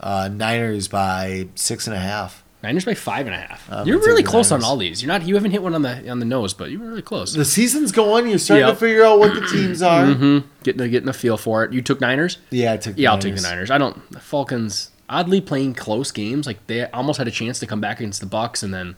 Uh, 0.00 0.28
Niners 0.30 0.86
by 0.88 1.48
six 1.54 1.86
and 1.86 1.96
a 1.96 2.00
half. 2.00 2.44
Niners 2.62 2.84
by 2.84 2.94
five 2.94 3.26
and 3.26 3.34
a 3.34 3.38
half. 3.38 3.70
I'm 3.70 3.86
You're 3.86 3.98
really 4.00 4.24
close 4.24 4.50
on 4.50 4.64
all 4.64 4.76
these. 4.76 5.00
You're 5.02 5.06
not. 5.08 5.22
You 5.26 5.34
haven't 5.36 5.52
hit 5.52 5.62
one 5.62 5.74
on 5.74 5.82
the 5.82 6.10
on 6.10 6.18
the 6.18 6.24
nose, 6.24 6.54
but 6.54 6.70
you 6.70 6.80
were 6.80 6.88
really 6.88 7.02
close. 7.02 7.32
The 7.32 7.44
season's 7.44 7.92
going. 7.92 8.28
You're 8.28 8.38
starting 8.38 8.66
Yep. 8.66 8.74
to 8.74 8.80
figure 8.80 9.04
out 9.04 9.18
what 9.20 9.32
the 9.34 9.42
teams 9.46 9.80
are. 9.80 10.06
Mm-hmm. 10.06 10.48
Getting 10.64 10.80
a, 10.82 10.88
getting 10.88 11.08
a 11.08 11.12
feel 11.12 11.36
for 11.36 11.62
it. 11.64 11.72
You 11.72 11.82
took 11.82 12.00
Niners. 12.00 12.38
Yeah, 12.50 12.72
I 12.72 12.76
took. 12.76 12.98
Yeah, 12.98 13.12
I'll 13.12 13.18
take 13.18 13.36
the 13.36 13.42
Niners. 13.42 13.70
I 13.70 13.78
don't. 13.78 14.10
The 14.10 14.18
Falcons 14.20 14.90
oddly 15.08 15.40
playing 15.40 15.74
close 15.74 16.10
games. 16.10 16.46
Like 16.48 16.66
they 16.66 16.84
almost 16.90 17.18
had 17.18 17.28
a 17.28 17.30
chance 17.30 17.60
to 17.60 17.66
come 17.66 17.80
back 17.80 18.00
against 18.00 18.20
the 18.20 18.26
Bucks, 18.26 18.64
and 18.64 18.74
then 18.74 18.96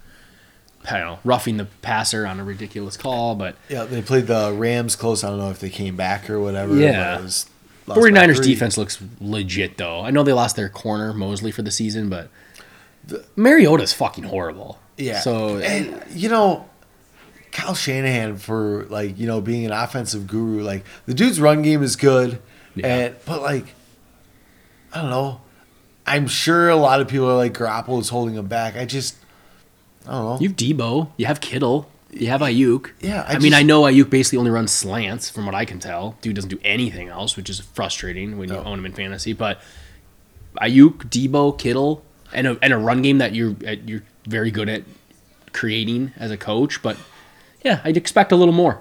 I 0.91 0.99
don't 0.99 1.07
know, 1.07 1.19
roughing 1.23 1.59
the 1.59 1.67
passer 1.83 2.27
on 2.27 2.41
a 2.41 2.45
ridiculous 2.45 2.97
call. 2.97 3.35
But 3.35 3.57
Yeah, 3.69 3.85
they 3.85 4.01
played 4.01 4.27
the 4.27 4.55
Rams 4.57 4.97
close. 4.97 5.23
I 5.23 5.29
don't 5.29 5.39
know 5.39 5.51
if 5.51 5.61
they 5.61 5.69
came 5.71 5.97
back 5.97 6.31
or 6.31 6.41
whatever. 6.41 6.75
Yeah. 6.75 7.17
but 7.17 7.21
it 7.21 7.25
was 7.25 7.47
49ers 7.89 8.43
defense 8.43 8.79
looks 8.79 9.03
legit 9.21 9.77
though. 9.77 10.01
I 10.01 10.11
know 10.11 10.23
they 10.23 10.33
lost 10.33 10.57
their 10.57 10.69
corner 10.71 11.13
Mosley 11.13 11.51
for 11.51 11.63
the 11.63 11.71
season, 11.71 12.09
but 12.09 12.29
Mariota's 13.37 13.93
fucking 13.93 14.25
horrible. 14.25 14.79
Yeah. 14.97 15.21
So 15.21 15.59
and 15.59 16.03
you 16.15 16.29
know, 16.29 16.69
Kyle 17.53 17.75
Shanahan 17.75 18.37
for 18.37 18.85
like 18.91 19.19
you 19.19 19.27
know 19.27 19.41
being 19.41 19.65
an 19.67 19.73
offensive 19.73 20.27
guru, 20.27 20.63
like 20.63 20.85
the 21.07 21.15
dude's 21.15 21.41
run 21.41 21.63
game 21.63 21.83
is 21.83 21.97
good, 21.97 22.41
Yeah. 22.75 22.87
and 22.87 23.17
but 23.27 23.43
like 23.43 23.75
I 24.93 25.01
don't 25.03 25.11
know. 25.11 25.41
I'm 26.07 26.27
sure 26.27 26.69
a 26.69 26.77
lot 26.77 27.01
of 27.01 27.09
people 27.09 27.31
are 27.31 27.37
like 27.37 27.55
Garoppolo 27.55 28.01
is 28.01 28.09
holding 28.09 28.35
him 28.35 28.47
back. 28.47 28.77
I 28.77 28.85
just 28.85 29.17
I 30.07 30.13
don't 30.13 30.25
know. 30.25 30.39
you 30.41 30.49
have 30.49 30.57
Debo, 30.57 31.11
you 31.17 31.27
have 31.27 31.41
Kittle, 31.41 31.89
you 32.11 32.27
have 32.29 32.41
Aiyuk. 32.41 32.91
Yeah, 33.01 33.23
I 33.29 33.33
I, 33.35 33.39
mean, 33.39 33.53
just- 33.53 33.61
I 33.61 33.63
know 33.63 33.83
Aiyuk 33.83 34.11
basically 34.11 34.39
only 34.39 34.51
runs 34.51 34.73
slants, 34.73 35.31
from 35.31 35.47
what 35.47 35.55
I 35.55 35.65
can 35.65 35.79
tell. 35.79 36.17
Dude 36.21 36.35
doesn't 36.35 36.51
do 36.51 36.59
anything 36.65 37.09
else, 37.09 37.37
which 37.37 37.49
is 37.49 37.61
frustrating 37.61 38.39
when 38.39 38.49
you 38.49 38.57
own 38.57 38.81
him 38.81 38.87
in 38.87 38.93
fantasy. 38.93 39.33
But 39.35 39.61
Aiyuk, 40.61 41.05
Debo, 41.11 41.57
Kittle, 41.57 42.03
and 42.33 42.47
a, 42.47 42.59
and 42.63 42.73
a 42.73 42.79
run 42.79 43.03
game 43.03 43.19
that 43.19 43.35
you're 43.35 43.55
uh, 43.67 43.77
you're 43.85 44.03
very 44.27 44.51
good 44.51 44.69
at 44.69 44.83
creating 45.53 46.13
as 46.17 46.31
a 46.31 46.37
coach. 46.37 46.83
But 46.83 46.97
yeah, 47.65 47.81
I'd 47.85 47.97
expect 47.97 48.33
a 48.33 48.37
little 48.37 48.55
more. 48.55 48.81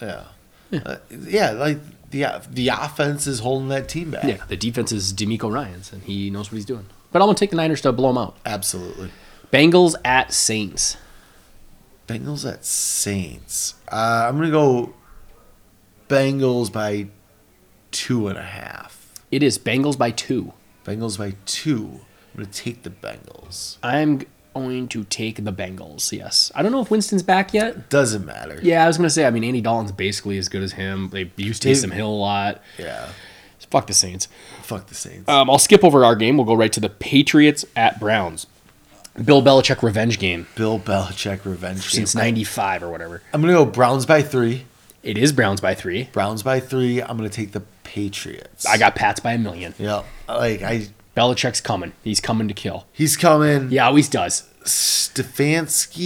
yeah, 0.00 0.24
Uh, 0.72 0.96
yeah, 1.10 1.50
like 1.50 1.78
the 2.10 2.26
the 2.50 2.68
offense 2.68 3.26
is 3.26 3.40
holding 3.40 3.68
that 3.68 3.88
team 3.88 4.10
back. 4.10 4.24
Yeah, 4.24 4.44
the 4.48 4.56
defense 4.56 4.92
is 4.92 5.12
DeMeco 5.12 5.52
Ryans, 5.52 5.92
and 5.92 6.02
he 6.02 6.30
knows 6.30 6.50
what 6.50 6.56
he's 6.56 6.64
doing. 6.64 6.86
But 7.12 7.22
I'm 7.22 7.26
gonna 7.26 7.36
take 7.38 7.50
the 7.50 7.56
Niners 7.56 7.80
to 7.82 7.92
blow 7.92 8.08
them 8.10 8.18
out. 8.18 8.36
absolutely. 8.46 9.10
Bengals 9.52 9.96
at 10.04 10.32
Saints. 10.32 10.96
Bengals 12.06 12.48
at 12.48 12.64
Saints. 12.64 13.74
Uh, 13.90 14.26
I'm 14.28 14.36
gonna 14.36 14.50
go 14.50 14.94
Bengals 16.08 16.72
by 16.72 17.08
two 17.90 18.28
and 18.28 18.38
a 18.38 18.42
half. 18.42 19.08
It 19.30 19.42
is 19.42 19.58
Bengals 19.58 19.98
by 19.98 20.10
two. 20.10 20.52
Bengals 20.84 21.18
by 21.18 21.34
two. 21.46 22.00
I'm 22.40 22.44
gonna 22.46 22.52
take 22.54 22.82
the 22.84 22.90
Bengals. 22.90 23.76
I'm 23.82 24.22
going 24.54 24.88
to 24.88 25.04
take 25.04 25.44
the 25.44 25.52
Bengals. 25.52 26.10
Yes, 26.16 26.50
I 26.54 26.62
don't 26.62 26.72
know 26.72 26.80
if 26.80 26.90
Winston's 26.90 27.22
back 27.22 27.52
yet. 27.52 27.90
Doesn't 27.90 28.24
matter. 28.24 28.58
Yeah, 28.62 28.84
I 28.84 28.86
was 28.86 28.96
gonna 28.96 29.10
say. 29.10 29.26
I 29.26 29.30
mean, 29.30 29.44
Andy 29.44 29.60
Dalton's 29.60 29.92
basically 29.92 30.38
as 30.38 30.48
good 30.48 30.62
as 30.62 30.72
him. 30.72 31.10
They 31.10 31.30
used 31.36 31.62
Taysom 31.62 31.92
Hill 31.92 32.08
a 32.08 32.10
lot. 32.10 32.62
Yeah. 32.78 33.10
Fuck 33.70 33.86
the 33.86 33.94
Saints. 33.94 34.26
Fuck 34.62 34.86
the 34.86 34.94
Saints. 34.96 35.28
Um, 35.28 35.48
I'll 35.48 35.58
skip 35.58 35.84
over 35.84 36.04
our 36.04 36.16
game. 36.16 36.36
We'll 36.36 36.46
go 36.46 36.54
right 36.54 36.72
to 36.72 36.80
the 36.80 36.88
Patriots 36.88 37.64
at 37.76 38.00
Browns. 38.00 38.46
Bill 39.24 39.42
Belichick 39.42 39.82
revenge 39.82 40.18
game 40.18 40.46
Bill 40.54 40.78
Belichick 40.78 41.44
revenge 41.44 41.82
Game. 41.82 41.90
since 42.06 42.14
game. 42.14 42.22
'95 42.22 42.82
or 42.84 42.90
whatever. 42.90 43.22
I'm 43.34 43.40
gonna 43.42 43.52
go 43.52 43.64
Browns 43.66 44.06
by 44.06 44.22
three. 44.22 44.64
It 45.02 45.18
is 45.18 45.32
Browns 45.32 45.60
by 45.60 45.74
three. 45.74 46.04
Browns 46.12 46.42
by 46.42 46.58
three. 46.60 47.02
I'm 47.02 47.16
gonna 47.16 47.28
take 47.28 47.52
the 47.52 47.62
Patriots. 47.84 48.66
I 48.66 48.78
got 48.78 48.94
Pats 48.94 49.20
by 49.20 49.32
a 49.32 49.38
million. 49.38 49.74
Yeah. 49.78 50.02
Like 50.28 50.62
I. 50.62 50.88
Belichick's 51.20 51.60
coming. 51.60 51.92
He's 52.02 52.18
coming 52.18 52.48
to 52.48 52.54
kill. 52.54 52.86
He's 52.92 53.14
coming. 53.14 53.68
He 53.68 53.78
always 53.78 54.08
does. 54.08 54.48
Stefanski. 54.64 56.00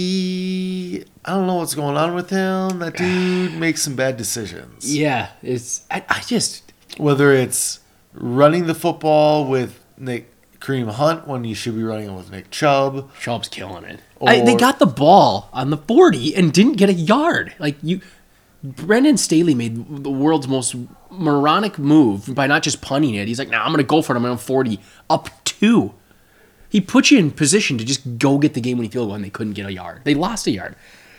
I 1.23 1.31
don't 1.31 1.47
know 1.47 1.55
what's 1.55 1.73
going 1.73 1.95
on 1.95 2.15
with 2.15 2.29
him. 2.29 2.79
That 2.79 2.97
dude 2.97 3.53
makes 3.53 3.81
some 3.81 3.95
bad 3.95 4.17
decisions. 4.17 4.93
Yeah, 4.93 5.29
it's. 5.41 5.85
I, 5.89 6.03
I 6.09 6.19
just. 6.19 6.73
whether 6.97 7.31
it's 7.31 7.79
running 8.13 8.67
the 8.67 8.75
football 8.75 9.47
with 9.47 9.81
Nick 9.97 10.33
Kareem 10.59 10.91
Hunt 10.91 11.27
when 11.27 11.45
you 11.45 11.55
should 11.55 11.75
be 11.75 11.83
running 11.83 12.09
it 12.09 12.13
with 12.13 12.29
Nick 12.29 12.51
Chubb. 12.51 13.09
Chubb's 13.21 13.47
killing 13.47 13.85
it. 13.85 14.01
I, 14.25 14.41
they 14.41 14.55
got 14.55 14.79
the 14.79 14.85
ball 14.85 15.49
on 15.53 15.69
the 15.69 15.77
40 15.77 16.35
and 16.35 16.51
didn't 16.51 16.73
get 16.73 16.89
a 16.89 16.93
yard. 16.93 17.53
Like 17.59 17.77
you, 17.81 18.01
Brandon 18.65 19.17
Staley 19.17 19.53
made 19.53 20.03
the 20.03 20.09
world's 20.09 20.47
most 20.47 20.75
moronic 21.09 21.77
move 21.77 22.33
by 22.33 22.47
not 22.47 22.63
just 22.63 22.81
punting 22.81 23.15
it. 23.15 23.27
He's 23.27 23.39
like, 23.39 23.49
"Nah, 23.49 23.63
I'm 23.63 23.71
gonna 23.71 23.83
go 23.83 24.01
for 24.01 24.13
it. 24.13 24.17
I'm 24.17 24.25
on 24.25 24.37
40 24.37 24.79
up 25.09 25.29
two." 25.43 25.93
He 26.69 26.81
put 26.81 27.11
you 27.11 27.19
in 27.19 27.31
position 27.31 27.77
to 27.77 27.85
just 27.85 28.17
go 28.17 28.37
get 28.37 28.53
the 28.53 28.61
game 28.61 28.77
when 28.77 28.85
you 28.85 28.91
feel 28.91 29.07
when 29.07 29.21
they 29.21 29.29
couldn't 29.29 29.53
get 29.53 29.65
a 29.65 29.71
yard. 29.71 30.01
They 30.03 30.13
lost 30.15 30.47
a 30.47 30.51
yard. 30.51 30.75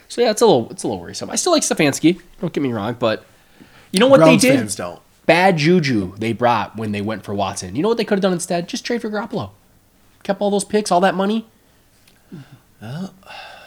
So 0.09 0.20
yeah, 0.20 0.30
it's 0.30 0.42
a 0.42 0.47
little 0.47 0.68
it's 0.70 0.82
a 0.82 0.88
little 0.88 1.01
worrisome. 1.01 1.30
I 1.30 1.36
still 1.36 1.53
like 1.53 1.62
Stefanski. 1.62 2.20
Don't 2.40 2.53
get 2.53 2.62
me 2.62 2.72
wrong, 2.72 2.97
but 2.99 3.24
you 3.92 4.01
know 4.01 4.07
what 4.07 4.18
Browns 4.18 4.42
they 4.42 4.49
did? 4.51 4.59
fans 4.59 4.76
don't. 4.76 5.01
Bad 5.24 5.57
juju 5.57 6.14
they 6.18 6.32
brought 6.32 6.76
when 6.76 6.92
they 6.92 7.01
went 7.01 7.24
for 7.24 7.34
Watson. 7.34 7.74
You 7.74 7.82
know 7.82 7.88
what 7.88 7.97
they 7.97 8.05
could 8.05 8.16
have 8.18 8.22
done 8.22 8.32
instead? 8.32 8.68
Just 8.68 8.84
trade 8.84 9.01
for 9.03 9.11
Garoppolo. 9.11 9.51
Kept 10.22 10.40
all 10.40 10.51
those 10.51 10.64
picks, 10.64 10.92
all 10.92 11.01
that 11.01 11.14
money. 11.14 11.47
Oh. 12.82 13.11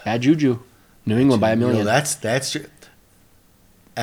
Bad 0.05 0.21
juju. 0.21 0.59
New 1.05 1.17
England 1.17 1.41
by 1.41 1.51
a 1.51 1.55
million. 1.55 1.85
that's 1.85 2.15
that's 2.15 2.51
true. 2.51 2.65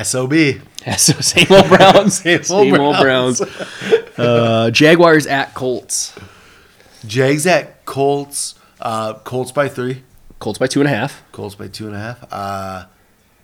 Sob. 0.03 0.33
so 0.97 1.13
same 1.13 1.47
old 1.49 1.67
Browns. 1.67 2.19
Same 2.21 2.43
same, 2.43 2.73
old 2.73 2.79
old 2.79 2.97
Browns. 2.97 3.41
uh, 4.17 4.71
Jaguars 4.71 5.27
at 5.27 5.53
Colts. 5.53 6.13
Jags 7.05 7.45
at 7.47 7.85
Colts. 7.85 8.55
Uh, 8.79 9.15
Colts 9.15 9.51
by 9.51 9.67
three. 9.67 10.03
Colts 10.39 10.59
by 10.59 10.67
two 10.67 10.79
and 10.79 10.87
a 10.87 10.93
half. 10.93 11.23
Colts 11.31 11.55
by 11.55 11.67
two 11.67 11.87
and 11.87 11.95
a 11.95 11.99
half. 11.99 12.23
Uh, 12.31 12.85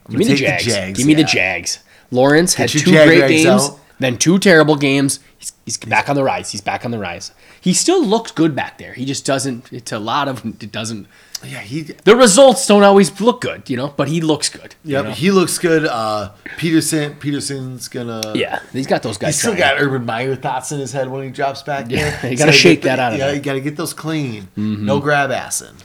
Give 0.09 0.19
me 0.19 0.25
gonna 0.25 0.35
the 0.35 0.41
Jags. 0.63 0.97
Give 0.97 1.07
me 1.07 1.13
the. 1.13 1.23
Jags. 1.23 1.79
Lawrence 2.11 2.53
had 2.53 2.69
two 2.69 2.79
Jag 2.79 3.07
great 3.07 3.27
games, 3.27 3.47
out. 3.47 3.79
then 3.99 4.17
two 4.17 4.37
terrible 4.37 4.75
games. 4.75 5.19
He's, 5.37 5.53
he's 5.65 5.77
back 5.77 6.09
on 6.09 6.15
the 6.15 6.23
rise. 6.23 6.51
He's 6.51 6.61
back 6.61 6.85
on 6.85 6.91
the 6.91 6.99
rise. 6.99 7.31
He 7.59 7.73
still 7.73 8.05
looks 8.05 8.31
good 8.31 8.55
back 8.55 8.77
there. 8.77 8.93
He 8.93 9.05
just 9.05 9.25
doesn't. 9.25 9.71
It's 9.73 9.91
a 9.91 9.99
lot 9.99 10.27
of. 10.27 10.45
It 10.45 10.71
doesn't. 10.71 11.07
Yeah, 11.45 11.59
he. 11.59 11.81
The 11.81 12.15
results 12.15 12.65
don't 12.67 12.83
always 12.83 13.19
look 13.21 13.41
good, 13.41 13.69
you 13.69 13.77
know, 13.77 13.89
but 13.95 14.07
he 14.07 14.21
looks 14.21 14.49
good. 14.49 14.75
you 14.83 14.93
know? 15.01 15.11
he 15.11 15.31
looks 15.31 15.57
good. 15.59 15.85
Uh, 15.85 16.31
Pederson. 16.57 17.15
Pederson's 17.19 17.87
gonna. 17.87 18.33
yeah, 18.35 18.59
he's 18.71 18.87
got 18.87 19.03
those 19.03 19.17
guys. 19.17 19.35
He's 19.35 19.41
still 19.41 19.55
got 19.55 19.79
Urban 19.81 20.05
Meyer 20.05 20.35
thoughts 20.35 20.71
in 20.71 20.79
his 20.79 20.91
head 20.91 21.09
when 21.09 21.23
he 21.23 21.29
drops 21.29 21.61
back 21.61 21.89
Yeah, 21.89 22.09
there. 22.09 22.19
you 22.23 22.29
He's 22.29 22.39
gotta 22.39 22.51
shake 22.51 22.81
get 22.81 22.89
that 22.89 22.99
out 22.99 23.13
of 23.13 23.19
him. 23.19 23.27
Yeah, 23.27 23.33
you 23.33 23.41
gotta 23.41 23.61
get 23.61 23.75
those 23.77 23.93
clean. 23.93 24.47
No 24.55 24.99
grab 24.99 25.29
assing. 25.31 25.75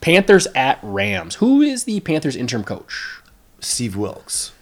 Panthers 0.00 0.46
at 0.54 0.78
Rams. 0.82 1.36
Who 1.36 1.62
is 1.62 1.84
the 1.84 2.00
Panthers 2.00 2.36
interim 2.36 2.64
coach? 2.64 3.20
Steve 3.60 3.96
Wilks. 3.96 4.52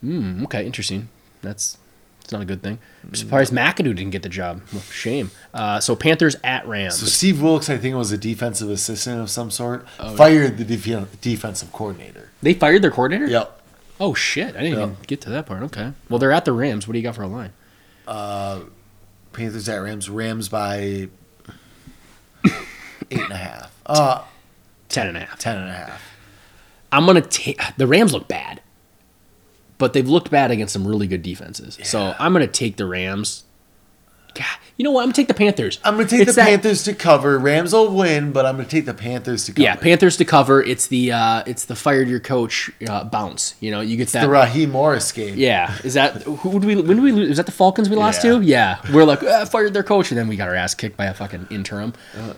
Hmm, 0.00 0.44
okay, 0.44 0.66
interesting. 0.66 1.08
That's 1.42 1.78
that's 2.26 2.32
not 2.32 2.42
a 2.42 2.44
good 2.44 2.60
thing. 2.62 2.78
I'm 3.04 3.14
surprised 3.14 3.52
McAdoo 3.52 3.94
didn't 3.94 4.10
get 4.10 4.24
the 4.24 4.28
job. 4.28 4.60
Well, 4.72 4.82
shame. 4.82 5.30
Uh, 5.54 5.78
so 5.78 5.94
Panthers 5.94 6.34
at 6.42 6.66
Rams. 6.66 6.98
So 6.98 7.06
Steve 7.06 7.40
Wilks, 7.40 7.70
I 7.70 7.76
think, 7.76 7.94
was 7.94 8.10
a 8.10 8.18
defensive 8.18 8.68
assistant 8.68 9.20
of 9.20 9.30
some 9.30 9.50
sort. 9.52 9.86
Oh, 10.00 10.16
fired 10.16 10.58
the 10.58 10.64
def- 10.64 11.20
defensive 11.20 11.72
coordinator. 11.72 12.30
they 12.42 12.52
fired 12.52 12.82
their 12.82 12.90
coordinator. 12.90 13.26
Yep. 13.30 13.62
Oh 14.00 14.12
shit! 14.12 14.56
I 14.56 14.62
didn't 14.62 14.78
Yeah. 14.78 14.84
even 14.86 14.96
get 15.06 15.20
to 15.22 15.30
that 15.30 15.46
part. 15.46 15.62
Okay. 15.62 15.92
Well, 16.10 16.18
they're 16.18 16.32
at 16.32 16.44
the 16.44 16.52
Rams. 16.52 16.86
What 16.88 16.92
do 16.94 16.98
you 16.98 17.02
got 17.04 17.14
for 17.14 17.22
a 17.22 17.28
line? 17.28 17.52
Panthers 19.32 19.68
at 19.68 19.76
Rams. 19.76 20.10
Rams 20.10 20.48
by 20.48 20.76
eight 20.78 21.10
and 23.10 23.32
a 23.32 23.36
half. 23.36 23.72
Uh, 23.86 24.22
Ten 24.88 25.06
and 25.08 25.16
a 25.16 25.20
half. 25.20 25.38
ten 25.38 25.56
and 25.58 25.68
a 25.70 25.72
half. 25.72 26.02
I'm 26.92 27.06
gonna 27.06 27.20
take 27.20 27.60
the 27.76 27.86
Rams. 27.86 28.12
Look 28.12 28.28
bad, 28.28 28.60
but 29.78 29.92
they've 29.92 30.08
looked 30.08 30.30
bad 30.30 30.50
against 30.50 30.72
some 30.72 30.86
really 30.86 31.06
good 31.06 31.22
defenses. 31.22 31.78
So 31.82 32.14
I'm 32.18 32.32
gonna 32.32 32.46
take 32.46 32.76
the 32.76 32.86
Rams. 32.86 33.44
God, 34.34 34.44
you 34.76 34.84
know 34.84 34.90
what? 34.90 35.00
I'm 35.00 35.06
gonna 35.06 35.14
take 35.14 35.28
the 35.28 35.34
Panthers. 35.34 35.80
I'm 35.82 35.94
gonna 35.96 36.06
take 36.06 36.20
It's 36.20 36.32
the 36.32 36.36
that- 36.42 36.46
Panthers 36.46 36.82
to 36.84 36.92
cover. 36.92 37.38
Rams 37.38 37.72
will 37.72 37.90
win, 37.90 38.32
but 38.32 38.44
I'm 38.44 38.56
gonna 38.56 38.68
take 38.68 38.84
the 38.84 38.92
Panthers 38.92 39.46
to 39.46 39.52
cover. 39.52 39.62
Yeah, 39.62 39.76
Panthers 39.76 40.18
to 40.18 40.26
cover. 40.26 40.62
It's 40.62 40.88
the 40.88 41.12
uh, 41.12 41.42
it's 41.46 41.64
the 41.64 41.74
fired 41.74 42.06
your 42.06 42.20
coach 42.20 42.70
uh, 42.86 43.04
bounce. 43.04 43.54
You 43.60 43.70
know, 43.70 43.80
you 43.80 43.96
get 43.96 44.08
that. 44.08 44.20
the 44.20 44.28
Raheem 44.28 44.72
Morris 44.72 45.10
game. 45.10 45.36
Yeah, 45.38 45.74
is 45.84 45.94
that 45.94 46.22
who 46.24 46.52
did 46.60 46.64
we? 46.66 46.76
When 46.76 46.96
did 46.96 47.02
we 47.02 47.12
lose? 47.12 47.28
Was 47.30 47.36
that 47.38 47.46
the 47.46 47.52
Falcons 47.52 47.88
we 47.88 47.96
lost 47.96 48.22
Yeah. 48.24 48.32
to? 48.32 48.40
Yeah, 48.42 48.78
we're 48.92 49.04
like 49.04 49.22
ah, 49.22 49.46
fired 49.46 49.72
their 49.72 49.82
coach, 49.82 50.10
and 50.10 50.18
then 50.18 50.28
we 50.28 50.36
got 50.36 50.48
our 50.48 50.54
ass 50.54 50.74
kicked 50.74 50.98
by 50.98 51.06
a 51.06 51.14
fucking 51.14 51.46
interim. 51.50 51.94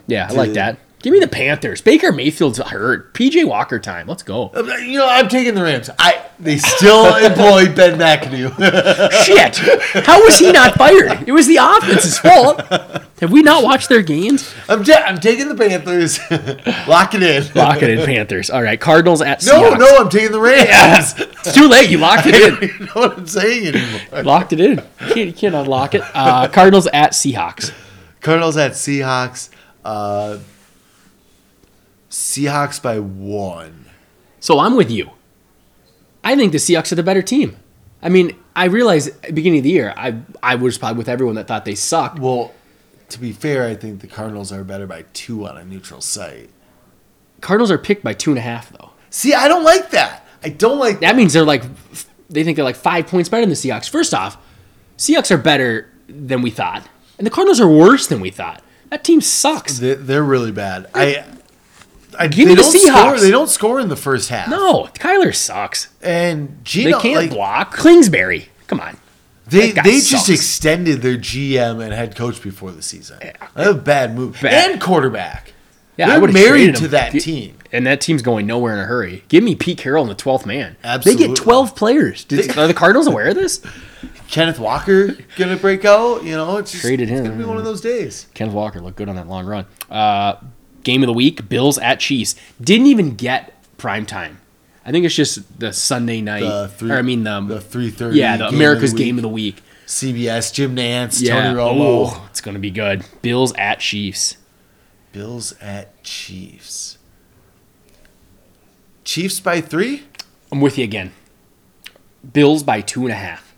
Yeah, 0.07 0.29
I 0.31 0.35
like 0.35 0.53
that. 0.53 0.79
Give 1.01 1.13
me 1.13 1.21
the 1.21 1.29
Panthers. 1.29 1.81
Baker 1.81 2.11
Mayfield's 2.11 2.59
hurt. 2.59 3.15
PJ 3.15 3.45
Walker 3.47 3.79
time. 3.79 4.09
Let's 4.09 4.25
go. 4.25 4.51
You 4.57 4.99
know, 4.99 5.07
I'm 5.09 5.29
taking 5.29 5.55
the 5.55 5.63
Rams. 5.63 5.89
I 5.97 6.25
They 6.41 6.59
still 6.59 7.15
employed 7.25 7.77
Ben 7.77 7.97
McAdoo. 7.99 8.51
Shit! 9.25 9.59
How 10.05 10.21
was 10.25 10.39
he 10.41 10.51
not 10.51 10.75
fired? 10.75 11.29
It 11.29 11.33
was 11.33 11.47
the 11.47 11.59
offense's 11.59 12.19
fault. 12.19 12.61
Have 13.21 13.31
we 13.31 13.43
not 13.43 13.63
watched 13.63 13.89
their 13.89 14.03
games? 14.03 14.53
I'm, 14.69 14.83
ta- 14.83 15.05
I'm 15.07 15.19
taking 15.21 15.49
the 15.49 15.55
Panthers. 15.55 16.19
Lock 16.89 17.15
it 17.15 17.23
in. 17.23 17.45
Lock 17.55 17.81
it 17.83 17.91
in, 17.91 18.05
Panthers. 18.05 18.51
All 18.51 18.63
right, 18.63 18.81
Cardinals 18.81 19.23
at 19.23 19.45
No, 19.47 19.53
Seahawks. 19.53 19.79
no, 19.79 19.97
I'm 19.99 20.09
taking 20.09 20.33
the 20.33 20.41
Rams. 20.41 21.15
It's 21.17 21.55
too 21.55 21.69
late. 21.69 21.91
You 21.91 21.99
locked 21.99 22.27
it 22.27 22.35
I 22.35 22.47
in. 22.49 22.55
don't 22.55 22.63
even 22.65 22.87
know 22.87 22.93
what 22.95 23.19
I'm 23.19 23.27
saying 23.27 23.75
anymore. 23.75 24.23
Locked 24.25 24.53
it 24.53 24.61
in. 24.61 24.79
You 24.79 25.15
can't, 25.15 25.17
you 25.29 25.33
can't 25.33 25.55
unlock 25.55 25.95
it. 25.95 26.03
Uh, 26.15 26.49
Cardinals 26.49 26.89
at 26.89 27.13
Seahawks. 27.13 27.73
Cardinals 28.21 28.57
at 28.57 28.73
Seahawks. 28.73 29.51
Uh, 29.85 30.39
Seahawks 32.19 32.83
by 32.83 32.99
one. 32.99 33.87
So 34.41 34.59
I'm 34.59 34.75
with 34.75 34.91
you. 34.91 35.11
I 36.25 36.35
think 36.35 36.51
the 36.51 36.59
Seahawks 36.59 36.91
are 36.91 36.97
the 36.97 37.05
better 37.05 37.23
team. 37.23 37.57
I 38.03 38.09
mean, 38.09 38.37
I 38.57 38.65
realize 38.65 39.07
at 39.07 39.23
the 39.23 39.33
beginning 39.33 39.61
of 39.61 39.65
the 39.65 39.71
year, 39.71 39.95
I 39.97 40.21
I 40.43 40.57
was 40.57 40.79
probably 40.79 40.99
with 40.99 41.09
everyone 41.09 41.37
that 41.37 41.47
thought 41.47 41.65
they 41.65 41.77
sucked. 41.77 42.19
Well, 42.19 42.53
to 43.11 43.21
be 43.21 43.31
fair, 43.31 43.69
I 43.69 43.77
think 43.77 44.01
the 44.01 44.09
Cardinals 44.09 44.51
are 44.53 44.65
better 44.65 44.87
by 44.87 45.05
two 45.13 45.47
on 45.47 45.57
a 45.57 45.65
neutral 45.65 46.01
site. 46.01 46.51
Cardinals 47.41 47.71
are 47.71 47.79
picked 47.79 48.03
by 48.03 48.15
two 48.15 48.31
and 48.31 48.39
a 48.39 48.43
half, 48.43 48.71
though. 48.73 48.91
See, 49.11 49.33
I 49.33 49.47
don't 49.47 49.63
like 49.63 49.91
that. 49.91 50.27
I 50.43 50.49
don't 50.49 50.79
like 50.79 51.01
That 51.01 51.15
means 51.15 51.33
they're 51.33 51.45
like, 51.45 51.63
they 52.29 52.43
think 52.43 52.57
they're 52.57 52.65
like 52.65 52.77
five 52.77 53.07
points 53.07 53.29
better 53.29 53.43
than 53.43 53.51
the 53.51 53.55
Seahawks. 53.55 53.89
First 53.89 54.13
off, 54.13 54.37
Seahawks 54.97 55.31
are 55.31 55.39
better 55.39 55.89
than 56.09 56.43
we 56.43 56.51
thought, 56.51 56.83
and 57.17 57.27
the 57.27 57.31
Cardinals 57.31 57.61
are 57.61 57.69
worse 57.69 58.09
than 58.09 58.21
we 58.21 58.31
thought. 58.31 58.61
That 58.91 59.05
team 59.05 59.21
sucks. 59.21 59.79
They're 59.79 60.25
really 60.25 60.53
bad. 60.53 60.89
I, 60.95 61.25
I 62.19 62.27
Give 62.27 62.49
they 62.49 62.55
me 62.55 62.55
the 62.57 62.63
don't 62.63 62.73
Score, 62.73 62.91
Seahawks. 62.93 63.21
they 63.21 63.31
don't 63.31 63.49
score 63.49 63.81
in 63.81 63.89
the 63.89 63.97
first 63.97 64.29
half. 64.29 64.49
No, 64.49 64.85
Kyler 64.95 65.35
sucks. 65.35 65.89
and 66.03 66.59
They 66.65 66.93
can't 66.93 67.15
like, 67.17 67.31
block. 67.31 67.77
Kingsbury, 67.77 68.49
come 68.67 68.81
on. 68.81 68.97
they 69.47 69.71
they 69.73 70.01
just 70.01 70.29
extended 70.29 71.01
their 71.03 71.17
GM 71.17 71.83
and 71.83 71.93
head 71.93 72.17
coach 72.17 72.43
before 72.43 72.73
the 72.73 72.83
season. 72.83 73.19
That's 73.55 73.71
a 73.71 73.75
bad 73.75 74.15
move. 74.17 74.39
Bad. 74.43 74.73
And 74.73 74.81
quarterback. 74.81 75.53
Yeah, 75.97 76.15
I 76.15 76.19
They're 76.21 76.29
married 76.29 76.77
to 76.77 76.89
that 76.89 77.15
You- 77.15 77.21
team. 77.21 77.55
And 77.71 77.87
that 77.87 78.01
team's 78.01 78.23
going 78.23 78.47
nowhere 78.47 78.73
in 78.73 78.79
a 78.81 78.85
hurry. 78.85 79.25
Give 79.29 79.45
me 79.45 79.55
Pete 79.55 79.77
Carroll 79.79 80.03
in 80.05 80.09
the 80.09 80.15
12th 80.15 80.47
man. 80.47 80.77
Absolutely, 80.83 81.27
they 81.27 81.29
get 81.35 81.37
12 81.37 81.77
players. 81.77 82.25
Did- 82.25 82.57
are 82.57 82.67
the 82.67 82.73
Cardinals 82.73 83.07
aware 83.07 83.29
of 83.29 83.35
this? 83.35 83.61
Kenneth 84.29 84.59
Walker 84.59 85.17
gonna 85.37 85.57
break 85.57 85.85
out. 85.85 86.23
You 86.25 86.33
know, 86.37 86.57
it's 86.59 86.71
just, 86.73 86.83
Traded 86.83 87.11
it's 87.11 87.19
him. 87.21 87.25
gonna 87.27 87.37
be 87.37 87.45
one 87.45 87.57
of 87.59 87.65
those 87.65 87.81
days. 87.81 88.27
Kenneth 88.35 88.55
Walker 88.55 88.81
looked 88.81 88.97
good 88.97 89.09
on 89.09 89.17
that 89.17 89.27
long 89.29 89.45
run. 89.47 89.67
Uh, 89.91 90.37
game 90.83 91.03
of 91.03 91.07
the 91.07 91.13
week: 91.13 91.49
Bills 91.49 91.79
at 91.79 92.01
Chiefs. 92.01 92.35
Didn't 92.61 92.87
even 92.87 93.15
get 93.15 93.55
prime 93.79 94.07
time. 94.07 94.41
I 94.85 94.91
think 94.91 95.05
it's 95.05 95.15
just 95.15 95.59
the 95.59 95.73
Sunday 95.73 96.21
night. 96.21 96.41
The 96.41 96.69
three, 96.69 96.91
or 96.91 96.97
I 96.97 97.03
mean 97.03 97.25
the, 97.25 97.41
the 97.41 97.61
three 97.61 97.91
thirty. 97.91 98.19
yeah 98.19 98.37
the 98.37 98.49
America's 98.49 98.93
game 98.93 99.19
of 99.19 99.23
the 99.23 99.29
week. 99.29 99.63
CBS. 99.87 100.53
Jim 100.53 100.77
Nantz. 100.77 101.23
Yeah, 101.23 101.43
Tony 101.43 101.59
Romo. 101.59 102.11
oh, 102.11 102.27
it's 102.31 102.41
gonna 102.41 102.59
be 102.59 102.71
good. 102.71 103.05
Bills 103.23 103.53
at 103.55 103.81
Chiefs. 103.81 104.37
Bills 105.13 105.55
at 105.61 106.03
Chiefs. 106.03 106.99
Chiefs 109.05 109.41
by 109.41 109.61
three. 109.61 110.05
I'm 110.53 110.61
with 110.61 110.79
you 110.79 110.85
again. 110.85 111.13
Bills 112.33 112.63
by 112.63 112.81
two 112.81 113.03
and 113.03 113.13
a 113.13 113.17
half. 113.17 113.55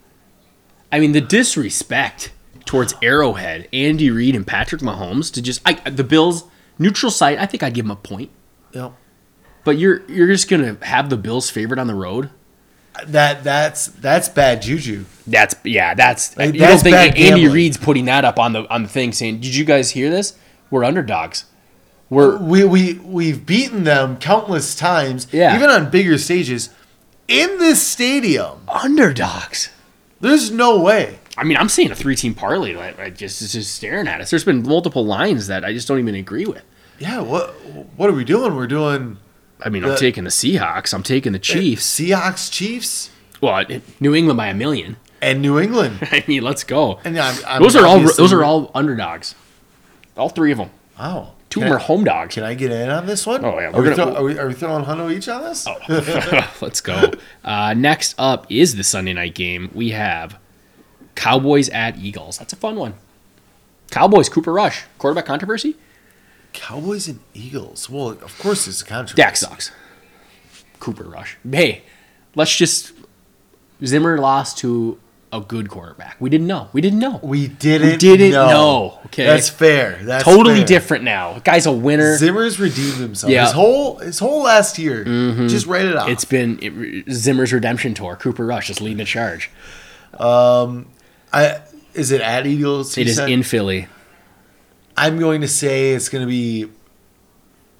I 0.93 1.01
mean 1.01 1.13
the 1.13 1.21
disrespect 1.21 2.33
towards 2.65 2.95
Arrowhead, 3.03 3.69
Andy 3.73 4.11
Reid, 4.11 4.37
and 4.37 4.47
Patrick 4.47 4.81
Mahomes 4.81 5.33
to 5.35 5.43
just 5.43 5.61
I, 5.65 5.75
the 5.91 6.05
Bills 6.05 6.45
neutral 6.81 7.13
site. 7.13 7.39
I 7.39 7.47
think 7.47 7.63
I'd 7.63 7.75
give 7.75 7.85
them 7.85 7.93
a 7.93 7.97
point. 7.97 8.31
Yep. 8.73 8.93
But 9.63 9.79
you're 9.79 10.03
you're 10.11 10.27
just 10.27 10.49
gonna 10.49 10.77
have 10.83 11.11
the 11.11 11.17
Bills 11.17 11.51
favored 11.51 11.79
on 11.79 11.87
the 11.87 11.95
road. 11.95 12.31
That 13.07 13.45
that's 13.45 13.87
that's 13.87 14.29
bad 14.29 14.63
juju. 14.63 15.05
That's 15.27 15.55
yeah. 15.63 15.95
That's 15.95 16.37
Like, 16.37 16.55
you 16.55 16.61
that's 16.61 16.83
don't 16.83 16.93
think 16.93 17.15
bad 17.15 17.19
Andy. 17.19 17.47
Reid's 17.47 17.77
putting 17.77 18.07
that 18.07 18.25
up 18.25 18.39
on 18.39 18.53
the 18.53 18.69
on 18.69 18.83
the 18.83 18.89
thing 18.89 19.13
saying, 19.13 19.41
"Did 19.41 19.55
you 19.55 19.65
guys 19.65 19.91
hear 19.91 20.11
this? 20.11 20.37
We're 20.71 20.85
underdogs. 20.85 21.45
We're 22.09 22.37
uh, 22.37 22.43
We 22.43 22.65
we 22.65 22.95
we've 22.95 23.47
beaten 23.47 23.85
them 23.85 24.17
countless 24.17 24.75
times. 24.75 25.29
Yeah. 25.31 25.55
Even 25.55 25.71
on 25.71 25.91
bigger 25.91 26.19
stages. 26.19 26.71
In 27.29 27.59
this 27.59 27.87
stadium, 27.87 28.63
underdogs." 28.69 29.71
there's 30.21 30.51
no 30.51 30.81
way. 30.81 31.19
I 31.37 31.45
mean, 31.45 31.57
I'm 31.57 31.69
seeing 31.69 31.91
a 31.91 31.95
three 31.95 32.17
team 32.17 32.35
parlay. 32.35 32.75
Like, 32.75 32.99
I 32.99 33.11
just 33.11 33.41
it's 33.41 33.53
just 33.53 33.75
staring 33.75 34.07
at 34.09 34.21
us. 34.21 34.31
There's 34.31 34.45
been 34.45 34.63
multiple 34.63 35.05
lines 35.05 35.47
that 35.47 35.65
I 35.65 35.73
just 35.73 35.89
don't 35.89 35.99
even 35.99 36.15
agree 36.15 36.45
with. 36.45 36.63
Yeah. 37.01 37.21
What 37.23 37.51
what 37.97 38.09
are 38.09 38.13
we 38.13 38.25
doing? 38.25 38.55
We're 38.55 38.67
doing 38.69 39.17
I 39.63 39.69
mean, 39.69 39.85
I'm 39.85 39.97
taking 39.97 40.25
the 40.25 40.31
Seahawks. 40.31 40.95
I'm 40.95 41.03
taking 41.03 41.33
the 41.33 41.39
Chiefs. 41.39 41.85
Seahawks, 41.85 42.51
Chiefs, 42.51 43.11
Well, 43.43 43.59
it- 43.69 43.83
New 44.01 44.15
England 44.15 44.37
by 44.39 44.47
a 44.47 44.55
million. 44.55 44.97
and 45.21 45.43
New 45.43 45.59
England. 45.59 45.99
I 46.13 46.25
mean, 46.29 46.43
let's 46.43 46.63
go. 46.65 46.99
And 47.05 47.19
I'm, 47.19 47.37
I'm 47.47 47.63
those 47.63 47.75
are 47.77 47.85
all 47.87 47.99
those 48.01 48.33
are 48.33 48.45
all 48.45 48.71
underdogs. 48.75 49.35
All 50.17 50.29
three 50.29 50.53
of 50.53 50.59
them. 50.59 50.71
Wow. 50.99 51.33
Two 51.51 51.61
Can 51.61 51.67
of 51.67 51.71
them 51.71 51.77
are 51.77 51.81
home 51.81 52.05
dogs. 52.05 52.35
Can 52.37 52.45
I 52.45 52.55
get 52.55 52.71
in 52.71 52.89
on 52.91 53.07
this 53.07 53.27
one? 53.27 53.45
Oh, 53.45 53.59
yeah, 53.59 53.67
Are 53.69 53.73
we're 53.73 53.91
we, 53.91 53.97
gonna- 53.97 54.13
throw- 54.13 54.15
are 54.15 54.23
we, 54.25 54.39
are 54.39 54.47
we 54.49 54.55
throwing 54.55 54.85
Hundo 54.85 55.13
each 55.13 55.29
on 55.29 55.43
this? 55.43 55.67
Oh. 55.67 55.77
Let's 56.61 56.81
go. 56.81 57.11
Uh, 57.45 57.75
next 57.75 58.15
up 58.19 58.47
is 58.49 58.77
the 58.77 58.85
Sunday 58.85 59.13
night 59.15 59.35
game. 59.35 59.69
We 59.75 59.91
have 59.91 60.39
Cowboys 61.17 61.69
at 61.71 61.97
Eagles. 61.99 62.39
That's 62.39 62.53
a 62.53 62.57
fun 62.57 62.77
one. 62.77 62.95
Cowboys, 63.91 64.29
Cooper 64.29 64.53
Rush, 64.53 64.85
quarterback 64.99 65.27
controversy. 65.27 65.77
Cowboys 66.53 67.09
and 67.09 67.21
Eagles. 67.35 67.89
Well, 67.89 68.11
of 68.11 68.39
course, 68.39 68.67
it's 68.67 68.83
a 68.83 68.85
controversy. 68.85 69.17
Dak 69.17 69.37
sucks. 69.37 69.71
Cooper 70.79 71.05
Rush. 71.05 71.37
Hey, 71.51 71.83
let's 72.35 72.55
just. 72.57 72.93
Zimmer 73.85 74.19
lost 74.19 74.59
to 74.59 74.99
a 75.33 75.41
good 75.41 75.69
quarterback. 75.69 76.17
We 76.19 76.29
didn't 76.29 76.47
know. 76.47 76.69
We 76.73 76.81
didn't 76.81 76.99
know. 76.99 77.21
We 77.23 77.49
didn't. 77.49 77.91
We 77.91 77.97
didn't 77.97 78.33
know. 78.33 78.49
know, 78.49 78.99
okay? 79.07 79.25
that's 79.25 79.49
fair. 79.49 80.01
That's 80.03 80.25
totally 80.25 80.57
fair. 80.57 80.67
different 80.67 81.05
now. 81.05 81.39
Guy's 81.39 81.67
a 81.67 81.73
winner. 81.73 82.17
Zimmer's 82.17 82.59
redeemed 82.59 82.99
himself. 82.99 83.31
Yeah. 83.31 83.39
Mm-hmm. 83.39 83.47
His 83.47 83.55
whole 83.55 83.97
his 83.99 84.19
whole 84.19 84.43
last 84.43 84.79
year. 84.79 85.05
Just 85.49 85.67
write 85.67 85.87
it 85.87 85.97
off. 85.97 86.09
It's 86.09 86.25
been 86.25 86.59
it, 86.61 87.13
Zimmer's 87.13 87.53
redemption 87.53 87.95
tour. 87.95 88.17
Cooper 88.17 88.45
Rush 88.45 88.71
is 88.71 88.81
leading 88.81 88.99
the 88.99 89.05
charge. 89.05 89.51
Um, 90.15 90.89
I 91.33 91.61
is 91.95 92.11
it 92.11 92.21
at 92.21 92.47
Eagles? 92.47 92.97
It 92.99 93.07
is 93.07 93.17
said? 93.17 93.31
in 93.31 93.43
Philly. 93.43 93.89
I'm 95.01 95.19
going 95.19 95.41
to 95.41 95.49
say 95.49 95.93
it's 95.93 96.11
going 96.11 96.21
to 96.23 96.29
be 96.29 96.69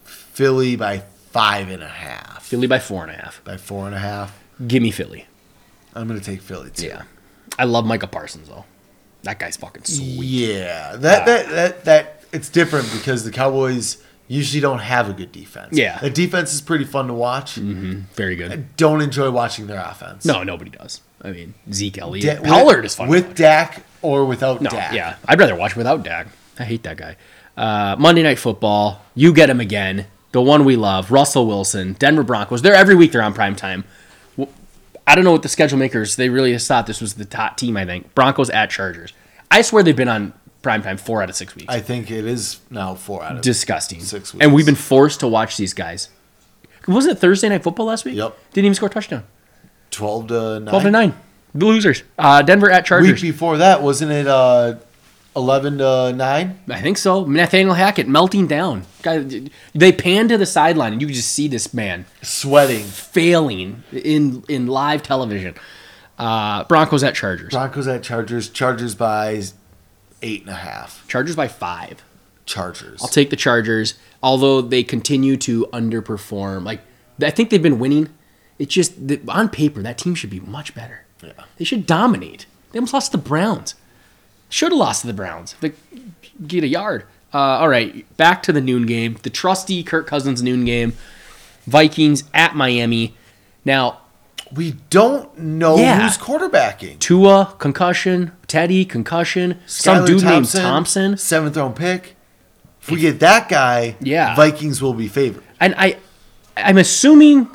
Philly 0.05 0.77
by 0.77 1.01
five 1.31 1.69
and 1.69 1.83
a 1.83 1.89
half. 1.89 2.45
Philly 2.47 2.67
by 2.67 2.79
four 2.79 3.03
and 3.03 3.13
a 3.13 3.15
half. 3.15 3.45
by 3.45 3.59
four 3.59 3.85
and 3.87 3.95
a 3.95 3.99
half. 3.99 4.43
Give 4.67 4.83
me 4.83 4.91
Philly. 4.91 5.27
I'm 5.95 6.09
going 6.09 6.19
to 6.19 6.25
take 6.25 6.41
Philly 6.41 6.71
too. 6.71 6.87
Yeah. 6.87 7.03
I 7.59 7.65
love 7.65 7.85
Micah 7.85 8.07
Parsons 8.07 8.49
though. 8.49 8.65
That 9.25 9.39
guy's 9.39 9.59
fucking 9.59 9.85
sweet. 9.85 10.25
Yeah, 10.25 10.97
that, 10.97 11.27
that 11.27 11.49
that 11.51 11.85
that 11.85 12.25
it's 12.33 12.49
different 12.49 12.91
because 12.91 13.23
the 13.23 13.31
Cowboys 13.31 14.03
usually 14.27 14.63
don't 14.63 14.79
have 14.79 15.11
a 15.11 15.13
good 15.13 15.31
defense. 15.31 15.77
Yeah. 15.77 15.99
the 15.99 16.09
defense 16.09 16.55
is 16.55 16.63
pretty 16.63 16.85
fun 16.85 17.09
to 17.09 17.13
watch. 17.13 17.57
Mm-hmm. 17.57 18.01
Very 18.15 18.35
good. 18.37 18.51
I 18.51 18.57
Don't 18.79 19.03
enjoy 19.03 19.31
watching 19.31 19.67
their 19.67 19.81
offense. 19.81 20.25
No, 20.25 20.43
nobody 20.43 20.71
does. 20.71 21.03
I 21.21 21.33
mean, 21.33 21.53
Zeke 21.71 21.99
Elliott. 21.99 22.43
Da- 22.43 22.49
Pollard 22.49 22.77
with, 22.77 22.85
is 22.87 22.95
fun. 22.95 23.09
to 23.09 23.11
with. 23.11 23.35
Dak 23.35 23.85
or 24.01 24.25
without 24.25 24.63
no, 24.63 24.71
Dak. 24.71 24.95
yeah. 24.95 25.17
I'd 25.29 25.39
rather 25.39 25.55
watch 25.57 25.77
without 25.77 26.03
Dak. 26.03 26.29
I 26.59 26.65
hate 26.65 26.83
that 26.83 26.97
guy. 26.97 27.17
Uh, 27.57 27.97
Monday 27.99 28.23
Night 28.23 28.39
Football. 28.39 29.03
You 29.15 29.33
get 29.33 29.51
him 29.51 29.61
again. 29.61 30.07
The 30.33 30.41
one 30.43 30.65
we 30.65 30.77
love. 30.77 31.11
Russell 31.11 31.47
Wilson. 31.47 31.95
Denver 31.95 32.23
Broncos. 32.23 32.63
They're 32.63 32.75
every 32.75 32.95
week. 32.95 33.13
They're 33.13 33.23
on 33.23 33.35
prime 33.35 33.57
time. 33.57 33.85
I 35.07 35.15
don't 35.17 35.25
know 35.25 35.33
what 35.33 35.43
the 35.43 35.49
schedule 35.49 35.79
makers. 35.79 36.17
They 36.17 36.29
really 36.29 36.53
just 36.53 36.69
thought 36.69 36.87
this 36.87 37.01
was 37.01 37.15
the 37.15 37.25
top 37.25 37.57
team. 37.57 37.77
I 37.77 37.85
think 37.85 38.15
Broncos 38.15 38.49
at 38.51 38.71
Chargers. 38.71 39.13
I 39.51 39.63
swear 39.63 39.83
they've 39.83 39.97
been 39.97 40.09
on 40.09 40.33
prime 40.63 40.83
time 40.83 40.99
four 40.99 41.23
out 41.23 41.29
of 41.29 41.35
six 41.35 41.57
weeks. 41.57 41.67
I 41.69 41.81
think 41.81 42.11
it 42.11 42.25
is 42.25 42.61
now 42.71 42.95
four 42.95 43.23
out 43.25 43.37
of 43.37 43.43
Disgusting. 43.43 44.01
Six 44.01 44.33
weeks, 44.33 44.43
And 44.45 44.55
we've 44.55 44.67
been 44.67 44.75
forced 44.77 45.21
to 45.21 45.29
watch 45.29 45.57
these 45.57 45.75
guys. 45.75 46.11
Wasn't 46.87 47.17
it 47.17 47.21
Thursday 47.21 47.49
Night 47.49 47.63
Football 47.65 47.87
last 47.87 48.05
week? 48.05 48.15
Yep. 48.15 48.37
Didn't 48.53 48.67
even 48.67 48.75
score 48.75 48.89
a 48.89 48.93
touchdown. 48.93 49.25
twelve 49.91 50.29
to 50.29 50.61
nine. 50.61 50.69
12 50.71 50.83
to 50.85 50.91
9. 50.91 51.15
The 51.57 51.67
losers. 51.67 52.03
Uh, 52.17 52.43
Denver 52.43 52.71
at 52.71 52.87
Chargers. 52.87 53.21
Week 53.21 53.33
before 53.33 53.59
that, 53.59 53.83
wasn't 53.83 54.13
it? 54.13 54.27
Uh, 54.29 54.77
Eleven 55.37 55.79
to 55.79 56.13
nine. 56.13 56.59
I 56.69 56.81
think 56.81 56.99
so. 56.99 57.25
Nathaniel 57.25 57.75
Hackett 57.75 58.09
melting 58.09 58.49
down. 58.49 58.83
Guy, 59.03 59.49
they 59.75 59.93
pan 59.93 60.29
to 60.29 60.37
the 60.37 60.47
sideline, 60.47 60.93
and 60.93 61.01
you 61.01 61.07
can 61.07 61.15
just 61.15 61.31
see 61.33 61.47
this 61.47 61.73
man 61.73 62.05
Sweating. 62.21 62.83
failing 62.85 63.85
in 63.93 64.43
in 64.49 64.67
live 64.67 65.03
television. 65.05 65.55
Uh, 66.19 66.65
Broncos 66.65 67.05
at 67.05 67.15
Chargers. 67.15 67.53
Broncos 67.53 67.87
at 67.87 68.03
Chargers. 68.03 68.49
Chargers 68.49 68.95
by 68.97 69.41
eight 70.21 70.41
and 70.43 70.51
a 70.51 70.55
half. 70.55 71.07
Chargers 71.07 71.37
by 71.37 71.47
five. 71.49 72.03
Chargers. 72.45 73.01
I'll 73.01 73.09
take 73.09 73.31
the 73.31 73.37
Chargers, 73.37 73.95
although 74.23 74.61
they 74.61 74.83
continue 74.83 75.37
to 75.39 75.67
underperform. 75.73 76.65
Like 76.65 76.81
I 77.23 77.31
think 77.31 77.51
they've 77.51 77.63
been 77.63 77.79
winning. 77.79 78.09
It's 78.59 78.75
just 78.75 79.07
that 79.07 79.27
on 79.29 79.49
paper 79.49 79.81
that 79.83 79.97
team 79.97 80.17
should 80.17 80.31
be 80.31 80.41
much 80.41 80.75
better. 80.75 81.05
Yeah. 81.23 81.33
They 81.57 81.65
should 81.65 81.87
dominate. 81.87 82.47
They 82.73 82.79
almost 82.81 82.93
lost 82.95 83.13
to 83.13 83.17
the 83.17 83.23
Browns. 83.23 83.77
Should 84.51 84.73
have 84.73 84.79
lost 84.79 85.01
to 85.03 85.07
the 85.07 85.15
Browns. 85.15 85.55
They 85.61 85.73
get 86.47 86.63
a 86.65 86.69
yard. 86.69 87.05
Uh, 87.33 87.39
all 87.39 87.69
right, 87.69 88.05
back 88.19 88.43
to 88.43 88.53
the 88.53 88.61
noon 88.61 88.85
game. 88.87 89.17
The 89.23 89.31
trusty 89.31 89.83
Kirk 89.83 90.07
Cousins 90.07 90.43
noon 90.43 90.65
game. 90.67 90.93
Vikings 91.67 92.25
at 92.35 92.55
Miami. 92.55 93.15
Now, 93.65 93.99
We 94.53 94.73
don't 94.91 95.39
know 95.39 95.77
Yeah. 95.79 96.03
who's 96.03 96.19
quarterbacking. 96.19 96.99
Tua 96.99 97.55
concussion, 97.59 98.33
Teddy 98.49 98.85
concussion, 98.85 99.59
some 99.65 100.05
dude 100.05 100.25
named 100.25 100.51
Thompson, 100.51 101.17
seventh 101.17 101.57
round 101.57 101.77
pick. 101.77 102.17
If 102.83 102.91
we 102.91 102.99
get 102.99 103.21
that 103.21 103.49
guy, 103.49 103.95
Yeah. 104.01 104.35
Vikings 104.35 104.83
will 104.83 104.95
be 104.95 105.07
favored. 105.07 105.45
and 105.61 105.73
I, 105.79 105.99
I'm 106.57 106.79
assuming 106.79 107.47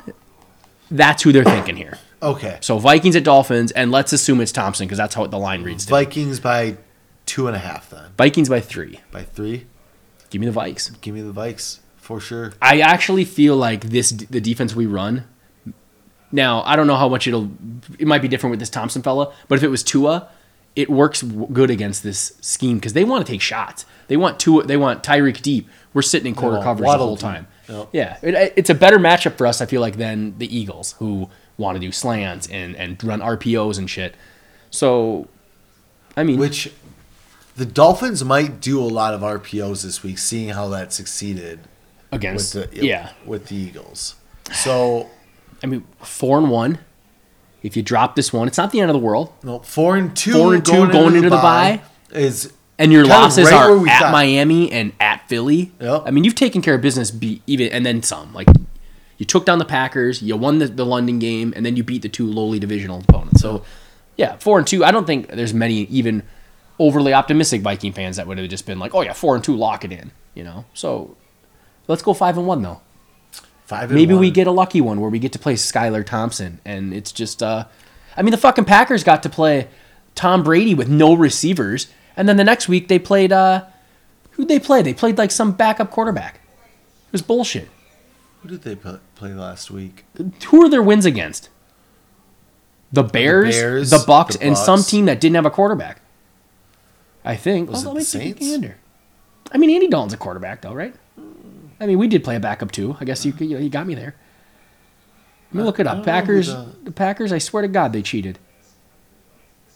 that's 0.90 1.22
who 1.22 1.32
they're 1.32 1.44
thinking 1.44 1.76
here. 1.76 1.98
Okay, 2.22 2.56
So 2.62 2.78
Vikings 2.78 3.14
at 3.14 3.24
Dolphins, 3.24 3.72
and 3.72 3.92
let's 3.92 4.14
assume 4.14 4.40
it's 4.40 4.50
Thompson 4.52 4.86
because 4.86 4.96
that's 4.96 5.14
how 5.14 5.26
the 5.26 5.38
line 5.38 5.62
reads. 5.64 5.84
Vikings 5.84 6.40
by 6.40 6.76
two 7.36 7.46
and 7.46 7.54
a 7.54 7.58
half. 7.58 7.90
Then 7.90 8.12
Vikings 8.16 8.48
by 8.48 8.60
three. 8.60 9.00
by 9.10 9.22
three, 9.22 9.66
Give 10.30 10.40
me 10.40 10.48
the 10.48 10.58
Vikes. 10.58 10.98
give 11.02 11.14
me 11.14 11.20
the 11.20 11.34
Vikes 11.34 11.80
for 11.98 12.18
sure. 12.18 12.54
I 12.62 12.80
actually 12.80 13.26
feel 13.26 13.56
like 13.56 13.82
this 13.90 14.08
the 14.08 14.40
defense 14.40 14.74
we 14.74 14.86
run. 14.86 15.24
Now 16.32 16.62
I 16.62 16.76
don't 16.76 16.86
know 16.86 16.96
how 16.96 17.10
much 17.10 17.26
it'll. 17.26 17.50
It 17.98 18.06
might 18.06 18.22
be 18.22 18.28
different 18.28 18.52
with 18.52 18.60
this 18.60 18.70
Thompson 18.70 19.02
fella, 19.02 19.34
but 19.48 19.56
if 19.56 19.62
it 19.62 19.68
was 19.68 19.82
Tua, 19.82 20.30
it 20.74 20.88
works 20.88 21.22
good 21.22 21.68
against 21.70 22.02
this 22.02 22.38
scheme 22.40 22.78
because 22.78 22.94
they 22.94 23.04
want 23.04 23.26
to 23.26 23.30
take 23.30 23.42
shots. 23.42 23.84
They 24.08 24.16
want 24.16 24.40
Tua. 24.40 24.64
They 24.64 24.78
want 24.78 25.02
Tyreek 25.02 25.42
deep. 25.42 25.68
We're 25.92 26.00
sitting 26.00 26.28
in 26.28 26.34
quarter 26.34 26.62
coverage 26.62 26.90
the 26.90 26.96
whole 26.96 27.18
time. 27.18 27.48
Yep. 27.68 27.88
Yeah, 27.92 28.16
it, 28.22 28.54
it's 28.56 28.70
a 28.70 28.74
better 28.74 28.98
matchup 28.98 29.36
for 29.36 29.46
us. 29.46 29.60
I 29.60 29.66
feel 29.66 29.82
like 29.82 29.96
than 29.98 30.38
the 30.38 30.48
Eagles 30.56 30.94
who 31.00 31.28
want 31.58 31.76
to 31.76 31.80
do 31.80 31.92
slants 31.92 32.48
and 32.48 32.74
and 32.76 33.02
run 33.04 33.20
RPOs 33.20 33.76
and 33.76 33.90
shit. 33.90 34.14
So, 34.70 35.28
I 36.16 36.24
mean, 36.24 36.38
Which 36.38 36.72
the 37.56 37.66
Dolphins 37.66 38.24
might 38.24 38.60
do 38.60 38.80
a 38.80 38.84
lot 38.86 39.14
of 39.14 39.22
RPOs 39.22 39.82
this 39.82 40.02
week, 40.02 40.18
seeing 40.18 40.50
how 40.50 40.68
that 40.68 40.92
succeeded 40.92 41.60
with 42.10 42.20
against 42.20 42.52
the 42.52 42.68
yeah, 42.72 43.12
with 43.24 43.46
the 43.48 43.56
Eagles. 43.56 44.14
So 44.52 45.10
I 45.62 45.66
mean 45.66 45.86
four 46.00 46.38
and 46.38 46.50
one. 46.50 46.78
If 47.62 47.76
you 47.76 47.82
drop 47.82 48.14
this 48.14 48.32
one, 48.32 48.46
it's 48.46 48.58
not 48.58 48.70
the 48.70 48.80
end 48.80 48.90
of 48.90 48.94
the 48.94 49.00
world. 49.00 49.32
no, 49.42 49.58
four 49.60 49.96
and 49.96 50.14
two, 50.14 50.32
Four 50.32 50.54
and 50.54 50.64
two 50.64 50.86
going 50.92 51.16
into 51.16 51.30
the 51.30 51.36
bye. 51.36 51.82
is 52.12 52.52
And 52.78 52.92
your 52.92 53.04
losses 53.04 53.46
right 53.46 53.54
are 53.54 53.88
at 53.88 54.00
thought. 54.02 54.12
Miami 54.12 54.70
and 54.70 54.92
at 55.00 55.28
Philly. 55.28 55.72
Yep. 55.80 56.02
I 56.06 56.10
mean, 56.12 56.22
you've 56.22 56.36
taken 56.36 56.62
care 56.62 56.74
of 56.74 56.80
business, 56.82 57.10
be, 57.10 57.42
even 57.46 57.72
and 57.72 57.84
then 57.84 58.02
some. 58.04 58.32
Like 58.32 58.46
you 59.18 59.26
took 59.26 59.46
down 59.46 59.58
the 59.58 59.64
Packers, 59.64 60.22
you 60.22 60.36
won 60.36 60.58
the, 60.58 60.66
the 60.68 60.86
London 60.86 61.18
game, 61.18 61.52
and 61.56 61.66
then 61.66 61.74
you 61.74 61.82
beat 61.82 62.02
the 62.02 62.08
two 62.08 62.30
lowly 62.30 62.60
divisional 62.60 63.00
opponents. 63.00 63.40
So, 63.40 63.64
yeah, 64.16 64.36
four 64.36 64.58
and 64.58 64.66
two. 64.66 64.84
I 64.84 64.92
don't 64.92 65.06
think 65.06 65.28
there's 65.28 65.54
many 65.54 65.84
even 65.84 66.22
overly 66.78 67.12
optimistic 67.14 67.62
Viking 67.62 67.92
fans 67.92 68.16
that 68.16 68.26
would 68.26 68.38
have 68.38 68.48
just 68.48 68.66
been 68.66 68.78
like, 68.78 68.94
"Oh 68.94 69.02
yeah, 69.02 69.12
four 69.12 69.34
and 69.34 69.44
two, 69.44 69.56
lock 69.56 69.84
it 69.84 69.92
in." 69.92 70.10
You 70.34 70.44
know. 70.44 70.64
So 70.74 71.16
let's 71.88 72.02
go 72.02 72.14
five 72.14 72.36
and 72.36 72.46
one 72.46 72.62
though. 72.62 72.80
five. 73.64 73.90
And 73.90 73.94
Maybe 73.94 74.14
we 74.14 74.30
get 74.30 74.46
a 74.46 74.50
lucky 74.52 74.80
one 74.80 75.00
where 75.00 75.10
we 75.10 75.18
get 75.18 75.32
to 75.32 75.38
play 75.38 75.54
Skylar 75.54 76.04
Thompson, 76.04 76.60
and 76.64 76.92
it's 76.92 77.12
just, 77.12 77.42
uh, 77.42 77.64
I 78.16 78.22
mean, 78.22 78.30
the 78.30 78.38
fucking 78.38 78.64
Packers 78.64 79.04
got 79.04 79.22
to 79.24 79.28
play 79.28 79.68
Tom 80.14 80.42
Brady 80.42 80.74
with 80.74 80.88
no 80.88 81.14
receivers, 81.14 81.88
and 82.16 82.28
then 82.28 82.36
the 82.36 82.44
next 82.44 82.68
week 82.68 82.88
they 82.88 82.98
played, 82.98 83.32
uh, 83.32 83.64
who'd 84.32 84.48
they 84.48 84.58
play? 84.60 84.82
They 84.82 84.94
played 84.94 85.18
like 85.18 85.30
some 85.30 85.52
backup 85.52 85.90
quarterback. 85.90 86.36
It 87.06 87.12
was 87.12 87.22
bullshit. 87.22 87.68
Who 88.42 88.48
did 88.48 88.62
they 88.62 88.76
play 88.76 89.32
last 89.32 89.70
week? 89.70 90.04
Who 90.48 90.64
are 90.64 90.68
their 90.68 90.82
wins 90.82 91.04
against? 91.04 91.48
The 92.92 93.02
Bears, 93.02 93.56
the, 93.56 93.62
Bears, 93.62 94.04
Bucks, 94.04 94.36
the 94.36 94.44
and 94.44 94.56
some 94.56 94.82
team 94.82 95.06
that 95.06 95.20
didn't 95.20 95.34
have 95.34 95.46
a 95.46 95.50
quarterback. 95.50 96.00
I 97.26 97.36
think. 97.36 97.68
Was 97.70 97.84
Oh, 97.84 97.90
it 97.90 97.94
the 97.94 97.98
me 97.98 98.04
take 98.04 98.06
a 98.06 98.40
Saints? 98.40 98.40
gander. 98.40 98.76
I 99.52 99.58
mean, 99.58 99.70
Andy 99.70 99.88
Dalton's 99.88 100.12
a 100.14 100.16
quarterback, 100.16 100.62
though, 100.62 100.72
right? 100.72 100.94
I 101.80 101.86
mean, 101.86 101.98
we 101.98 102.08
did 102.08 102.24
play 102.24 102.36
a 102.36 102.40
backup 102.40 102.72
too. 102.72 102.96
I 103.00 103.04
guess 103.04 103.26
you 103.26 103.34
you, 103.38 103.58
you 103.58 103.68
got 103.68 103.86
me 103.86 103.94
there. 103.94 104.14
Let 105.50 105.54
me 105.54 105.62
uh, 105.62 105.64
look 105.66 105.78
it 105.80 105.86
up. 105.86 105.98
know 105.98 106.04
Packers, 106.04 106.46
the- 106.46 106.68
the 106.84 106.90
Packers. 106.90 107.32
I 107.32 107.38
swear 107.38 107.62
to 107.62 107.68
God, 107.68 107.92
they 107.92 108.00
cheated. 108.02 108.38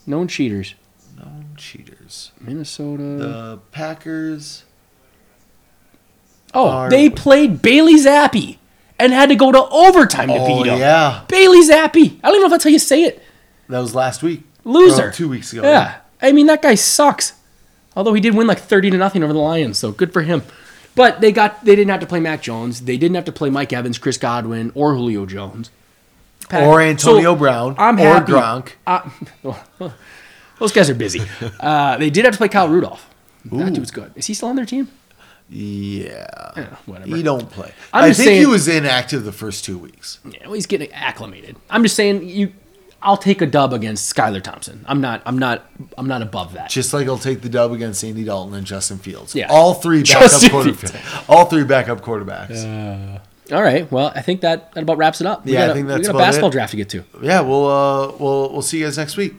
Known 0.06 0.27
cheaters. 0.28 0.74
Known 1.18 1.51
cheaters. 1.56 2.32
Minnesota. 2.40 3.02
The 3.02 3.59
Packers. 3.70 4.64
oh, 6.55 6.68
are- 6.68 6.90
they 6.90 7.10
played 7.10 7.60
Bailey 7.62 7.97
Zappe 7.97 8.56
and 8.98 9.12
had 9.12 9.28
to 9.28 9.36
go 9.36 9.52
to 9.52 9.62
overtime 9.68 10.28
to 10.28 10.35
Oh 10.39 10.47
beat 10.62 10.70
him. 10.72 10.78
yeah, 10.78 11.24
Bailey 11.28 11.62
Zappe. 11.62 12.18
I 12.22 12.28
don't 12.28 12.35
even 12.36 12.40
know 12.40 12.47
if 12.47 12.51
that's 12.51 12.64
how 12.64 12.70
you 12.70 12.78
say 12.78 13.05
it. 13.05 13.22
that 13.68 13.78
was 13.81 13.94
last 13.94 14.22
week. 14.22 14.43
Loser. 14.64 15.09
Or 15.09 15.10
two 15.10 15.28
weeks 15.28 15.52
ago. 15.52 15.62
Yeah. 15.62 15.97
I 16.22 16.32
mean, 16.32 16.47
that 16.47 16.60
guy 16.62 16.74
sucks. 16.74 17.32
Although 18.01 18.14
he 18.14 18.20
did 18.22 18.35
win 18.35 18.47
like 18.47 18.59
30 18.59 18.93
to 18.93 18.97
nothing 18.97 19.22
over 19.22 19.35
the 19.35 19.39
Lions, 19.39 19.77
so 19.77 19.93
good 19.93 20.10
for 20.10 20.22
him. 20.22 20.43
But 20.94 21.20
they 21.20 21.32
got 21.32 21.62
they 21.66 21.77
didn't 21.77 21.90
have 21.90 22.01
to 22.01 22.06
play 22.06 22.18
Mac 22.18 22.40
Jones. 22.40 22.81
They 22.81 22.97
didn't 22.97 23.14
have 23.14 23.27
to 23.27 23.32
play 23.32 23.51
Mike 23.51 23.74
Evans, 23.74 23.98
Chris 23.98 24.16
Godwin, 24.16 24.72
or 24.74 24.94
Julio 24.94 25.27
Jones. 25.27 25.70
Pack- 26.48 26.66
Or 26.66 26.81
Antonio 26.81 27.35
So, 27.35 27.36
Brown. 27.36 27.74
I'm 27.77 27.97
or 28.01 28.05
happy. 28.05 28.32
Gronk. 28.32 28.70
Uh, 28.86 29.10
those 30.59 30.72
guys 30.72 30.89
are 30.89 30.94
busy. 30.94 31.20
Uh, 31.60 31.98
they 31.98 32.09
did 32.09 32.24
have 32.24 32.32
to 32.32 32.39
play 32.39 32.48
Kyle 32.48 32.70
Rudolph. 32.70 33.06
That 33.44 33.68
Ooh. 33.68 33.70
dude's 33.70 33.90
good. 33.90 34.12
Is 34.16 34.24
he 34.27 34.32
still 34.32 34.48
on 34.48 34.56
their 34.56 34.64
team? 34.64 34.89
Yeah. 35.51 36.27
Yeah, 36.56 36.77
whatever. 36.86 37.14
He 37.14 37.22
don't 37.22 37.51
play. 37.51 37.72
I'm 37.93 38.05
I 38.05 38.12
think 38.14 38.31
he 38.31 38.47
was 38.47 38.66
inactive 38.66 39.24
the 39.24 39.32
first 39.32 39.62
two 39.66 39.77
weeks. 39.77 40.20
Yeah, 40.24 40.44
well, 40.44 40.55
he's 40.55 40.66
getting 40.66 40.90
acclimated. 40.93 41.56
I'm 41.68 41.82
just 41.82 41.97
saying 41.97 42.27
you. 42.27 42.55
I'll 43.02 43.16
take 43.16 43.40
a 43.40 43.47
dub 43.47 43.72
against 43.72 44.14
Skylar 44.14 44.43
Thompson. 44.43 44.85
I'm 44.86 45.01
not. 45.01 45.22
I'm 45.24 45.39
not. 45.39 45.64
I'm 45.97 46.06
not 46.06 46.20
above 46.22 46.52
that. 46.55 46.68
Just 46.70 46.93
like 46.93 47.09
I'll 47.09 47.16
take 47.18 47.40
the 47.40 47.48
dub 47.48 47.72
against 47.72 48.05
Andy 48.05 48.24
Dalton 48.24 48.55
and 48.55 48.66
Justin 48.66 48.98
Fields. 48.98 49.35
Yeah. 49.35 49.47
All 49.51 49.74
three 49.74 50.02
backup 50.02 50.31
quarterbacks. 50.31 51.24
All 51.28 51.44
three 51.47 51.64
backup 51.64 52.02
quarterbacks. 52.02 53.20
All 53.52 53.62
right. 53.62 53.90
Well, 53.90 54.12
I 54.14 54.22
think 54.22 54.43
that, 54.43 54.72
that 54.74 54.82
about 54.82 54.97
wraps 54.98 55.20
it 55.20 55.27
up. 55.27 55.44
We 55.44 55.55
Yeah, 55.55 55.64
I 55.64 55.66
got 55.66 55.70
a- 55.70 55.74
think 55.74 55.89
we 55.89 56.02
got 56.02 56.14
a 56.14 56.18
basketball 56.18 56.51
it. 56.51 56.52
draft 56.52 56.70
to 56.72 56.77
get 56.77 56.89
to. 56.90 57.05
Yeah, 57.22 57.40
we'll 57.40 57.66
uh 57.66 58.12
we'll 58.18 58.52
we'll 58.52 58.62
see 58.62 58.78
you 58.78 58.85
guys 58.85 58.97
next 58.98 59.16
week. 59.16 59.35